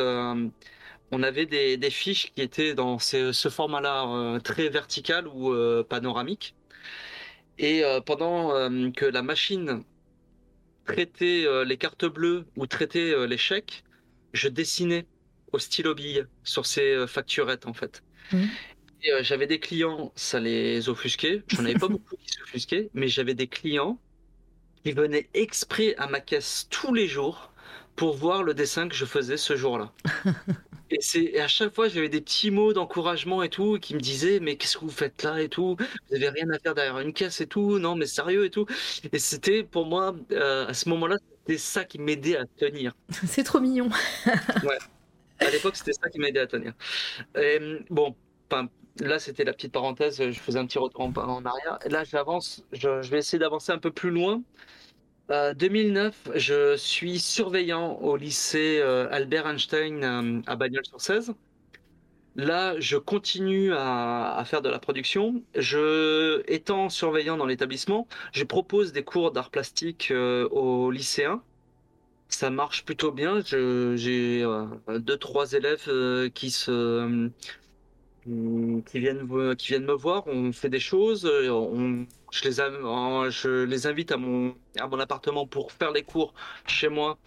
[1.11, 6.55] on avait des, fiches qui étaient dans ce, format-là euh, très vertical ou euh, panoramique.
[7.59, 8.51] Et euh, pendant
[8.93, 9.85] que la machine
[10.85, 13.85] traitait les cartes bleues ou traitait les chèques,
[14.33, 15.07] je dessinais
[15.53, 18.03] au stylo bille sur ces facturettes en fait.
[18.33, 18.45] Mmh.
[19.21, 21.43] J'avais des clients, ça les offusquait.
[21.49, 23.99] J'en avais pas beaucoup qui s'offusquaient, mais j'avais des clients
[24.83, 27.53] qui venaient exprès à ma caisse tous les jours
[27.97, 29.93] pour voir le dessin que je faisais ce jour-là.
[30.91, 34.41] Et, c'est, à chaque fois, j'avais des petits mots d'encouragement et tout, qui me disaient,
[34.41, 35.77] mais qu'est-ce que vous faites là et tout?
[36.09, 37.79] Vous avez rien à faire derrière une caisse et tout?
[37.79, 38.67] Non, mais sérieux et tout.
[39.13, 42.95] Et c'était pour moi, euh, à ce moment-là, c'était ça qui m'aidait à tenir.
[43.27, 43.89] C'est trop mignon.
[44.27, 44.79] ouais.
[45.41, 46.73] À l'époque, c'était ça qui m'aidait à tenir.
[47.37, 47.59] Et,
[47.91, 48.15] bon,
[49.01, 50.23] là, c'était la petite parenthèse.
[50.23, 51.79] Je faisais un petit retour en, arrière.
[51.85, 52.65] Et là, j'avance.
[52.73, 54.43] Je, je vais essayer d'avancer un peu plus loin.
[55.29, 58.81] 2009, je suis surveillant au lycée
[59.11, 61.35] Albert Einstein à Bagnols-sur-Cèze.
[62.37, 65.43] Là, je continue à, faire de la production.
[65.55, 71.43] Je, étant surveillant dans l'établissement, je propose des cours d'art plastique euh, aux lycéens.
[72.29, 73.41] Ça marche plutôt bien.
[73.45, 74.67] J'ai euh,
[74.99, 77.31] deux, trois élèves euh, qui se
[78.25, 80.27] qui viennent qui viennent me voir.
[80.27, 81.23] On fait des choses.
[81.23, 82.53] je les
[83.31, 86.35] je les invite à mon à mon appartement pour faire les cours
[86.67, 87.19] chez moi.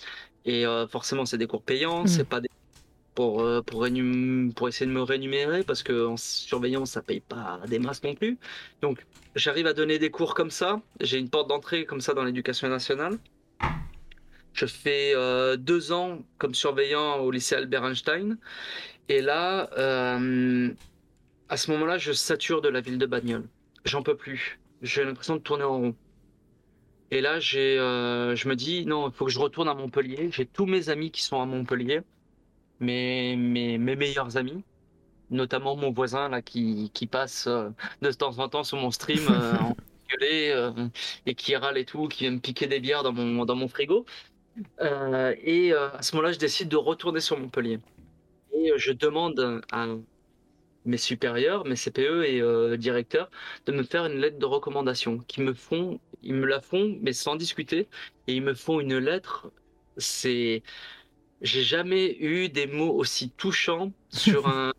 [0.46, 2.04] Et forcément, c'est des cours payants.
[2.04, 2.08] Mmh.
[2.08, 2.50] C'est pas des
[3.18, 3.88] pour, euh, pour,
[4.56, 8.38] pour essayer de me rémunérer parce qu'en surveillance, ça paye pas des masses non plus.
[8.84, 9.04] Donc,
[9.36, 10.80] j'arrive à donner des cours comme ça.
[11.02, 13.18] J'ai une porte d'entrée comme ça dans l'éducation nationale.
[14.54, 18.38] Je fais euh, deux ans comme surveillant au lycée Albert Einstein.
[19.10, 20.70] Et là, euh,
[21.50, 23.48] à ce moment-là, je sature de la ville de Bagnoles.
[23.86, 24.60] J'en peux plus.
[24.82, 25.96] J'ai l'impression de tourner en rond.
[27.12, 30.30] Et là, j'ai, je me dis, non, il faut que je retourne à Montpellier.
[30.32, 32.02] J'ai tous mes amis qui sont à Montpellier
[32.80, 34.64] mes, mes, mes meilleurs amis,
[35.30, 37.70] notamment mon voisin là qui, qui passe euh,
[38.02, 39.76] de temps en temps sur mon stream euh, en
[40.22, 40.88] euh,
[41.26, 43.68] et qui râle et tout, qui vient me piquer des bières dans mon, dans mon
[43.68, 44.06] frigo.
[44.80, 47.80] et à ce moment-là, je décide de retourner sur Montpellier.
[48.54, 49.86] Et je demande à
[50.88, 53.30] mes supérieurs, mes CPE et directeurs,
[53.66, 55.20] de me faire une lettre de recommandation.
[55.28, 57.88] Qui me font, ils me la font, mais sans discuter,
[58.28, 59.52] et ils me font une lettre.
[59.98, 60.64] C'est
[61.42, 64.74] j'ai jamais eu des mots aussi touchants sur un,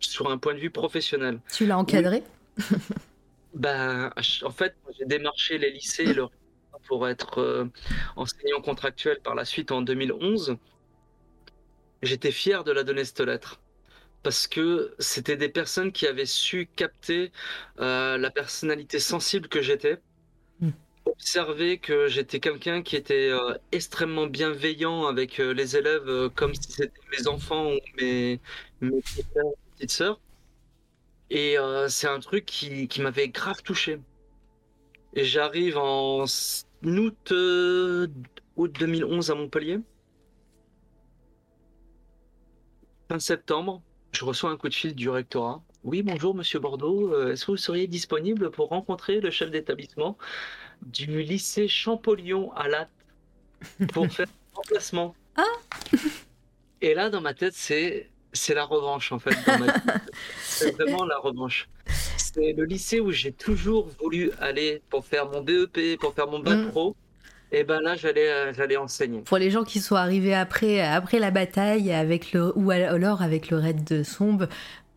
[0.00, 1.40] sur un point de vue professionnel.
[1.52, 2.22] Tu l'as encadré?
[3.54, 4.10] Ben,
[4.42, 6.14] En fait, j'ai démarché les lycées
[6.86, 7.66] pour être euh,
[8.16, 10.56] enseignant contractuel par la suite en 2011.
[12.02, 13.60] J'étais fier de la donner cette lettre
[14.22, 17.32] parce que c'était des personnes qui avaient su capter
[17.80, 20.00] euh, la personnalité sensible que j'étais
[21.04, 26.72] observé que j'étais quelqu'un qui était euh, extrêmement bienveillant avec euh, les élèves, comme si
[26.72, 28.40] c'était mes enfants ou mes,
[28.80, 29.02] mes
[29.74, 30.20] petites sœurs.
[31.30, 31.56] Et
[31.88, 33.98] c'est un truc qui, qui m'avait grave touché.
[35.14, 36.24] Et j'arrive en
[36.84, 37.32] août,
[38.56, 39.78] août 2011 à Montpellier.
[43.08, 45.62] Fin septembre, je reçois un coup de fil du rectorat.
[45.84, 47.28] Oui, bonjour, monsieur Bordeaux.
[47.28, 50.16] Est-ce que vous seriez disponible pour rencontrer le chef d'établissement
[50.82, 52.90] du lycée Champollion à Latte
[53.92, 55.14] pour faire un remplacement.
[55.36, 55.44] Ah
[56.80, 59.36] Et là, dans ma tête, c'est c'est la revanche en fait.
[60.42, 61.68] c'est vraiment la revanche.
[62.16, 66.38] C'est le lycée où j'ai toujours voulu aller pour faire mon BEP, pour faire mon
[66.38, 66.70] bac mm.
[66.70, 66.96] pro.
[67.52, 69.20] Et ben là, j'allais euh, j'allais enseigner.
[69.20, 73.50] Pour les gens qui sont arrivés après après la bataille avec le ou alors avec
[73.50, 74.48] le raid de Sombre,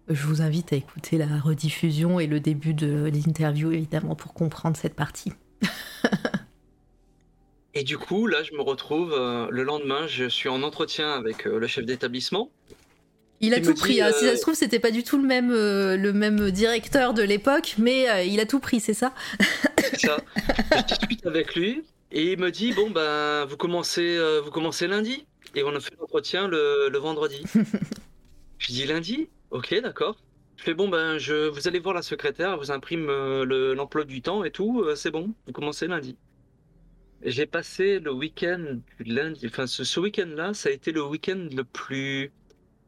[0.08, 4.78] je vous invite à écouter la rediffusion et le début de l'interview évidemment pour comprendre
[4.78, 5.34] cette partie.
[7.78, 11.46] Et du coup, là, je me retrouve euh, le lendemain, je suis en entretien avec
[11.46, 12.50] euh, le chef d'établissement.
[13.42, 14.02] Il a tout pris.
[14.02, 14.14] Hein.
[14.18, 17.22] Si ça se trouve, c'était pas du tout le même, euh, le même directeur de
[17.22, 19.14] l'époque, mais il a tout pris, c'est ça?
[19.78, 20.18] C'est ça.
[20.72, 21.84] je discute avec lui
[22.16, 25.96] et il me dit bon ben vous commencez, vous commencez lundi et on a fait
[26.00, 27.44] l'entretien le, le vendredi.
[28.58, 30.18] je dis lundi, ok d'accord.
[30.58, 34.06] Je fais bon ben je vous allez voir la secrétaire, elle vous imprime euh, l'emploi
[34.06, 36.18] du temps et tout, euh, c'est bon, vous commencez lundi.
[37.22, 42.32] J'ai passé le week-end lundi, enfin ce, week-end-là, ça a été le week-end le plus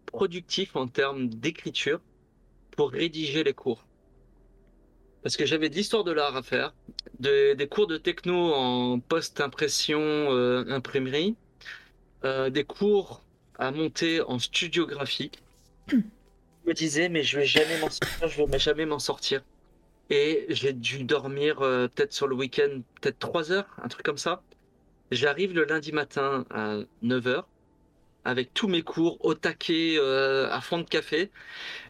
[0.05, 1.99] productif en termes d'écriture
[2.71, 3.86] pour rédiger les cours.
[5.23, 6.73] Parce que j'avais de l'histoire de l'art à faire,
[7.19, 11.35] des cours de techno en post-impression, euh, imprimerie,
[12.23, 13.23] des cours
[13.57, 15.39] à monter en studio graphique
[16.67, 19.41] me disais, mais je vais jamais m'en sortir, je vais jamais m'en sortir.
[20.09, 24.17] Et j'ai dû dormir euh, peut-être sur le week-end, peut-être 3 heures, un truc comme
[24.17, 24.41] ça.
[25.11, 27.47] J'arrive le lundi matin à 9 heures
[28.27, 31.31] avec tous mes cours au taquet, euh, à fond de café.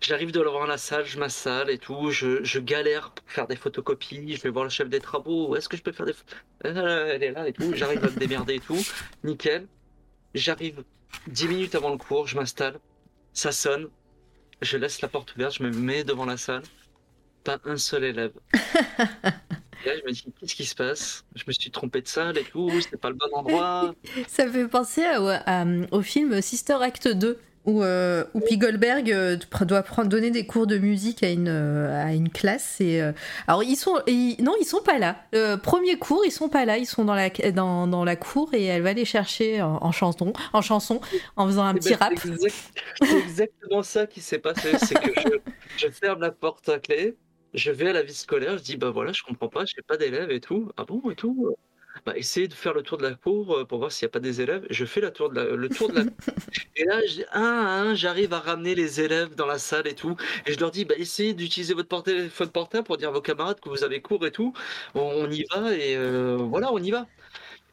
[0.02, 2.12] J'arrive devant la salle, je m'installe et tout.
[2.12, 4.36] Je, je, galère pour faire des photocopies.
[4.36, 5.56] Je vais voir le chef des travaux.
[5.56, 6.16] Est-ce que je peux faire des.
[6.66, 7.74] Euh, elle est là et tout.
[7.76, 8.80] J'arrive à me démerder et tout.
[9.24, 9.68] Nickel.
[10.34, 10.84] J'arrive
[11.28, 12.80] 10 minutes avant le cours, je m'installe.
[13.34, 13.90] Ça sonne
[14.62, 16.64] je laisse la porte ouverte, je me mets devant la salle,
[17.44, 18.34] pas un seul élève.
[19.86, 21.26] là, je me dis, qu'est-ce qui se passe?
[21.36, 23.94] Je me suis trompé de salle et tout, c'était pas le bon endroit.
[24.28, 25.04] Ça me fait penser
[25.92, 30.68] au film Sister Act 2 où, euh, où Goldberg euh, doit prendre, donner des cours
[30.68, 32.80] de musique à une, euh, à une classe.
[32.80, 33.12] Et, euh,
[33.46, 33.96] alors, ils sont.
[34.40, 35.18] non, ils sont pas là.
[35.62, 36.78] premier cours, ils sont pas là.
[36.78, 40.34] Ils sont dans la, dans, dans la cour et elle va les chercher en, chanson,
[40.54, 41.02] en chanson,
[41.36, 42.14] en faisant un eh petit ben, rap.
[43.02, 44.72] C'est exactement ça qui s'est passé.
[44.80, 47.18] C'est que je, je, ferme la porte à clé,
[47.54, 49.98] je vais à la vie scolaire, je dis bah voilà, je comprends pas, j'ai pas
[49.98, 50.72] d'élèves et tout.
[50.78, 51.56] Ah bon et tout
[52.06, 54.14] bah, essayez de faire le tour de la cour euh, pour voir s'il n'y a
[54.14, 54.66] pas des élèves.
[54.70, 56.04] Je fais la tour de la, le tour de la
[56.76, 57.00] et là,
[57.34, 60.16] un à un, j'arrive à ramener les élèves dans la salle et tout.
[60.46, 63.60] Et je leur dis, bah, essayez d'utiliser votre téléphone portable pour dire à vos camarades
[63.60, 64.54] que vous avez cours et tout.
[64.96, 67.08] On, on y va et euh, voilà, on y va.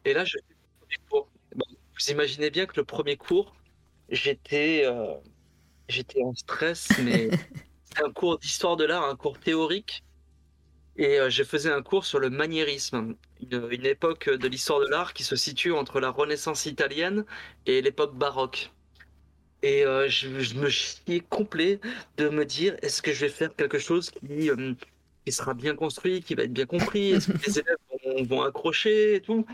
[0.04, 1.28] Et là, je fais le premier cours.
[1.54, 3.54] Bah, vous imaginez bien que le premier cours,
[4.08, 5.14] j'étais euh,
[5.88, 7.30] j'étais en stress, mais
[8.02, 10.02] un cours d'histoire de l'art, un cours théorique.
[10.97, 15.12] Et euh, je faisais un cours sur le maniérisme, une, époque de l'histoire de l'art
[15.12, 17.24] qui se situe entre la Renaissance italienne
[17.66, 18.70] et l'époque baroque.
[19.62, 21.81] Et euh, je, me chiais complet
[22.16, 24.74] de me dire, est-ce que je vais faire quelque chose qui, euh,
[25.28, 29.20] sera bien construit, qui va être bien compris, est-ce que les élèves vont, accrocher et
[29.20, 29.47] tout?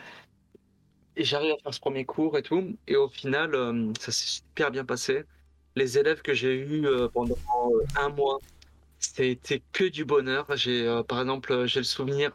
[1.16, 2.76] Et j'arrive à faire ce premier cours et tout.
[2.86, 3.52] Et au final,
[3.98, 5.24] ça s'est super bien passé.
[5.76, 8.38] Les élèves que j'ai eus euh, pendant euh, un mois,
[8.98, 10.46] c'était que du bonheur.
[10.56, 12.32] J'ai, euh, par exemple, j'ai le souvenir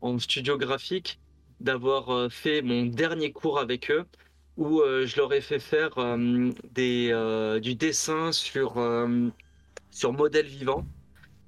[0.00, 1.18] en studio graphique
[1.60, 4.04] d'avoir fait mon dernier cours avec eux,
[4.58, 5.94] où je leur ai fait faire
[6.74, 8.74] du dessin sur,
[9.90, 10.84] sur modèle vivant,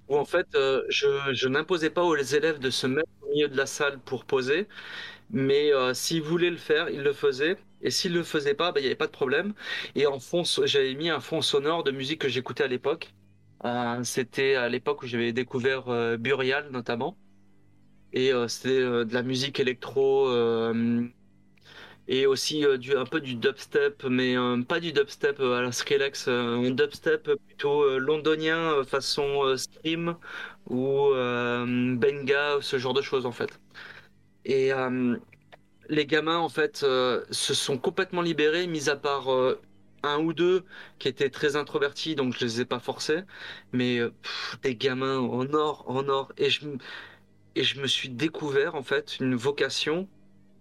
[0.08, 0.46] où en fait,
[0.88, 4.66] je, n'imposais pas aux élèves de se mettre au milieu de la salle pour poser,
[5.30, 7.58] mais s'ils voulaient le faire, ils le faisaient.
[7.82, 9.54] Et s'ils le faisaient pas, ben, il n'y avait pas de problème.
[9.94, 13.14] Et en fond, j'avais mis un fond sonore de musique que j'écoutais à l'époque.
[13.64, 17.16] Euh, c'était à l'époque où j'avais découvert euh, Burial notamment.
[18.12, 20.28] Et euh, c'était de la musique électro
[22.10, 24.34] et aussi un peu du dubstep, mais
[24.66, 30.16] pas du dubstep à la Skrillex, un dubstep plutôt londonien façon Scream
[30.70, 33.60] ou Benga, ce genre de choses en fait.
[34.46, 34.72] Et
[35.88, 39.60] les gamins en fait euh, se sont complètement libérés, mis à part euh,
[40.02, 40.64] un ou deux
[40.98, 43.20] qui étaient très introvertis, donc je les ai pas forcés.
[43.72, 46.32] Mais euh, pff, des gamins en or, en or.
[46.38, 46.60] Et je,
[47.56, 50.08] et je me suis découvert en fait une vocation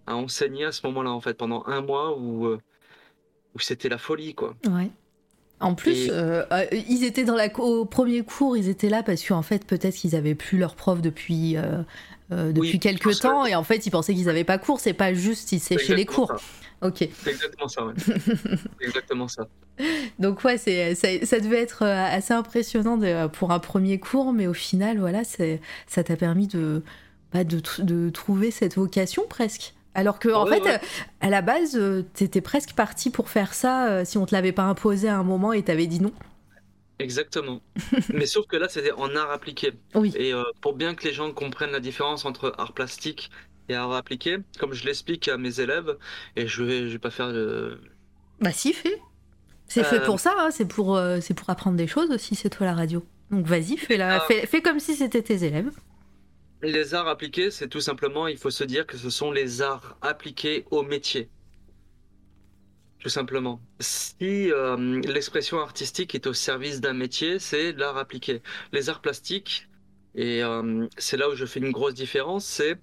[0.06, 4.34] à enseigner à ce moment-là en fait pendant un mois où, où c'était la folie
[4.34, 4.54] quoi.
[4.66, 4.90] Ouais.
[5.60, 6.44] En plus, Et- euh,
[6.88, 10.14] ils étaient dans la au premier cours, ils étaient là parce qu'en fait, peut-être qu'ils
[10.14, 11.82] avaient plus leur prof depuis, euh,
[12.32, 14.80] euh, depuis Oui, quelques que- temps et en fait, ils pensaient qu'ils avaient pas cours.
[14.80, 16.28] C'est pas juste, ils séchaient les cours.
[16.28, 16.36] ça.
[16.86, 17.08] Ok.
[17.22, 17.84] C'est exactement ça.
[17.86, 17.94] ouais.
[18.80, 19.48] Exactement ça.
[20.18, 24.32] Donc ouais, c'est ça, ça devait être euh, assez impressionnant de- pour un premier cours,
[24.32, 26.82] mais au final, voilà, c'est ça t'a permis de,
[27.32, 29.74] bah, de de trouver cette vocation presque.
[29.94, 30.74] Alors que en Ouais, fait, ouais.
[30.74, 30.78] euh,
[31.20, 34.52] à la base, euh, t'étais presque parti pour faire ça euh, si on te l'avait
[34.52, 36.12] pas imposé à un moment et t'avais dit non.
[36.98, 37.62] Exactement.
[38.12, 39.72] Mais sauf que là, c'était en art appliqué.
[39.94, 40.12] Oui.
[40.16, 43.30] Et euh, pour bien que les gens comprennent la différence entre art plastique
[43.68, 45.96] et art appliqué, comme je l'explique à mes élèves,
[46.36, 47.80] et je vais, je vais pas faire le...
[48.40, 48.98] Bah si, fais.
[49.68, 52.34] C'est fait Euh, pour ça, hein, c'est pour, euh, c'est pour apprendre des choses aussi,
[52.34, 53.04] c'est toi la radio.
[53.30, 54.20] Donc vas-y, fais, la, Ah.
[54.26, 55.70] fais, fais comme si c'était tes élèves.
[56.62, 59.96] Les arts appliqués, c'est tout simplement, il faut se dire que ce sont les arts
[60.02, 61.30] appliqués au métier.
[63.00, 63.60] Tout simplement.
[63.80, 68.42] Si euh, l'expression artistique est au service d'un métier, c'est l'art appliqué.
[68.72, 69.68] Les arts plastiques,
[70.14, 72.76] et euh, c'est là où je fais une grosse différence, c'est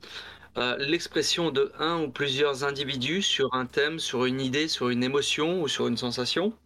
[0.57, 5.03] euh, l'expression de un ou plusieurs individus sur un thème, sur une idée, sur une
[5.03, 6.57] émotion ou sur une sensation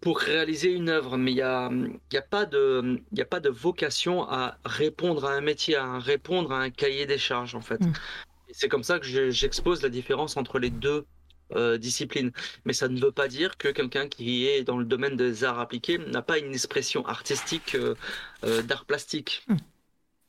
[0.00, 1.16] pour réaliser une œuvre.
[1.16, 1.70] Mais il n'y a,
[2.12, 5.98] y a, pas de- y a pas de vocation à répondre à un métier, à
[5.98, 7.80] répondre à un cahier des charges, en fait.
[7.80, 7.92] Mm.
[8.48, 11.06] Et c'est comme ça que je- j'expose la différence entre les deux
[11.54, 12.32] euh, disciplines.
[12.64, 15.58] Mais ça ne veut pas dire que quelqu'un qui est dans le domaine des arts
[15.58, 17.94] appliqués n'a pas une expression artistique euh,
[18.44, 19.44] euh, d'art plastique.
[19.48, 19.56] Mm.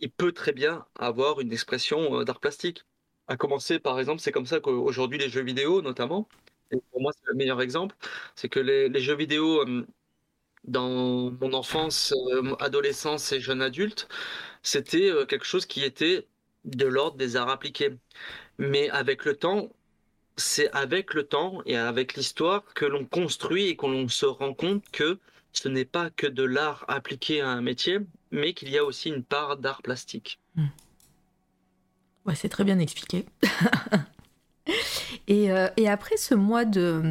[0.02, 2.86] Il peut très bien avoir une expression euh, d'art plastique.
[3.28, 6.28] À commencer, par exemple, c'est comme ça qu'aujourd'hui les jeux vidéo, notamment,
[6.72, 7.96] et pour moi c'est le meilleur exemple,
[8.36, 9.66] c'est que les, les jeux vidéo
[10.66, 12.14] dans mon enfance,
[12.60, 14.08] adolescence et jeune adulte,
[14.62, 16.28] c'était quelque chose qui était
[16.66, 17.98] de l'ordre des arts appliqués.
[18.60, 19.72] Mais avec le temps,
[20.38, 24.84] c'est avec le temps et avec l'histoire que l'on construit et qu'on se rend compte
[24.92, 25.20] que
[25.54, 28.00] ce n'est pas que de l'art appliqué à un métier,
[28.32, 30.40] mais qu'il y a aussi une part d'art plastique.
[32.26, 33.26] Ouais, c'est très bien expliqué.
[35.28, 37.02] et, euh, et après ce mois de,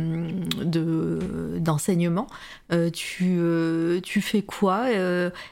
[0.65, 2.26] de- d'enseignement,
[2.73, 4.91] euh, tu, euh, tu fais quoi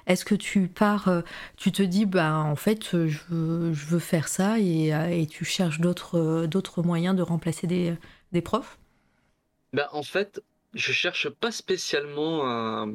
[0.06, 1.10] Est-ce que tu pars,
[1.56, 5.44] tu te dis, bah, en fait, je veux, je veux faire ça et, et tu
[5.44, 7.94] cherches d'autres, d'autres moyens de remplacer des,
[8.32, 8.78] des profs?
[9.72, 10.42] Ben, en fait,
[10.74, 12.86] je cherche pas spécialement à-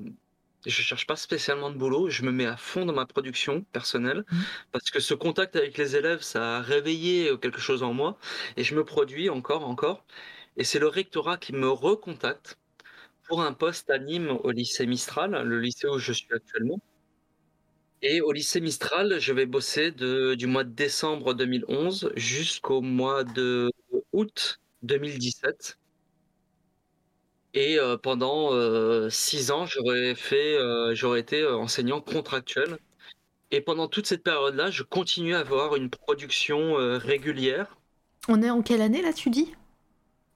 [0.66, 4.26] je cherche pas spécialement de boulot, je me mets à fond dans ma production personnelle
[4.32, 4.48] Mhm.
[4.72, 8.18] parce que ce contact avec les élèves, ça a réveillé euh, quelque chose en moi
[8.58, 10.06] et je me produis encore, encore.
[10.58, 12.60] Et c'est le rectorat qui me recontacte
[13.28, 16.80] pour un poste à Nîmes au lycée Mistral, le lycée où je suis actuellement.
[18.02, 23.24] Et au lycée Mistral, je vais bosser de du mois de décembre 2011 jusqu'au mois
[23.24, 23.72] de
[24.14, 25.78] août 2017.
[27.60, 32.78] Et heu, pendant, heu, 6 ans, j'aurais fait, heu, j'aurais été, enseignant contractuel
[33.50, 37.76] et pendant toute cette période-là, je continuais à avoir une production, régulière.
[38.28, 39.56] On est en quelle année là, tu dis?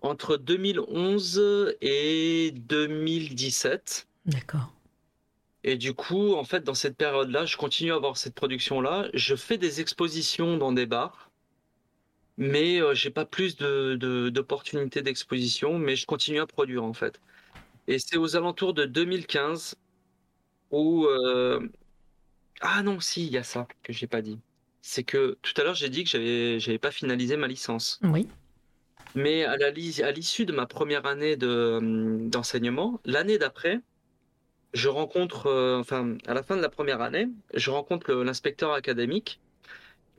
[0.01, 4.07] Entre 2011 et 2017.
[4.25, 4.73] D'accord.
[5.63, 9.09] Et du coup, en fait, dans cette période-là, je continue à avoir cette production-là.
[9.13, 11.29] Je fais des expositions dans des bars,
[12.37, 16.93] mais heu, j'ai pas plus de de d'opportunités d'exposition, mais je continue à produire, en
[16.93, 17.21] fait.
[17.87, 19.75] Et c'est aux alentours de 2015
[20.71, 21.71] où, heu
[22.61, 24.39] ah non, si, il y a ça que j'ai pas dit.
[24.81, 27.99] C'est que tout à l'heure, j'ai dit que j'avais j'avais pas finalisé ma licence.
[28.03, 28.27] Oui.
[29.15, 33.81] Mais à la lis à l'issue de ma première année de, mmh, d'enseignement, l'année d'après,
[34.73, 39.41] je rencontre, heu, enfin, à la fin de la première année, je rencontre l'inspecteur académique.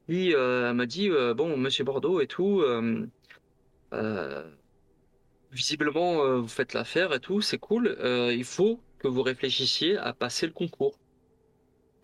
[0.08, 3.08] Heu, elle m'a dit, heu: «Bon, monsieur Bordeaux et tout, heu,
[5.52, 7.96] visiblement, vous faites l'affaire et tout, c'est cool,
[8.32, 10.98] il faut que vous réfléchissiez à passer le concours».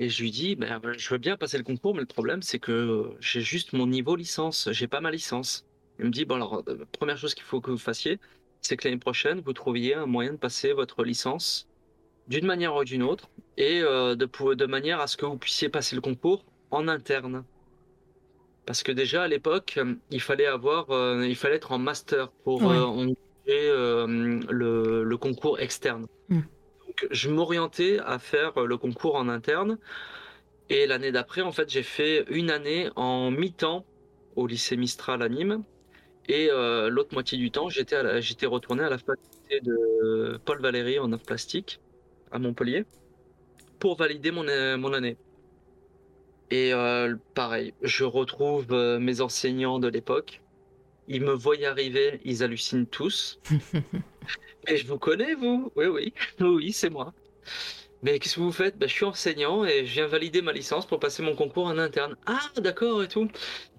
[0.01, 2.61] Et je lui dis: «Ben, je veux bien passer le concours, mais le problème, c'est
[2.61, 5.67] que j'ai juste mon niveau licence, j'ai pas ma licence».
[5.99, 6.63] Il me dit: «Bon alors,
[7.01, 8.21] 1 chose qu'il faut que vous fassiez,
[8.63, 11.67] c'est que l'année prochaine, vous trouviez un moyen de passer votre licence
[12.29, 16.03] d'une manière ou d'une autre et de manière à ce que vous puissiez passer le
[16.03, 17.45] concours en interne».
[18.69, 22.31] Parce que déjà à l'époque, hem, il fallait avoir, heu, il fallait être en master
[22.45, 22.77] pour, Ouais.
[23.47, 26.07] hem, le le concours externe.
[26.29, 26.41] Mmh.
[26.87, 29.79] Donc je m'orientais à faire, le concours en interne
[30.69, 33.87] et l'année d'après, en fait, j'ai fait 1 année en mi-temps
[34.37, 35.65] au lycée Mistral à Nîmes
[36.29, 36.51] et
[36.91, 41.81] l'autre moitié du temps, j'étais retourné à la faculté de Paul Valéry en arts plastiques
[42.31, 42.85] à Montpellier
[43.79, 45.17] pour valider mon année.
[46.51, 50.43] Et heu, pareil, je retrouve, heu, mes enseignants de l'époque.
[51.09, 53.41] Ils me voient arriver, ils hallucinent tous.
[54.67, 57.15] «Mais je vous connais vous?» «Oui, oui, oui, c'est moi».
[58.03, 60.87] «Mais qu'est-ce que vous faites?» «Bah, je suis enseignant et je viens valider ma licence
[60.87, 62.17] pour passer mon concours en interne».
[62.27, 63.29] «Ah d'accord et tout»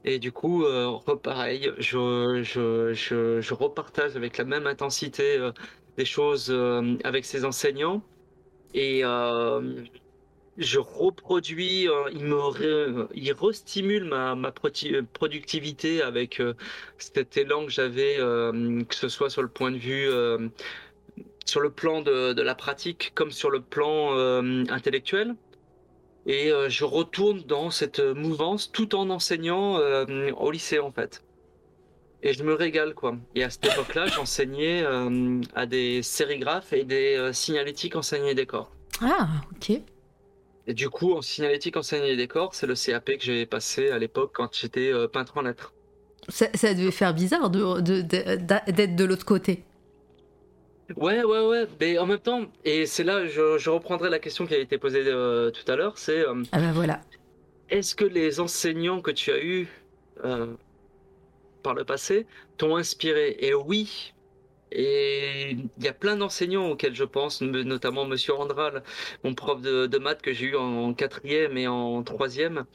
[0.05, 5.53] et du coup, heu, repareil, je je je je repartage avec la même intensité, heu,
[5.97, 6.51] des choses,
[7.03, 8.01] avec ces enseignants
[8.73, 9.03] et
[10.57, 14.49] je reproduis, heu, ils me re ils restimulent ma ma
[14.85, 16.55] heu, productivité avec, heu,
[16.97, 20.09] cet élan que j'avais, que ce soit sur le point de vue,
[21.45, 24.13] sur le plan de de la pratique comme sur le plan,
[24.69, 25.35] intellectuel.
[26.25, 29.79] Et je retourne dans cette, mouvance tout en enseignant,
[30.37, 31.23] au lycée, en fait.
[32.21, 33.15] Et je me régale, quoi.
[33.33, 34.83] Et à cette époque-là, j'enseignais,
[35.55, 38.71] à des sérigraphes et des, signalétiques enseigne et décor
[39.01, 39.81] Ah, OK.
[40.69, 43.99] Et du coup, en signalétique enseigne et décor, c'est le CAP que j'avais passé à
[43.99, 45.73] l'époque quand j'étais, heu, peintre en lettres.
[46.29, 49.63] Ça ça devait faire bizarre de de de d'a d'être de l'autre côté.
[50.95, 54.47] Ouais, ouais, ouais, mais en même temps et c'est là, je je reprendrai la question
[54.47, 57.01] qui a été posée, heu, tout à l'heure, c'est, hem Ah bah, voilà.
[57.69, 59.67] est-ce que les enseignants que tu as eus,
[61.63, 63.35] par le passé t'ont inspiré?
[63.39, 64.13] Et oui
[64.71, 68.83] et il y a plein d'enseignants auxquels je pense, notamment monsieur Andral,
[69.23, 72.65] mon prof de de maths que j'ai eu en 4e et en 3e,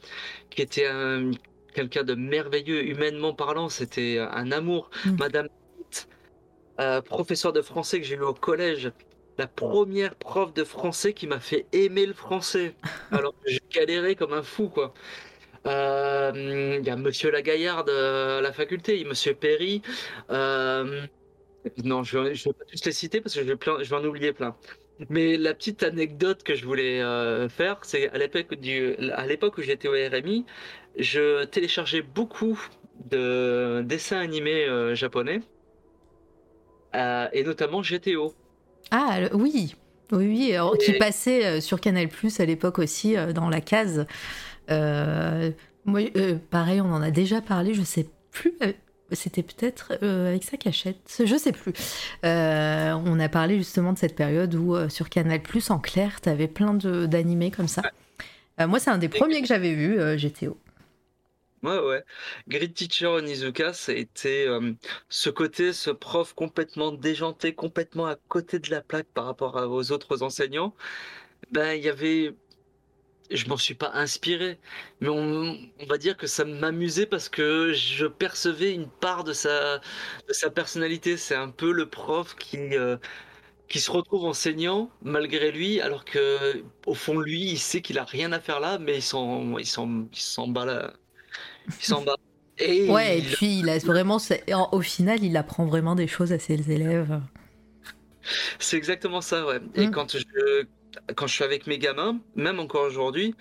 [0.50, 1.31] qui était un
[1.74, 4.90] quelqu'un de merveilleux humainement parlant, c'était un amour.
[5.06, 5.16] Mmh.
[5.18, 5.48] Madame
[5.78, 6.08] Pitt,
[6.81, 8.92] heu, professeure de français que j'ai eu au collège,
[9.39, 12.76] la 1re prof de français qui m'a fait aimer le français,
[13.12, 14.94] alors que je galérais comme un fou, quoi.
[15.66, 16.36] Hem,
[16.81, 19.82] il y a monsieur Lagaillarde, heu, à la faculté, monsieur Perry,
[20.31, 21.08] hem,
[21.84, 23.97] non, je je vais pas tous les citer parce que je vais plein je vais
[23.97, 24.57] en oublier plein.
[25.10, 29.59] Mais la petite anecdote que je voulais, heu, faire, c'est à l'époque du à l'époque
[29.59, 30.44] où j'étais au RMI,
[30.99, 32.60] je téléchargeais beaucoup
[33.10, 35.41] de dessins animés, heu, japonais
[36.94, 38.34] heu et notamment GTO.
[38.91, 39.75] Ah le oui,
[40.12, 44.07] oui, oui, alors qui passait, sur Canal+ à l'époque aussi, dans la case.
[44.68, 46.02] Moi,
[46.51, 48.55] pareil, on en a déjà parlé, je sais plus,
[49.12, 51.73] c'était peut-être, heu, avec Sa Cachette, je sais plus.
[52.24, 52.28] Heu,
[53.07, 56.49] on a parlé justement de cette période où, heu, sur Canal+ en clair, tu avais
[56.49, 57.83] plein d'animés comme ça.
[58.58, 60.58] Moi, c'est un des premiers que j'avais vu, GTO.
[61.62, 62.05] Ouais, ouais.
[62.47, 64.76] Grid Teacher Onizuka, hem,
[65.08, 69.66] ce côté, ce prof complètement déjanté, complètement à côté de la plaque par rapport à
[69.66, 70.74] aux autres enseignants.
[71.50, 72.34] Ben, il y avait
[73.31, 74.59] je m'en suis pas inspiré,
[75.01, 79.33] mais on on va dire que ça m'amusait parce que je percevais une part de
[79.33, 79.78] sa
[80.28, 81.17] de sa personnalité.
[81.17, 82.99] C'est un peu le prof qui, heu,
[83.69, 88.05] qui se retrouve enseignant malgré lui, alors que au fond lui, il sait qu'il a
[88.05, 90.93] rien à faire là, mais il s'en, il s'en, il s'en bat là.
[91.67, 92.17] Il s'en bat.
[92.59, 94.19] Et ouais, et puis il a vraiment,
[94.73, 97.20] au final, il apprend vraiment des choses à ses élèves.
[98.59, 99.61] C'est exactement ça, ouais.
[99.75, 99.91] Et mm.
[99.91, 100.67] quand je,
[101.16, 103.34] quand je suis avec mes gamins, même encore aujourd'hui,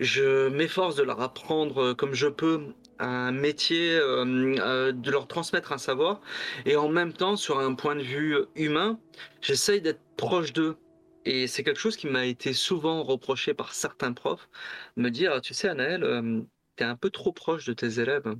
[0.00, 4.24] je m'efforce de leur apprendre comme je peux un métier, euh,
[4.58, 6.20] euh, de leur transmettre un savoir,
[6.64, 8.98] et en même temps, sur un point de vue humain,
[9.40, 10.76] j'essaye d'être proche d'eux.
[11.24, 14.48] Et c'est quelque chose qui m'a été souvent reproché par certains profs,
[14.96, 16.42] me dire, tu sais, Anaël, euh,
[16.76, 18.34] t'es un peu trop proche de tes élèves,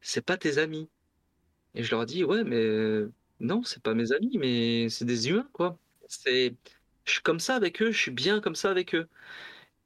[0.00, 0.88] c'est pas tes amis.
[1.74, 3.06] Et je leur dis, ouais, mais
[3.40, 5.78] non, c'est pas mes amis, mais c'est des humains, quoi.
[6.08, 6.54] C'est,
[7.10, 9.08] je suis comme ça avec eux, je suis bien comme ça avec eux.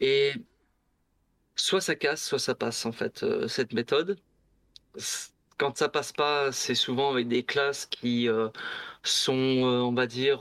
[0.00, 0.34] Et
[1.56, 4.18] soit ça casse, soit ça passe en fait euh, cette méthode.
[5.58, 8.48] Quand ça passe pas, c'est souvent avec des classes qui euh,
[9.02, 10.40] sont, euh, on va dire,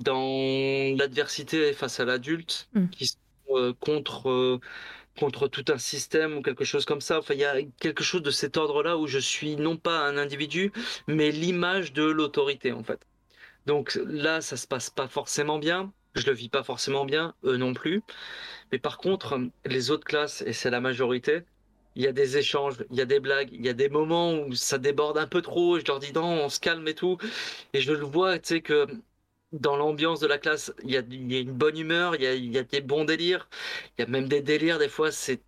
[0.00, 2.88] dans l'adversité face à l'adulte, mmh.
[2.88, 4.60] qui sont contre
[5.18, 7.18] contre tout un système ou quelque chose comme ça.
[7.20, 10.16] Enfin, il y a quelque chose de cet ordre-là où je suis non pas un
[10.16, 10.72] individu,
[11.06, 13.06] mais l'image de l'autorité en fait.
[13.66, 15.92] Donc là, ça se passe pas forcément bien.
[16.14, 18.02] Je le vis pas forcément bien, eux non plus.
[18.72, 21.42] Mais par contre, les autres classes, et c'est la majorité,
[21.96, 24.34] il y a des échanges, il y a des blagues, il y a des moments
[24.34, 25.78] où ça déborde un peu trop.
[25.78, 27.18] Je leur dis non, on se calme et tout.
[27.72, 28.86] Et je le vois, tu sais, que
[29.52, 32.80] dans l'ambiance de la classe, il y, a, une bonne humeur, il y, a, des
[32.80, 33.48] bons délires.
[33.98, 35.42] Il y a même des délires, des fois, c'est.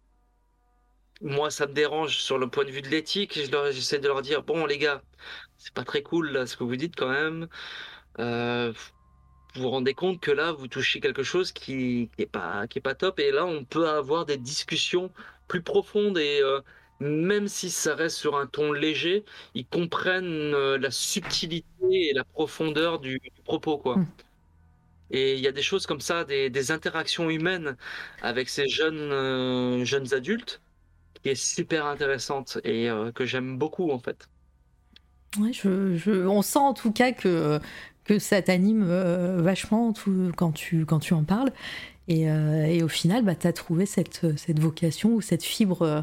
[1.23, 3.35] Moi, ça me dérange sur le point de vue de l'éthique.
[3.35, 5.03] J'essaie de leur dire bon, les gars,
[5.57, 7.49] c'est pas très cool là, ce que vous dites quand même.
[8.19, 8.73] Euh,
[9.57, 12.83] vous vous rendez compte que là, vous touchez quelque chose qui n'est pas, qui est
[12.83, 13.18] pas top.
[13.20, 15.10] Et là, on peut avoir des discussions
[15.49, 16.18] plus profondes.
[16.18, 16.60] Et euh,
[17.01, 22.25] même si ça reste sur un ton léger, ils comprennent euh, la subtilité et la
[22.25, 23.78] profondeur du, propos.
[23.78, 23.97] quoi.
[23.97, 24.07] Hmm.
[25.10, 27.76] Et il y a des choses comme ça, des, interactions humaines
[28.23, 30.60] avec ces jeunes, euh, jeunes adultes,
[31.23, 34.28] qui est super intéressante et que j'aime beaucoup en fait.
[35.39, 37.60] Ouais, je, on sent en tout cas que
[38.07, 41.51] que ça t'anime euh, vachement tout, quand, tu, quand tu en parles.
[42.09, 45.83] Et, euh, et au final, bah, tu as trouvé cette, cette vocation ou cette fibre
[45.83, 46.01] euh,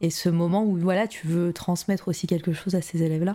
[0.00, 3.34] et ce moment où voilà, tu veux transmettre aussi quelque chose à ces élèves-là.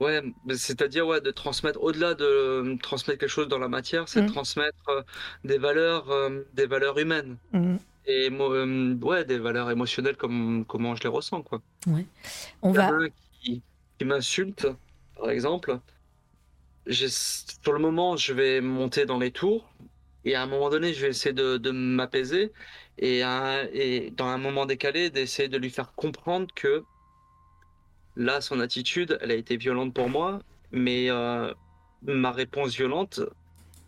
[0.00, 0.22] Ouais,
[0.56, 4.32] c'est-à-dire ouais, de transmettre, au-delà de transmettre quelque chose dans la matière, c'est de mmh.
[4.32, 5.04] transmettre
[5.44, 6.06] des valeurs,
[6.52, 7.36] des valeurs humaines.
[7.52, 7.76] Mmh.
[8.06, 11.42] Et ouais, des valeurs émotionnelles comme comment je les ressens.
[11.42, 11.62] Quoi.
[11.86, 12.04] Ouais.
[12.60, 12.90] On va...
[13.40, 13.62] qui,
[13.98, 14.66] qui m'insulte,
[15.16, 15.78] par exemple,
[16.90, 19.72] sur le moment, je vais monter dans les tours
[20.24, 22.52] et à un moment donné, je vais essayer de, m'apaiser
[22.98, 23.22] et,
[23.72, 26.84] et, dans un moment décalé, d'essayer de lui faire comprendre que
[28.16, 30.40] là, son attitude, elle a été violente pour moi,
[30.72, 31.52] mais euh,
[32.02, 33.20] ma réponse violente,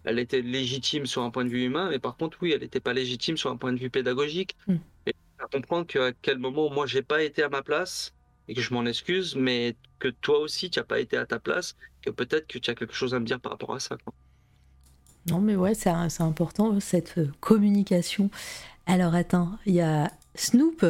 [0.05, 2.81] elle était légitime sur un point de vue humain, mais par contre, oui, elle n'était
[2.81, 4.57] pas légitime sur un point de vue pédagogique.
[4.67, 4.77] Hmm.
[5.07, 8.15] Et faire comprendre qu'à quel moment, moi, j'ai pas été à ma place
[8.49, 11.39] et que je m'en excuse, mais que toi aussi, tu n'as pas été à ta
[11.39, 13.97] place, que peut-être que tu as quelque chose à me dire par rapport à ça.
[15.29, 18.31] Non, mais ouais, c'est important, cette euh, communication.
[18.87, 20.85] Alors, attends, il y a Snoop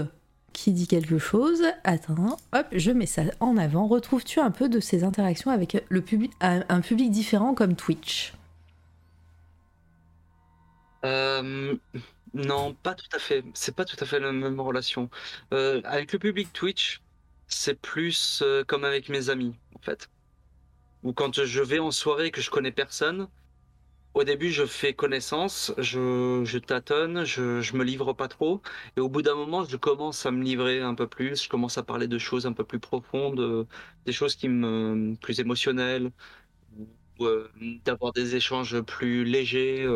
[0.52, 1.62] qui dit quelque chose.
[1.84, 3.86] Attends, hop, je mets ça en avant.
[3.86, 8.34] Retrouves-tu un peu de ces interactions avec le public, un public différent comme Twitch?
[11.04, 11.76] Euh,
[12.34, 13.44] Non, pas tout à fait.
[13.54, 15.08] C'est pas tout à fait la même relation.
[15.54, 17.02] Euh, avec le public Twitch,
[17.48, 20.08] c'est plus euh, comme avec mes amis, en fait.
[21.02, 23.28] Ou quand je vais en soirée et que je connais personne,
[24.14, 28.62] au début, je fais connaissance, je, tâtonne, je, je me livre pas trop.
[28.96, 31.42] Et au bout d'un moment, je commence à me livrer un peu plus.
[31.44, 33.64] Je commence à parler de choses un peu plus profondes, euh,
[34.06, 36.10] des choses qui me, plus émotionnelles,
[37.18, 37.50] ou euh,
[37.84, 39.86] d'avoir des échanges plus légers,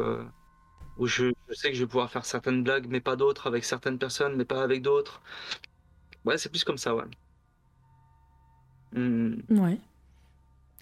[0.99, 3.65] où je, je, sais que je vais pouvoir faire certaines blagues, mais pas d'autres, avec
[3.65, 5.23] certaines personnes, mais pas avec d'autres.
[6.25, 7.05] Ouais, c'est plus comme ça, ouais.
[8.95, 9.35] Mm.
[9.51, 9.79] Ouais.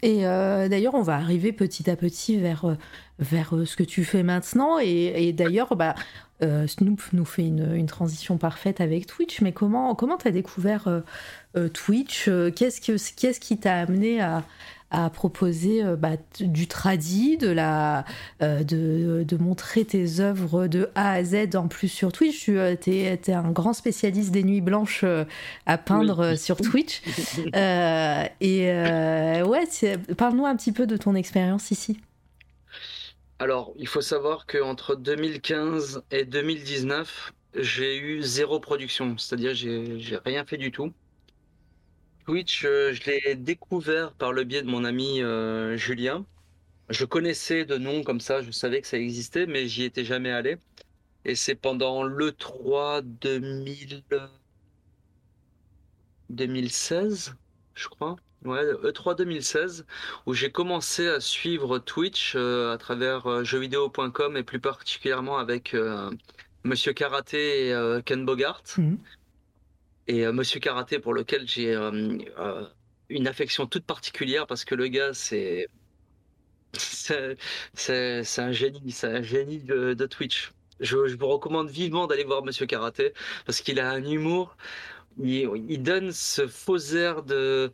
[0.02, 2.74] Et euh, d'ailleurs, on va arriver petit à petit vers, euh,
[3.18, 4.78] vers euh, ce que tu fais maintenant.
[4.78, 5.94] Et, d'ailleurs, bah,
[6.40, 9.40] Snoop nous fait une, transition parfaite avec Twitch.
[9.40, 11.02] Mais comment tu comment découvert
[11.74, 12.30] Twitch?
[12.54, 14.44] Qu'est-ce qui t'a amené à,
[14.90, 18.04] à proposer euh, bah, du tradi, de, la,
[18.42, 22.44] euh, de, de, montrer tes œuvres de A à Z en plus sur Twitch.
[22.44, 25.04] Tu euh, es, un grand spécialiste des nuits blanches
[25.66, 27.02] à peindre sur Twitch.
[27.54, 28.72] et
[29.42, 29.68] ouais,
[30.16, 32.00] parle-nous un petit peu de ton expérience ici.
[33.40, 40.44] Alors, il faut savoir qu'entre 2015 et 2019, j'ai eu zéro production, c'est-à-dire j'ai rien
[40.44, 40.92] fait du tout.
[42.28, 46.26] Twitch, euh, je l'ai découvert par le biais de mon ami euh, Julien,
[46.90, 50.30] je connaissais de nom comme ça, je savais que ça existait, mais j'y étais jamais
[50.30, 50.58] allé.
[51.24, 54.04] Et c'est pendant l'E3 2000...
[56.28, 57.34] 2016,
[57.74, 58.16] je crois.
[58.44, 59.86] Ouais, E3 2016,
[60.26, 65.72] où j'ai commencé à suivre Twitch euh, à travers euh, jeuxvideo.com et plus particulièrement avec
[65.72, 66.10] euh,
[66.62, 68.62] Monsieur Karaté et Ken Bogart.
[68.76, 68.98] Mhm.
[70.08, 71.74] Et Monsieur Karaté, pour lequel j'ai
[73.08, 75.68] une affection toute particulière parce que le gars, c'est.
[77.74, 80.52] C'est un génie, c'est un génie de, Twitch.
[80.80, 83.12] Je, je, vous recommande vivement d'aller voir Monsieur Karaté
[83.46, 84.56] parce qu'il a un humour.
[85.18, 87.72] Il, il donne ce faux air de,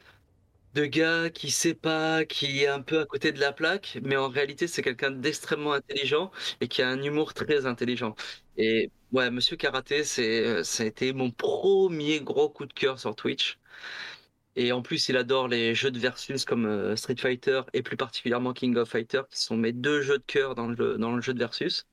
[0.74, 4.16] de gars qui sait pas, qui est un peu à côté de la plaque, mais
[4.16, 6.30] en réalité, c'est quelqu'un d'extrêmement intelligent
[6.60, 8.14] et qui a un humour très intelligent.
[8.56, 13.14] Et ouais, Monsieur Karaté, c'est, ça a été mon premier gros coup de cœur sur
[13.16, 13.58] Twitch.
[14.56, 17.96] Et en plus, il adore les jeux de versus comme euh, Street Fighter et plus
[17.96, 21.22] particulièrement King of Fighter, qui sont mes deux jeux de cœur dans le, dans le
[21.22, 21.86] jeu de versus.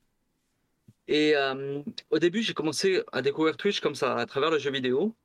[1.08, 4.72] Et euh, au début, j'ai commencé à découvrir Twitch comme ça, à travers le jeu
[4.72, 5.16] vidéo.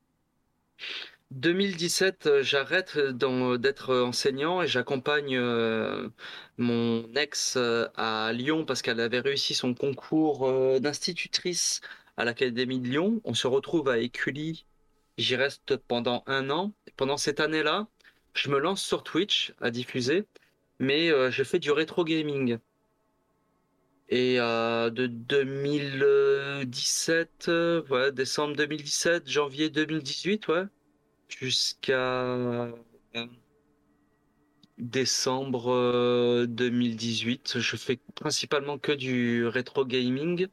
[1.31, 5.39] 2017, euh, j'arrête d'être enseignant et j'accompagne
[6.57, 7.57] mon ex
[7.95, 11.81] à Lyon parce qu'elle avait réussi son concours d'institutrice
[12.17, 13.21] à l'Académie de Lyon.
[13.25, 14.65] On se retrouve à Écully
[15.17, 16.73] J'y reste pendant un an.
[16.95, 17.87] Pendant cette année-là,
[18.35, 20.25] je me lance sur Twitch à diffuser,
[20.79, 22.59] mais euh, je fais du rétro gaming.
[24.09, 30.65] Et euh, de 2017, euh, ouais, décembre 2017, janvier 2018, ouais,
[31.29, 32.69] jusqu'à
[34.77, 40.47] décembre 2018, je fais principalement que du rétro gaming.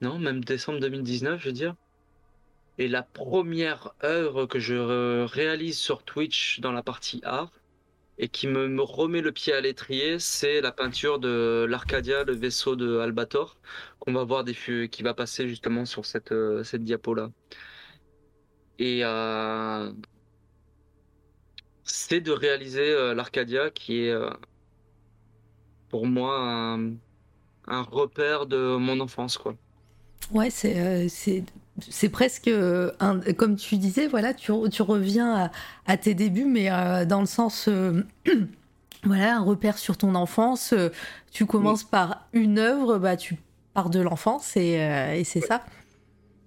[0.00, 1.74] Non, même décembre 2019, je veux dire.
[2.78, 7.52] Et la première œuvre que je réalise sur Twitch dans la partie art
[8.16, 12.76] et qui me, remet le pied à l'étrier, c'est la peinture de l'Arcadia, le vaisseau
[12.76, 13.56] de Albator,
[13.98, 14.44] qu'on va voir
[14.90, 17.30] qui va passer justement sur cette, euh, cette diapo-là.
[18.80, 19.92] Et euh,
[21.84, 24.14] c'est de réaliser euh, l'Arcadia qui est
[25.88, 26.94] pour moi un,
[27.68, 29.38] un, repère de mon enfance.
[29.38, 29.54] Quoi.
[30.32, 31.08] Ouais, c'est
[31.88, 32.90] c'est presque euh,
[33.36, 35.50] comme tu disais, voilà, tu, reviens
[35.86, 38.04] à, tes débuts, mais euh, dans le sens, euh,
[39.04, 40.74] voilà, un repère sur ton enfance.
[41.32, 43.36] tu commences par une œuvre, bah tu
[43.74, 45.64] pars de l'enfance et, c'est ça.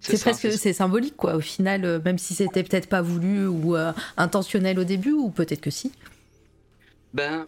[0.04, 1.36] C'est presque, c'est symbolique quoi.
[1.36, 3.76] Au final, même si c'était peut-être pas voulu ou
[4.18, 5.92] intentionnel au début, ou peut-être que si.
[7.14, 7.48] Ben,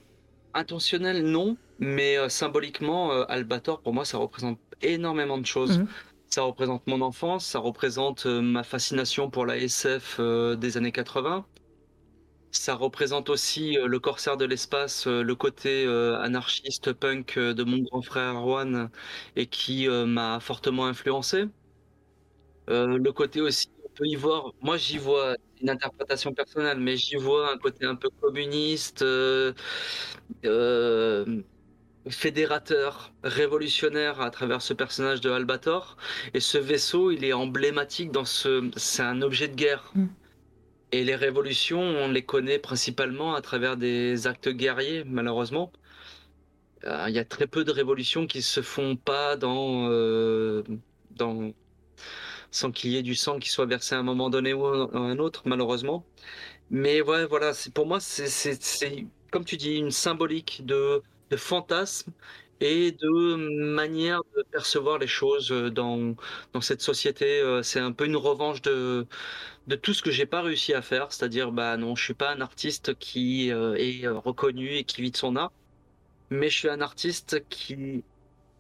[0.54, 5.80] intentionnel non, mais symboliquement, Albator pour moi ça représente énormément de choses.
[5.80, 5.88] Mhm.
[6.30, 10.92] Ça représente mon enfance, ça représente euh, ma fascination pour la SF euh, des années
[10.92, 11.46] 80.
[12.52, 18.02] Ça représente aussi euh, le corsaire de l'espace, le côté anarchiste punk de mon grand
[18.02, 18.90] frère Erwan
[19.36, 21.46] et qui m'a fortement influencé.
[22.68, 27.16] Le côté aussi, on peut y voir, moi j'y vois une interprétation personnelle, mais j'y
[27.16, 29.04] vois un côté un peu communiste,
[32.10, 35.98] fédérateur, révolutionnaire à travers ce personnage de Albator.
[36.34, 38.70] Et ce vaisseau, il est emblématique dans ce.
[38.78, 39.92] C'est un objet de guerre.
[39.96, 40.08] Mm.
[40.92, 45.72] Et les révolutions, on les connaît principalement à travers des actes guerriers, malheureusement.
[46.86, 50.64] Euh, il y a très peu de révolutions qui se font pas dans, euh,
[51.12, 51.52] dans
[52.56, 54.98] sans qu'il y ait du sang qui soit versé à un moment donné ou à
[54.98, 56.06] un autre, malheureusement.
[56.72, 58.30] Mais ouais, voilà, pour moi, c'est
[59.32, 61.02] comme tu dis, une symbolique de
[61.38, 62.12] fantasmes
[62.62, 63.36] et de
[63.76, 66.16] manière de percevoir les choses euh, dans,
[66.54, 67.40] dans cette société.
[67.42, 69.08] Euh, c'est un peu une revanche de,
[69.68, 72.32] de tout ce que j'ai pas réussi à faire, c'est-à-dire bah non, je suis pas
[72.34, 75.52] un artiste qui euh, est reconnu et qui vit de son art,
[76.30, 78.04] mais je suis un artiste qui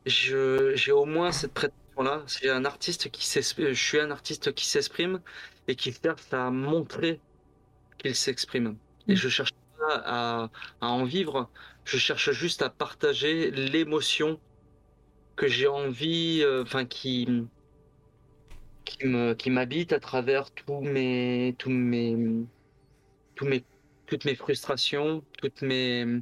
[0.06, 4.65] j'ai au moins cette prétention là, c'est un artiste qui je suis un artiste qui
[4.65, 5.22] s'exprime
[5.67, 7.19] et qui cherche à montrer
[7.98, 8.77] qu'il s'exprime.
[9.07, 9.15] Et mmh.
[9.15, 10.49] je cherche pas à,
[10.82, 11.49] à en vivre,
[11.85, 14.40] je cherche juste à partager l'émotion
[15.35, 17.27] que j'ai envie, euh, enfin qui
[18.85, 22.45] qui me qui m'habite à travers tous mes tous mes
[23.35, 23.64] tous mes
[24.07, 26.22] toutes mes frustrations, toutes mes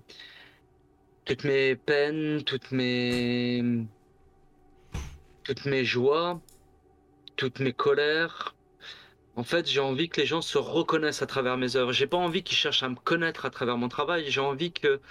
[1.25, 3.85] toutes mes peines, toutes mes
[5.43, 6.41] toutes mes joies,
[7.35, 8.55] toutes mes colères.
[9.35, 11.91] En fait, j'ai envie que les gens se reconnaissent à travers mes œuvres.
[11.91, 14.25] J'ai pas envie qu'ils cherchent à me connaître à travers mon travail.
[14.29, 15.01] J'ai envie que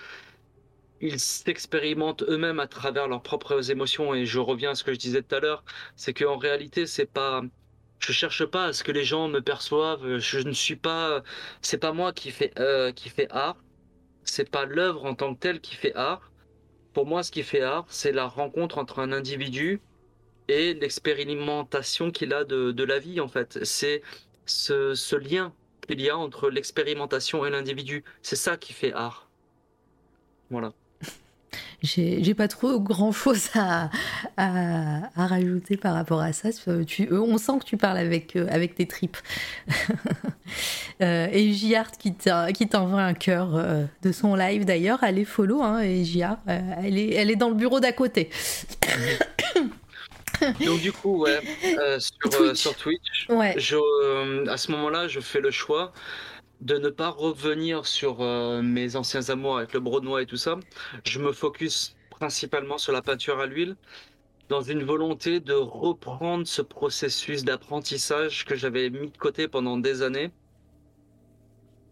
[1.01, 4.15] ils s'expérimentent eux-mêmes à travers leurs propres émotions.
[4.15, 5.65] Et je reviens à ce que je disais tout à l'heure,
[5.97, 7.43] c'est qu'en réalité, c'est pas,
[7.99, 10.19] je cherche pas à ce que les gens me perçoivent.
[10.19, 11.23] Je ne suis pas,
[11.61, 13.57] c'est pas moi qui fait euh, qui fait art.
[14.25, 16.31] C'est pas l'œuvre en tant que telle qui fait art.
[16.95, 19.81] pour moi, ce qui fait art, c'est la rencontre entre un individu
[20.49, 23.59] et l'expérimentation qu'il a de, de la vie, en fait.
[23.65, 24.03] C'est
[24.47, 25.53] ce, ce lien
[25.87, 28.05] qu'il y a entre l'expérimentation et l'individu.
[28.23, 29.29] C'est ça qui fait art.
[30.51, 30.73] Voilà.
[31.83, 33.91] J'ai pas trop grand chose à,
[34.37, 36.51] à, à rajouter par rapport à ça.
[36.87, 39.17] Tu, euh, on sent que tu parles avec, euh, avec tes tripes.
[41.03, 45.03] euh, et Giard qui t'envoie un cœur euh, de son live d'ailleurs.
[45.03, 48.31] Est follow, hein, et Giard, euh, elle, est, elle est dans le bureau d'à côté.
[50.65, 51.41] Donc du coup, ouais,
[51.79, 52.41] euh, sur, Twitch.
[52.41, 55.93] euh, sur Twitch, Ouais, je, euh, à ce moment-là, je fais le choix
[56.61, 60.59] de ne pas revenir sur euh, mes anciens amours avec le bronois et tout ça.
[61.05, 63.77] Je me focus principalement sur la peinture à l'huile,
[64.49, 70.03] dans une volonté de reprendre ce processus d'apprentissage que j'avais mis de côté pendant des
[70.03, 70.31] années,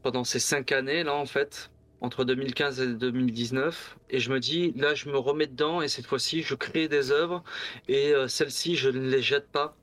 [0.03, 1.71] pendant ces cinq années là en fait,
[2.01, 3.99] entre 2015 et 2019.
[4.11, 7.11] Et je me dis, là, je me remets dedans et cette fois-ci, je crée des
[7.11, 7.43] œuvres
[7.89, 9.77] et euh, celles-ci, je ne les jette pas.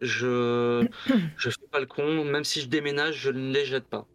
[0.00, 0.86] Je
[1.36, 4.06] je fais pas le con, même si je déménage, je ne les jette pas.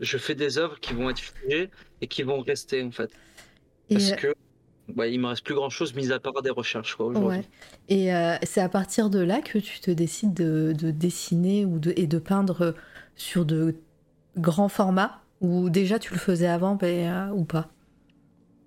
[0.00, 1.70] Je fais des œuvres qui vont être figées
[2.00, 3.10] et qui vont rester en fait.
[3.90, 4.34] et, Parce euh, que
[4.96, 7.44] ouais, il me reste plus grand chose mis à part des recherches quoi, ouais.
[7.88, 11.78] et euh, c'est à partir de là que tu te décides de, de dessiner ou
[11.78, 12.74] de, et de peindre
[13.14, 13.76] sur de
[14.38, 15.20] grands formats?
[15.40, 17.70] Ou déjà tu le faisais avant mais, euh, ou pas?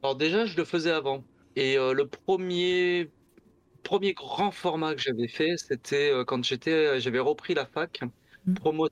[0.01, 1.25] Alors déjà, je le faisais avant.
[1.55, 3.11] Et euh, le premier
[3.83, 8.01] premier grand format que j'avais fait, c'était euh, quand j'étais, j'avais repris la fac,
[8.45, 8.55] Mm.
[8.55, 8.87] promo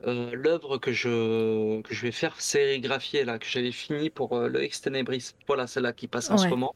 [0.00, 5.32] l'œuvre que je que je vais faire sérigraphier là, que j'avais fini pour le Extenebris.
[5.46, 6.74] Voilà, celle-là qui passe en ce moment.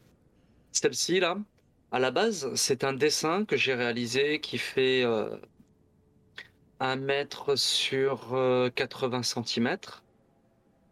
[0.71, 1.37] Celle-ci là,
[1.91, 5.05] à la base, c'est un dessin que j'ai réalisé qui fait
[6.81, 10.03] euh, un mètre sur euh, 80 centimètres.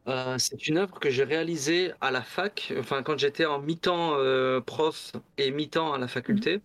[0.08, 4.14] Euh, c'est une œuvre que j'ai réalisée à la fac, enfin quand j'étais en mi-temps
[4.16, 6.64] euh, prof et mi-temps à la faculté.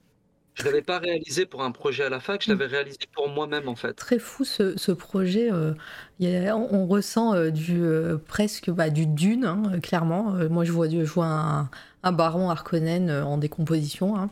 [0.55, 3.69] Je l'avais pas réalisé pour un projet à la fac, je l'avais réalisé pour moi-même
[3.69, 3.97] en fait.
[3.97, 5.53] très fou ce, ce projet.
[5.53, 5.75] euh,
[6.20, 10.35] y a- on, on ressent euh, du euh, presque bah, du Dune, hein, euh, clairement.
[10.35, 11.70] Euh, moi, je vois, je vois un,
[12.05, 14.31] un baron Harkonnen euh, en décomposition, hein.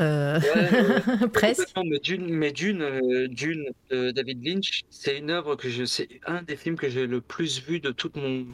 [0.00, 1.28] Euh, Ouais, ouais, ouais.
[1.32, 1.68] presque.
[1.84, 6.08] Mais Dune, mais Dune, euh, Dune de David Lynch, c'est une œuvre que je, c'est
[6.24, 8.46] un des films que j'ai le plus vu de toute mon,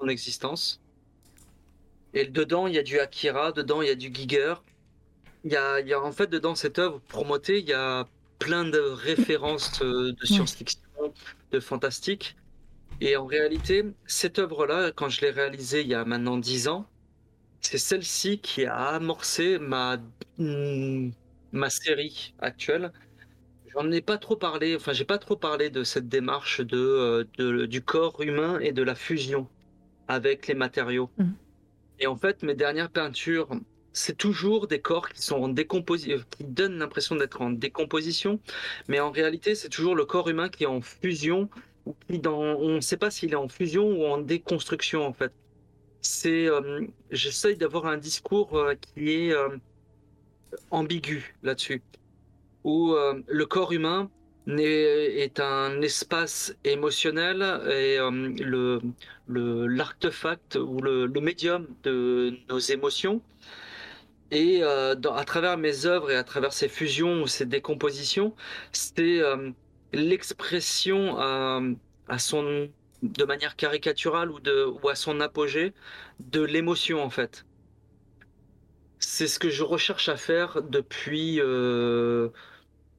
[0.00, 0.80] mon existence.
[2.12, 4.54] Et dedans, il y a du Akira, dedans, il y a du Giger.
[5.44, 8.08] Il y a, y a en fait dedans cette œuvre promotée, il y a
[8.38, 10.80] plein de références de science-fiction,
[11.52, 12.36] de fantastique.
[13.00, 16.86] Et en réalité, cette œuvre-là, quand je l'ai réalisée il y a maintenant dix ans,
[17.64, 19.98] c'est celle-ci qui a amorcé ma,
[20.38, 21.10] mm,
[21.52, 22.92] ma série actuelle.
[23.74, 27.24] J'en ai pas trop parlé, enfin, j'ai pas trop parlé de cette démarche de, euh,
[27.38, 29.48] de- du corps humain et de la fusion
[30.08, 31.10] avec les matériaux.
[31.18, 31.34] Mhm.
[32.00, 33.48] Et en fait, mes dernières peintures,
[33.92, 38.40] c'est toujours des corps qui sont en décomposition, qui donnent l'impression d'être en décomposition,
[38.88, 41.50] mais en réalité, c'est toujours le corps humain qui est en fusion,
[41.86, 45.12] ou qui dans, on ne sait pas s'il est en fusion ou en déconstruction en
[45.12, 45.32] fait.
[46.04, 49.48] C'est, euh, j'essaye d'avoir un discours euh, qui est euh,
[50.70, 51.82] ambigu là-dessus,
[52.62, 54.10] où euh, le corps humain
[54.46, 57.96] est un espace émotionnel et
[58.44, 58.78] le,
[59.26, 63.22] l'artefact ou le, médium de nos émotions.
[64.30, 68.34] Et à travers mes œuvres et à travers ces fusions ou ces décompositions,
[68.72, 69.22] c'est
[69.94, 71.72] l'expression euh,
[72.08, 72.68] à son,
[73.04, 75.74] de manière caricaturale ou, à son apogée
[76.20, 77.44] de l'émotion en fait.
[78.98, 82.30] C'est ce que je recherche à faire depuis, euh,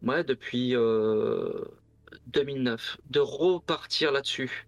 [0.04, 1.66] depuis euh,
[2.28, 4.68] 2009, de repartir là-dessus,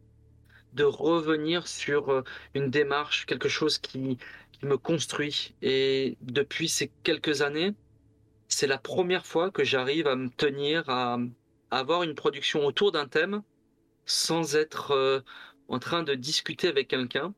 [0.74, 2.24] de revenir sur euh,
[2.56, 4.18] une démarche, quelque chose qui,
[4.64, 5.54] me construit.
[5.62, 7.76] Et depuis ces quelques années,
[8.48, 11.20] c'est la première fois que j'arrive à me tenir, à
[11.70, 13.44] avoir une production autour d'un thème
[14.08, 15.20] sans être euh,
[15.68, 17.34] en train de discuter avec quelqu'un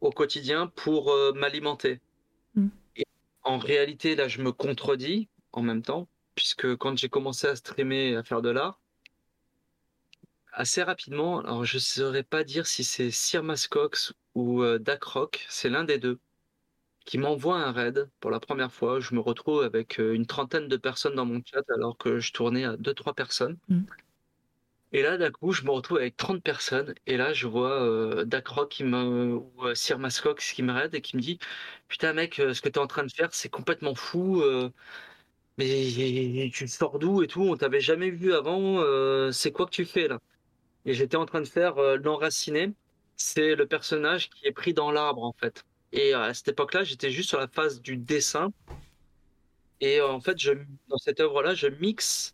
[0.00, 2.00] au quotidien pour euh, m'alimenter.
[2.54, 2.68] Mm.
[2.96, 3.06] Et
[3.42, 8.16] en réalité, là, je me contredis en même temps, puisque quand j'ai commencé à streamer,
[8.16, 8.80] à faire de l'art,
[10.52, 15.44] assez rapidement, alors je ne saurais pas dire si c'est Sir Mascox ou euh, Dakrock,
[15.48, 16.20] c'est l'un des deux,
[17.04, 19.00] qui m'envoie un raid pour la première fois.
[19.00, 22.32] Je me retrouve avec euh, une trentaine de personnes dans mon chat alors que je
[22.32, 23.58] tournais à deux, trois personnes.
[23.68, 23.82] Mm.
[24.94, 26.94] Et là, d'un coup, je me retrouve avec 30 personnes.
[27.06, 28.24] Et là, je vois euh,
[29.36, 31.38] ou euh, Sir Mascox qui me raid et qui me dit
[31.88, 34.40] Putain, mec, euh, ce que tu es en train de faire, c'est complètement fou.
[34.42, 34.70] euh,
[35.58, 37.42] mais tu sors d'où et tout?
[37.42, 38.82] On t'avait jamais vu avant.
[39.32, 40.20] c'est quoi que tu fais là?
[40.86, 42.72] Et j'étais en train de faire euh, l'enraciné.
[43.16, 45.64] C'est le personnage qui est pris dans l'arbre en fait.
[45.92, 48.52] Et à cette époque-là, j'étais juste sur la phase du dessin.
[49.80, 50.52] Et en fait, je,
[50.88, 52.33] dans cette œuvre-là, je mixe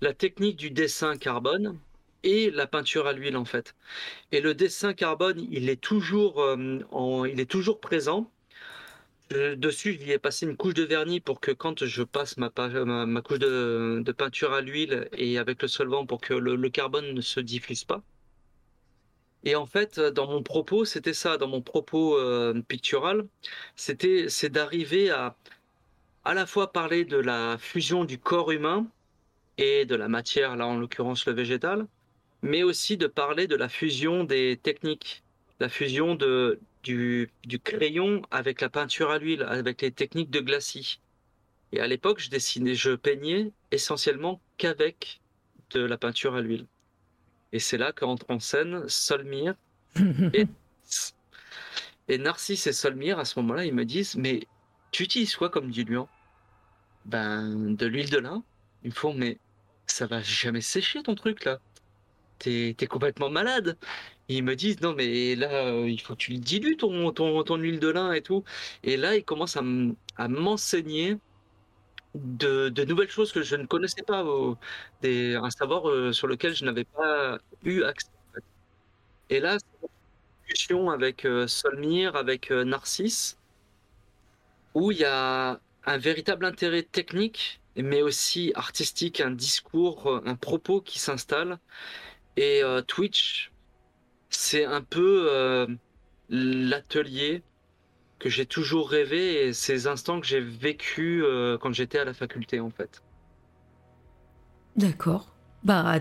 [0.00, 1.78] la technique du dessin carbone
[2.22, 3.74] et la peinture à l'huile en fait.
[4.32, 8.30] Et le dessin carbone, il est toujours, euh, il est toujours présent.
[9.30, 12.50] dessus, je lui ai passé une couche de vernis pour que quand je passe ma,
[13.06, 17.12] ma, couche de, de, peinture à l'huile et avec le solvant pour que le, carbone
[17.14, 18.02] ne se diffuse pas.
[19.44, 23.26] Et en fait, dans mon propos, c'était ça, dans mon propos euh, pictural,
[23.76, 25.36] c'était c'est d'arriver à
[26.24, 28.86] à la fois parler de la fusion du corps humain
[29.58, 31.86] et de la matière, là en l'occurrence le végétal,
[32.42, 35.22] mais aussi de parler de la fusion des techniques,
[35.60, 40.40] la fusion de, du, du crayon avec la peinture à l'huile, avec les techniques de
[40.40, 41.00] glacis.
[41.72, 45.20] Et à l'époque, je dessinais, je peignais essentiellement qu'avec
[45.70, 46.66] de la peinture à l'huile.
[47.52, 49.54] Et c'est là qu'entre en scène Solmir
[50.32, 50.46] et,
[52.08, 54.46] et Narcisse et Solmir, à ce moment-là, ils me disent Mais
[54.90, 56.08] tu utilises quoi comme diluant?
[57.04, 58.44] Ben, de l'huile de lin.
[58.84, 59.38] Ils me font Mais
[59.86, 61.60] ça va jamais sécher ton truc là
[62.38, 63.76] t'es es complètement malade.
[64.28, 67.42] ils me disent, non, mais là, euh, il faut que tu le dilues, ton, ton,
[67.44, 68.44] ton, huile de lin et tout.
[68.82, 71.18] Et là, ils commencent à m'enseigner
[72.14, 74.24] de, nouvelles choses que je ne connaissais pas,
[75.02, 78.08] des, un savoir euh, sur lequel je n'avais pas eu accès.
[79.30, 79.88] Et là, c'est une
[80.46, 83.38] discussion avec euh, Solmir, avec Narcisse,
[84.74, 90.80] où il y a un véritable intérêt technique, mais aussi artistique, un discours, un propos
[90.80, 91.58] qui s'installe.
[92.36, 93.52] Et euh, Twitch,
[94.30, 95.66] c'est un peu euh,
[96.28, 97.42] l'atelier
[98.18, 102.14] que j'ai toujours rêvé et ces instants que j'ai vécu euh, quand j'étais à la
[102.14, 103.02] faculté en fait.
[104.76, 105.33] D'accord.
[105.64, 105.98] Bah,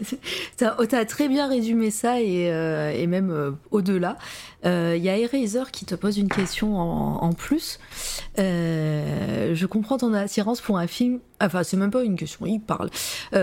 [0.56, 4.16] t'as as très bien résumé ça et, euh, et même euh, au-delà.
[4.62, 7.80] Il euh, y a Eraser qui te pose une question en, en plus.
[8.36, 11.18] je comprends ton attirance pour un film.
[11.40, 12.90] Enfin, c'est même pas une question, il parle.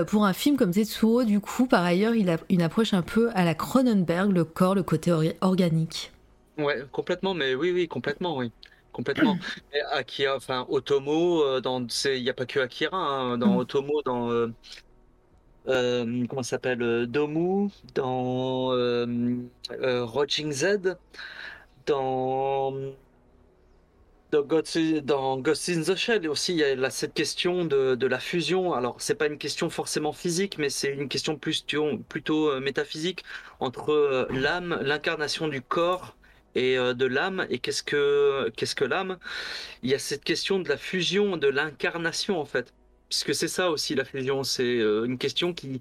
[0.07, 3.29] pour un film comme Tetsuo, du coup, par ailleurs, il a une approche un peu
[3.33, 6.11] à la Cronenberg, le corps, le côté organique.
[6.57, 8.51] Ouais, complètement, mais oui, oui, complètement, oui
[8.93, 9.37] complètement.
[9.91, 13.57] Akira, enfin Otomo, dans il n'y a pas que Akira, hein, dans mm.
[13.57, 14.51] Otomo, dans euh,
[15.67, 20.97] comment ça s'appelle euh, Domu, dans euh, Rotching Z,
[21.85, 22.73] dans
[24.31, 28.73] dans Ghost, in the Shell aussi, il y a cette question de, de la fusion.
[28.73, 31.65] Alors, c'est pas une question forcément physique, mais c'est une question plus,
[32.09, 33.23] plutôt métaphysique
[33.61, 36.17] entre l'âme, l'incarnation du corps
[36.55, 37.47] et de l'âme.
[37.49, 39.17] Et qu'est-ce que, qu'est-ce que l'âme?
[39.81, 42.73] Il y a cette question de la fusion, de l'incarnation en fait
[43.09, 45.79] puisque c'est ça aussi la fusion, c'est euh, une question qui,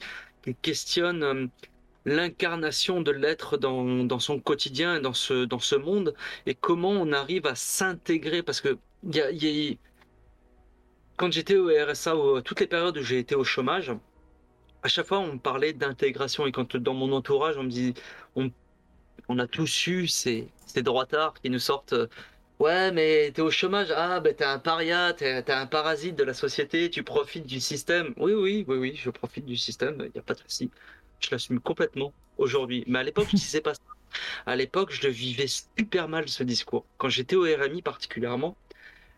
[0.62, 1.46] questionne euh,
[2.04, 6.14] l'incarnation de l'être dans, son quotidien, dans ce, dans ce monde,
[6.46, 8.78] et comment on arrive à s'intégrer, parce que
[11.16, 12.14] quand j'étais au RSA,
[12.44, 13.92] toutes les périodes où j'ai été au chômage,
[14.84, 17.94] à chaque fois on me parlait d'intégration, et quand dans mon entourage on me dit,
[18.36, 18.52] on,
[19.28, 21.94] on a tous eu ces, ces droitards qui nous sortent
[22.58, 23.90] Ouais, mais t'es au chômage.
[23.94, 28.14] Ah, ben t'es un paria, t'es un parasite de la société, tu profites du système.
[28.16, 30.70] Oui, oui, oui, oui, je profite du système, il n'y a pas de souci.
[31.20, 32.84] Je l'assume complètement aujourd'hui.
[32.86, 33.80] Mais à l'époque, je disais pas ça.
[34.46, 36.86] À l'époque, je le vivais super mal ce discours.
[36.98, 38.56] Quand j'étais au RMI particulièrement,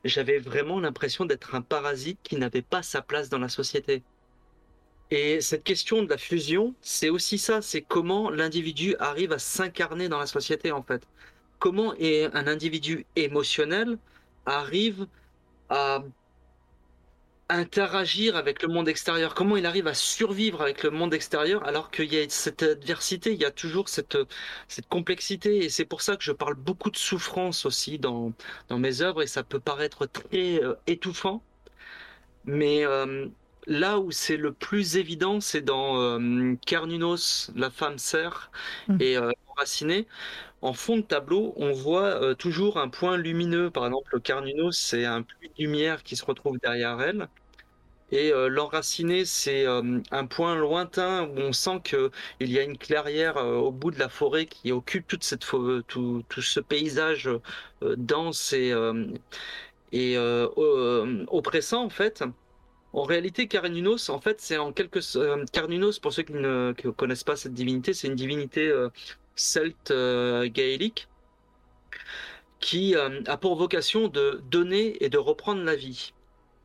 [0.04, 4.02] j'avais vraiment l'impression d'être un parasite qui n'avait pas sa place dans la société.
[5.10, 10.08] Et cette question de la fusion, c'est aussi ça, c'est comment l'individu arrive à s'incarner
[10.08, 11.06] dans la société en fait
[11.58, 13.98] comment un individu émotionnel
[14.46, 15.06] arrive
[15.68, 16.02] à
[17.50, 21.90] interagir avec le monde extérieur, comment il arrive à survivre avec le monde extérieur alors
[21.90, 24.18] qu'il y a cette adversité, il y a toujours cette,
[24.68, 25.64] cette complexité?
[25.64, 28.32] Et c'est pour ça que je parle beaucoup de souffrance aussi dans,
[28.68, 31.42] dans mes œuvres et ça peut paraître très euh, étouffant,
[32.44, 33.26] mais euh,
[33.66, 38.50] là où c'est le plus évident, c'est dans euh, Carnunos, la femme serre
[38.88, 38.96] mmh.
[39.00, 39.16] et
[39.56, 40.06] Raciné,
[40.62, 43.70] en fond de tableau, on voit euh, toujours un point lumineux.
[43.70, 47.28] Par exemple, le Carnunos, c'est un puits de lumière qui se retrouve derrière elle.
[48.10, 52.78] Et euh, l'enraciné, c'est euh, un point lointain où on sent qu'il y a une
[52.78, 55.40] clairière au bout de la forêt qui occupe toute cette
[55.86, 57.30] tout, tout, ce paysage
[57.82, 58.72] dense et,
[59.92, 60.18] et
[61.28, 62.24] oppressant en fait.
[62.94, 65.00] En réalité, Carnunos, en fait, c'est en quelque
[65.52, 68.72] Carnunos, pour ceux qui ne connaissent pas cette divinité, c'est une divinité
[69.38, 71.08] celte euh, gaélique
[72.60, 76.12] qui euh, a pour vocation de donner et de reprendre la vie.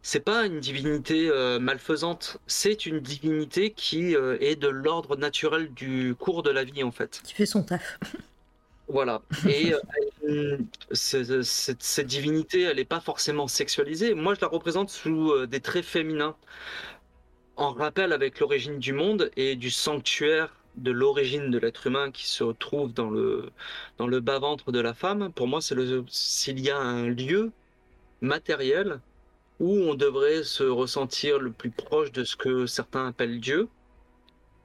[0.01, 6.13] C'est pas une divinité euh, malfaisante, c'est une divinité qui est de l'ordre naturel du
[6.19, 7.21] cours de la vie en fait.
[7.23, 7.99] Qui fait son taf.
[8.89, 9.21] Voilà.
[9.47, 9.73] Et
[10.27, 10.57] euh,
[10.91, 14.13] ce- cette, cette divinité, elle n'est pas forcément sexualisée.
[14.13, 16.35] Moi, je la représente sous euh, des traits féminins,
[17.55, 22.27] en rappel avec l'origine du monde et du sanctuaire de l'origine de l'être humain qui
[22.27, 23.51] se trouve dans le,
[23.97, 25.31] dans le bas-ventre de la femme.
[25.33, 25.75] Pour moi, c'est
[26.09, 27.51] s'il y a un lieu
[28.21, 29.01] matériel
[29.59, 33.69] où on devrait se ressentir le plus proche de ce que certains appellent Dieu,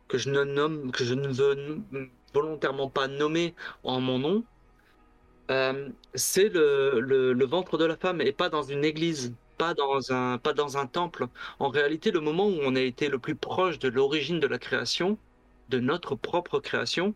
[0.09, 1.83] que je ne nomme, que je ne veux
[2.35, 4.45] volontairement pas nommer en mon nom,
[5.51, 9.75] euh, c'est le, le, le ventre de la femme et pas dans une église, pas
[9.75, 11.27] dans un, pas dans un temple.
[11.59, 14.59] En réalité, le moment où on a été le plus proche de l'origine de la
[14.59, 15.19] création,
[15.69, 17.15] de notre propre création,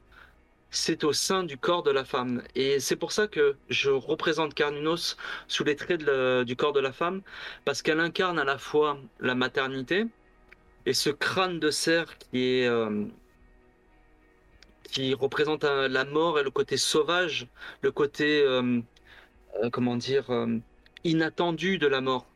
[0.72, 2.42] c'est au sein du corps de la femme.
[2.54, 5.16] Et c'est pour ça que je représente Carninos
[5.46, 6.02] sous les traits
[6.46, 7.22] du corps de la femme,
[7.64, 10.06] parce qu'elle incarne à la fois la maternité
[10.86, 13.04] et ce crâne de cerf qui est, euh,
[14.90, 17.46] qui représente euh, la mort et le côté sauvage,
[17.82, 18.80] le côté, euh,
[19.72, 20.24] comment dire,
[21.04, 22.26] inattendu de la mort.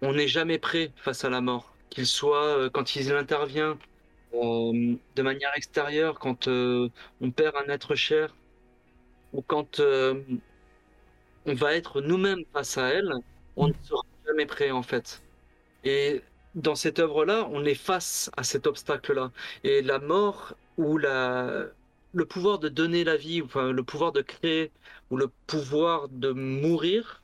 [0.00, 3.78] On n'est jamais prêt face à la mort, qu'il soit quand il intervient
[4.34, 6.88] euh, de manière extérieure, quand euh,
[7.20, 8.34] on perd un être cher,
[9.32, 10.22] ou quand euh,
[11.46, 13.12] on va être nous-mêmes face à elle,
[13.56, 15.22] on ne sera jamais prêt en fait.
[15.84, 16.22] Et
[16.54, 19.32] dans cette œuvre-là, on est face à cet obstacle-là.
[19.64, 21.66] Et la mort ou la...
[22.12, 24.72] le pouvoir de donner la vie, enfin, le pouvoir de créer
[25.10, 27.22] ou le pouvoir de mourir,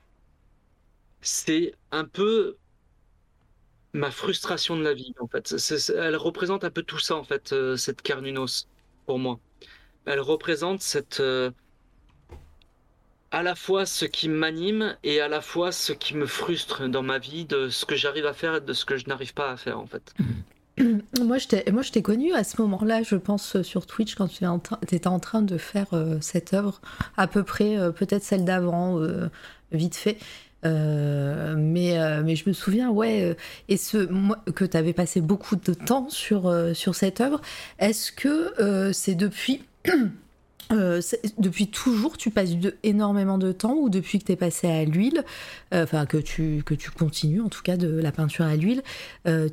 [1.20, 2.56] c'est un peu
[3.92, 5.54] ma frustration de la vie, en fait.
[5.96, 8.66] Elle représente un peu tout ça, en fait, euh, cette Carnunos,
[9.06, 9.38] pour moi.
[10.04, 11.50] Elle représente cette, euh,
[13.30, 17.02] à la fois ce qui m'anime et à la fois ce qui me frustre dans
[17.02, 19.50] ma vie, de ce que j'arrive à faire et de ce que je n'arrive pas
[19.50, 20.14] à faire, en fait.
[21.20, 24.44] Moi, je t'ai, connu à ce moment-là, je pense, euh, sur Twitch, quand tu
[24.94, 25.88] étais en train de faire
[26.20, 26.80] cette œuvre,
[27.16, 29.00] à peu près, peut-être celle d'avant,
[29.72, 30.18] vite fait.
[30.64, 33.34] Euh, mais, euh, mais je me souviens, ouais, euh,
[33.68, 34.08] et ce,
[34.52, 37.40] que tu avais passé beaucoup de temps sur, sur cette œuvre.
[37.78, 39.62] Est-ce que c'est depuis.
[41.38, 42.50] depuis toujours, tu passes
[42.82, 45.24] énormément de temps ou depuis que tu es passé à l'huile,
[45.72, 48.82] enfin que, tu, que tu continues en tout cas de la peinture à l'huile,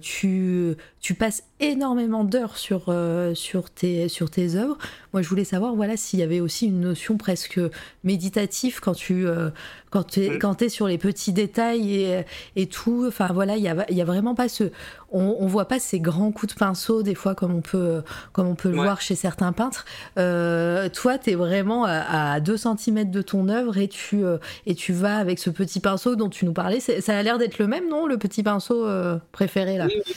[0.01, 4.77] tu, tu passes énormément d'heures sur, euh, sur, tes, sur tes œuvres.
[5.13, 7.59] Moi, je voulais savoir voilà, s'il y avait aussi une notion presque
[8.03, 9.49] méditative quand tu euh,
[9.91, 12.25] quand t'es sur les petits détails et,
[12.57, 13.05] et tout.
[13.07, 14.65] Enfin, voilà, il y a, y a vraiment pas ce.
[15.13, 18.01] On, on voit pas ces grands coups de pinceau, des fois, comme on peut,
[18.33, 18.83] comme on peut le Ouais.
[18.83, 19.85] voir chez certains peintres.
[20.19, 24.23] Euh, toi, t'es vraiment à, à 2 cm de ton œuvre et tu,
[24.65, 26.81] et tu vas avec ce petit pinceau dont tu nous parlais.
[26.81, 28.85] Ça a l'air d'être le même, non Le petit pinceau
[29.31, 29.85] préféré, là?
[29.87, 30.13] Oui, oui.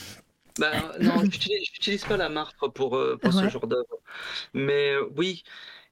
[0.58, 4.00] Bah, non, j'utilise pas la marque pour, euh, pour ce genre d'œuvre.
[4.54, 5.42] Mais euh, oui,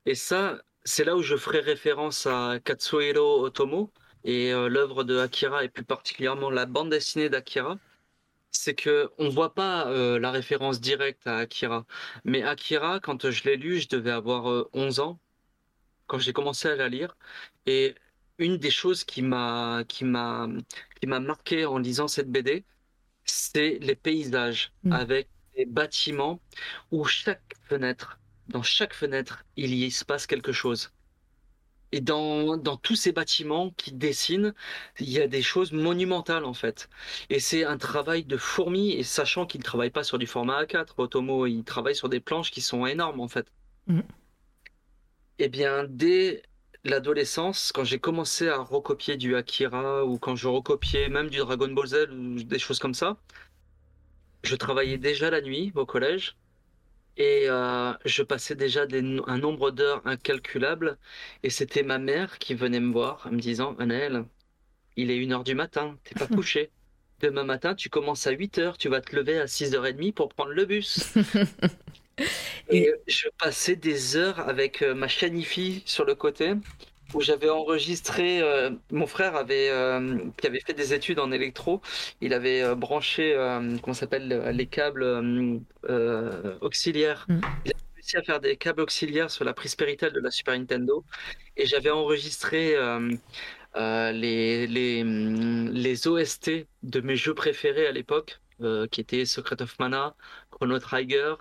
[0.07, 3.93] et ça, c'est là où je ferai référence à Katsuhiro Otomo
[4.25, 7.78] et euh, l'œuvre de Akira, et plus particulièrement la bande dessinée d'Akira.
[8.53, 11.86] C'est que on voit pas euh, la référence directe à Akira.
[12.25, 15.19] Mais Akira, quand je l'ai lu, je devais avoir euh, 11 ans,
[16.07, 17.17] quand j'ai commencé à la lire.
[17.67, 17.95] Et
[18.39, 20.49] une des choses qui m'a qui m'a
[21.01, 22.65] qui m'a marqué en lisant cette BD,
[23.27, 24.93] c'est les paysages Mm.
[24.93, 26.41] avec des bâtiments
[26.91, 30.93] où chaque fenêtre, dans chaque fenêtre, il y se passe quelque chose.
[31.93, 34.55] Et dans, dans tous ces bâtiments qui dessinent,
[35.01, 36.89] il y a des choses monumentales en fait.
[37.31, 40.63] Et c'est un travail de fourmi, et sachant qu'il ne travaille pas sur du format
[40.65, 43.53] A4, Otomo, il travaille sur des planches qui sont énormes en fait.
[43.87, 44.05] Mhm.
[45.39, 46.43] Eh bien, dès
[46.87, 51.69] l'adolescence, quand j'ai commencé à recopier du Akira, ou quand je recopiais même du Dragon
[51.69, 53.17] Ball Z, ou des choses comme ça,
[54.43, 56.37] je travaillais déjà la nuit au collège.
[57.17, 60.99] Et euh, je passais déjà des un nombre d'heures incalculable.
[61.43, 64.25] Et c'était ma mère qui venait me voir en me disant, Anaël,
[64.97, 66.71] il est une heure du matin, t'es pas couché.
[67.21, 70.53] Demain matin, tu commences à 8 heures, tu vas te lever à 6h30 pour prendre
[70.53, 71.15] le bus.
[72.70, 76.55] Et je passais des heures avec euh, ma chaîne IFI sur le côté,
[77.15, 78.41] où j'avais enregistré.
[78.43, 81.81] euh, mon frère avait, euh, qui avait fait des études en électro,
[82.20, 83.35] il avait euh, branché,
[83.83, 85.05] comment s'appelle, les câbles
[86.61, 87.27] auxiliaires.
[87.28, 87.41] Mm.
[87.65, 90.59] Il a réussi à faire des câbles auxiliaires sur la prise Péritel de la Super
[90.59, 91.05] Nintendo,
[91.57, 92.77] et j'avais enregistré.
[93.75, 96.51] les, les, hum, les OST
[96.83, 98.41] de mes jeux préférés à l'époque,
[98.91, 100.15] qui étaient Secret of Mana,
[100.51, 101.35] Chrono Trigger,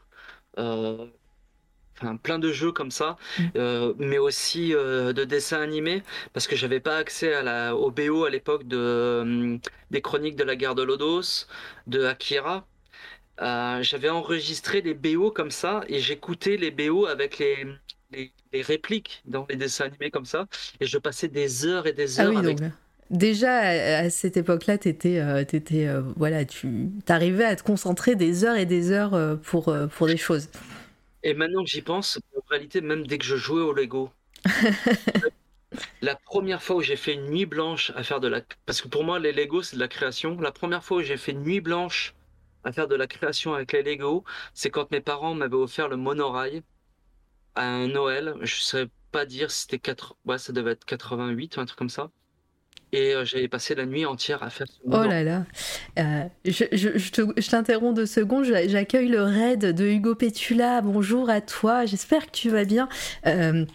[2.02, 3.52] enfin plein de jeux comme ça, Mm.
[3.56, 6.04] euh, mais aussi euh, de dessins animés,
[6.34, 9.60] parce que j'avais pas accès à la, au BO à l'époque de,
[9.92, 11.48] des chroniques de la guerre de Lodos,
[11.88, 12.68] de Akira.
[13.42, 17.66] Euh, j'avais enregistré les BO comme ça et j'écoutais les BO avec les,
[18.12, 20.48] les, les répliques dans les dessins animés comme ça,
[20.80, 22.60] et je passais des heures et des Ah heures oui, avec.
[22.60, 22.62] donc
[23.10, 28.44] déjà à, cette époque-là, t'étais, euh, t'étais, euh, voilà, tu arrivais à te concentrer des
[28.44, 30.50] heures et des heures euh, pour, euh, pour des choses.
[31.24, 34.12] Et maintenant que j'y pense, en réalité, même dès que je jouais au Lego,
[36.02, 38.42] la première fois où j'ai fait une nuit blanche à faire de la...
[38.66, 40.40] Parce que pour moi, les Lego, c'est de la création.
[40.40, 42.14] La première fois où j'ai fait une nuit blanche
[42.64, 45.98] à faire de la création avec les Lego, c'est quand mes parents m'avaient offert le
[45.98, 46.62] monorail
[47.56, 48.36] à un Noël.
[48.42, 50.16] Je ne saurais pas dire si c'était 4...
[50.26, 52.12] Ouais, ça devait être 88 ou un truc comme ça.
[52.92, 55.44] Et euh, j'avais passé la nuit entière à faire ce Oh là là.
[56.00, 58.46] Euh, je je- je te- je t'interromps deux secondes.
[58.46, 60.82] J'a- J'accueille le raid de Hugo Pétula.
[60.82, 61.86] Bonjour à toi.
[61.86, 62.88] J'espère que tu vas bien.
[63.26, 63.66] Euh,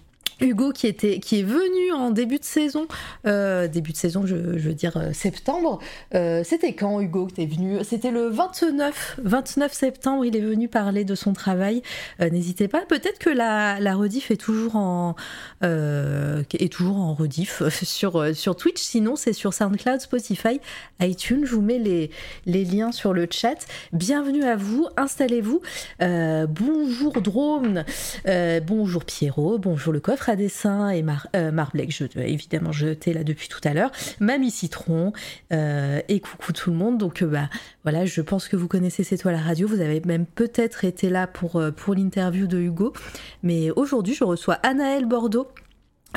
[0.40, 2.86] Hugo qui, était, qui est venu en début de saison,
[3.26, 5.78] euh, début de saison, je, veux dire euh, septembre.
[6.14, 7.78] Euh, C'était quand Hugo que t'es venu?
[7.84, 11.82] C'était le 29, 29 septembre, il est venu parler de son travail.
[12.18, 15.14] N'hésitez pas, peut-être que la, la rediff est toujours en,
[15.62, 20.60] est toujours en rediff sur, Twitch, sinon c'est sur SoundCloud, Spotify,
[21.00, 21.44] iTunes.
[21.44, 22.10] Je vous mets les,
[22.46, 23.66] les liens sur le chat.
[23.92, 25.60] Bienvenue à vous, installez-vous.
[26.00, 27.84] Bonjour Drone,
[28.66, 31.50] bonjour Pierrot, bonjour le coffre dessin et Mar euh,
[31.88, 35.12] je, évidemment je t'ai là depuis tout à l'heure, Mamie Citron
[35.52, 36.98] euh, et coucou tout le monde.
[36.98, 37.48] Donc euh, bah
[37.84, 41.08] voilà, je pense que vous connaissez C'est toi la radio, vous avez même peut-être été
[41.08, 42.92] là pour, euh, pour l'interview de Hugo.
[43.42, 45.48] Mais aujourd'hui je reçois Anaël Bordeaux.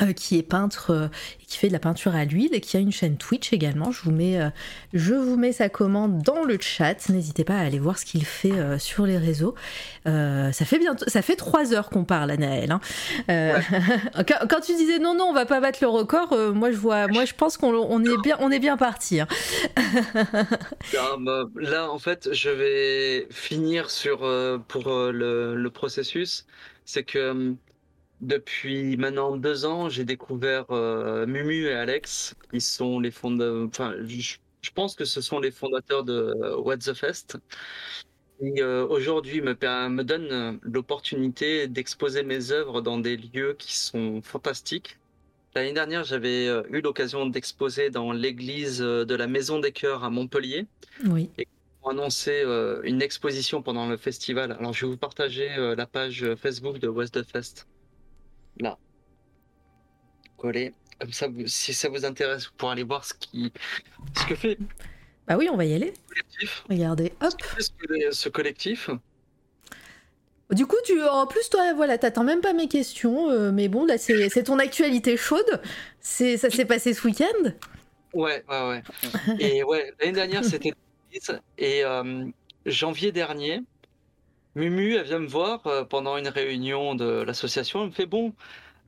[0.02, 1.06] Euh, qui est peintre euh,
[1.42, 3.92] et qui fait de la peinture à l'huile et qui a une chaîne Twitch également.
[3.92, 4.50] Je vous mets, euh,
[4.92, 7.08] je vous mets sa commande dans le chat.
[7.10, 9.54] N'hésitez pas à aller voir ce qu'il fait euh, sur les réseaux.
[10.06, 12.72] Euh, ça fait bientôt, ça fait trois heures qu'on parle, Anaël.
[12.72, 12.80] hein.
[13.30, 13.58] Euh,
[14.26, 16.76] quand, quand tu disais non, non, on va pas battre le record, euh, moi je
[16.76, 19.20] vois, moi je pense qu'on on est bien, on est bien parti.
[19.20, 19.28] hein.
[20.98, 26.46] Ah, bah, Là, en fait, je vais finir sur euh, pour le, le processus.
[26.84, 27.52] C'est que euh,
[28.24, 33.66] depuis maintenant deux ans, j'ai découvert euh, Mumu et Alex, qui sont les fondateurs.
[33.68, 37.38] Enfin, je, je pense que ce sont les fondateurs de euh, What the Fest.
[38.40, 39.52] Et euh, aujourd'hui, me,
[39.88, 44.98] me donne l'opportunité d'exposer mes œuvres dans des lieux qui sont fantastiques.
[45.54, 50.66] L'année dernière, j'avais eu l'occasion d'exposer dans l'église de la Maison des Cœurs à Montpellier
[51.06, 51.30] Oui.
[51.82, 52.42] ont annoncé
[52.82, 54.50] une exposition pendant le festival.
[54.58, 57.68] Alors, je vais vous partager la page Facebook de West the Fest.
[58.60, 58.78] Là.
[60.36, 60.72] Collé.
[61.00, 63.52] Comme ça, vous- si ça vous intéresse, vous pourrez aller voir ce, qui,
[64.16, 64.58] ce que fait
[65.26, 65.92] Bah oui, on va y aller.
[66.08, 66.64] collectif.
[66.70, 67.30] Regardez, hop.
[67.30, 68.90] Ce que fait ce- ce collectif.
[70.50, 73.86] Du coup, tu, en plus, toi, voilà, t'attends même pas mes questions, euh, mais bon,
[73.86, 75.60] là, c'est ton actualité chaude.
[76.00, 77.50] C'est, ça s'est passé ce week-end.
[78.12, 78.82] Ouais, ouais, ouais.
[79.40, 80.72] Et ouais, l'année dernière, c'était
[81.58, 82.26] et euh,
[82.66, 83.60] janvier dernier,
[84.54, 87.82] Mumu, elle vient me voir euh, pendant une réunion de l'association.
[87.82, 88.34] Elle me fait bon,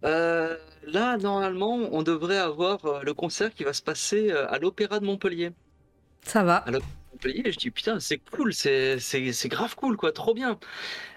[0.05, 5.01] euh, là, normalement, on devrait avoir euh, le concert qui va se passer à l'Opéra
[5.01, 5.53] de Montpellier.
[6.23, 6.65] Ça va.
[7.13, 10.59] Montpellier, et je dis putain, c'est cool, c'est c'est c'est grave cool, quoi, trop bien.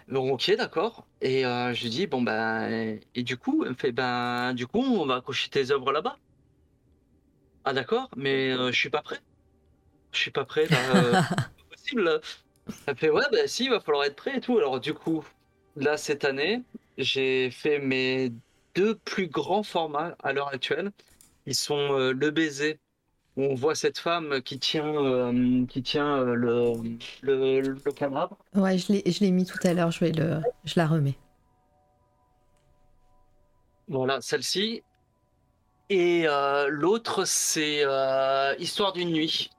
[0.07, 1.07] Bon, ok, d'accord.
[1.21, 4.67] Et euh, je lui dis bon ben et du coup, elle me fait ben du
[4.67, 6.17] coup, on va accrocher tes œuvres là-bas.
[7.63, 9.19] Ah d'accord, mais euh, je suis pas prêt.
[10.11, 10.77] Je suis pas prêt, là,
[11.29, 12.21] c'est pas possible.
[12.85, 14.57] Elle fait ouais, ben si, il va falloir être prêt et tout.
[14.57, 15.23] Alors du coup,
[15.75, 16.61] là cette année,
[16.97, 18.31] j'ai fait mes
[18.75, 20.91] deux plus grands formats à l'heure actuelle.
[21.45, 22.79] Ils sont euh, le baiser
[23.37, 26.73] où on voit cette femme qui tient, euh, qui tient euh, le,
[27.21, 28.37] le, le cadavre.
[28.53, 31.17] Ouais, je l'ai, je l'ai mis tout à l'heure, je vais le, je la remets.
[33.87, 34.83] Voilà, celle-ci.
[35.89, 36.27] Et
[36.69, 37.81] l'autre, c'est
[38.59, 39.49] Histoire d'une nuit.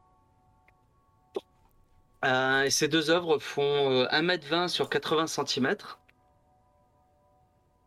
[2.24, 5.76] Euh, et ces deux œuvres font euh, 1m20 sur 80 cm.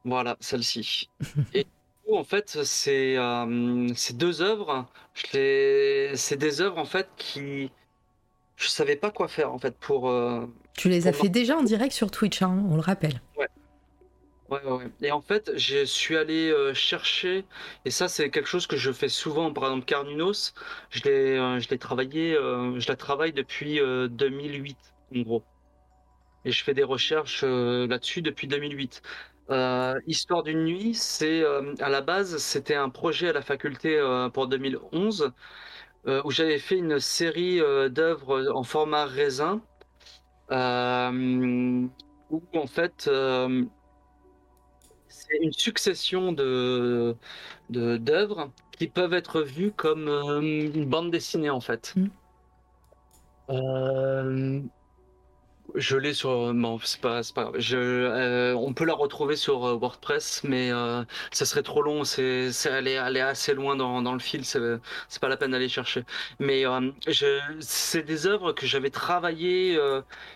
[0.06, 1.10] Voilà, celle-ci.
[1.54, 1.70] Et du
[2.06, 7.72] coup, en fait, euh, ces deux œuvres, c'est des œuvres en fait qui
[8.56, 10.46] je savais pas quoi faire en fait pour euh,
[10.78, 13.22] Tu les as fait déjà en direct sur Twitch, hein, on le rappelle.
[13.38, 13.48] Ouais,
[14.50, 14.92] ouais, ouais.
[15.02, 17.46] Et en fait, je suis allé euh, chercher,
[17.86, 19.54] et ça, c'est quelque chose que je fais souvent.
[19.54, 20.54] Par exemple, Carnunos,
[20.90, 24.78] je l'ai, euh, je l'ai travaillé, euh, je la travaille depuis euh, 2008,
[25.16, 25.44] en gros.
[26.46, 29.02] Et je fais des recherches là-dessus depuis 2008.
[29.50, 31.44] Euh, Histoire d'une nuit, c'est
[31.80, 34.00] à la base, c'était un projet à la faculté
[34.34, 35.32] pour 2011
[36.08, 37.60] euh, où j'avais fait une série
[37.92, 39.62] d'œuvres en format raisin,
[42.30, 43.10] où en fait
[45.42, 47.18] une succession de
[47.70, 51.94] d'œuvres qui peuvent être vues comme euh, une bande dessinée en fait.
[51.96, 52.08] Mm.
[53.50, 54.62] Euh,
[55.76, 56.54] Je l'ai sur.
[56.54, 57.52] Non, c'est pas, pas.
[57.58, 60.70] Je, euh, on peut la retrouver sur WordPress, mais
[61.32, 62.04] ça serait trop long.
[62.04, 64.46] C'est, elle, est, elle est assez loin dans, dans le fil.
[64.46, 64.60] C'est,
[65.22, 66.04] pas la peine d'aller chercher.
[66.40, 66.64] Mais
[67.62, 69.80] c'est des œuvres que j'avais travaillées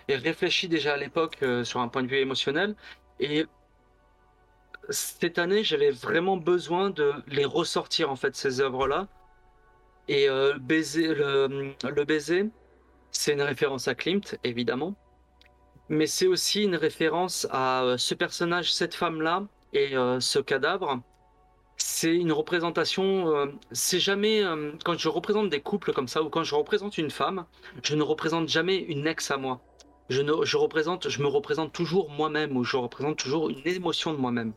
[0.08, 2.76] et réfléchies déjà à l'époque sur un point de vue émotionnel.
[3.20, 3.46] Et
[4.90, 9.08] cette année, j'avais vraiment besoin de les ressortir en fait ces œuvres-là.
[10.08, 12.46] Et euh, le, baiser,
[13.12, 14.96] c'est une référence à Klimt, évidemment.
[15.90, 19.44] Mais c'est aussi une référence à euh, ce personnage, cette femme-là
[19.74, 21.02] et euh, ce cadavre.
[21.78, 23.52] C'est une représentation.
[23.72, 24.42] c'est jamais.
[24.84, 27.46] quand je représente des couples comme ça, ou quand je représente une femme,
[27.84, 29.62] je ne représente jamais une ex à moi.
[30.10, 34.12] Je, ne, je, représente, je me représente toujours moi-même, ou je représente toujours une émotion
[34.12, 34.54] de moi-même.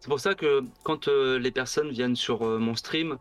[0.00, 3.18] C'est pour ça que quand euh, les personnes viennent sur euh, mon stream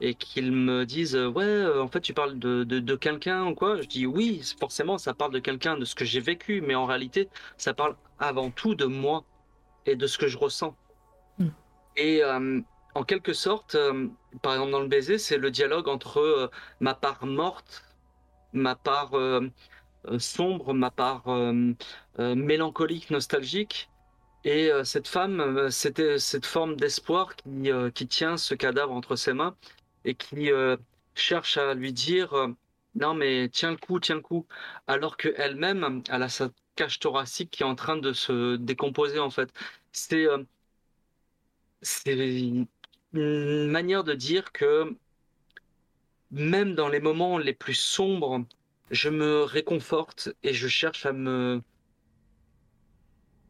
[0.00, 3.54] et qu'ils me disent euh, ouais en fait tu parles de, de, de quelqu'un ou
[3.54, 6.76] quoi, je dis oui forcément ça parle de quelqu'un de ce que j'ai vécu, mais
[6.76, 9.24] en réalité ça parle avant tout de moi
[9.86, 10.76] et de ce que je ressens.
[11.38, 11.48] Mm.
[11.96, 12.22] Et
[12.94, 13.76] en quelque sorte,
[14.42, 17.84] par exemple dans le baiser, c'est le dialogue entre ma part morte,
[18.52, 19.12] ma part
[20.18, 21.24] sombre, ma part
[22.18, 23.89] mélancolique, nostalgique
[24.44, 28.92] et euh, cette femme, euh, c'était cette forme d'espoir qui, euh, qui tient ce cadavre
[28.92, 29.56] entre ses mains
[30.04, 30.76] et qui euh,
[31.14, 32.48] cherche à lui dire euh,
[32.94, 34.46] non mais tiens le coup, tiens le coup,
[34.86, 39.18] alors que elle-même, elle a sa cage thoracique qui est en train de se décomposer
[39.18, 39.50] en fait.
[39.92, 40.44] C'est euh,
[41.82, 42.14] c'est
[43.12, 44.96] une manière de dire que
[46.30, 48.44] même dans les moments les plus sombres,
[48.90, 51.62] je me réconforte et je cherche à me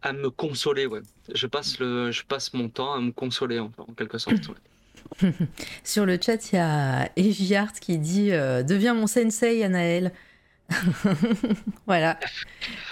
[0.02, 1.00] à me consoler, ouais.
[1.34, 4.48] Je passe le, je passe mon temps à me consoler, en, en quelque sorte.
[4.48, 5.32] ouais.
[5.84, 10.12] Sur le chat, il y a Eviart qui dit euh, Deviens mon sensei, Anaël.
[11.86, 12.16] voilà,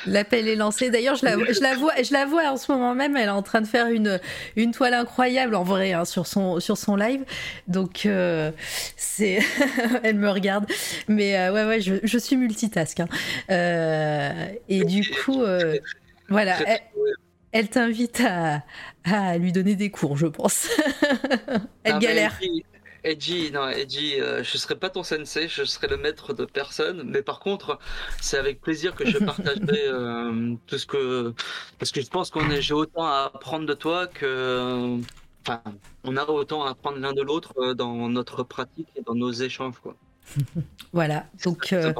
[0.07, 0.91] l'appel est lancé.
[0.91, 3.17] D'ailleurs, je la, je, la vois, je la vois en ce moment même.
[3.17, 4.19] Elle est en train de faire une,
[4.57, 7.25] une toile incroyable en vrai hein, sur, son, sur son live.
[7.69, 8.51] Donc, euh,
[8.97, 9.39] c'est.
[10.03, 10.67] elle me regarde.
[11.07, 12.99] Mais euh, ouais, ouais, je, je suis multitask.
[12.99, 13.09] Hein.
[13.51, 15.43] Euh, et du coup,
[16.29, 16.59] voilà.
[16.67, 16.81] Elle,
[17.53, 18.63] elle t'invite à,
[19.05, 20.69] à, lui donner des cours, je pense.
[21.83, 22.39] elle Non, mais galère.
[22.41, 22.65] Edgy,
[23.05, 27.05] Edgy, non, Edgy, euh, je serai pas ton sensei, je serai le maître de personne,
[27.05, 27.79] mais par contre,
[28.21, 31.33] c'est avec plaisir que je partagerai euh, tout ce que,
[31.79, 34.99] parce que je pense qu'on est, j'ai autant à apprendre de toi que,
[35.47, 35.63] enfin,
[36.05, 39.33] on a autant à apprendre l'un de l'autre euh, dans notre pratique et dans nos
[39.33, 39.97] échanges, quoi.
[40.93, 41.93] Voilà, donc euh,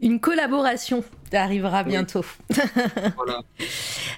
[0.00, 1.90] une collaboration arrivera Oui.
[1.90, 2.24] bientôt.
[3.16, 3.40] Voilà.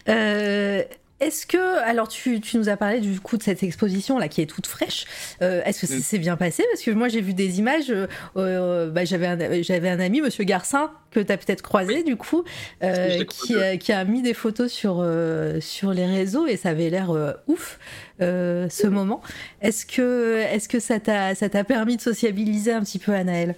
[0.08, 0.82] Euh,
[1.20, 4.40] Est-ce que, alors tu, tu, nous as parlé du coup de cette exposition là qui
[4.40, 5.04] est toute fraîche.
[5.42, 6.64] Euh, Est-ce que ça s'est bien passé?
[6.72, 7.90] Parce que moi j'ai vu des images.
[7.90, 12.02] euh, euh, bah, J'avais un, j'avais un ami, Monsieur Garcin, que tu as peut-être croisé
[12.04, 12.44] du coup,
[12.82, 16.70] euh, qui, euh, qui a mis des photos sur, euh, sur les réseaux et ça
[16.70, 17.12] avait l'air
[17.46, 17.78] ouf
[18.22, 19.20] euh, ce moment.
[19.60, 23.54] Est-ce que, est-ce que ça t'a ça t'a permis de sociabiliser un petit peu, Anaël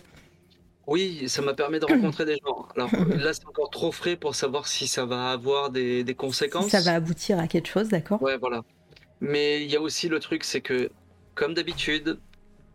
[0.87, 2.67] Oui, ça m'a permis de rencontrer des gens.
[2.77, 6.15] Alors là, c'est encore trop frais pour savoir si ça va avoir des, des
[6.47, 6.63] Si conséquences.
[6.63, 8.63] ça va aboutir à quelque chose, d'accord Ouais, voilà.
[9.21, 10.93] Mais il y a aussi le truc, c'est que,
[11.35, 12.23] comme d'habitude,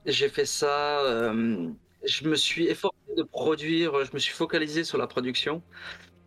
[0.05, 1.01] j'ai fait ça.
[1.01, 1.71] euh,
[2.03, 5.63] je me suis efforcé de produire, je me suis focalisé sur la production.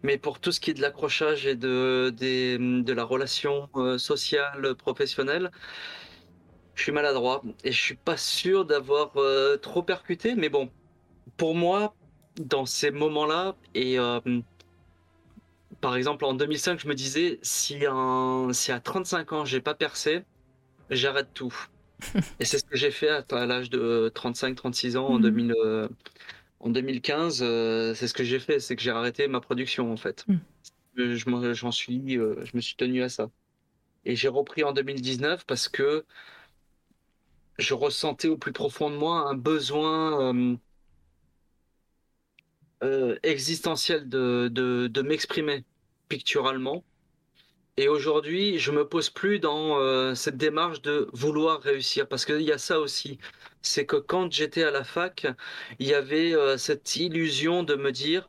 [0.02, 3.98] Mais pour tout ce qui est de l'accrochage et de, des- de la relation euh,
[3.98, 5.50] sociale, professionnelle,
[6.74, 10.34] je suis maladroit et je suis pas sûr d'avoir euh, trop percuté.
[10.34, 10.72] Mais bon,
[11.40, 11.96] pour moi,
[12.36, 14.20] dans ces moments-là, et euh,
[15.80, 19.74] par exemple en 2005, je me disais si, un, si à 35 ans j'ai pas
[19.74, 20.24] percé,
[20.90, 21.54] j'arrête tout.
[22.40, 25.20] et c'est ce que j'ai fait à, à l'âge de 35-36 ans en, Mhm.
[25.20, 25.88] 2000, euh,
[26.60, 27.42] en 2015.
[27.42, 30.28] euh, c'est ce que j'ai fait, c'est que j'ai arrêté ma production en fait.
[30.28, 30.40] Mhm.
[30.96, 33.30] Je m'en- j'en suis, je me suis tenu à ça.
[34.04, 36.06] Et j'ai repris en 2019 parce que
[37.58, 40.32] je ressentais au plus profond de moi un besoin
[42.82, 45.64] euh, existentiel de, de, de m'exprimer
[46.08, 46.82] picturalement.
[47.76, 52.42] Et aujourd'hui, je me pose plus dans euh, cette démarche de vouloir réussir, parce qu'il
[52.42, 53.18] y a ça aussi.
[53.62, 55.26] C'est que quand j'étais à la fac,
[55.78, 58.28] il y avait euh, cette illusion de me dire,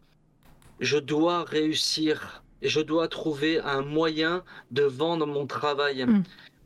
[0.80, 6.06] je dois réussir, et je dois trouver un moyen de vendre mon travail.
[6.06, 6.24] Mm.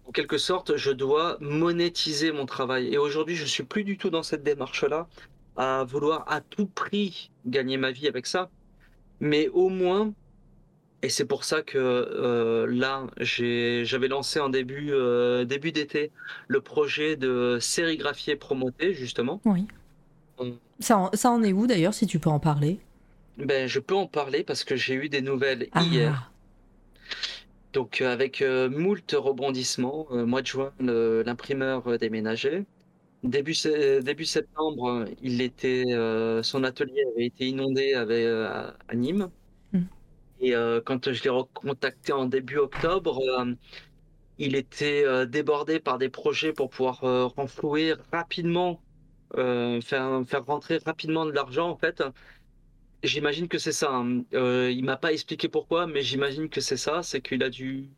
[0.08, 2.94] En quelque sorte, je dois monétiser mon travail.
[2.94, 5.08] Et aujourd'hui, je suis plus du tout dans cette démarche-là,
[5.56, 8.50] à vouloir à tout prix gagner ma vie avec ça.
[9.20, 10.14] Mais au moins,
[11.02, 16.12] et c'est pour ça que euh, là, j'avais lancé en début, euh, début d'été
[16.48, 19.40] le projet de sérigraphier promoté, justement.
[19.46, 19.68] Oui.
[20.38, 22.80] On- Ça en, ça en est où d'ailleurs, si tu peux en parler?
[23.38, 26.32] Ben, je peux en parler parce que j'ai eu des nouvelles Ah, hier.
[27.74, 32.64] Donc, euh, avec euh, moult rebondissements, mois de juin, l'imprimeur déménageait.
[33.26, 38.72] Début, se- début septembre, euh, il était, euh, son atelier avait été inondé avec, euh,
[38.88, 39.32] à Nîmes.
[39.74, 39.80] Mm.
[40.40, 43.56] Et euh, quand je l'ai recontacté en début octobre, euh,
[44.38, 48.84] il était euh, débordé par des projets pour pouvoir euh, renflouer rapidement,
[49.38, 52.04] euh, faire, faire rentrer rapidement de l'argent en fait.
[53.04, 53.92] J'imagine que c'est ça.
[53.94, 54.24] hein.
[54.34, 57.04] Euh, il m'a pas expliqué pourquoi, mais j'imagine que c'est ça.
[57.04, 57.90] C'est qu'il a dû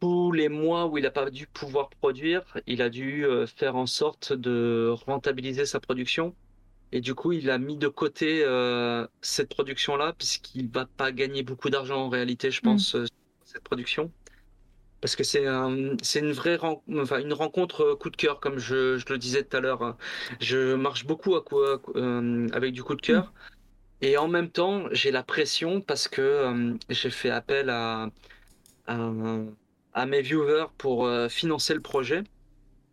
[0.00, 3.76] tous les mois où il n'a pas dû pouvoir produire, il a dû euh, faire
[3.76, 6.34] en sorte de rentabiliser sa production.
[6.92, 11.42] Et du coup, il a mis de côté euh, cette production-là, puisqu'il va pas gagner
[11.42, 13.06] beaucoup d'argent en réalité, je pense, euh,
[13.44, 14.12] cette production.
[15.00, 18.96] Parce que c'est un, une vraie ren- enfin, une rencontre coup de cœur, comme je,
[18.96, 19.96] je le disais tout à l'heure.
[20.40, 21.44] Je marche beaucoup à
[21.96, 23.32] euh, avec du coup de cœur.
[24.00, 28.08] Et en même temps, j'ai la pression parce que euh, j'ai fait appel à,
[28.86, 29.10] à,
[29.94, 32.24] à mes viewers pour euh, financer le projet.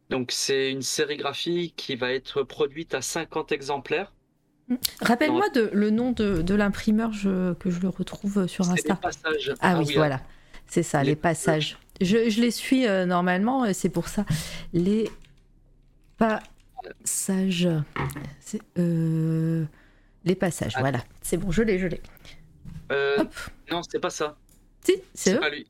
[0.09, 4.13] Donc, c'est une sérigraphie qui va être produite à 50 exemplaires.
[5.01, 8.80] Rappelle-moi de, le nom de, de l'imprimeur je- que je le retrouve sur C'est les
[8.81, 8.95] Insta.
[8.95, 9.53] passages.
[9.59, 9.93] Ah, oui, ah.
[9.95, 10.21] voilà.
[10.67, 11.77] C'est ça, les, Les passages.
[11.99, 14.25] Je, je les suis euh, normalement, euh, c'est pour ça.
[14.73, 15.09] Les
[16.17, 17.67] passages.
[18.39, 19.65] C'est, euh,
[20.25, 20.81] Les passages, Ah.
[20.81, 20.99] voilà.
[21.21, 22.01] C'est bon, je l'ai, je l'ai.
[22.91, 23.23] Euh,
[23.71, 24.38] non, c'est pas ça.
[24.85, 25.39] Si, c'est eux.
[25.39, 25.67] pas lui.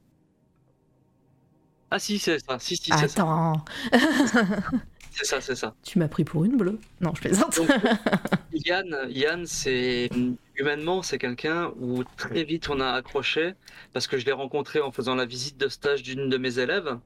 [1.92, 2.58] Ah si, c'est ça.
[2.60, 3.22] Si, si, c'est ça.
[3.22, 3.66] Attends,
[5.14, 5.76] C'est ça, c'est ça.
[5.84, 6.80] tu m'as pris pour une bleue.
[7.02, 7.58] Non, je plaisante.
[7.58, 7.70] Donc,
[8.54, 10.10] Yann, Yann, c'est
[10.56, 13.56] humainement, c'est quelqu'un où très vite on a accroché
[13.94, 16.98] parce que je l'ai rencontré en faisant la visite de stage d'une de mes élèves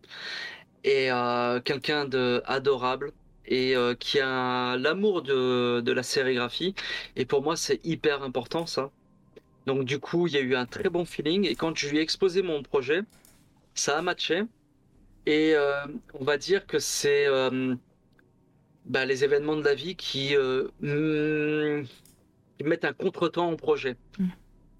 [0.83, 3.11] et euh, quelqu'un de adorable
[3.45, 6.75] et euh, qui a l'amour de, de la sérigraphie
[7.15, 8.91] et pour moi c'est hyper important ça.
[9.67, 11.99] Donc du coup il y a eu un très bon feeling et quand je lui
[11.99, 13.01] ai exposé mon projet,
[13.75, 14.43] ça a matché
[15.25, 17.75] et euh, on va dire que c'est euh,
[18.85, 21.85] bah, les événements de la vie qui, euh, mm,
[22.57, 23.97] qui mettent un contretemps au projet.
[24.19, 24.27] Mm.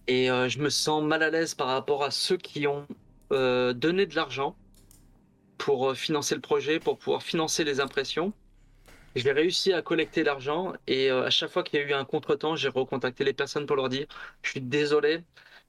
[0.07, 2.85] Et je me sens mal à l'aise par rapport à ceux qui ont
[3.31, 4.55] donné de l'argent
[5.57, 8.31] pour financer le projet, pour pouvoir financer les impressions.
[9.15, 12.55] J'ai réussi à collecter l'argent et à chaque fois qu'il y a eu un contretemps,
[12.55, 14.05] j'ai recontacté les personnes pour leur dire
[14.43, 15.23] je suis désolé,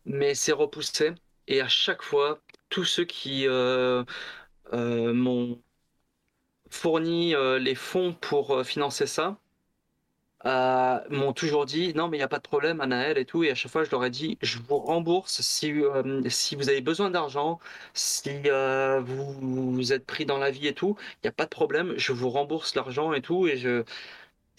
[0.05, 1.15] mais c'est repoussé.
[1.49, 4.05] Et à chaque fois, tous ceux qui euh,
[4.73, 5.59] m'ont
[6.71, 9.39] fourni euh, les fonds pour euh, financer ça
[10.45, 13.43] euh, m'ont toujours dit non mais il n'y a pas de problème Anaël et tout
[13.45, 16.69] et à chaque fois je leur ai dit je vous rembourse si, euh, si vous
[16.69, 17.59] avez besoin d'argent
[17.95, 21.45] si euh, vous, vous êtes pris dans la vie et tout il n'y a pas
[21.45, 23.85] de problème je vous rembourse l'argent et tout et je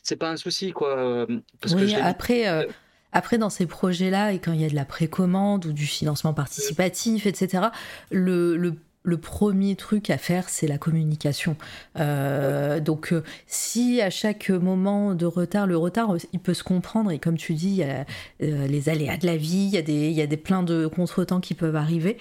[0.01, 1.27] c'est pas un souci quoi euh,
[1.61, 2.65] parce oui, après, euh,
[3.13, 6.33] après, dans ces projets-là, et quand il y a de la précommande ou du financement
[6.33, 7.67] participatif, etc.,
[8.11, 8.75] le, le,
[9.07, 11.55] le premier truc à faire, c'est la communication.
[11.97, 16.63] Euh, donc, euh, si à chaque moment de retard, le retard, euh, il peut se
[16.63, 18.05] comprendre, et comme tu dis, il y a
[18.41, 20.87] les aléas de la vie, il y a des, il y a des plein de
[20.87, 22.17] contretemps qui peuvent arriver.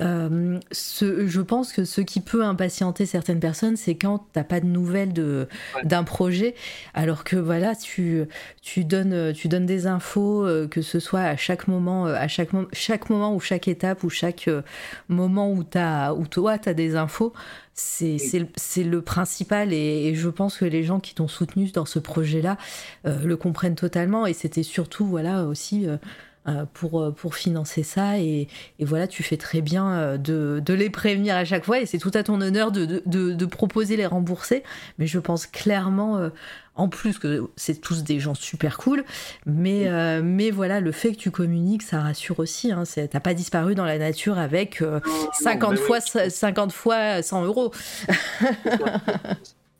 [0.00, 4.60] Euh, ce, je pense que ce qui peut impatienter certaines personnes, c'est quand t'as pas
[4.60, 5.84] de nouvelles de Ouais.
[5.84, 6.54] d'un projet,
[6.94, 8.24] alors que voilà, tu
[8.62, 12.28] tu donnes tu donnes des infos, euh, que ce soit à chaque moment, euh, à
[12.28, 14.62] chaque mo- chaque moment ou chaque étape ou chaque euh,
[15.08, 17.32] moment où t'as où toi t'as des infos,
[17.74, 21.28] c'est c'est le- c'est le principal et, et je pense que les gens qui t'ont
[21.28, 22.56] soutenu dans ce projet-là
[23.04, 25.86] le comprennent totalement et c'était surtout voilà aussi.
[26.48, 30.60] Euh, pour, euh, pour financer ça et, et voilà tu fais très bien euh, de,
[30.64, 33.46] de les prévenir à chaque fois et c'est tout à ton honneur de, de, de-
[33.46, 34.62] proposer les rembourser.
[34.98, 36.30] Mais je pense clairement
[36.74, 39.04] en plus que c'est tous des gens super cool
[39.46, 43.34] mais, euh, mais voilà le fait que tu communiques ça rassure aussi hein, t'as pas
[43.34, 45.84] disparu dans la nature avec euh, Non, non, 50 mais oui.
[45.84, 47.72] fois 50 fois 100 euros.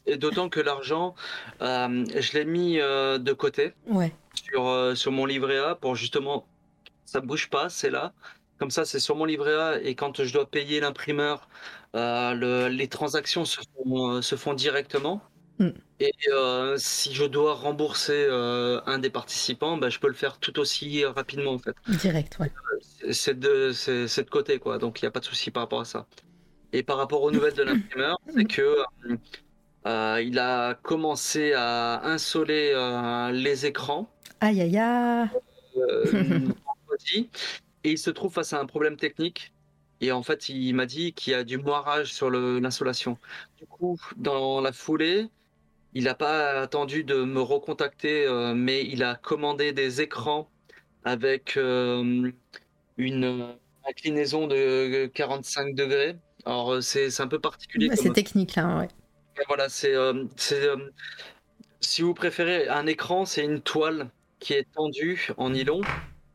[0.07, 1.15] Et d'autant que l'argent
[1.61, 3.73] euh, je l'ai mis de côté.
[3.89, 4.13] Ouais.
[4.35, 6.47] Sur, sur mon livret A pour justement
[7.09, 8.13] ça bouge pas, c'est là.
[8.59, 11.49] Comme ça, c'est sur mon livret A et quand je dois payer l'imprimeur,
[11.95, 15.23] euh, le- les transactions se font, euh, se font directement.
[15.59, 15.69] Mm.
[16.01, 20.59] Et euh, si je dois rembourser un des participants, bah, je peux le faire tout
[20.61, 21.75] aussi rapidement en fait.
[21.89, 22.53] direct ouais
[23.11, 25.81] C'est de, c'est, de côté quoi, donc il n'y a pas de souci par rapport
[25.81, 26.07] à ça.
[26.73, 28.77] Et par rapport aux nouvelles de l'imprimeur, c'est que
[30.21, 32.75] il a commencé à insoler
[33.33, 35.29] les écrans aïe aïe aïe
[37.85, 39.53] et il se trouve face à un problème technique.
[40.01, 43.19] Et en fait, il m'a dit qu'il y a du moirage sur l'insolation.
[43.59, 45.27] Du coup, dans la foulée,
[45.95, 50.49] il n'a pas attendu de me recontacter, euh, mais il a commandé des écrans
[51.05, 52.31] avec euh,
[52.97, 53.57] une
[53.89, 56.17] inclinaison de 45 degrés.
[56.45, 57.89] Alors euh, c'est un peu particulier.
[57.89, 58.89] Bah, C'est comme- technique là, ouais.
[59.49, 59.95] Voilà, c'est
[60.37, 60.77] c'est, euh,
[61.81, 64.11] si vous préférez un écran, c'est une toile
[64.41, 65.81] qui est tendue en nylon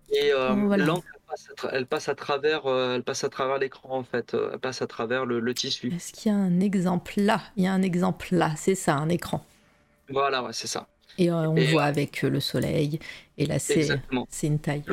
[0.10, 0.86] et euh, Voilà.
[0.86, 3.98] l'encre elle passe à tra- elle passe à travers euh, elle passe à travers l'écran
[3.98, 5.94] en fait, Euh, elle passe à travers le, le tissu.
[5.94, 7.42] Est-ce qu'il y a un exemple là?
[7.58, 9.44] Il y a un exemple là, c'est ça, un écran.
[10.10, 10.88] Voilà, ouais, c'est ça.
[11.18, 13.00] Et euh, on Et, voit avec le soleil.
[13.38, 13.88] Et là, c'est
[14.44, 14.84] une taille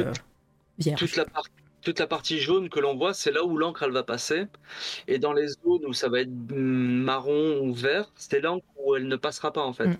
[0.78, 0.98] vierge.
[0.98, 1.50] Toute la partie
[1.82, 4.44] toute la partie jaune que l'on voit, c'est là où l'encre elle va passer.
[5.08, 9.08] Et dans les zones où ça va être marron ou vert, c'est l'encre où elle
[9.08, 9.86] ne passera pas en fait.
[9.86, 9.96] Mm.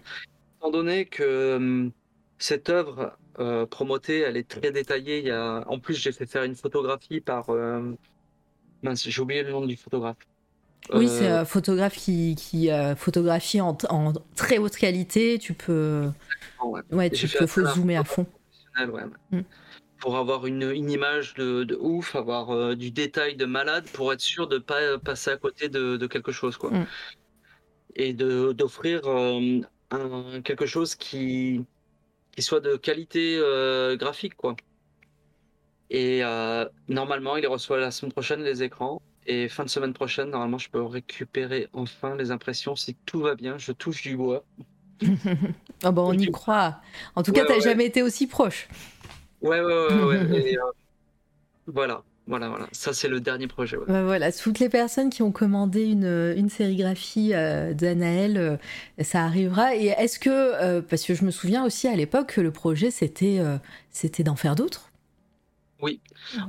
[0.59, 1.91] Étant donné que
[2.39, 5.19] cette œuvre euh, promotée, elle est très détaillée.
[5.21, 5.65] Il y a...
[5.69, 7.51] En plus, j'ai fait faire une photographie par.
[7.51, 7.93] euh,
[8.83, 10.17] Mince, j'ai oublié le nom du photographe.
[10.93, 15.39] Oui, Euh, c'est un photographe qui, qui euh, photographie en, en très haute qualité.
[15.39, 16.09] Tu peux,
[16.65, 16.81] ouais.
[16.91, 18.27] ouais, tu peux un zoomer à fond.
[18.79, 19.03] ouais.
[19.31, 19.43] Mm.
[19.99, 24.11] Pour avoir une, une image de, de ouf, avoir euh, du détail de malade, pour
[24.15, 26.57] être sûr de ne pas euh, passer à côté de, de quelque chose.
[26.57, 26.71] Quoi.
[26.71, 26.87] Mm.
[27.97, 29.61] Et d'offrir euh,
[30.43, 31.65] quelque chose qui,
[32.33, 34.37] qui soit de qualité euh, graphique.
[34.37, 34.57] Quoi.
[35.91, 39.03] Et euh, normalement, il les reçoit la semaine prochaine, les écrans.
[39.27, 43.35] Et fin de semaine prochaine, normalement, je peux récupérer enfin les impressions si tout va
[43.35, 43.59] bien.
[43.59, 44.45] Je touche du bois.
[45.83, 46.79] Ah bah, on y croit.
[47.15, 47.61] En tout cas, t'as ouais.
[47.63, 48.69] jamais été aussi proche.
[49.41, 50.05] Ouais, ouais, ouais.
[50.05, 50.41] ouais.
[50.51, 50.73] Et, euh,
[51.67, 52.67] voilà, voilà, voilà.
[52.73, 53.77] Ça, c'est le dernier projet.
[53.77, 53.85] ouais.
[53.87, 58.57] Bah voilà, toutes les personnes qui ont commandé une, une sérigraphie euh, d'Anaël, euh,
[59.03, 59.77] ça arrivera.
[59.77, 62.91] Et est-ce que, euh, parce que je me souviens aussi à l'époque que le projet
[62.91, 63.59] c'était euh,
[63.91, 64.87] c'était d'en faire d'autres?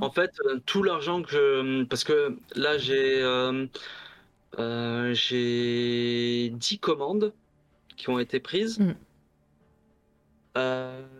[0.00, 0.30] En fait,
[0.66, 1.84] tout l'argent que je...
[1.84, 3.22] Parce que là, j'ai
[5.14, 7.32] j'ai 10 commandes
[7.96, 8.78] qui ont été prises.
[8.78, 8.94] Mm.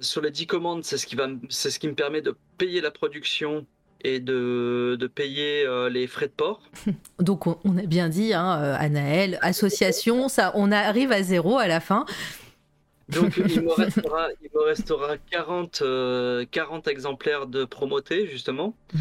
[0.01, 2.37] Sur les 10 commandes, c'est ce qui va, m- c'est ce qui me permet de
[2.59, 3.67] payer la production
[4.03, 6.61] et de, de payer euh, les frais de port.
[7.19, 11.59] Donc on, on a bien dit, hein, euh, Anaël, association, ça, on arrive à zéro
[11.59, 12.05] à la fin.
[13.09, 18.75] Donc il me restera, il me restera 40, euh, 40 exemplaires de promotés justement.
[18.93, 18.99] Mm.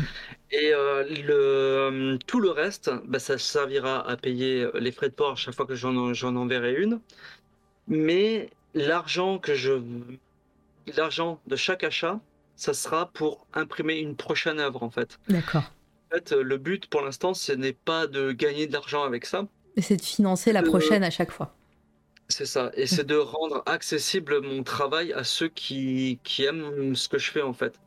[0.52, 5.38] Et euh, le, tout le reste, bah, ça servira à payer les frais de port
[5.38, 7.00] chaque fois que j'en j'en enverrai une.
[7.88, 9.82] Mais l'argent que je,
[10.96, 12.20] l'argent de chaque achat,
[12.62, 15.20] ça sera pour imprimer une prochaine œuvre en fait.
[15.28, 15.74] D'accord.
[16.12, 19.48] En fait, le but pour l'instant, ce n'est pas de gagner de l'argent avec ça.
[19.78, 21.58] C'est de financer la Euh, prochaine à chaque fois.
[22.30, 27.10] C'est ça, et c'est de rendre accessible mon travail à ceux qui, qui aiment ce
[27.10, 27.82] que je fais en fait.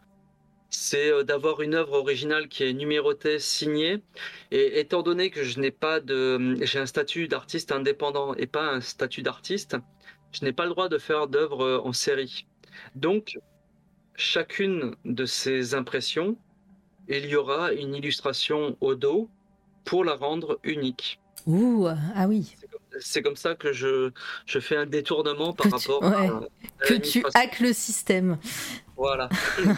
[0.70, 4.03] C'est euh, d'avoir une œuvre originale qui est numérotée, signée,
[4.51, 8.70] et étant donné que je n'ai pas de, j'ai un statut d'artiste indépendant et pas
[8.73, 9.77] un statut d'artiste,
[10.33, 12.47] je n'ai pas le droit de faire d'œuvre euh, en série.
[12.94, 13.39] Donc,
[14.17, 16.36] chacune de ces impressions,
[17.09, 19.28] il y aura une illustration au dos
[19.84, 21.20] pour la rendre unique.
[21.47, 22.57] Ouh, ah oui.
[23.00, 24.10] C'est comme ça que je,
[24.47, 26.28] je fais un détournement par Que tu- rapport ouais.
[26.28, 28.39] à, à Que tu hackes le système.
[28.97, 29.28] Voilà.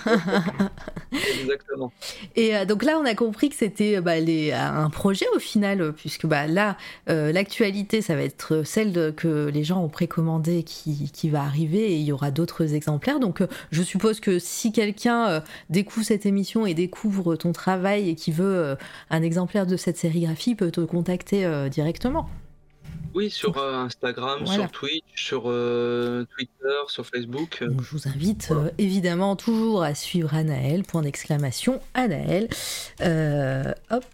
[1.40, 1.92] Exactement.
[2.34, 5.38] Et euh, donc là, on a compris que c'était euh, bah, les- un projet au
[5.38, 6.76] final, euh, puisque bah, là,
[7.08, 11.42] euh, l'actualité, ça va être celle de- que les gens ont précommandée qui, qui va
[11.42, 13.18] arriver et il y aura d'autres exemplaires.
[13.20, 18.10] Donc euh, je suppose que si quelqu'un euh, découvre cette émission et découvre ton travail
[18.10, 18.76] et qui veut euh,
[19.08, 22.28] un exemplaire de cette sérigraphie, peut te contacter euh, directement.
[23.16, 24.64] Oui, sur euh, Instagram, Voilà.
[24.64, 27.64] sur Twitch, sur euh, Twitter, sur Facebook.
[27.64, 32.48] Donc, je vous invite euh, évidemment toujours à suivre Anaël, point d'exclamation, Anaël.
[33.00, 34.04] Euh, hop.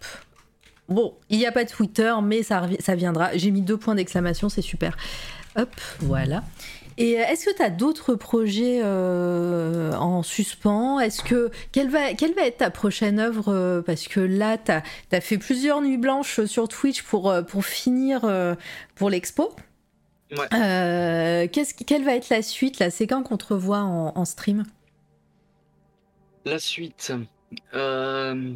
[0.87, 3.35] Bon, il n'y a pas de Twitter, mais ça, ça viendra.
[3.35, 4.95] J'ai mis deux points d'exclamation, c'est super.
[5.57, 6.41] Hop, voilà.
[6.97, 10.99] Et euh, est-ce que tu as d'autres projets euh, en suspens?
[10.99, 13.53] Est-ce que quelle va, quelle va être ta prochaine œuvre?
[13.53, 18.21] Euh, Parce que là, tu as, fait plusieurs nuits blanches sur Twitch pour, pour finir
[18.95, 19.53] pour l'expo.
[20.37, 20.47] Ouais.
[20.53, 24.63] Euh, quelle va être la suite là C'est quand qu'on te revoit en, en stream?
[26.45, 27.13] La suite.
[27.73, 28.53] Euh,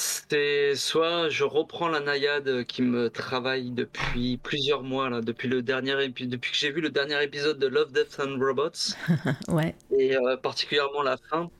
[0.00, 5.60] c'est soit je reprends la naïade qui me travaille depuis plusieurs mois, là, depuis, le
[5.60, 8.94] dernier épi- depuis que j'ai vu le dernier épisode de Love, Death and Robots,
[9.48, 9.74] Ouais.
[9.96, 11.50] et euh, particulièrement la fin.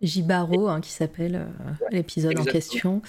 [0.00, 3.02] Jibaro, hein, qui s'appelle euh, l'épisode en question.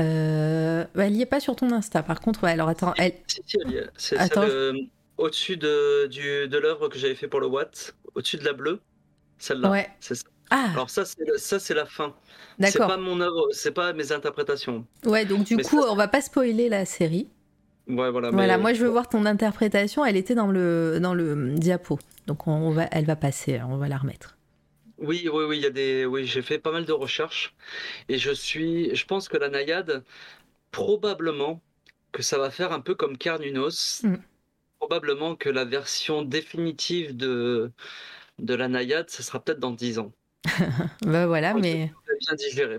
[0.00, 2.42] Euh, bah, elle n'y est pas sur ton Insta, par contre.
[2.44, 3.14] Ouais, alors attends, elle...
[3.28, 3.86] Si, si, elle y est.
[3.96, 4.42] C'est Attends.
[4.42, 8.52] celle, au-dessus de, du, de l'œuvre que j'avais fait pour le Watt, au-dessus de la
[8.52, 8.80] bleue,
[9.38, 9.70] celle-là.
[9.70, 9.88] Ouais.
[10.00, 10.24] C'est ça.
[10.50, 12.14] Ah, Alors ça, c'est ça, c'est la fin.
[12.60, 12.88] C'est d'accord.
[12.88, 14.86] pas mon œuvre, c'est pas mes interprétations.
[15.04, 17.28] Ouais, donc du Mais coup, ça, on va pas spoiler la série.
[17.86, 18.30] Ouais, voilà.
[18.30, 20.04] Voilà, mais- moi je veux voir ton interprétation.
[20.04, 21.98] Elle était dans le, dans le diapo.
[22.26, 24.36] Donc on va, elle va passer, on va la remettre.
[24.98, 27.54] Oui, oui, oui, il y a des, oui, j'ai fait pas mal de recherches
[28.08, 30.04] et je suis, je pense que la naïade,
[30.72, 31.62] probablement
[32.12, 34.02] que ça va faire un peu comme Carnunos.
[34.04, 34.16] Mm.
[34.78, 37.72] Probablement que la version définitive de,
[38.38, 40.12] de la naïade, ce sera peut-être dans 10 ans.
[41.02, 41.90] bah voilà, mais.
[42.20, 42.78] Bien digéré.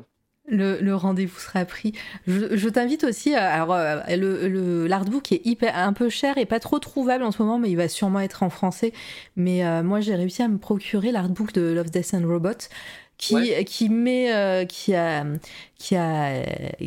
[0.52, 1.94] Le, le rendez-vous sera pris.
[2.26, 3.36] Je, je t'invite aussi.
[3.36, 7.24] à- Alors, euh, le, le- l'artbook est hyper, un peu cher et pas trop trouvable
[7.24, 8.92] en ce moment, mais il va sûrement être en français.
[9.36, 12.68] Mais euh, moi, j'ai réussi à me procurer l'artbook de Love, Death and Robot,
[13.20, 13.66] qui, Ouais.
[13.66, 15.24] qui met, euh, qui a,
[15.78, 16.42] qui a,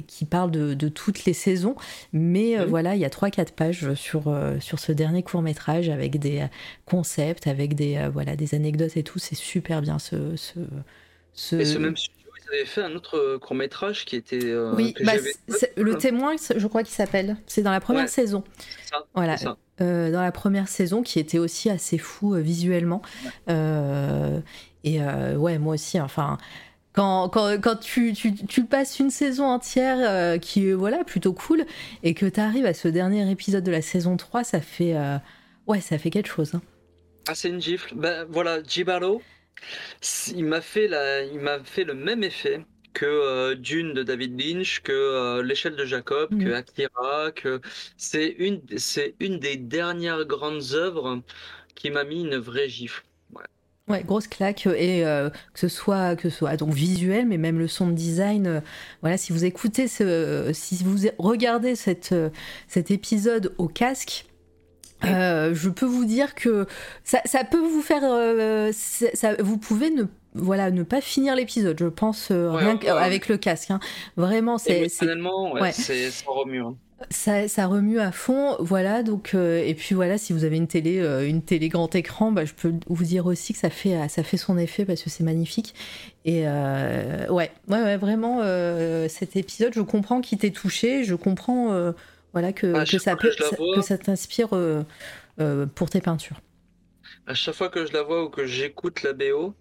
[0.08, 1.76] qui parle de, de toutes les saisons.
[2.12, 2.68] Mais euh, Mhm.
[2.70, 6.40] voilà, il y a 3-4 pages sur, euh, sur ce dernier court métrage avec des
[6.40, 6.46] euh,
[6.86, 9.18] concepts, avec des, euh, voilà, des anecdotes et tout.
[9.20, 10.58] C'est super bien ce, ce,
[11.34, 14.74] ce- Et ce même studio, ils avaient fait un autre court métrage qui était euh,
[14.74, 15.12] Oui, que bah,
[15.76, 17.36] le témoin, je crois qu'il s'appelle.
[17.46, 18.08] C'est dans la première Ouais.
[18.08, 18.42] saison.
[18.82, 19.58] C'est ça, Voilà, c'est ça.
[19.82, 23.02] euh, dans la première saison, qui était aussi assez fou euh, visuellement.
[23.50, 24.40] Euh,
[24.84, 26.00] et euh, ouais, moi aussi.
[26.00, 26.38] Enfin,
[26.92, 31.32] quand, quand, quand tu, tu, tu passes une saison entière euh, qui est voilà plutôt
[31.34, 31.64] cool,
[32.02, 35.18] et que tu arrives à ce dernier épisode de la saison 3, ça fait euh,
[35.66, 36.54] ouais, ça fait quelque chose.
[36.54, 36.62] hein.
[37.26, 37.94] Ah, c'est une gifle.
[37.96, 38.62] Ben voilà,
[40.34, 44.38] il m'a fait la, il m'a fait le même effet que euh, Dune de David
[44.40, 47.60] Lynch, que l'échelle de Jacob, que Akira, que
[47.96, 51.22] c'est une, c'est une des dernières grandes œuvres
[51.74, 53.04] qui m'a mis une vraie gifle.
[53.88, 57.58] Ouais, grosse claque et euh, que ce soit que ce soit donc visuel, mais même
[57.58, 58.46] le son de design.
[58.46, 58.60] euh,
[59.00, 62.30] voilà, si vous écoutez ce, si vous regardez cette, euh,
[62.68, 64.26] cet épisode au casque.
[65.04, 66.66] euh, je peux vous dire que
[67.02, 70.04] ça, ça peut vous faire, euh, ça, ça- vous pouvez ne,
[70.34, 71.76] voilà, ne pas finir l'épisode.
[71.80, 73.02] Je pense euh, Ouais, rien ouais, ouais.
[73.02, 73.72] avec le casque.
[73.72, 73.80] hein.
[74.16, 76.60] Vraiment, c'est, Émotionnellement, ouais, c'est remue.
[76.62, 76.76] hein.
[77.10, 79.02] Ça, ça remue à fond, voilà.
[79.02, 82.32] Donc euh, et puis voilà, si vous avez une télé, euh, une télé grand écran,
[82.32, 85.10] bah, je peux vous dire aussi que ça fait, ça fait son effet parce que
[85.10, 85.74] c'est magnifique.
[86.24, 91.14] Et euh, ouais, ouais, ouais, vraiment euh, cet épisode, je comprends qu'il t'ait touché, je
[91.14, 91.92] comprends, euh,
[92.32, 94.82] voilà que, chaque ça que ça- ça t'inspire euh,
[95.40, 96.40] euh, pour tes peintures.
[97.26, 99.54] À chaque fois que je la vois ou que j'écoute la BO,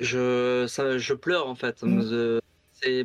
[0.00, 1.82] je, ça, je pleure en fait.
[1.82, 2.02] Mm.
[2.02, 2.40] Je-
[2.82, 3.04] c'est,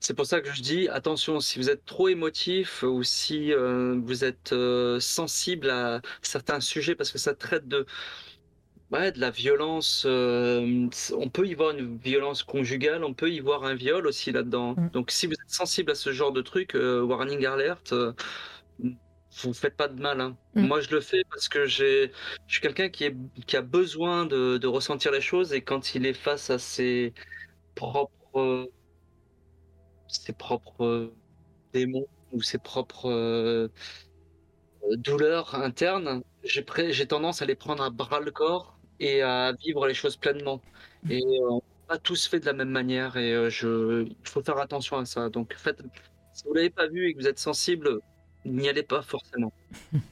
[0.00, 3.98] c'est pour ça que je dis attention, si vous êtes trop émotif ou si euh,
[4.02, 7.84] vous êtes euh, sensible à certains sujets, parce que ça traite de,
[8.90, 10.04] ouais, de la violence.
[10.06, 14.32] euh, on peut y voir une violence conjugale, on peut y voir un viol aussi
[14.32, 14.74] là-dedans.
[14.76, 14.90] Mm.
[14.90, 17.92] Donc si vous êtes sensible à ce genre de truc, warning alert.
[19.42, 20.20] vous faites pas de mal.
[20.20, 20.36] hein.
[20.54, 20.66] Mm.
[20.66, 22.10] Moi, je le fais parce que je
[22.46, 26.06] suis quelqu'un qui, est, qui a besoin de, de ressentir les choses et quand il
[26.06, 27.14] est face à ses
[27.74, 28.70] propres,
[30.08, 31.12] ses propres
[31.72, 33.68] démons ou ses propres euh,
[34.96, 36.64] douleurs internes, j'ai,
[37.06, 40.60] tendance à les prendre à bras le corps et à vivre les choses pleinement.
[41.08, 44.28] Et euh, on n'a pas tous fait de la même manière et euh, je, il
[44.28, 45.28] faut faire attention à ça.
[45.28, 45.80] Donc, faites,
[46.32, 48.00] si vous l'avez pas vu et que vous êtes sensible,
[48.44, 49.52] n'y allez pas forcément.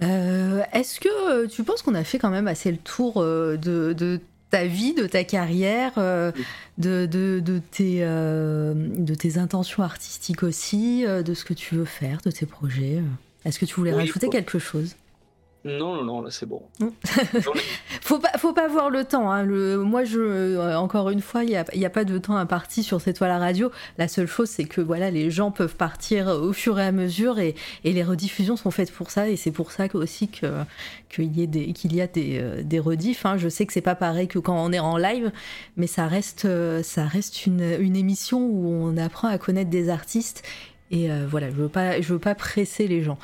[0.00, 4.20] Euh, Est-ce que tu penses qu'on a fait quand même assez le tour de, de
[4.52, 6.30] ta vie, de ta carrière, euh,
[6.76, 11.74] de, de, de tes, euh, de tes intentions artistiques aussi, euh, de ce que tu
[11.74, 13.02] veux faire, de tes projets.
[13.46, 14.94] Est-ce que tu voulais Oui, rajouter quelque chose?
[15.64, 16.62] Non, non, non, là c'est bon.
[16.80, 16.88] Mm.
[18.02, 19.30] Faut pas, faut pas voir le temps.
[19.30, 19.44] hein.
[19.44, 22.36] Le, moi, je, euh, encore une fois, il n'y a, y a pas de temps
[22.36, 23.70] imparti sur cette toile à radio.
[23.96, 27.38] La seule chose, c'est que voilà, les gens peuvent partir au fur et à mesure
[27.38, 29.28] et, et les rediffusions sont faites pour ça.
[29.28, 30.46] Et c'est pour ça que- aussi que,
[31.08, 33.24] qu'il y, ait des, qu'il y a des, euh, des rediffs.
[33.24, 33.36] hein.
[33.38, 35.30] Je sais que c'est pas pareil que quand on est en live,
[35.76, 39.88] mais ça reste, euh, ça reste une, une émission où on apprend à connaître des
[39.90, 40.42] artistes.
[40.92, 43.18] Et euh, voilà, je veux pas, je veux pas presser les gens.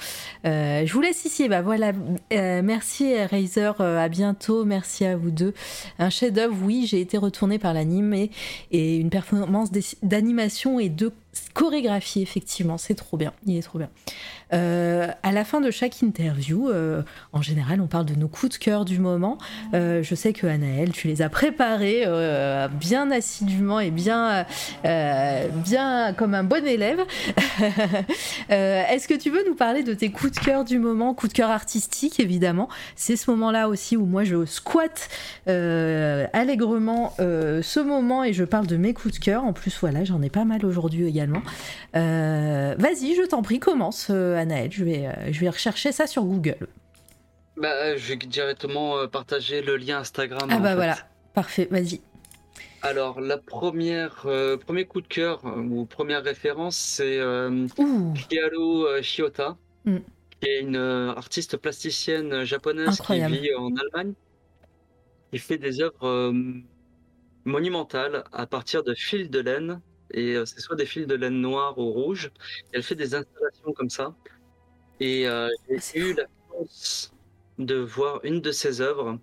[0.46, 1.48] Euh, je vous laisse ici.
[1.50, 1.92] Bah voilà,
[2.32, 4.64] euh, merci Razer, à bientôt.
[4.64, 5.52] Merci à vous deux.
[5.98, 8.30] Un chef-d'œuvre, oui, j'ai été retournée par l'anime et,
[8.72, 9.70] une performance
[10.02, 11.12] d'animation et de
[11.54, 13.32] chorégraphie, effectivement, c'est trop bien.
[13.46, 13.90] Il est trop bien.
[14.52, 17.02] Euh, à la fin de chaque interview, euh,
[17.32, 19.38] en général, on parle de nos coups de cœur du moment.
[19.74, 22.06] Euh, je sais que Anaël, tu les as préparés
[22.80, 24.46] bien assidûment et bien,
[24.84, 27.00] bien comme un bon élève.
[28.48, 31.36] Est-ce que tu veux nous parler de tes coups de cœur du moment, coups de
[31.36, 32.68] cœur artistiques évidemment?
[32.96, 35.08] C'est ce moment-là aussi où moi je squatte
[35.46, 39.44] allègrement ce moment et je parle de mes coups de cœur.
[39.44, 41.27] En plus, voilà, j'en ai pas mal aujourd'hui également.
[41.96, 44.70] Euh, Vas-y, je t'en prie, commence, euh, Anaël.
[44.72, 46.68] Je vais, euh, je vais rechercher ça sur Google.
[47.56, 50.48] Bah, je vais directement partager le lien Instagram.
[50.50, 50.74] Ah bah fait.
[50.76, 50.96] voilà,
[51.34, 52.00] parfait, vas-y.
[52.82, 57.66] Alors, la première, euh, premier coup de cœur euh, ou première référence, c'est euh,
[58.28, 59.96] Kiaro Shiota, Mm.
[60.40, 63.34] qui est une artiste plasticienne japonaise Incroyable.
[63.36, 64.12] qui vit en Allemagne.
[65.32, 66.32] Il fait des œuvres euh,
[67.44, 69.80] monumentale à partir de fils de laine.
[70.12, 72.30] Et euh, c'est soit des fils de laine noire ou rouge.
[72.72, 74.14] Elle fait des installations comme ça.
[75.00, 77.12] Et euh, Ah, j'ai eu la chance
[77.58, 79.18] de voir une de ses œuvres,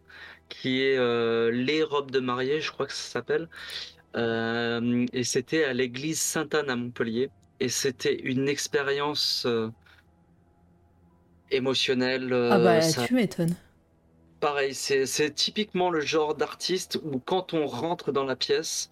[0.50, 3.50] qui est euh, Les robes de mariée, je crois que ça s'appelle.
[4.16, 7.30] Et c'était à l'église Sainte-Anne à Montpellier.
[7.60, 9.46] Et c'était une expérience
[11.52, 12.34] émotionnelle.
[12.34, 13.56] Ah bah ça- tu m'étonnes.
[14.40, 18.92] Pareil, c'est typiquement le genre d'artiste où quand on rentre dans la pièce,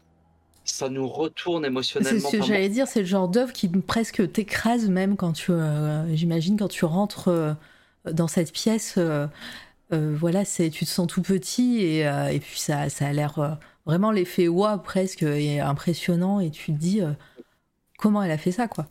[0.65, 2.29] ça nous retourne C'est émotionnellement.
[2.31, 6.15] ce que j'allais dire, c'est le genre d'œuvre qui presque t'écrase même quand tu, euh,
[6.15, 7.53] j'imagine, quand tu rentres euh,
[8.11, 8.95] dans cette pièce.
[8.97, 9.27] euh,
[9.91, 14.11] voilà, c'est, tu te sens tout petit et, et puis ça, ça a l'air vraiment
[14.11, 17.01] l'effet waouh presque est impressionnant et tu te dis
[17.97, 18.87] comment elle a fait ça quoi.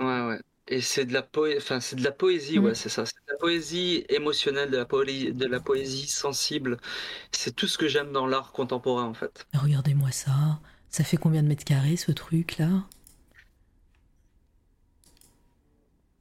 [0.00, 0.40] Ouais, ouais.
[0.66, 1.56] Et c'est de la poé...
[1.58, 3.04] enfin, c'est de la poésie, ouais, c'est ça.
[3.06, 6.78] C'est de la poésie émotionnelle, de la poésie, de la poésie sensible.
[7.32, 9.46] C'est tout ce que j'aime dans l'art contemporain, en fait.
[9.54, 10.60] Regardez-moi ça,
[10.94, 12.84] ça fait combien de mètres carrés ce truc là?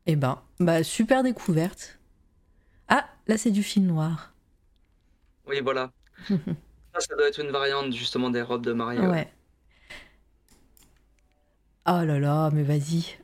[0.06, 2.00] Eh ben, bah super découverte.
[2.88, 4.34] Ah, là c'est du film noir.
[5.48, 5.92] Oui, voilà.
[6.30, 9.00] Ça, ça doit être une variante, justement, des robes de mariée.
[9.00, 9.27] ouais.
[11.88, 13.18] Oh là là, mais vas-y.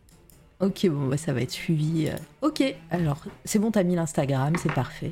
[0.59, 2.09] Ok, bon, bah, ça va être suivi.
[2.09, 2.15] euh.
[2.41, 5.11] Ok, alors, c'est bon, t'as mis l'Instagram, c'est parfait.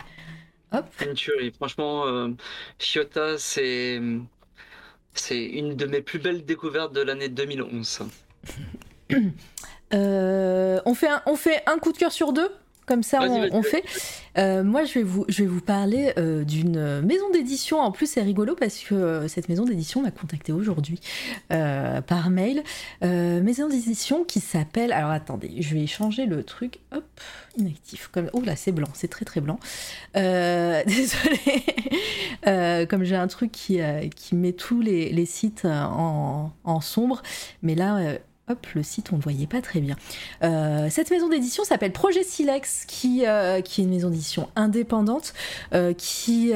[0.74, 0.86] Hop.
[1.02, 1.52] Une tuerie.
[1.54, 2.30] Franchement, euh,
[2.80, 4.02] Chiota, c'est...
[5.20, 8.02] C'est une de mes plus belles découvertes de l'année 2011.
[9.94, 12.50] Euh, on, fait on fait un coup de cœur sur deux?
[12.88, 13.20] Comme ça,
[13.52, 13.84] on, fait.
[14.38, 17.82] Euh, moi, je vais vous, je vais vous parler euh, d'une maison d'édition.
[17.82, 21.02] En plus, c'est rigolo parce que euh, cette maison d'édition m'a contacté aujourd'hui
[21.50, 22.64] par mail.
[23.02, 24.94] Maison d'édition qui s'appelle.
[24.94, 26.80] Alors, attendez, je vais changer le truc.
[26.96, 27.04] Hop,
[27.58, 28.08] inactif.
[28.08, 28.30] Comme...
[28.32, 29.60] Oh là, c'est blanc, c'est très très blanc.
[30.16, 31.66] Désolée.
[32.48, 33.80] Euh, comme j'ai un truc qui,
[34.16, 37.22] qui met tous les, les sites en, en sombre.
[37.62, 38.18] Mais là.
[38.50, 39.98] Hop, le site, on ne le voyait pas très bien.
[40.42, 45.34] Euh, cette maison d'édition s'appelle Projet Silex, qui, euh, qui est une maison d'édition indépendante,
[45.74, 46.53] euh, qui,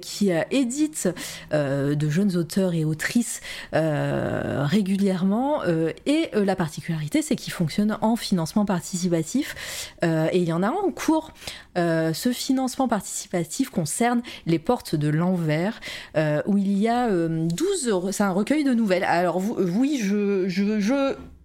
[0.00, 1.08] qui édite
[1.50, 3.40] de jeunes auteurs et autrices
[3.72, 5.62] régulièrement.
[6.06, 9.96] et la particularité, c'est qu'il fonctionne en financement participatif.
[10.02, 11.32] Et il y en a un en cours.
[11.76, 15.80] Ce financement participatif concerne les portes de l'envers,
[16.46, 18.12] où il y a euh, 12 euros.
[18.12, 19.04] C'est un recueil de nouvelles.
[19.04, 20.46] Alors, oui, je,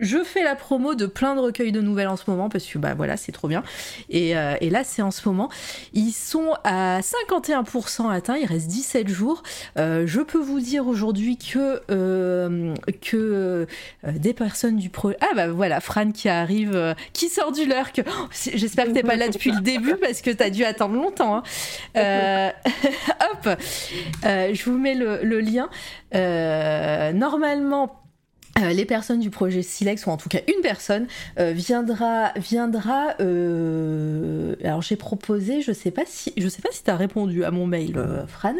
[0.03, 2.77] je fais la promo de plein de recueils de nouvelles en ce moment, parce que
[2.77, 3.63] bah voilà, c'est trop bien.
[4.09, 5.49] Et, euh, là, c'est en ce moment.
[5.93, 9.43] Ils sont à 51% atteints, il reste 17 jours.
[9.77, 13.67] Euh, je peux vous dire aujourd'hui que, euh, que
[14.03, 15.11] des personnes du pro.
[15.21, 18.01] Ah bah voilà, Fran qui arrive, qui sort du lurk.
[18.05, 21.43] Oh, J'espère que t'es pas là depuis le début parce que t'as dû attendre longtemps.
[21.95, 22.51] hein.
[23.45, 23.49] Hop,
[24.23, 25.69] je vous mets le, lien.
[27.13, 28.02] Normalement.
[28.59, 31.07] Euh, les personnes du projet Silex, ou en tout cas une personne,
[31.39, 33.15] euh, viendra, viendra.
[33.19, 37.51] euh, alors j'ai proposé, je sais pas si, je sais pas si t'as répondu à
[37.51, 38.55] mon mail, Fran,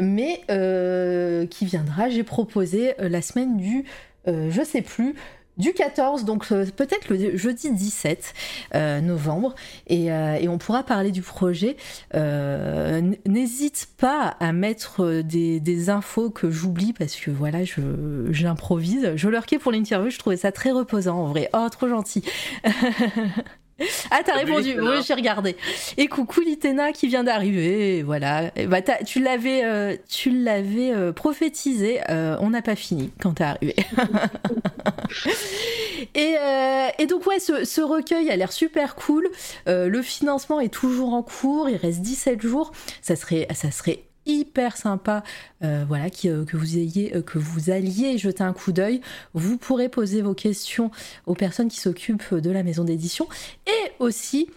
[0.00, 0.42] mais
[1.50, 2.08] qui viendra.
[2.08, 3.84] J'ai proposé la semaine du,
[4.26, 5.14] je sais plus,
[5.58, 8.34] du 14, donc euh, peut-être le jeudi 17
[8.74, 9.54] euh, novembre,
[9.86, 11.76] et, euh, et on pourra parler du projet.
[12.14, 17.80] Euh, N'hésite pas à mettre des, infos que j'oublie parce que voilà, je
[18.30, 19.12] j'improvise.
[19.14, 21.48] Je lurkais pour l'interview, je trouvais ça très reposant en vrai.
[21.54, 22.24] Oh, trop gentil.
[24.10, 25.56] Ah, t'as répondu, Litena oui, j'ai regardé.
[25.96, 28.50] Et coucou Litena qui vient d'arriver, voilà.
[28.56, 33.10] Et bah, t'as- tu l'avais euh, tu l'avais euh, prophétisé, euh, on n'a pas fini
[33.20, 33.76] quand t'es arrivé.
[36.14, 36.36] et,
[36.98, 39.28] et donc, ouais, ce, ce recueil a l'air super cool.
[39.66, 42.72] Le financement est toujours en cours, il reste 17 jours.
[43.02, 45.24] Ça serait, ça serait hyper sympa
[45.64, 49.00] euh, voilà euh, que vous ayez euh, que vous alliez jeter un coup d'œil.
[49.34, 50.90] Vous pourrez poser vos questions
[51.26, 53.26] aux personnes qui s'occupent de la maison d'édition.
[53.66, 54.48] Et aussi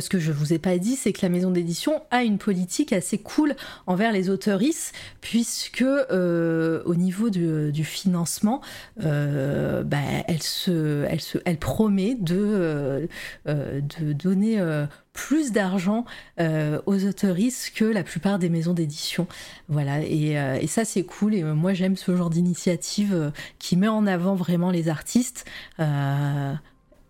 [0.00, 2.92] ce que je vous ai pas dit, c'est que la maison d'édition a une politique
[2.92, 3.54] assez cool
[3.86, 8.60] envers les auteuristes, puisque euh, au niveau du, financement,
[9.04, 9.98] euh, bah,
[10.28, 13.06] elle, se, elle, se, elle promet de, euh,
[13.48, 13.80] euh,
[14.14, 16.04] donner euh, plus d'argent
[16.40, 19.26] euh, aux auteuristes que la plupart des maisons d'édition.
[19.68, 23.76] Voilà, et, euh, ça c'est cool, et euh, moi j'aime ce genre d'initiative euh, qui
[23.76, 25.44] met en avant vraiment les artistes.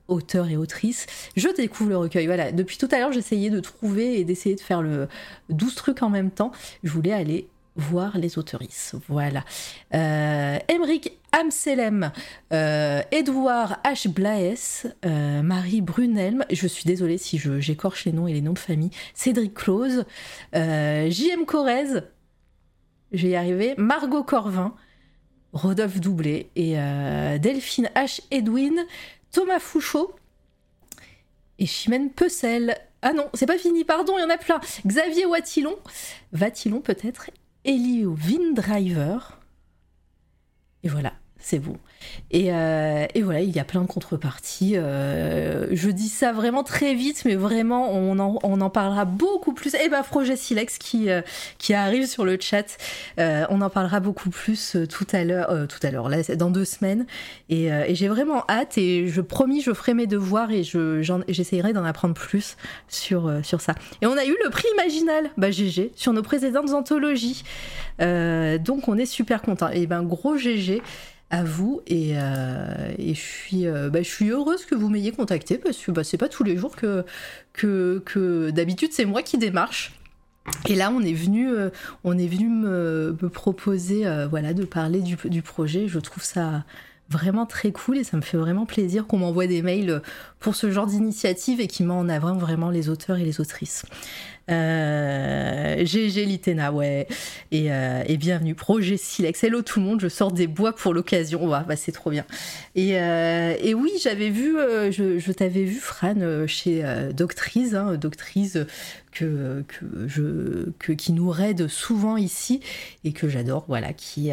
[0.08, 1.06] Euh, auteurs et autrices.
[1.36, 2.26] Je découvre le recueil.
[2.26, 5.08] Voilà, depuis tout à l'heure, j'essayais de trouver et d'essayer de faire le
[5.48, 6.52] 12 trucs en même temps.
[6.82, 8.94] Je voulais aller voir les auteurisses.
[9.08, 9.44] Voilà.
[9.94, 10.58] Euh,
[11.32, 12.12] Amselem,
[12.52, 14.08] euh, Edouard H.
[14.08, 18.58] Blaes, euh, Marie Brunelm, je suis désolée si j'écorche les noms et les noms de
[18.58, 20.04] famille, Cédric Close,
[20.54, 21.46] euh, J.M.
[21.46, 22.02] Corrèze,
[23.12, 24.74] je vais y arriver, Margot Corvin,
[25.54, 26.76] Rodolphe Doublé et
[27.38, 28.20] Delphine H.
[28.30, 28.74] Edwin,
[29.32, 30.14] Thomas Fouchot
[31.58, 32.76] et Chimène Pecel.
[33.00, 34.60] Ah non, c'est pas fini, pardon, il y en a plein.
[34.86, 35.76] Xavier Watillon,
[36.32, 37.30] Vatillon peut-être,
[37.64, 39.18] Elio Windriver.
[40.84, 41.78] Et voilà, c'est bon.
[42.34, 44.74] Euh, et, voilà, il y a plein de contreparties.
[44.76, 49.74] Euh, je dis ça vraiment très vite, mais vraiment, on en, parlera beaucoup plus.
[49.74, 51.22] Et bah, Projet Silex qui, euh,
[51.58, 52.78] qui arrive sur le chat,
[53.18, 57.06] on en parlera beaucoup plus tout à l'heure, tout à l'heure, là, dans deux semaines.
[57.48, 60.62] Et, j'ai vraiment hâte et je promis, je ferai mes devoirs et
[61.28, 62.56] j'essayerai d'en apprendre plus
[62.88, 63.74] sur, sur ça.
[64.00, 67.42] Et on a eu le prix Imaginal, bah GG, sur nos précédentes anthologies.
[67.98, 69.68] donc on est super content.
[69.68, 70.82] Et ben gros GG
[71.32, 75.78] à vous et, euh, et je, suis, euh, bah, heureuse que vous m'ayez contacté parce
[75.78, 77.04] que bah, c'est pas tous les jours que,
[77.54, 79.98] que, que d'habitude c'est moi qui démarche.
[80.68, 81.70] Et là, on est venu, euh,
[82.04, 85.88] on est venu me, proposer voilà, de parler du, projet.
[85.88, 86.64] Je trouve ça
[87.08, 90.02] vraiment très cool et ça me fait vraiment plaisir qu'on m'envoie des mails
[90.40, 93.84] pour ce genre d'initiative et qui met en avant vraiment les auteurs et les autrices.
[94.50, 97.06] Euh, Litena, ouais.
[97.50, 98.54] Et, euh, et, bienvenue.
[98.54, 99.42] Projet Silex.
[99.44, 101.48] Hello tout le monde, je sors des bois pour l'occasion.
[101.48, 102.24] Ouais, bah, c'est trop bien.
[102.74, 108.58] Et, euh, oui, j'avais vu, euh, je, t'avais vu, Fran, chez Doctrice, hein, Doctrice
[109.12, 109.62] que,
[110.96, 112.60] qui nous raide souvent ici
[113.04, 114.30] et que j'adore, voilà, qui,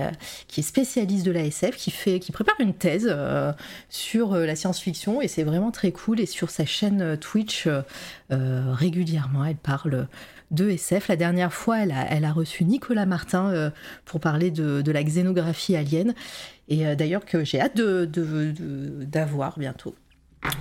[0.48, 3.14] qui est spécialiste de l'ASF, qui, qui prépare une thèse
[3.90, 6.22] sur la science-fiction et c'est vraiment très cool.
[6.22, 7.68] Et sur sa chaîne Twitch,
[8.30, 10.08] régulièrement, elle parle
[10.52, 11.08] de SF.
[11.08, 13.70] La dernière fois, elle a, reçu Nicolas Martin euh,
[14.06, 16.14] pour parler de, de, la xénographie alien.
[16.68, 19.96] Et euh, d'ailleurs, que j'ai hâte d'avoir de, bientôt.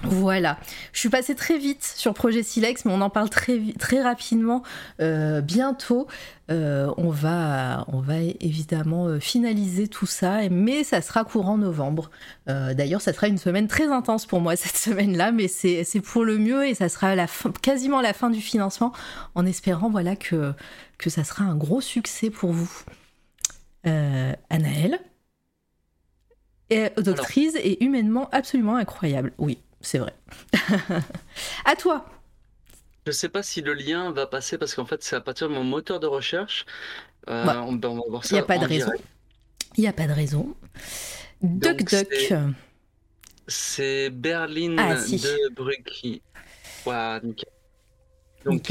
[0.02, 0.58] Voilà,
[0.92, 4.62] je suis passée très vite sur Projet Silex, mais on en parle très, très rapidement
[5.00, 6.08] euh, bientôt.
[6.50, 12.10] Euh, on, va, on va évidemment euh, finaliser tout ça, mais ça sera courant novembre.
[12.46, 16.38] D'ailleurs, ça sera une semaine très intense pour moi cette semaine-là, mais c'est pour le
[16.38, 17.26] mieux et ça sera la
[17.62, 18.92] quasiment la fin du financement,
[19.34, 20.54] en espérant voilà, que,
[20.96, 22.70] que ça sera un gros succès pour vous.
[24.50, 24.98] Anaël
[26.98, 29.32] doctrice et humainement absolument incroyable.
[29.38, 30.14] Oui, c'est vrai.
[31.64, 32.06] à toi.
[33.06, 35.54] Je sais pas si le lien va passer parce qu'en fait, c'est à partir de
[35.54, 36.66] mon moteur de recherche.
[37.28, 38.30] Euh, on, va voir ça.
[38.30, 38.92] Il n'y a pas de raison.
[39.76, 40.54] Il n'y a pas de raison.
[41.42, 42.34] Duck Duck.
[43.46, 46.20] C'est Berlin ah, de Brugge.
[46.84, 47.48] Ouais, nickel.
[48.44, 48.70] Donc,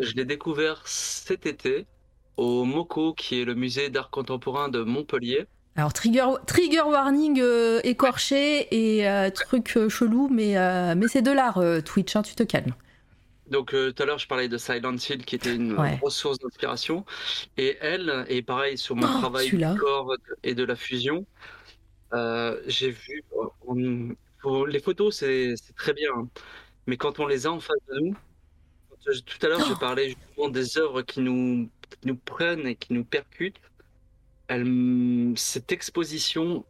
[0.00, 1.86] je l'ai découvert cet été
[2.36, 5.46] au MOCO, qui est le musée d'art contemporain de Montpellier.
[5.76, 10.54] Alors trigger, trigger warning euh, écorché et euh, truc euh, chelou, mais,
[10.94, 12.74] mais c'est de l'art Twitch, hein, tu te calmes.
[13.50, 17.04] Donc tout à l'heure je parlais de Silent Hill qui était une grosse source d'inspiration
[17.56, 21.24] et elle et pareil sur mon oh, travail du corps et de la fusion,
[22.66, 23.22] j'ai vu
[24.66, 26.28] les photos c'est très bien, hein.
[26.88, 28.16] mais quand on les a en face de nous,
[29.04, 29.78] tout à l'heure je oh.
[29.78, 33.60] parlais justement des œuvres qui nous, qui nous prennent et qui nous percutent
[34.48, 36.64] elle, cette exposition,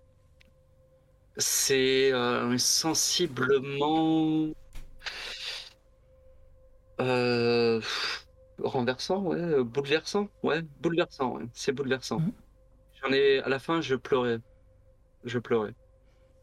[1.37, 4.49] c'est euh, sensiblement
[7.01, 7.81] euh,
[8.59, 12.21] renversant, ouais, bouleversant, ouais, bouleversant, c'est bouleversant.
[12.21, 12.33] Mmh.
[13.03, 14.39] J'en ai, à la fin, je pleurais,
[15.25, 15.75] je pleurais.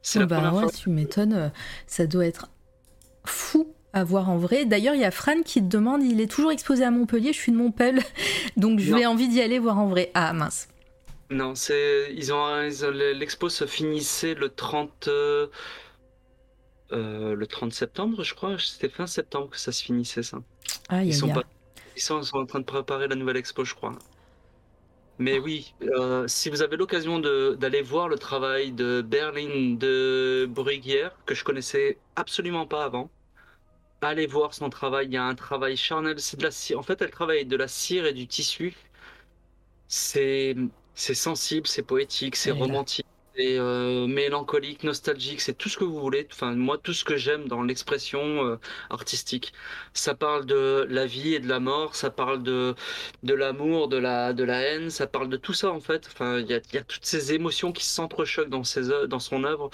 [0.01, 1.49] C'est la bah ouais, tu m'étonnes, euh,
[1.87, 2.49] ça doit être
[3.25, 4.65] fou à voir en vrai.
[4.65, 7.37] D'ailleurs, il y a Fran qui te demande, il est toujours exposé à Montpellier, je
[7.37, 8.01] suis de Montpellier,
[8.57, 10.11] donc je vais envie d'y aller voir en vrai.
[10.13, 10.67] Ah mince.
[11.29, 15.09] Non, c'est ils ont, l'expo se finissait le 30
[16.93, 18.57] euh, le 30 septembre, je crois.
[18.59, 20.39] C'était fin septembre que ça se finissait ça.
[20.91, 21.33] ils, sont
[21.95, 23.97] ils, sont, en train de préparer la nouvelle expo, je crois.
[25.17, 31.15] Mais oui, euh, si vous avez l'occasion d'aller voir le travail de Berlin de Bruguière,
[31.25, 33.09] que je connaissais absolument pas avant,
[34.01, 35.07] allez voir son travail.
[35.07, 36.19] Il y a un travail charnel.
[36.19, 36.79] C'est de la cire.
[36.79, 38.75] En fait, elle travaille de la cire et du tissu.
[39.87, 40.55] C'est
[40.95, 43.05] c'est sensible, c'est poétique, c'est romantique,
[43.35, 46.27] c'est euh, mélancolique, nostalgique, c'est tout ce que vous voulez.
[46.31, 49.53] Enfin, moi, tout ce que j'aime dans l'expression euh, artistique.
[49.93, 52.75] Ça parle de la vie et de la mort, ça parle de,
[53.23, 56.07] de l'amour, de la, de la haine, ça parle de tout ça en fait.
[56.07, 59.43] Enfin, il y a, y a, toutes ces émotions qui s'entrechoquent dans, ses, dans son
[59.43, 59.69] œuvre.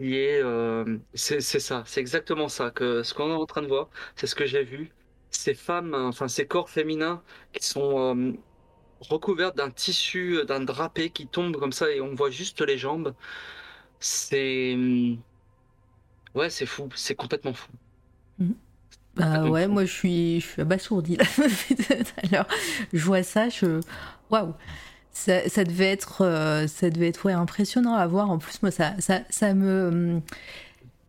[0.00, 3.90] Et euh, c'est ça, c'est exactement ça que ce qu'on est en train de voir,
[4.16, 4.90] c'est ce que j'ai vu.
[5.30, 7.22] Ces femmes, enfin ces corps féminins
[7.52, 8.34] qui sont
[9.00, 12.78] recouverte d'un tissu, euh, d'un drapé qui tombe comme ça et on voit juste les
[12.78, 13.14] jambes.
[14.00, 14.74] C'est.
[14.76, 15.16] Hmm,
[16.34, 17.70] ouais, c'est fou, c'est complètement fou.
[18.38, 18.54] Mhm.
[19.16, 21.24] Bah ouais, moi je suis, je suis abasourdie là.
[22.32, 22.46] Alors,
[22.92, 23.80] je vois ça, je.
[24.30, 24.54] waouh
[25.12, 28.30] ça, ça, devait être, ça devait être ouais, impressionnant à voir.
[28.30, 30.20] En plus, moi, ça, ça, ça me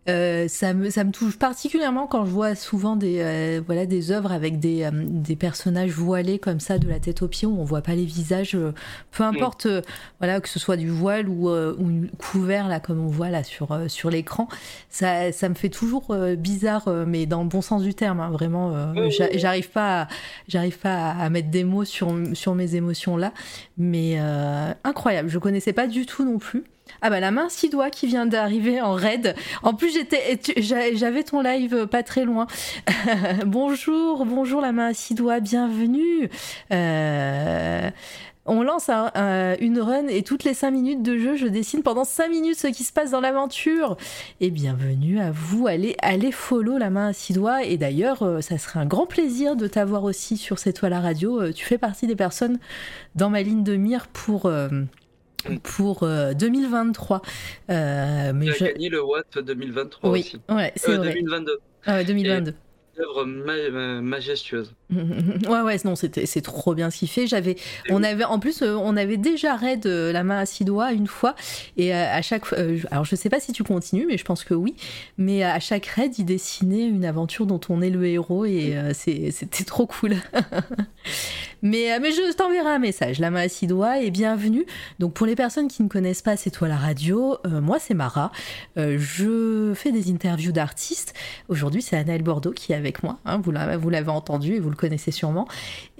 [0.08, 4.12] euh, ça, me, ça me touche particulièrement quand je vois souvent des, euh, voilà, des
[4.12, 7.60] œuvres avec des, euh, des, personnages voilés comme ça, de la tête aux pieds, où
[7.60, 8.56] on voit pas les visages,
[9.12, 9.28] peu mm.
[9.28, 9.68] importe,
[10.20, 13.80] voilà, que ce soit du voile ou, ou, couvert, là, comme on voit là sur,
[13.88, 14.48] sur l'écran.
[14.90, 18.94] Ça, ça me fait toujours bizarre, mais dans le bon sens du terme, hein, vraiment.
[19.10, 20.08] j'arrive pas,
[20.48, 23.34] j'arrive pas à, mettre des mots sur, sur mes émotions là,
[23.78, 24.18] mais
[24.84, 25.30] incroyable.
[25.30, 26.64] Je connaissais pas du tout non plus.
[27.02, 29.36] Ah bah la main six doigts qui vient d'arriver en raid.
[29.64, 32.48] En plus j'étais, j'avais ton live pas très loin.
[33.46, 36.30] bonjour, bonjour la main six doigts, bienvenue.
[36.72, 37.90] Euh,
[38.48, 38.90] on lance
[39.60, 42.68] une run et toutes les 5 minutes de jeu, je dessine pendant 5 minutes ce
[42.68, 43.98] qui se passe dans l'aventure.
[44.40, 47.64] Et bienvenue à vous, allez, allez follow la main à six doigts.
[47.64, 51.02] Et d'ailleurs, euh, ça serait un grand plaisir de t'avoir aussi sur cette toile à
[51.02, 51.42] radio.
[51.42, 52.60] Euh, tu fais partie des personnes
[53.16, 54.48] dans ma ligne de mire pour
[55.64, 57.22] pour 2023.
[57.70, 58.66] Euh, euh, mais je...
[58.66, 60.42] gagné le Watt 2023 oui, aussi.
[60.50, 61.60] Ouais, c'est euh, 2022.
[61.86, 62.54] Ah ouais, 2022
[63.00, 64.74] œuvre majestueuse.
[64.94, 67.28] ouais ouais non c'était c'est trop bien ce qu'il fait.
[67.28, 67.56] J'avais
[67.90, 70.92] on avait en plus euh, on avait déjà raid euh, la main à six doigts
[70.92, 71.36] une fois
[71.76, 72.46] et euh, à chaque
[72.92, 74.76] alors je sais pas si tu continues mais je pense que oui
[75.18, 79.64] mais à chaque raid il dessinait une aventure dont on est le héros et c'était
[79.64, 80.16] trop cool.
[81.62, 84.66] mais mais je t'enverrai un message la main à six doigts et bienvenue.
[85.00, 88.32] Donc pour les personnes qui ne connaissent pas c'est toi la radio moi c'est Mara
[88.76, 91.14] je fais des interviews d'artistes.
[91.50, 93.18] Aujourd'hui c'est Anaël Bordeaux qui a avec moi.
[93.26, 95.48] Hein, vous l'avez entendu et vous le connaissez sûrement.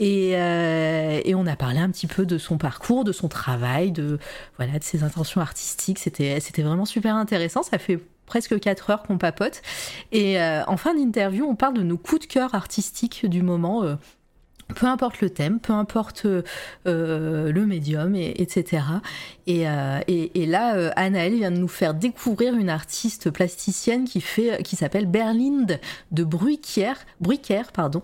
[0.02, 4.20] Euh, et, on a parlé un petit peu de son parcours, de son travail, de,
[4.58, 6.00] voilà, de ses intentions artistiques.
[6.00, 7.64] C'était vraiment super intéressant.
[7.64, 9.62] Ça fait presque 4 heures qu'on papote.
[10.12, 13.84] Et euh, en fin d'interview, on parle de nos coups de cœur artistiques du moment.
[13.84, 13.96] Euh,
[14.74, 18.84] peu importe le thème, peu importe euh, le médium, et, etc.
[19.48, 24.76] Euh, et, là, euh, vient de nous faire découvrir une artiste plasticienne qui fait, qui
[24.76, 25.80] s'appelle Berlinde
[26.12, 27.06] de Bruyquière
[27.74, 28.02] pardon,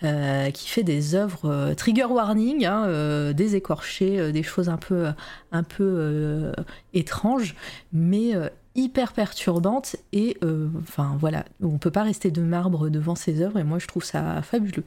[0.00, 5.08] qui fait des œuvres trigger warning, hein, des écorchés, des choses un peu,
[5.52, 6.52] un peu
[6.92, 7.54] étranges,
[7.92, 8.34] mais
[8.76, 13.58] hyper perturbante et euh, enfin voilà on peut pas rester de marbre devant ses œuvres
[13.60, 14.84] et moi je trouve ça fabuleux.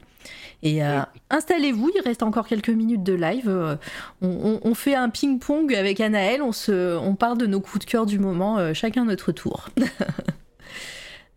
[0.62, 1.00] Et euh,
[1.30, 3.48] installez-vous il reste encore quelques minutes de live.
[3.48, 3.76] Euh,
[4.20, 7.90] on, fait un ping pong avec Anaël on se on parle de nos coups de
[7.90, 9.68] cœur du moment chacun notre tour.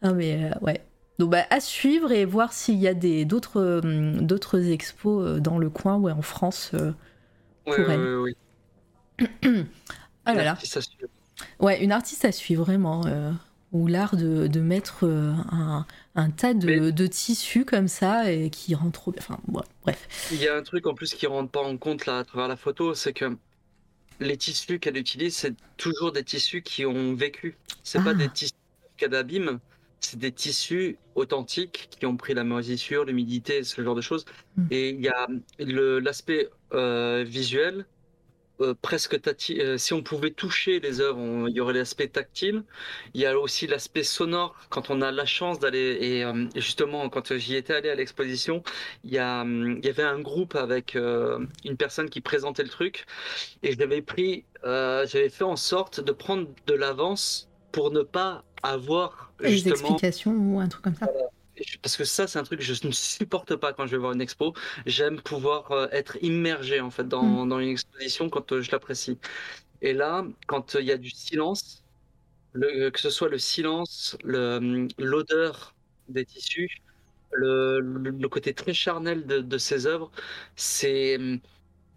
[0.03, 0.81] Non mais ouais.
[1.19, 3.81] Donc bah, à suivre et voir s'il y a des d'autres
[4.19, 6.71] d'autres expos dans le coin ou en France
[7.65, 7.99] pour elle.
[7.99, 8.35] oui,
[9.21, 9.27] oui.
[10.25, 10.57] ah là là
[11.59, 13.05] Ouais, une artiste à suivre vraiment.
[13.05, 13.31] Euh,
[13.71, 18.49] ou l'art de, de, mettre euh, un, un, tas de, de, tissus comme ça et
[18.49, 19.21] qui rend trop bien.
[19.21, 19.39] Enfin,
[19.83, 20.29] bref.
[20.31, 22.23] Il y a un truc en plus qui ne rentre pas en compte là à
[22.25, 23.37] travers la photo, c'est que
[24.19, 27.55] les tissus qu'elle utilise, c'est toujours des tissus qui ont vécu.
[27.83, 28.29] C'est pas des ah.
[28.29, 28.53] tissus
[29.09, 29.59] d'abîme,
[29.99, 34.25] c'est des tissus authentiques qui ont pris la moisissure, l'humidité, ce genre de choses.
[34.57, 34.65] Hmm.
[34.69, 37.85] Et il y a l'aspect euh, visuel
[38.61, 39.61] euh, presque tactile.
[39.61, 42.63] Euh, si on pouvait toucher les œuvres, il y aurait l'aspect tactile.
[43.13, 44.55] Il y a aussi l'aspect sonore.
[44.69, 48.63] Quand on a la chance d'aller et, euh, justement quand j'y étais allé à l'exposition,
[49.03, 53.05] il y, a, il y avait un groupe avec une personne qui présentait le truc
[53.63, 59.31] et j'avais pris, j'avais fait en sorte de prendre de l'avance pour ne pas avoir
[59.39, 61.07] des explications ou un truc comme ça
[61.81, 64.13] parce que ça, c'est un truc que je ne supporte pas quand je vais voir
[64.13, 64.53] une expo.
[64.85, 67.49] J'aime pouvoir euh, être immergé en fait dans, mm.
[67.49, 69.17] dans une exposition quand euh, je l'apprécie.
[69.81, 71.83] Et là, quand euh, il y a du silence,
[72.53, 75.75] le, que ce soit le silence, hum, l'odeur
[76.09, 76.81] des tissus,
[77.31, 80.11] le, le, côté très charnel de, de ces œuvres,
[80.55, 81.39] c'est hum,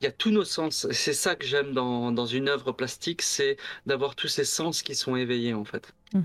[0.00, 0.86] il y a tous nos sens.
[0.92, 4.94] C'est ça que j'aime dans, dans, une œuvre plastique, c'est d'avoir tous ces sens qui
[4.94, 5.94] sont éveillés en fait.
[6.12, 6.20] Mm.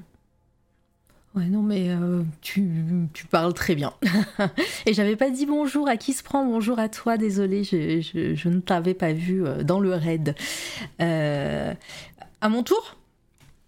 [1.35, 2.67] Ouais, non, mais euh, tu,
[3.13, 3.93] tu, parles très bien.
[4.85, 8.33] Et j'avais pas dit bonjour à qui se prend, bonjour à toi, désolé, je, je,
[8.33, 10.35] je ne t'avais pas vu euh, dans le raid.
[11.01, 11.73] Euh,
[12.41, 12.97] à mon tour?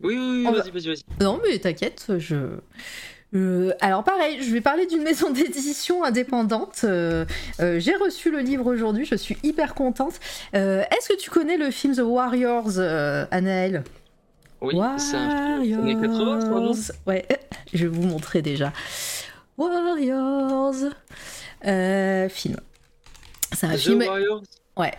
[0.01, 1.23] Oui, oui, oui vas-y, vas-y, vas-y.
[1.23, 2.57] Non, mais t'inquiète, je.
[3.33, 6.81] Euh, alors pareil, je vais parler d'une maison d'édition indépendante.
[6.83, 7.25] Euh,
[7.59, 10.19] euh, j'ai reçu le livre aujourd'hui, je suis hyper contente.
[10.53, 12.79] Est-ce que tu connais le film The Warriors,
[13.31, 13.83] Anaël?
[14.61, 15.61] Oui, c'est un
[17.07, 17.27] Ouais,
[17.73, 18.71] je vais vous montrer déjà.
[19.57, 20.91] Warriors.
[21.65, 22.57] Euh, film.
[23.51, 24.01] C'est un film.
[24.01, 24.43] Warriors
[24.77, 24.93] Ouais.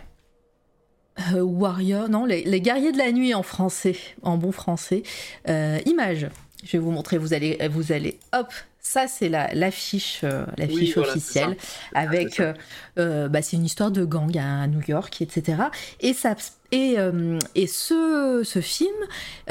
[1.33, 5.03] Euh, Warrior, non, les, guerriers de la nuit en français, en bon français.
[5.47, 6.27] Euh, image.
[6.63, 8.47] Je vais vous montrer, vous allez, vous allez, hop,
[8.85, 11.67] ça c'est la- l'affiche euh, l'affiche Oui, voilà, c'est officielle ça.
[11.99, 12.53] avec euh,
[12.99, 15.63] euh, bah, c'est une histoire de gang à New York etc
[16.01, 16.35] et ça
[16.71, 18.95] et, euh, et ce, ce film,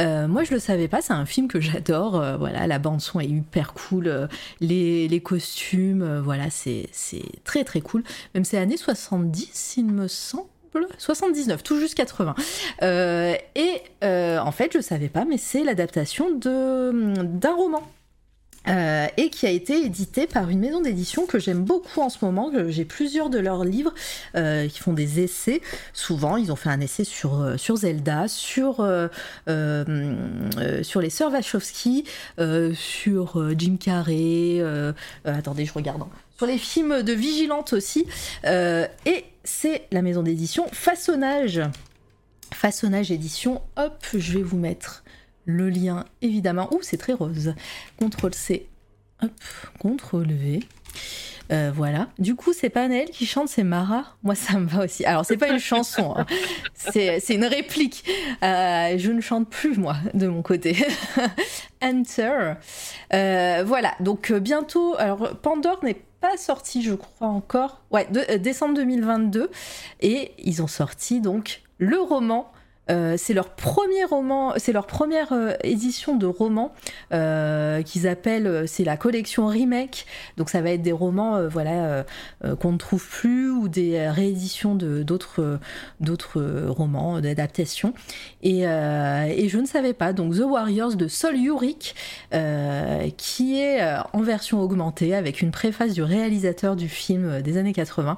[0.01, 2.21] euh, moi je le savais pas, c'est un film que j'adore.
[2.37, 4.29] voilà, la bande son est hyper cool,
[4.61, 6.91] les, les costumes, voilà, c'est
[7.45, 8.03] très très cool.
[8.35, 10.49] Même c'est années 70, il me semble.
[10.99, 12.35] 79, tout juste 80.
[12.83, 17.89] Euh, et euh, en fait, je savais pas, mais c'est l'adaptation d'un roman.
[18.69, 22.25] Euh, et qui a été édité par une maison d'édition que j'aime beaucoup en ce
[22.25, 22.51] moment.
[22.69, 23.93] J'ai plusieurs de leurs livres
[24.37, 25.61] euh, qui font des essais.
[25.93, 28.77] Souvent, ils ont fait un essai sur, euh, Zelda, sur,
[29.47, 32.05] sur les sœurs Wachowski,
[32.75, 34.63] sur Jim Carrey.
[35.25, 36.03] attendez, je regarde.
[36.37, 38.07] Sur les films de Vigilante aussi.
[38.45, 41.61] Et c'est la maison d'édition Façonnage.
[42.53, 43.63] Façonnage édition.
[43.77, 45.03] Hop, je vais vous mettre
[45.45, 46.69] le lien évidemment.
[46.73, 47.55] Ouh, c'est très rose.
[47.99, 48.69] CTRL C.
[49.23, 49.31] Hop,
[49.81, 50.61] CTRL V.
[51.51, 52.09] Euh, voilà.
[52.19, 54.05] Du coup, c'est pas Naël qui chante, c'est Mara.
[54.23, 55.05] Moi, ça me va aussi.
[55.05, 56.27] Alors, c'est pas une chanson, hein.
[56.75, 58.05] c'est une réplique.
[58.43, 60.77] Euh, je ne chante plus, moi, de mon côté.
[61.83, 62.55] Enter.
[63.13, 63.95] Euh, voilà.
[64.01, 64.95] Donc, bientôt.
[64.99, 67.83] Alors, Pandore n'est pas sorti, je crois encore.
[67.91, 69.51] Ouais, de- décembre 2022.
[70.01, 72.51] Et ils ont sorti donc le roman.
[72.91, 76.73] Euh, c'est leur premier roman, c'est leur première euh, édition de roman
[77.13, 80.05] euh, qu'ils appellent, euh, c'est la collection remake.
[80.37, 82.05] Donc ça va être des romans, voilà,
[82.61, 85.59] qu'on ne trouve plus ou des rééditions de d'autres
[86.01, 87.95] d'autres romans, d'adaptations.
[88.43, 90.13] Et, et je ne savais pas.
[90.13, 91.95] Donc The Warriors de Sol Yurik,
[93.17, 93.81] qui est
[94.13, 98.17] en version augmentée avec une préface du réalisateur du film des années 80.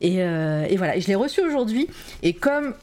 [0.00, 1.88] Et, et voilà, Et je l'ai reçu aujourd'hui.
[2.22, 2.74] Et comme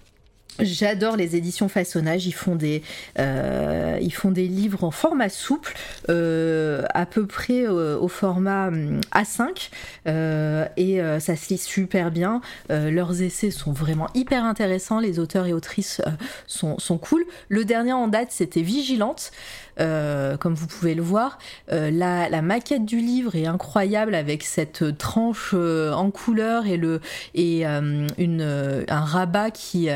[0.59, 2.83] J'adore les éditions Façonnage, ils font des,
[3.17, 5.73] euh, ils font des livres en format souple,
[6.09, 9.69] euh, à peu près euh, au format hum, A5,
[10.07, 12.41] euh, et ça se lit super bien.
[12.69, 16.01] Leurs essais sont vraiment hyper intéressants, les auteurs et autrices
[16.48, 17.25] sont cool.
[17.49, 19.32] Le dernier en date, c'était Vigilante.
[19.80, 21.38] Euh, comme vous pouvez le voir,
[21.72, 27.00] Euh, la, maquette du livre est incroyable avec cette tranche euh, en couleur et le
[27.35, 28.08] et un
[28.90, 29.90] rabat qui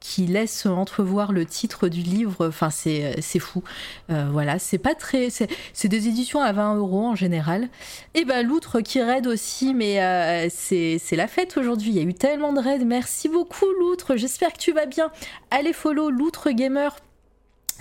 [0.00, 2.48] qui laisse entrevoir le titre du livre.
[2.48, 3.62] Enfin, c'est fou.
[4.08, 5.28] Voilà, c'est pas très.
[5.30, 7.68] C'est des éditions à 20 euros en général.
[8.14, 11.90] Et ben l'outre qui raid aussi, mais c'est c'est la fête aujourd'hui.
[11.90, 12.84] Il y a eu tellement de raids.
[12.84, 14.16] Merci beaucoup l'outre.
[14.16, 15.10] J'espère que tu vas bien.
[15.50, 16.94] Allez follow l'outre gamer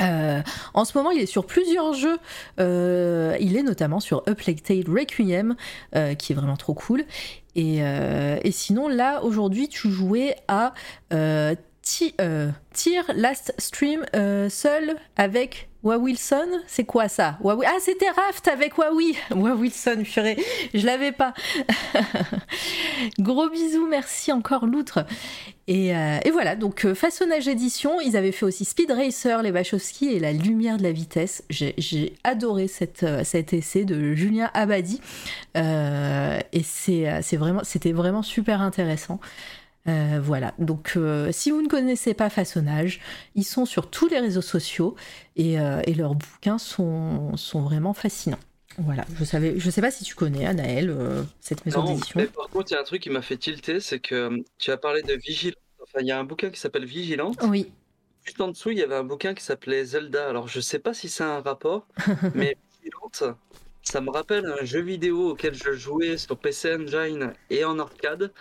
[0.01, 0.41] euh,
[0.73, 2.17] en ce moment, il est sur plusieurs jeux.
[2.59, 5.55] Euh, il est notamment sur A Tale Requiem,
[5.95, 7.05] euh, qui est vraiment trop cool.
[7.55, 10.75] Et, et sinon, là, aujourd'hui, tu jouais à
[11.81, 12.13] Ti-
[12.71, 14.05] Tier Last Stream
[14.49, 16.47] seul avec Wilson.
[16.67, 17.37] C'est quoi ça?
[17.45, 19.15] Ah, c'était Raft avec Wawi.
[19.31, 20.37] Wa Wilson, purée,
[20.73, 21.33] je l'avais pas.
[23.19, 25.05] Gros bisous, merci encore l'outre.
[25.67, 30.07] Et, euh, voilà, donc euh, Façonnage Édition, ils avaient fait aussi Speed Racer, les Wachowski
[30.07, 31.43] et La Lumière de la Vitesse.
[31.49, 32.67] J'ai adoré
[33.03, 35.01] euh, cet essai de Julien Abadi.
[35.55, 39.19] Et c'était vraiment super intéressant.
[39.87, 42.99] Euh, voilà, donc euh, si vous ne connaissez pas Façonnage,
[43.35, 44.95] ils sont sur tous les réseaux sociaux
[45.35, 48.39] et, euh, et leurs bouquins sont, sont vraiment fascinants.
[48.79, 50.95] Voilà, je savais, je sais pas si tu connais Anaël,
[51.39, 52.19] cette maison d'édition.
[52.19, 54.69] mais par contre, il y a un truc qui m'a fait tilter, c'est que tu
[54.69, 55.57] as parlé de Vigilante.
[55.81, 57.39] Enfin, il y a un bouquin qui s'appelle Vigilante.
[57.43, 57.71] Oui,
[58.27, 60.27] Juste en dessous, il y avait un bouquin qui s'appelait Zelda.
[60.27, 61.87] Alors, je sais pas si c'est un rapport,
[62.35, 63.23] mais Vigilante,
[63.83, 68.33] ça me rappelle un jeu vidéo auquel je jouais sur PC Engine et en arcade,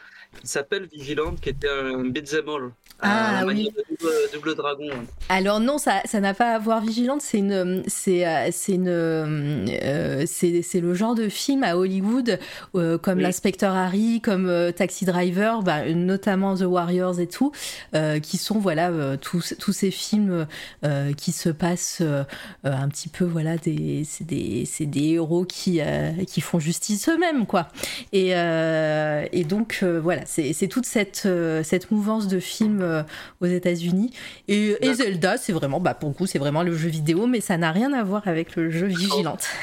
[0.45, 2.73] s'appelle Vigilante, qui était un beat'em.
[3.01, 3.55] Ah, à la oui.
[3.55, 4.89] manière de double, double dragon.
[5.29, 7.21] Alors non, ça ça n'a pas à voir vigilante.
[7.21, 12.39] C'est une c'est euh, c'est une euh, c'est c'est le genre de film à Hollywood
[12.75, 13.23] euh, comme Oui.
[13.25, 17.53] l'inspecteur Harry, comme euh, Taxi Driver, bah, notamment The Warriors et tout,
[17.95, 20.47] euh, qui sont voilà euh, tous tous ces films
[20.85, 22.25] euh, qui se passent euh,
[22.65, 26.59] euh, un petit peu voilà des c'est des c'est des héros qui euh, qui font
[26.59, 27.69] justice eux-mêmes quoi.
[28.13, 32.85] Et euh, et donc euh, voilà c'est c'est toute cette euh, cette mouvance de films
[32.87, 33.03] euh,
[33.41, 34.13] aux États-Unis.
[34.49, 34.77] Et.
[34.95, 37.73] Zelda, c'est vraiment, bah pour le coup, c'est vraiment le jeu vidéo, mais ça n'a
[37.73, 39.47] rien à voir avec le jeu Vigilante.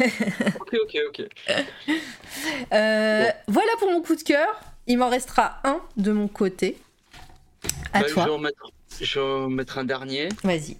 [0.62, 1.28] Ok, ok, ok.
[2.74, 4.48] Euh, Voilà pour mon coup de cœur.
[4.88, 6.78] Il m'en restera un de mon côté.
[7.94, 10.30] À Bah, Je vais, toi, en mettre, je vais en mettre un dernier.
[10.44, 10.78] vas-y.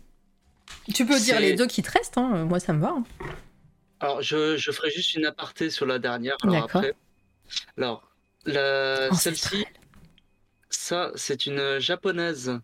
[0.94, 2.44] Tu peux dire les deux qui te restent, hein.
[2.46, 2.90] moi ça me va.
[2.98, 3.04] hein.
[4.02, 6.36] Alors, je, je ferai juste une aparté sur la dernière.
[6.44, 6.94] Alors, après.
[7.78, 8.12] Alors,
[8.46, 9.66] la- celle-ci,
[10.76, 12.60] ça, c'est une japonaise.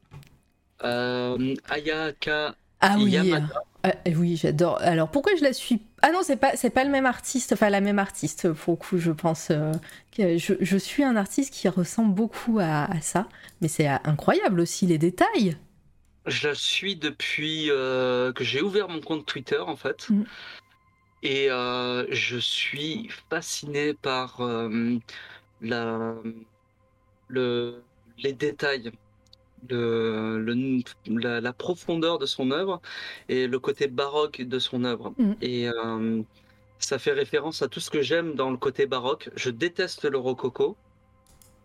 [0.83, 3.47] Euh, Ayaka Ah oui, Yamada.
[3.85, 4.79] euh, oui, j'adore.
[4.81, 7.69] Alors pourquoi je la suis Ah non, c'est pas, c'est pas le même artiste, enfin
[7.69, 9.49] la même artiste pour le coup, je pense.
[9.51, 9.71] euh,
[10.15, 13.27] que je, je suis un artiste qui ressemble beaucoup à, à ça,
[13.61, 15.57] mais c'est incroyable aussi les détails.
[16.25, 20.09] Je la suis depuis euh, que j'ai ouvert mon compte Twitter, en fait.
[20.09, 20.23] Mm.
[21.23, 24.97] Et euh, je suis fasciné par euh,
[25.61, 26.15] la,
[27.27, 27.83] le,
[28.23, 28.91] les détails,
[29.69, 32.81] le, le- la, la profondeur de son œuvre
[33.29, 35.13] et le côté baroque de son œuvre.
[35.17, 35.33] Mm.
[35.41, 36.21] Et euh,
[36.79, 39.29] ça fait référence à tout ce que j'aime dans le côté baroque.
[39.35, 40.77] Je déteste le rococo.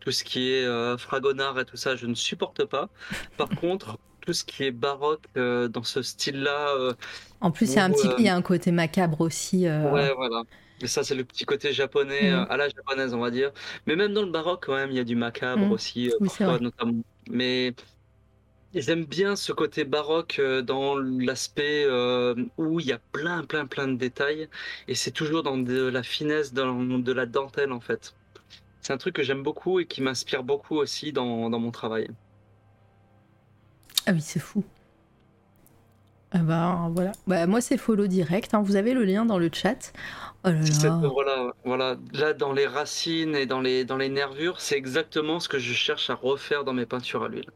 [0.01, 2.91] Tout ce qui est euh, fragonard et tout ça, je ne supporte pas.
[3.39, 6.95] Par contre, tout ce qui est baroque euh, dans ce style-là,
[7.41, 9.67] En plus, il y a un petit, il y a un côté macabre aussi.
[9.69, 10.43] ouais, voilà.
[10.87, 12.35] Ça, c'est le petit côté japonais, Mm.
[12.35, 13.53] euh, à la japonaise, on va dire.
[13.87, 15.73] Mais même dans le baroque, quand même, il y a du macabre Mm.
[15.73, 16.61] aussi, euh, Oui, c'est parfois, vrai.
[16.61, 17.03] notamment.
[17.31, 17.75] Mais
[18.75, 23.67] j'aime bien ce côté baroque euh, dans l'aspect euh, où il y a plein, plein,
[23.67, 24.49] plein de détails.
[24.89, 28.15] Et c'est toujours dans de la finesse, dans de la dentelle, en fait.
[28.83, 32.09] C'est un truc que j'aime beaucoup et qui m'inspire beaucoup aussi dans, dans mon travail.
[34.07, 34.65] Ah oui, c'est fou.
[36.33, 37.13] Ah bah voilà.
[37.27, 38.55] Bah, moi, c'est follow direct.
[38.55, 38.63] hein.
[38.63, 39.93] Vous avez le lien dans le chat.
[40.45, 44.61] Oh là Cette œuvre-là, voilà, là dans les racines et dans les, dans les nervures,
[44.61, 47.51] c'est exactement ce que je cherche à refaire dans mes peintures à l'huile.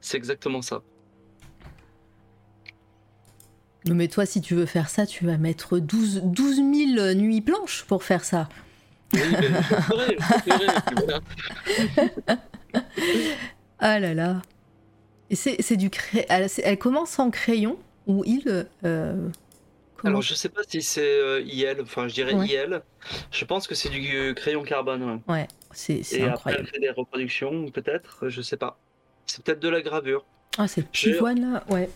[0.00, 0.82] C'est exactement ça.
[3.84, 7.40] Non, Mais toi, si tu veux faire ça, tu vas mettre 12, 12 000 nuits
[7.40, 8.48] blanches pour faire ça.
[9.14, 11.20] Oui, mais je le ferai, je le ferai, et voilà.
[13.78, 14.42] Ah là là.
[15.30, 16.26] Et c'est c'est du crayon.
[16.30, 18.68] Elle, c'est- elle commence en crayon ou il.
[18.84, 19.28] euh,
[19.98, 22.46] comment Alors je sais pas si c'est euh, IL, enfin je dirais Ouais.
[22.46, 22.82] IL.
[23.30, 25.02] Je pense que c'est du euh, crayon carbone.
[25.28, 25.34] ouais.
[25.34, 26.66] Ouais, c'est après elle incroyable.
[26.68, 28.78] fait des reproductions, peut-être, je sais pas.
[29.26, 30.24] C'est peut-être de la gravure.
[30.56, 31.90] Ah, c'est pivoine là Ouais.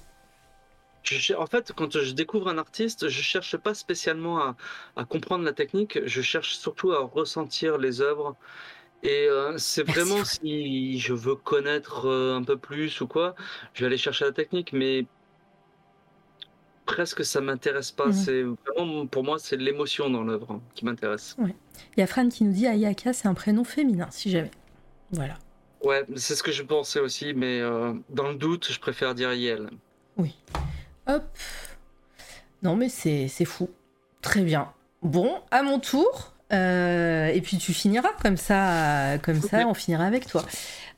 [1.05, 4.57] Je en fait, quand je découvre un artiste, je cherche pas spécialement à,
[4.97, 8.37] à comprendre la technique, je cherche surtout à ressentir les œuvres.
[9.03, 13.35] Et euh, c'est vraiment si je veux connaître euh, un peu plus ou quoi,
[13.75, 15.07] je vais aller chercher la technique, mais
[16.87, 18.07] presque ça m'intéresse pas.
[18.07, 18.13] Mhm.
[18.13, 21.37] C'est vraiment pour moi, c'est l'émotion dans l'œuvre hein, qui m'intéresse.
[21.39, 24.51] Il y a Fran qui nous dit Ayaka, c'est un prénom féminin, si jamais.
[25.13, 25.35] Voilà.
[25.85, 29.33] Ouais, c'est ce que je pensais aussi, mais euh, dans le doute, je préfère dire
[29.33, 29.69] Yel.
[31.09, 31.25] Hop.
[32.63, 33.69] Non, mais c'est c'est fou.
[34.21, 34.73] Très bien.
[35.03, 36.33] Bon, à mon tour.
[36.53, 40.45] euh, et puis tu finiras comme ça, comme ça, on finira avec toi.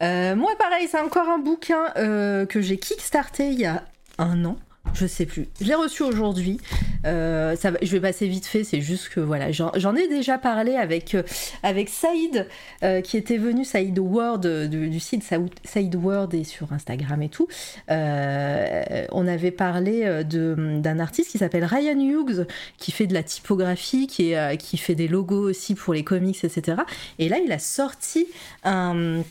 [0.02, 3.84] Euh, moi, pareil, c'est encore un bouquin que j'ai kickstarté il y a
[4.18, 4.56] un an.
[4.92, 5.48] Je sais plus.
[5.60, 6.60] Je l'ai reçu aujourd'hui.
[7.04, 8.64] Euh, je vais passer vite fait.
[8.64, 11.22] C'est juste que voilà, j'en ai déjà parlé avec euh,
[11.62, 12.46] avec Saïd
[12.82, 15.24] euh, qui était venu, Saïd Word du, site
[15.64, 17.48] Saïd Word et sur Instagram et tout.
[17.88, 22.46] On avait parlé d'un artiste qui s'appelle Ryan Hughes,
[22.78, 26.78] qui fait de la typographie, qui fait des logos aussi pour les comics, etc.
[27.18, 28.26] Et là, il a sorti
[28.64, 29.22] un...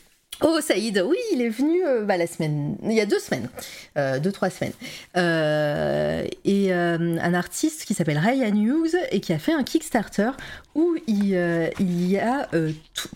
[0.45, 3.47] Oh, Saïd, oui, il est venu euh, bah, la semaine, il y a deux semaines,
[3.97, 4.73] euh, deux, trois semaines.
[5.15, 10.31] Euh, et un artiste qui s'appelle Ryan Hughes et qui a fait un Kickstarter
[10.75, 12.49] où il, y a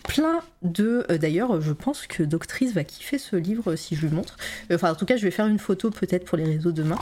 [0.04, 1.04] plein de...
[1.20, 4.38] D'ailleurs, je pense que Doctrice va kiffer ce livre si je lui montre.
[4.72, 6.98] Enfin, en tout cas, je vais faire une photo peut-être pour les réseaux demain.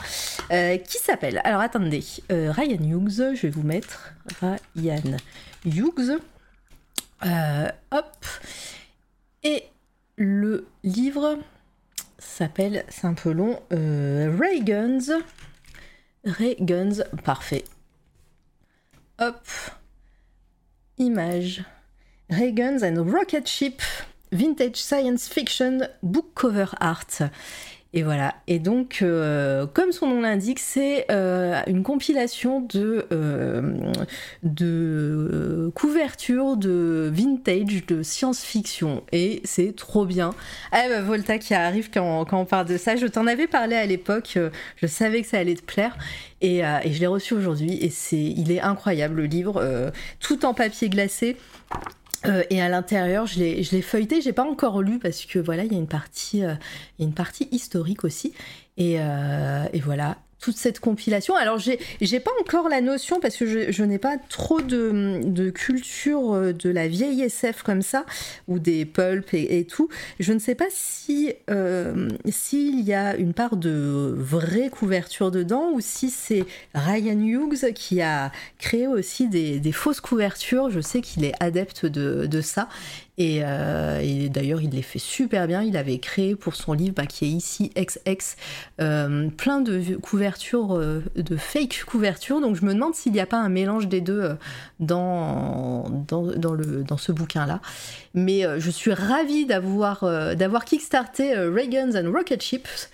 [0.49, 2.03] Qui s'appelle Alors, attendez.
[2.29, 5.17] Ryan Hughes, je vais vous mettre Ryan
[5.65, 6.19] Hughes.
[7.91, 8.25] Hop.
[9.43, 9.63] Et
[10.17, 11.37] le livre
[12.17, 15.21] s'appelle, c'est un peu long, euh, Ray Guns.
[16.25, 17.63] Ray Guns, parfait.
[19.19, 19.47] Hop.
[20.97, 21.63] Image.
[22.29, 23.81] Ray Guns and Rocket Ship,
[24.31, 27.21] Vintage Science Fiction, Book Cover Art.
[27.93, 28.35] Et voilà.
[28.47, 33.61] Et donc, euh, comme son nom l'indique, c'est euh, une compilation de, euh,
[35.71, 39.03] couvertures de vintage, de science-fiction.
[39.11, 40.31] Et c'est trop bien.
[40.71, 42.97] Ah bah, Volta qui arrive quand, quand on parle de ça.
[42.97, 44.37] Je t'en avais parlé à l'époque.
[44.75, 45.97] Je savais que ça allait te plaire.
[46.41, 47.77] Et, et je l'ai reçu aujourd'hui.
[47.81, 49.91] Et c'est, il est incroyable, le livre.
[50.19, 51.37] tout en papier glacé.
[52.27, 55.63] Euh, et à l'intérieur, je l'ai, je feuilleté, j'ai pas encore lu parce que voilà,
[55.63, 56.55] il y a une partie, euh,
[57.51, 58.33] historique aussi.
[58.77, 61.35] Et, euh, et voilà, toute cette compilation.
[61.35, 61.77] Alors j'ai,
[62.19, 66.87] pas encore la notion parce que je, n'ai pas trop de, culture euh, de la
[66.87, 68.05] vieille SF comme ça
[68.47, 69.89] ou des pulps et, tout.
[70.19, 75.71] Je ne sais pas si euh, s'il y a une part de vraie couverture dedans
[75.73, 80.69] ou si c'est Ryan Hughes qui a créé aussi des, fausses couvertures.
[80.69, 82.69] Je sais qu'il est adepte de, de ça.
[83.17, 83.39] Et,
[84.29, 85.63] d'ailleurs, il les fait super bien.
[85.63, 88.35] Il avait créé pour son livre bah, qui est ici XX
[88.77, 90.77] plein de couvertures,
[91.15, 92.41] de fake couvertures.
[92.41, 94.35] Donc je me demande s'il n'y a pas un mélange des deux
[94.79, 97.59] dans, dans, le, dans ce bouquin-là.
[98.13, 100.01] Mais je suis ravie d'avoir
[100.35, 102.89] d'avoir kickstarté Reagans and Rocket Ships.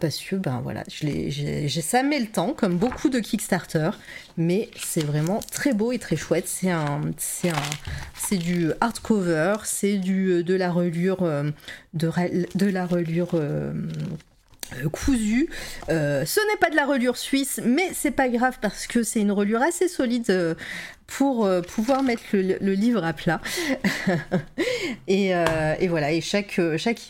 [0.00, 3.90] Parce que ben voilà, ça met le temps, comme beaucoup de Kickstarter,
[4.36, 6.48] mais c'est vraiment très beau et très chouette.
[6.48, 7.00] C'est un,
[8.14, 11.50] c'est du hardcover, c'est du de la reliure, euh,
[11.94, 13.30] de, la reliure.
[13.34, 13.72] Euh.
[15.88, 19.20] Euh, ce n'est pas de la reliure suisse, mais c'est pas grave parce que c'est
[19.20, 20.56] une reliure assez solide
[21.06, 23.40] pour pouvoir mettre le, livre à plat.
[25.08, 25.32] et,
[25.88, 26.58] voilà, et chaque,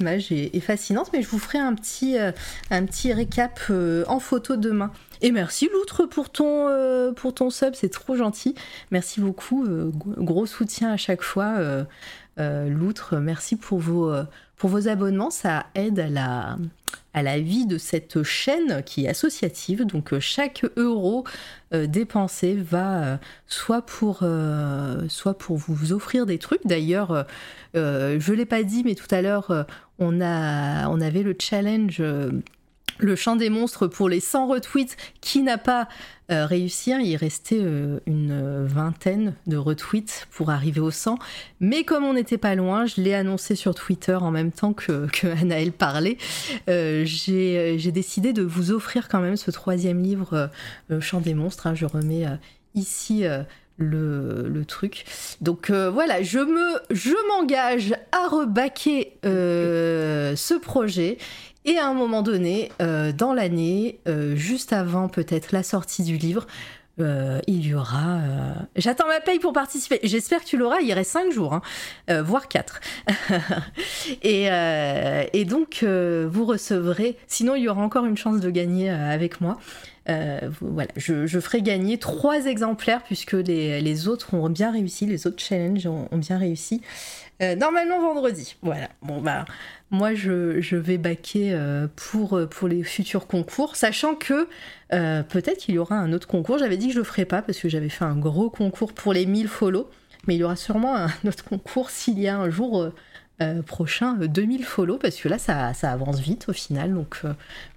[0.00, 3.60] image est, fascinante, mais je vous ferai un petit, un petit récap
[4.06, 4.92] en photo demain.
[5.22, 8.54] Et merci Loutre pour ton, euh, pour ton sub, c'est trop gentil.
[8.90, 11.56] Merci beaucoup, euh, gros soutien à chaque fois.
[11.58, 14.12] Euh, Loutre, merci pour vos,
[14.56, 16.56] pour vos abonnements, ça aide à la,
[17.14, 19.84] à la vie de cette chaîne qui est associative.
[19.84, 21.24] Donc chaque euro
[21.72, 24.24] dépensé va soit, pour,
[25.08, 26.66] soit pour vous offrir des trucs.
[26.66, 27.26] D'ailleurs,
[27.74, 29.66] je ne l'ai pas dit, mais tout à l'heure,
[29.98, 32.02] on, on avait le challenge
[32.98, 35.88] le chant des monstres pour les 100 retweets qui n'a pas
[36.32, 36.90] euh, réussi.
[36.90, 41.18] Il restait euh, une vingtaine de retweets pour arriver au 100.
[41.60, 45.06] Mais comme on n'était pas loin, je l'ai annoncé sur Twitter en même temps que,
[45.12, 46.18] que Anaël parlait.
[46.68, 50.50] Euh, j'ai décidé de vous offrir quand même ce troisième livre,
[50.88, 51.68] Le chant des monstres.
[51.68, 51.74] Hein.
[51.74, 52.26] Je remets
[52.74, 53.24] ici.
[53.78, 55.04] Le, le, truc.
[55.42, 61.18] Donc voilà, je me je m'engage à rebaquer ce projet
[61.66, 66.16] et à un moment donné, euh, dans l'année, euh, juste avant peut-être la sortie du
[66.16, 66.46] livre,
[67.00, 68.20] euh, il y aura.
[68.76, 69.98] J'attends ma paye pour participer.
[70.04, 70.80] J'espère que tu l'auras.
[70.80, 72.80] Il reste 5 jours, hein, voire 4.
[74.22, 77.18] et, donc, vous recevrez.
[77.26, 79.58] Sinon, il y aura encore une chance de gagner avec moi.
[80.06, 85.86] voilà, je, ferai gagner 3 exemplaires puisque les, autres ont bien réussi, les autres challenges
[85.86, 86.80] ont bien réussi.
[87.40, 88.56] Normalement vendredi.
[88.62, 88.88] Voilà.
[89.02, 89.44] Bon, bah
[89.90, 94.48] moi je, vais baquer euh, pour, euh, pour les futurs concours, sachant que
[94.92, 96.58] euh, peut-être qu'il y aura un autre concours.
[96.58, 99.12] J'avais dit que je le ferais pas parce que j'avais fait un gros concours pour
[99.12, 99.88] les 1000 follow,
[100.26, 102.90] mais il y aura sûrement un autre concours s'il y a un jour
[103.66, 106.94] prochain 2000 follow parce que là ça, avance vite au final.
[106.94, 107.20] Donc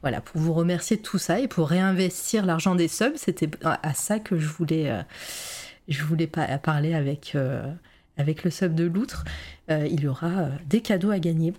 [0.01, 3.93] voilà, pour vous remercier de tout ça et pour réinvestir l'argent des subs, c'était à
[3.93, 6.27] ça que je voulais
[6.63, 7.35] parler avec,
[8.19, 9.23] avec le sub de l'outre.
[9.69, 11.53] il y aura des cadeaux à gagner.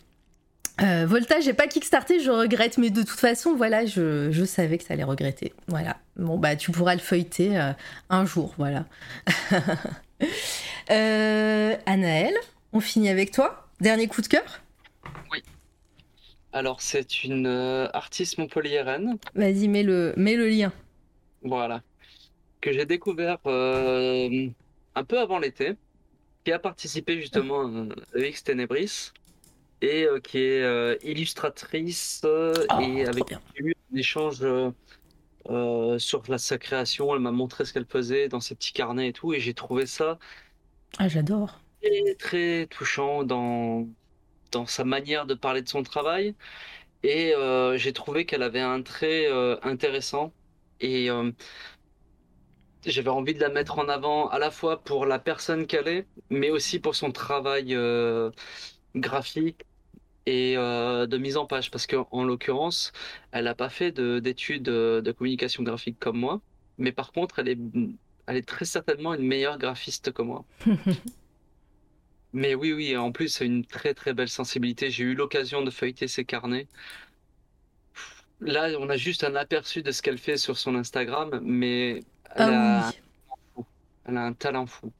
[0.83, 4.85] Euh, Volta, j'ai pas kickstarté, je regrette, mais de toute façon, voilà, je, savais que
[4.85, 5.53] ça allait regretter.
[5.69, 5.99] Voilà.
[6.17, 7.73] Bon, bah, tu pourras le feuilleter euh,
[8.09, 8.87] un jour, voilà.
[10.91, 12.35] euh, Anaël,
[12.73, 14.63] on finit avec toi Dernier coup de cœur?
[15.33, 15.43] Oui.
[16.53, 19.19] Alors, c'est une euh, artiste montpelliéraine.
[19.35, 20.73] Vas-y, mets le, mets le lien.
[21.43, 21.83] Voilà.
[22.61, 25.77] Que j'ai découvert un peu avant l'été,
[26.45, 29.13] qui a participé justement à X Tenebris
[29.83, 34.45] et euh, qui est euh, illustratrice euh, ah, et avec eu un échange
[35.99, 37.15] sur la, sa création.
[37.15, 39.87] Elle m'a montré ce qu'elle faisait dans ses petits carnets et tout, et j'ai trouvé
[39.87, 40.19] ça
[40.99, 41.61] ah, j'adore.
[41.83, 43.87] Très, très touchant dans,
[44.51, 46.35] dans sa manière de parler de son travail.
[47.03, 47.33] Et
[47.77, 49.29] j'ai trouvé qu'elle avait un trait
[49.63, 50.33] intéressant.
[50.81, 51.09] Et
[52.87, 56.07] j'avais envie de la mettre en avant à la fois pour la personne qu'elle est,
[56.31, 57.77] mais aussi pour son travail
[58.95, 59.65] graphique
[60.27, 62.93] et euh, de mise en page parce qu'en l'occurrence,
[63.33, 66.41] elle n'a pas fait d'études de, de, communication graphique comme moi,
[66.79, 67.59] mais par contre, elle est,
[68.27, 70.45] elle est très certainement une meilleure graphiste que moi.
[72.33, 74.91] mais oui, oui, en plus, c'est une très très belle sensibilité.
[74.91, 76.69] J'ai eu l'occasion de feuilleter ses carnets.
[78.41, 82.01] Là, on a juste un aperçu de ce qu'elle fait sur son Instagram, mais
[82.37, 83.63] elle, ah a,
[84.07, 84.91] elle a un talent fou.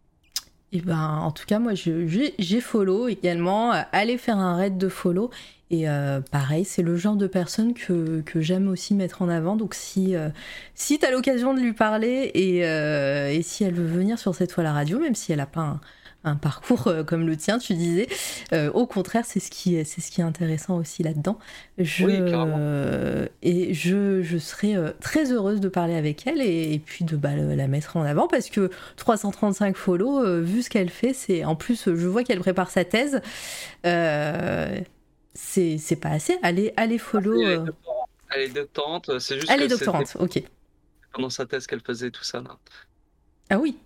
[0.73, 3.73] Et ben, en tout cas, moi, j'ai follow également.
[3.93, 5.31] Allez faire un raid de follow.
[5.71, 9.57] Et euh, pareil, c'est le genre de personne que, que j'aime aussi mettre en avant.
[9.57, 10.29] Donc si, euh,
[10.75, 14.35] si tu as l'occasion de lui parler et, euh, et, si elle veut venir sur
[14.35, 15.81] cette toile à radio, même si elle n'a pas un,
[16.25, 18.09] un parcours euh, comme le tien, tu disais.
[18.53, 21.39] Euh, au contraire, c'est ce qui c'est ce qui est intéressant aussi là-dedans.
[21.79, 27.17] Je, euh, et je, je serais très heureuse de parler avec elle et, puis de
[27.17, 31.57] bah, la mettre en avant parce que 335 follow, vu ce qu'elle fait, c'est en
[31.57, 33.21] plus je vois qu'elle prépare sa thèse.
[33.83, 34.85] c'est
[36.01, 36.39] pas assez.
[36.43, 37.41] Allez, allez follow.
[38.33, 39.51] Elle est doctorante, c'est juste.
[39.51, 40.43] Elle est doctorante, ok.
[41.13, 42.57] Pendant sa thèse qu'elle faisait tout ça là.
[43.49, 43.77] Ah oui.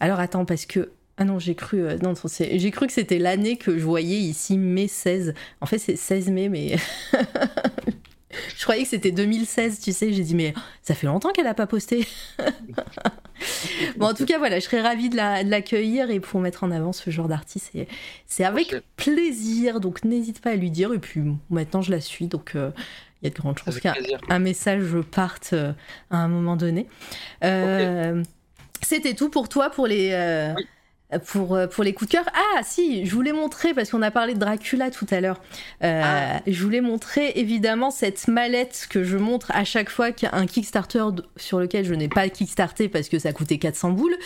[0.00, 3.18] Alors attends, parce que Ah non, j'ai cru, euh, non, c'est- j'ai cru que c'était
[3.18, 5.32] l'année que je voyais ici, mai 16.
[5.60, 6.76] En fait, c'est 16 mai, mais.
[8.56, 10.12] je croyais que c'était 2016, tu sais.
[10.12, 12.06] J'ai dit, mais ça fait longtemps qu'elle a pas posté.
[13.96, 16.64] bon, en tout cas, voilà, je serais ravie de la- de l'accueillir et pour mettre
[16.64, 17.88] en avant ce genre d'artiste, c'est-
[18.26, 19.80] c'est avec plaisir.
[19.80, 20.92] Donc, n'hésite pas à lui dire.
[20.92, 22.70] Et puis, maintenant, je la suis, donc euh,
[23.22, 23.94] il y a de grandes chances qu'un
[24.28, 25.72] un message parte euh,
[26.10, 26.86] à un moment donné.
[27.44, 28.22] Euh,
[28.82, 30.10] C'était tout pour toi pour les.
[30.12, 30.66] euh, Oui.
[31.24, 32.24] Pour, euh, pour les coups de cœur.
[32.34, 35.40] Ah si, je voulais montrer, parce qu'on a parlé de Dracula tout à l'heure,
[35.84, 36.40] Euh, Ah.
[36.48, 40.34] je voulais montrer évidemment cette mallette que je montre à chaque fois qu'il y a
[40.34, 41.04] un Kickstarter
[41.36, 44.16] sur lequel je n'ai pas Kickstarté parce que ça coûtait 400 boules,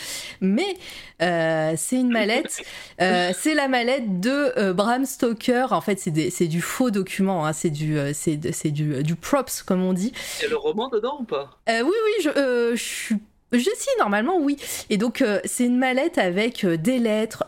[0.41, 0.75] mais
[1.21, 2.61] euh, c'est une mallette,
[2.99, 7.69] euh, c'est la mallette de Bram Stoker, en fait c'est du faux document, hein, c'est
[7.69, 11.25] du, c'est du, du props comme on dit, Il y a le roman dedans ou
[11.25, 11.59] pas?
[11.67, 13.15] Oui, oui, je, je suis.
[13.51, 14.57] Je si, normalement, oui.
[14.89, 17.45] Et donc, euh, c'est une mallette avec euh, des lettres.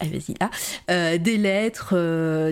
[0.00, 0.50] Ah, vas-y, là.
[0.90, 1.94] Euh, des lettres,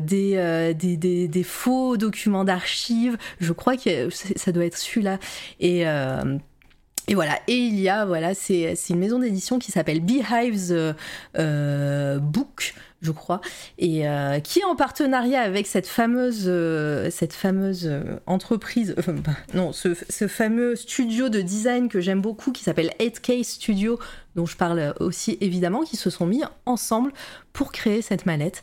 [0.00, 3.16] des, des, faux documents d'archives.
[3.40, 5.18] Je crois que ça doit être celui-là.
[5.58, 5.80] Et.
[5.80, 10.94] et voilà, et il y a, voilà, c'est une maison d'édition qui s'appelle Beehives
[11.34, 13.40] Book, je crois,
[13.78, 18.94] et euh, qui est en partenariat avec cette fameuse, euh, cette fameuse euh, entreprise,
[19.54, 23.98] non, ce, ce fameux studio de design que j'aime beaucoup qui s'appelle 8K Studio,
[24.36, 27.12] dont je parle aussi évidemment, qui se sont mis ensemble
[27.52, 28.62] pour créer cette mallette.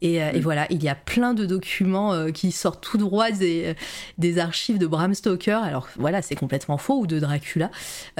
[0.00, 3.30] Et, euh, et voilà, il y a plein de documents euh, qui sortent tout droit
[3.30, 3.74] des,
[4.16, 5.60] des archives de Bram Stoker.
[5.62, 7.70] Alors voilà, c'est complètement faux, ou de Dracula.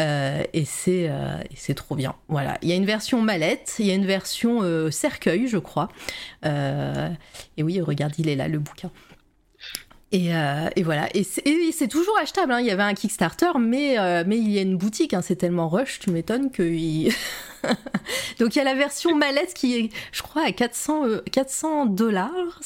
[0.00, 2.14] Euh, et c'est euh, c'est trop bien.
[2.28, 5.58] Voilà, il y a une version mallette, il y a une version euh, cercueil, je
[5.58, 5.88] crois.
[6.44, 7.10] Euh,
[7.56, 8.90] et oui, regarde, il est là, le bouquin.
[10.10, 12.52] Et, euh, et voilà, et c'est toujours achetable.
[12.52, 12.60] hein.
[12.60, 15.12] Il y avait un Kickstarter, mais, euh, mais il y a une boutique.
[15.12, 15.20] hein.
[15.20, 16.62] C'est tellement rush, tu m'étonnes que.
[16.62, 17.12] il-
[18.38, 21.86] Donc il y a la version mallette qui est, je crois, à 400 euh, 400
[21.86, 22.60] dollars.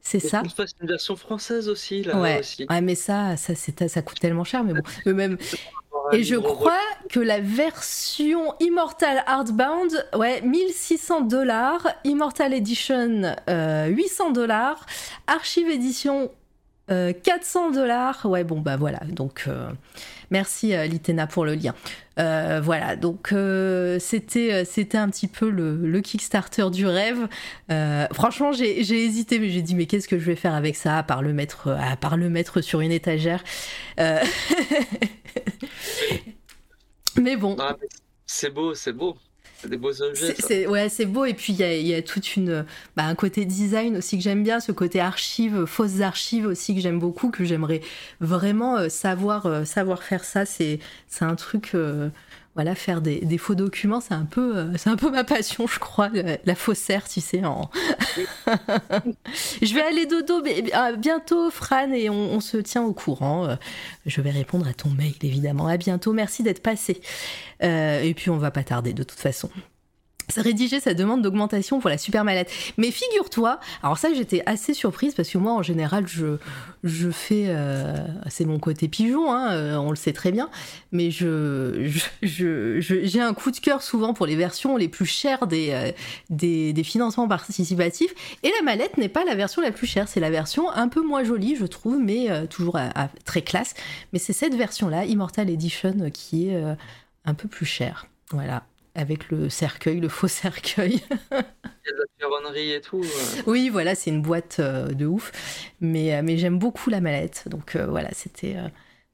[0.00, 0.42] C'est ça.
[0.56, 2.40] fasse une version française aussi, là Ouais.
[2.40, 2.66] aussi.
[2.68, 3.54] Ouais, mais ça, ça,
[4.02, 4.64] coûte tellement cher.
[4.64, 4.82] Mais bon,
[5.14, 5.38] même.
[6.12, 6.80] Et je crois
[7.10, 14.84] que la version Immortal Hardbound, ouais, 1600 dollars, Immortal Edition, euh, 800 dollars,
[15.28, 16.32] Archive Edition,
[16.90, 18.24] euh, 400 dollars.
[18.24, 19.00] Ouais, bon, bah voilà.
[19.08, 19.70] Donc, euh,
[20.30, 21.74] merci euh, Litena pour le lien.
[22.18, 27.28] Euh, voilà, donc euh, c'était euh, c'était un petit peu le, Kickstarter du rêve.
[27.70, 30.98] Euh, franchement, j'ai hésité, mais j'ai dit mais qu'est-ce que je vais faire avec ça
[30.98, 33.42] à part le mettre à le mettre sur une étagère?
[33.98, 34.20] Euh,
[37.20, 37.76] mais bon, Ah,
[38.26, 39.16] c'est beau, c'est beau.
[39.62, 40.26] C'est des beaux objets.
[40.34, 40.48] c'est, ça.
[40.48, 41.24] c'est- ouais, c'est beau.
[41.24, 42.64] Et puis, il y a, y a toute une,
[42.96, 46.80] bah, un côté design aussi que j'aime bien, ce côté archive, fausses archives aussi que
[46.80, 47.80] j'aime beaucoup, que j'aimerais
[48.20, 50.44] vraiment euh, savoir, euh, savoir faire ça.
[50.44, 52.08] C'est, c'est un truc, euh,
[52.54, 55.78] voilà, faire des, faux documents, c'est un peu, euh, c'est un peu ma passion, je
[55.78, 57.42] crois, la, la faussaire, tu sais.
[57.44, 57.70] En...
[59.62, 63.46] je vais aller dodo, mais à bientôt, Fran, et on, on se tient au courant.
[63.46, 63.56] Euh,
[64.04, 65.66] Je vais répondre à ton mail, évidemment.
[65.66, 66.12] À bientôt.
[66.12, 67.00] Merci d'être passé.
[67.62, 69.48] Euh, et puis, on va pas tarder, de toute façon.
[70.36, 72.50] Rédiger sa demande d'augmentation pour la super mallette.
[72.76, 76.36] Mais figure-toi, alors ça j'étais assez surprise parce que moi en général je,
[76.84, 77.96] je fais, euh,
[78.28, 80.50] c'est mon côté pigeon, hein, euh, on le sait très bien,
[80.90, 81.90] mais je,
[82.22, 85.92] je, j'ai un coup de cœur souvent pour les versions les plus chères des, euh,
[86.30, 90.20] des, des financements participatifs et la mallette n'est pas la version la plus chère, c'est
[90.20, 92.78] la version un peu moins jolie je trouve, mais toujours
[93.24, 93.74] très classe.
[94.12, 96.62] Mais c'est cette version-là, Immortal Edition, qui est
[97.24, 98.06] un peu plus chère.
[98.30, 98.64] Voilà
[98.94, 101.00] avec le cercueil, le faux cercueil.
[101.30, 103.02] Il y a de la ferronnerie et tout.
[103.46, 105.32] oui, voilà, c'est une boîte euh, de ouf,
[105.80, 108.56] mais, euh, mais j'aime beaucoup la mallette, donc euh, voilà, c'était,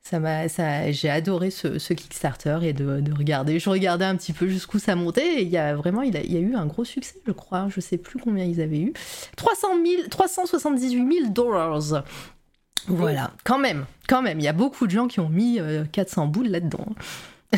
[0.03, 3.59] ça m'a, ça, j'ai adoré ce, ce Kickstarter et de, de regarder.
[3.59, 6.21] Je regardais un petit peu jusqu'où ça montait et il y a vraiment, il, a,
[6.23, 7.69] il y a eu un gros succès, je crois.
[7.69, 8.93] Je sais plus combien ils avaient eu,
[9.37, 12.05] 300 000, 378 000 dollars.
[12.87, 15.85] Voilà, quand même, quand même, il y a beaucoup de gens qui ont mis euh,
[15.93, 16.87] 400 boules là-dedans.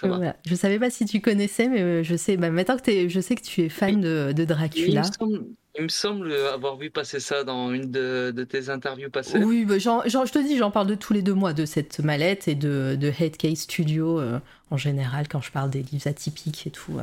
[0.00, 0.08] Ça.
[0.08, 0.36] Voilà.
[0.46, 2.36] Je savais pas si tu connaissais, mais euh, je sais.
[2.36, 5.00] Bah, maintenant que t'es- je sais que tu es fan de, de Il Dracula.
[5.02, 5.44] me, semble,
[5.76, 9.38] il me semble avoir vu passer ça dans une de, de tes interviews passées.
[9.42, 12.48] Oui, bah, je te dis, j'en parle de tous les deux mois de cette mallette
[12.48, 14.38] et de, de Headcase Studio euh,
[14.70, 16.98] en général quand je parle des livres atypiques et tout.
[16.98, 17.02] euh.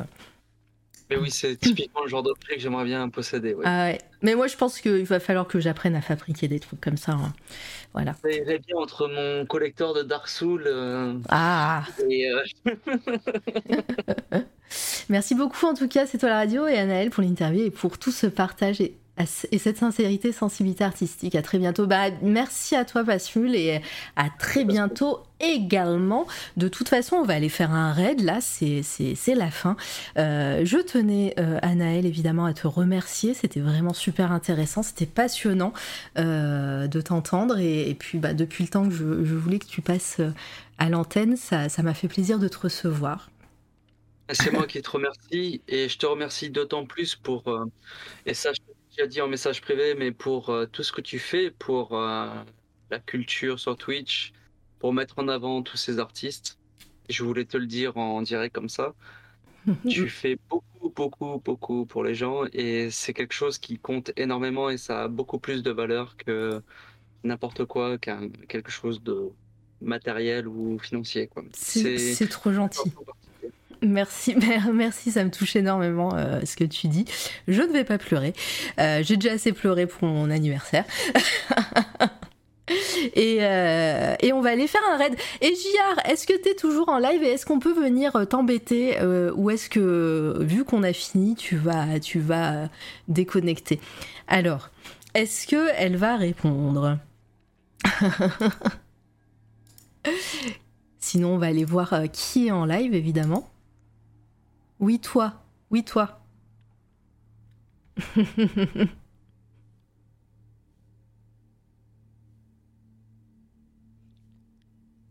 [1.10, 3.54] Mais oui, c'est typiquement le genre d'objet que j'aimerais bien posséder.
[3.54, 3.62] ouais.
[3.66, 3.98] Ah ouais.
[4.22, 7.12] Mais moi, je pense qu'il va falloir que j'apprenne à fabriquer des trucs comme ça.
[7.12, 7.32] hein.
[7.92, 8.14] Voilà.
[8.22, 12.28] Ça irait bien entre mon collecteur de Dark Souls euh, Ah et.
[12.30, 12.42] euh,
[15.08, 17.98] Merci beaucoup en tout cas, c'est toi la radio et Anaël pour l'interview et pour
[17.98, 18.80] tout ce partage.
[18.80, 18.96] Et
[19.50, 21.34] et cette sincérité, sensibilité artistique.
[21.34, 21.86] À très bientôt.
[21.86, 23.80] Bah, merci à toi, Pasmule, et
[24.16, 26.26] à très bientôt également.
[26.56, 28.20] De toute façon, on va aller faire un raid.
[28.20, 29.76] Là, c'est la fin.
[30.18, 33.32] Euh, je tenais, euh, Anaël, évidemment, à te remercier.
[33.32, 34.82] C'était vraiment super intéressant.
[34.82, 35.72] C'était passionnant
[36.18, 37.58] euh, de t'entendre.
[37.58, 40.20] Et, puis, bah, depuis le temps que je, voulais que tu passes
[40.78, 43.30] à l'antenne, ça m'a fait plaisir de te recevoir.
[44.32, 47.44] C'est moi qui te remercie et je te remercie d'autant plus pour,
[48.26, 48.58] et ça je
[49.00, 53.58] l'ai dit en message privé, mais pour tout ce que tu fais pour la culture
[53.58, 54.32] sur Twitch,
[54.78, 56.58] pour mettre en avant tous ces artistes.
[57.08, 58.94] Je voulais te le dire en direct comme ça.
[59.88, 64.70] tu fais beaucoup, beaucoup, beaucoup pour les gens et c'est quelque chose qui compte énormément
[64.70, 66.62] et ça a beaucoup plus de valeur que
[67.24, 69.30] n'importe quoi, qu'un quelque chose de
[69.80, 71.28] matériel ou financier.
[71.52, 72.92] C'est trop gentil.
[73.82, 74.36] Merci,
[74.72, 77.04] merci, ça me touche énormément euh, ce que tu dis.
[77.48, 78.32] Je ne vais pas pleurer.
[78.78, 80.84] Euh, j'ai déjà assez pleuré pour mon anniversaire.
[83.16, 85.14] Euh, et, on va aller faire un raid.
[85.40, 89.00] Et JR, est-ce que tu es toujours en live et est-ce qu'on peut venir t'embêter
[89.36, 92.68] ou est-ce que, vu qu'on a fini, tu vas, tu vas
[93.06, 93.78] déconnecter?
[94.26, 94.70] Alors,
[95.14, 96.98] est-ce que elle va répondre?
[100.98, 103.48] Sinon, on va aller voir qui est en live, évidemment.
[104.80, 105.34] Oui, toi.
[105.70, 106.20] Oui, toi.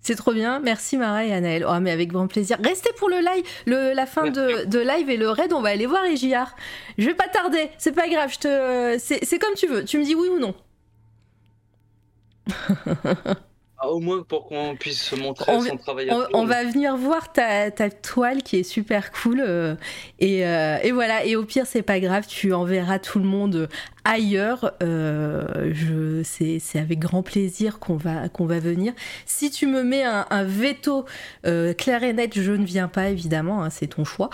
[0.05, 0.59] C'est trop bien.
[0.59, 1.65] Merci Mara et Anaël.
[1.67, 2.57] Oh, mais avec grand plaisir.
[2.63, 5.51] Restez pour le live, le, la fin de, live et le raid.
[5.51, 6.55] On va aller voir Egiar.
[6.99, 7.71] Je vais pas tarder.
[7.79, 8.31] C'est pas grave.
[8.31, 9.83] Je te, c'est comme tu veux.
[9.83, 10.53] Tu me dis oui ou non.
[13.85, 16.09] Ah, au moins pour qu'on puisse se montrer on, son travail.
[16.33, 19.43] On, va venir voir ta, toile qui est super cool.
[19.45, 19.75] Euh,
[20.19, 21.23] et, euh, et, voilà.
[21.25, 22.25] Et au pire, c'est pas grave.
[22.27, 23.69] Tu enverras tout le monde
[24.05, 28.93] ailleurs, euh, c'est, avec grand plaisir qu'on va, qu'on va venir.
[29.25, 31.05] Si tu me mets un, veto
[31.45, 34.29] euh, clair et net, je ne viens pas, évidemment, hein, c'est ton choix.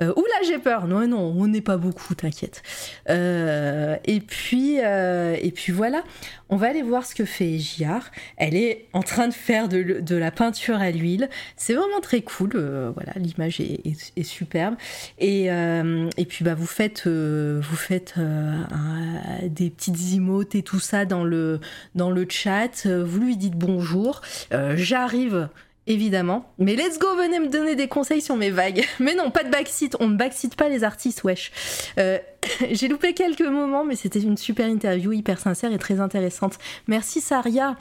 [0.00, 0.86] Euh, oula, j'ai peur.
[0.86, 2.62] Non, non, on n'est pas beaucoup, t'inquiète.
[3.10, 6.04] Euh, et puis, et puis voilà.
[6.50, 8.10] On va aller voir ce que fait Giard.
[8.36, 11.28] Elle est en train de faire de, la peinture à l'huile.
[11.56, 12.52] C'est vraiment très cool.
[12.94, 14.76] voilà, l'image est, superbe.
[15.18, 19.07] Et, et puis bah vous faites, vous faites un
[19.42, 21.60] des petites emotes et tout ça dans le,
[21.94, 22.86] dans le chat.
[22.86, 24.20] Euh, vous lui dites bonjour.
[24.52, 25.48] Euh, j'arrive
[25.86, 26.52] évidemment.
[26.58, 28.84] Mais let's go, venez me donner des conseils sur mes vagues.
[29.00, 31.50] Mais non, pas de backseat, on ne backseat pas les artistes, wesh.
[32.70, 36.56] J'ai loupé quelques moments, mais c'était une super interview, hyper sincère et très intéressante.
[36.86, 37.76] Merci Saria.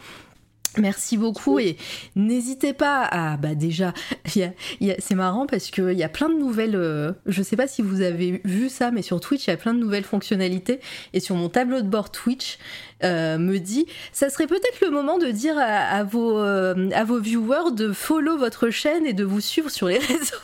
[0.77, 1.77] Merci beaucoup et
[2.15, 3.93] n'hésitez pas à bah déjà
[4.29, 8.01] c'est marrant parce qu'il y a plein de nouvelles euh, je sais pas si vous
[8.01, 10.79] avez vu ça mais sur Twitch il y a plein de nouvelles fonctionnalités
[11.13, 12.59] et sur mon tableau de bord Twitch
[13.03, 17.19] euh, me dit ça serait peut-être le moment de dire à, vos euh, à vos
[17.19, 20.35] viewers de follow votre chaîne et de vous suivre sur les réseaux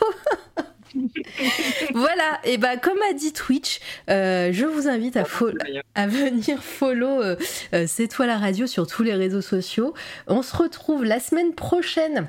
[1.94, 5.24] voilà, et bah comme a dit Twitch, euh, je vous invite à,
[5.94, 7.36] à venir follow euh,
[7.72, 9.94] euh, C'est toi la radio sur tous les réseaux sociaux.
[10.26, 12.28] On se retrouve la semaine prochaine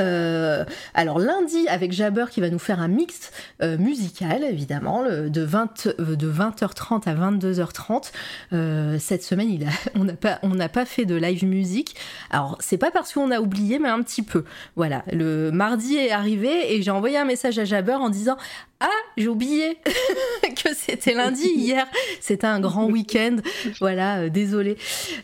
[0.00, 0.64] euh,
[0.94, 3.30] alors lundi avec Jabber qui va nous faire un mix
[3.62, 10.04] euh, musical évidemment de, 20, euh, de 20h30 à 22h30 cette semaine il a, on
[10.04, 11.96] n'a pas, pas fait de live musique.
[12.30, 14.44] Alors c'est pas parce qu'on a oublié mais un petit peu.
[14.76, 15.04] Voilà.
[15.12, 18.36] Le mardi est arrivé et j'ai envoyé un message à Jabber en disant
[18.80, 19.76] ah, j'ai oublié
[20.64, 21.86] que c'était lundi hier.
[22.20, 23.36] C'était un grand week-end.
[23.78, 24.78] Voilà, euh, désolé.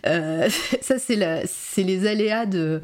[0.07, 0.49] Euh,
[0.83, 2.83] ça, c'est les aléas de,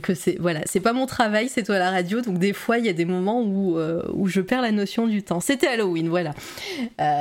[0.00, 0.36] que c'est.
[0.38, 2.20] Voilà, c'est pas mon travail, c'est toi la radio.
[2.20, 5.24] Donc, des fois, il y a des moments où, euh, je perds la notion du
[5.24, 5.40] temps.
[5.40, 6.32] C'était Halloween, voilà.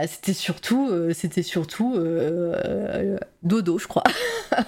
[0.07, 1.97] c'était surtout, c'était surtout
[3.43, 4.03] dodo, je crois.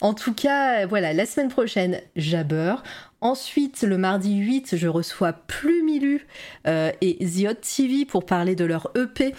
[0.00, 2.74] En tout cas, voilà, la semaine prochaine, Jabber.
[3.22, 6.26] Ensuite, le mardi 8, je reçois Plumilu
[6.66, 9.32] euh, et Ziot TV pour parler de leur EP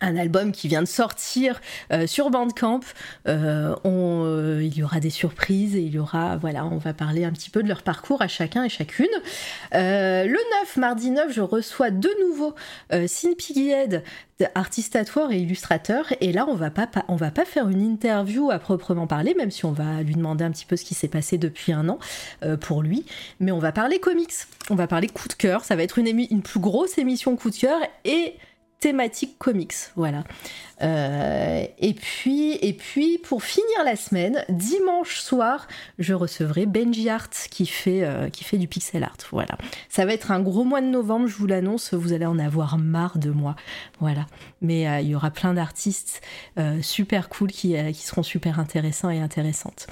[0.00, 1.60] un album qui vient de sortir
[1.92, 2.80] euh, sur Bandcamp.
[3.26, 7.24] Euh, on, il y aura des surprises et il y aura, voilà, on va parler
[7.24, 9.06] un petit peu de leur parcours à chacun et chacune.
[9.72, 12.54] le 9, mardi 9, je reçois de nouveau
[13.06, 14.02] Sin Piggyhead
[14.54, 14.96] artiste
[15.30, 16.06] et illustrateur.
[16.20, 16.70] Et là, on va
[17.16, 20.50] va pas faire une interview à proprement parler, même si on va lui demander un
[20.50, 21.98] petit peu ce qui s'est passé depuis un an
[22.42, 23.04] euh, pour lui.
[23.40, 24.32] Mais on va parler comics,
[24.70, 25.64] on va parler coup de cœur.
[25.64, 28.34] Ça va être une, une plus grosse émission coup de cœur et
[28.80, 30.24] thématique comics, voilà.
[30.82, 35.66] Euh, et puis, et puis, pour finir la semaine, dimanche soir,
[35.98, 39.16] je recevrai Benji Art qui fait, euh, qui fait du pixel art.
[39.32, 39.58] Voilà.
[39.88, 41.94] Ça va être un gros mois de novembre, je vous l'annonce.
[41.94, 43.56] Vous allez en avoir marre de moi.
[43.98, 44.26] Voilà.
[44.60, 46.20] Mais euh, il y aura plein d'artistes
[46.82, 49.86] super cool qui, qui seront super intéressants et intéressantes.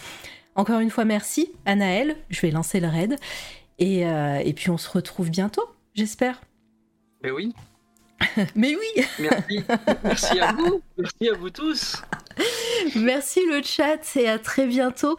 [0.54, 2.16] Encore une fois, merci, Anaël.
[2.30, 3.16] Je vais lancer le raid.
[3.78, 5.62] Et, et puis, on se retrouve bientôt,
[5.94, 6.40] j'espère.
[7.22, 7.54] Mais oui.
[8.54, 9.64] Mais oui Merci.
[10.04, 10.82] Merci à vous.
[10.96, 12.02] Merci à vous tous.
[12.96, 15.16] Merci le chat et à très bientôt.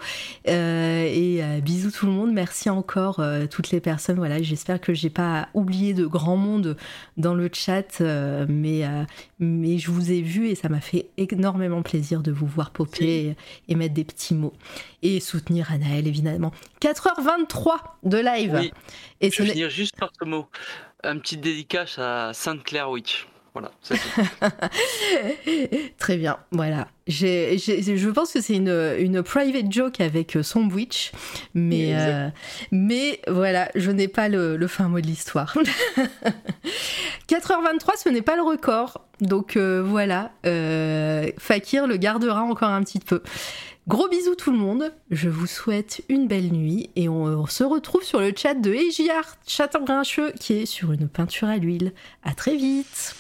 [0.48, 2.32] Euh, et euh, bisous tout le monde.
[2.32, 4.17] Merci encore euh, toutes les personnes.
[4.17, 6.77] Voilà, j'espère que j'ai pas oublié de grand monde
[7.17, 8.84] dans le chat, mais
[9.40, 13.35] mais je vous ai vu et ça m'a fait énormément plaisir de vous voir popper
[13.67, 14.53] et, mettre des petits mots
[15.01, 16.51] et soutenir Anaël évidemment.
[16.82, 18.72] 4h23 de live.
[19.22, 20.48] Et je vais finir juste par ce mot
[21.08, 23.27] un petit dédicace à Sainte-Claire Witch.
[23.53, 23.72] Voilà,
[25.98, 26.90] Très bien, voilà.
[27.08, 31.11] je pense que c'est une, une, private joke avec euh, son Witch,
[31.56, 32.30] mais, euh,
[32.72, 35.58] mais voilà, je n'ai pas le, fin mot de l'histoire.
[37.27, 40.34] 4h23, ce n'est pas le record, donc euh, voilà,
[41.40, 43.24] Fakir le gardera encore un petit peu.
[43.88, 48.03] Gros bisous tout le monde, je vous souhaite une belle nuit et on, se retrouve
[48.03, 51.93] sur le chat de Ejiart Château-Grincheux qui est sur une peinture à l'huile.
[52.22, 53.16] À très vite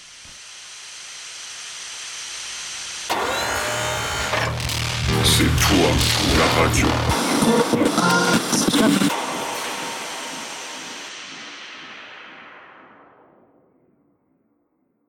[5.23, 5.87] C'est toi,
[6.37, 6.87] la radio.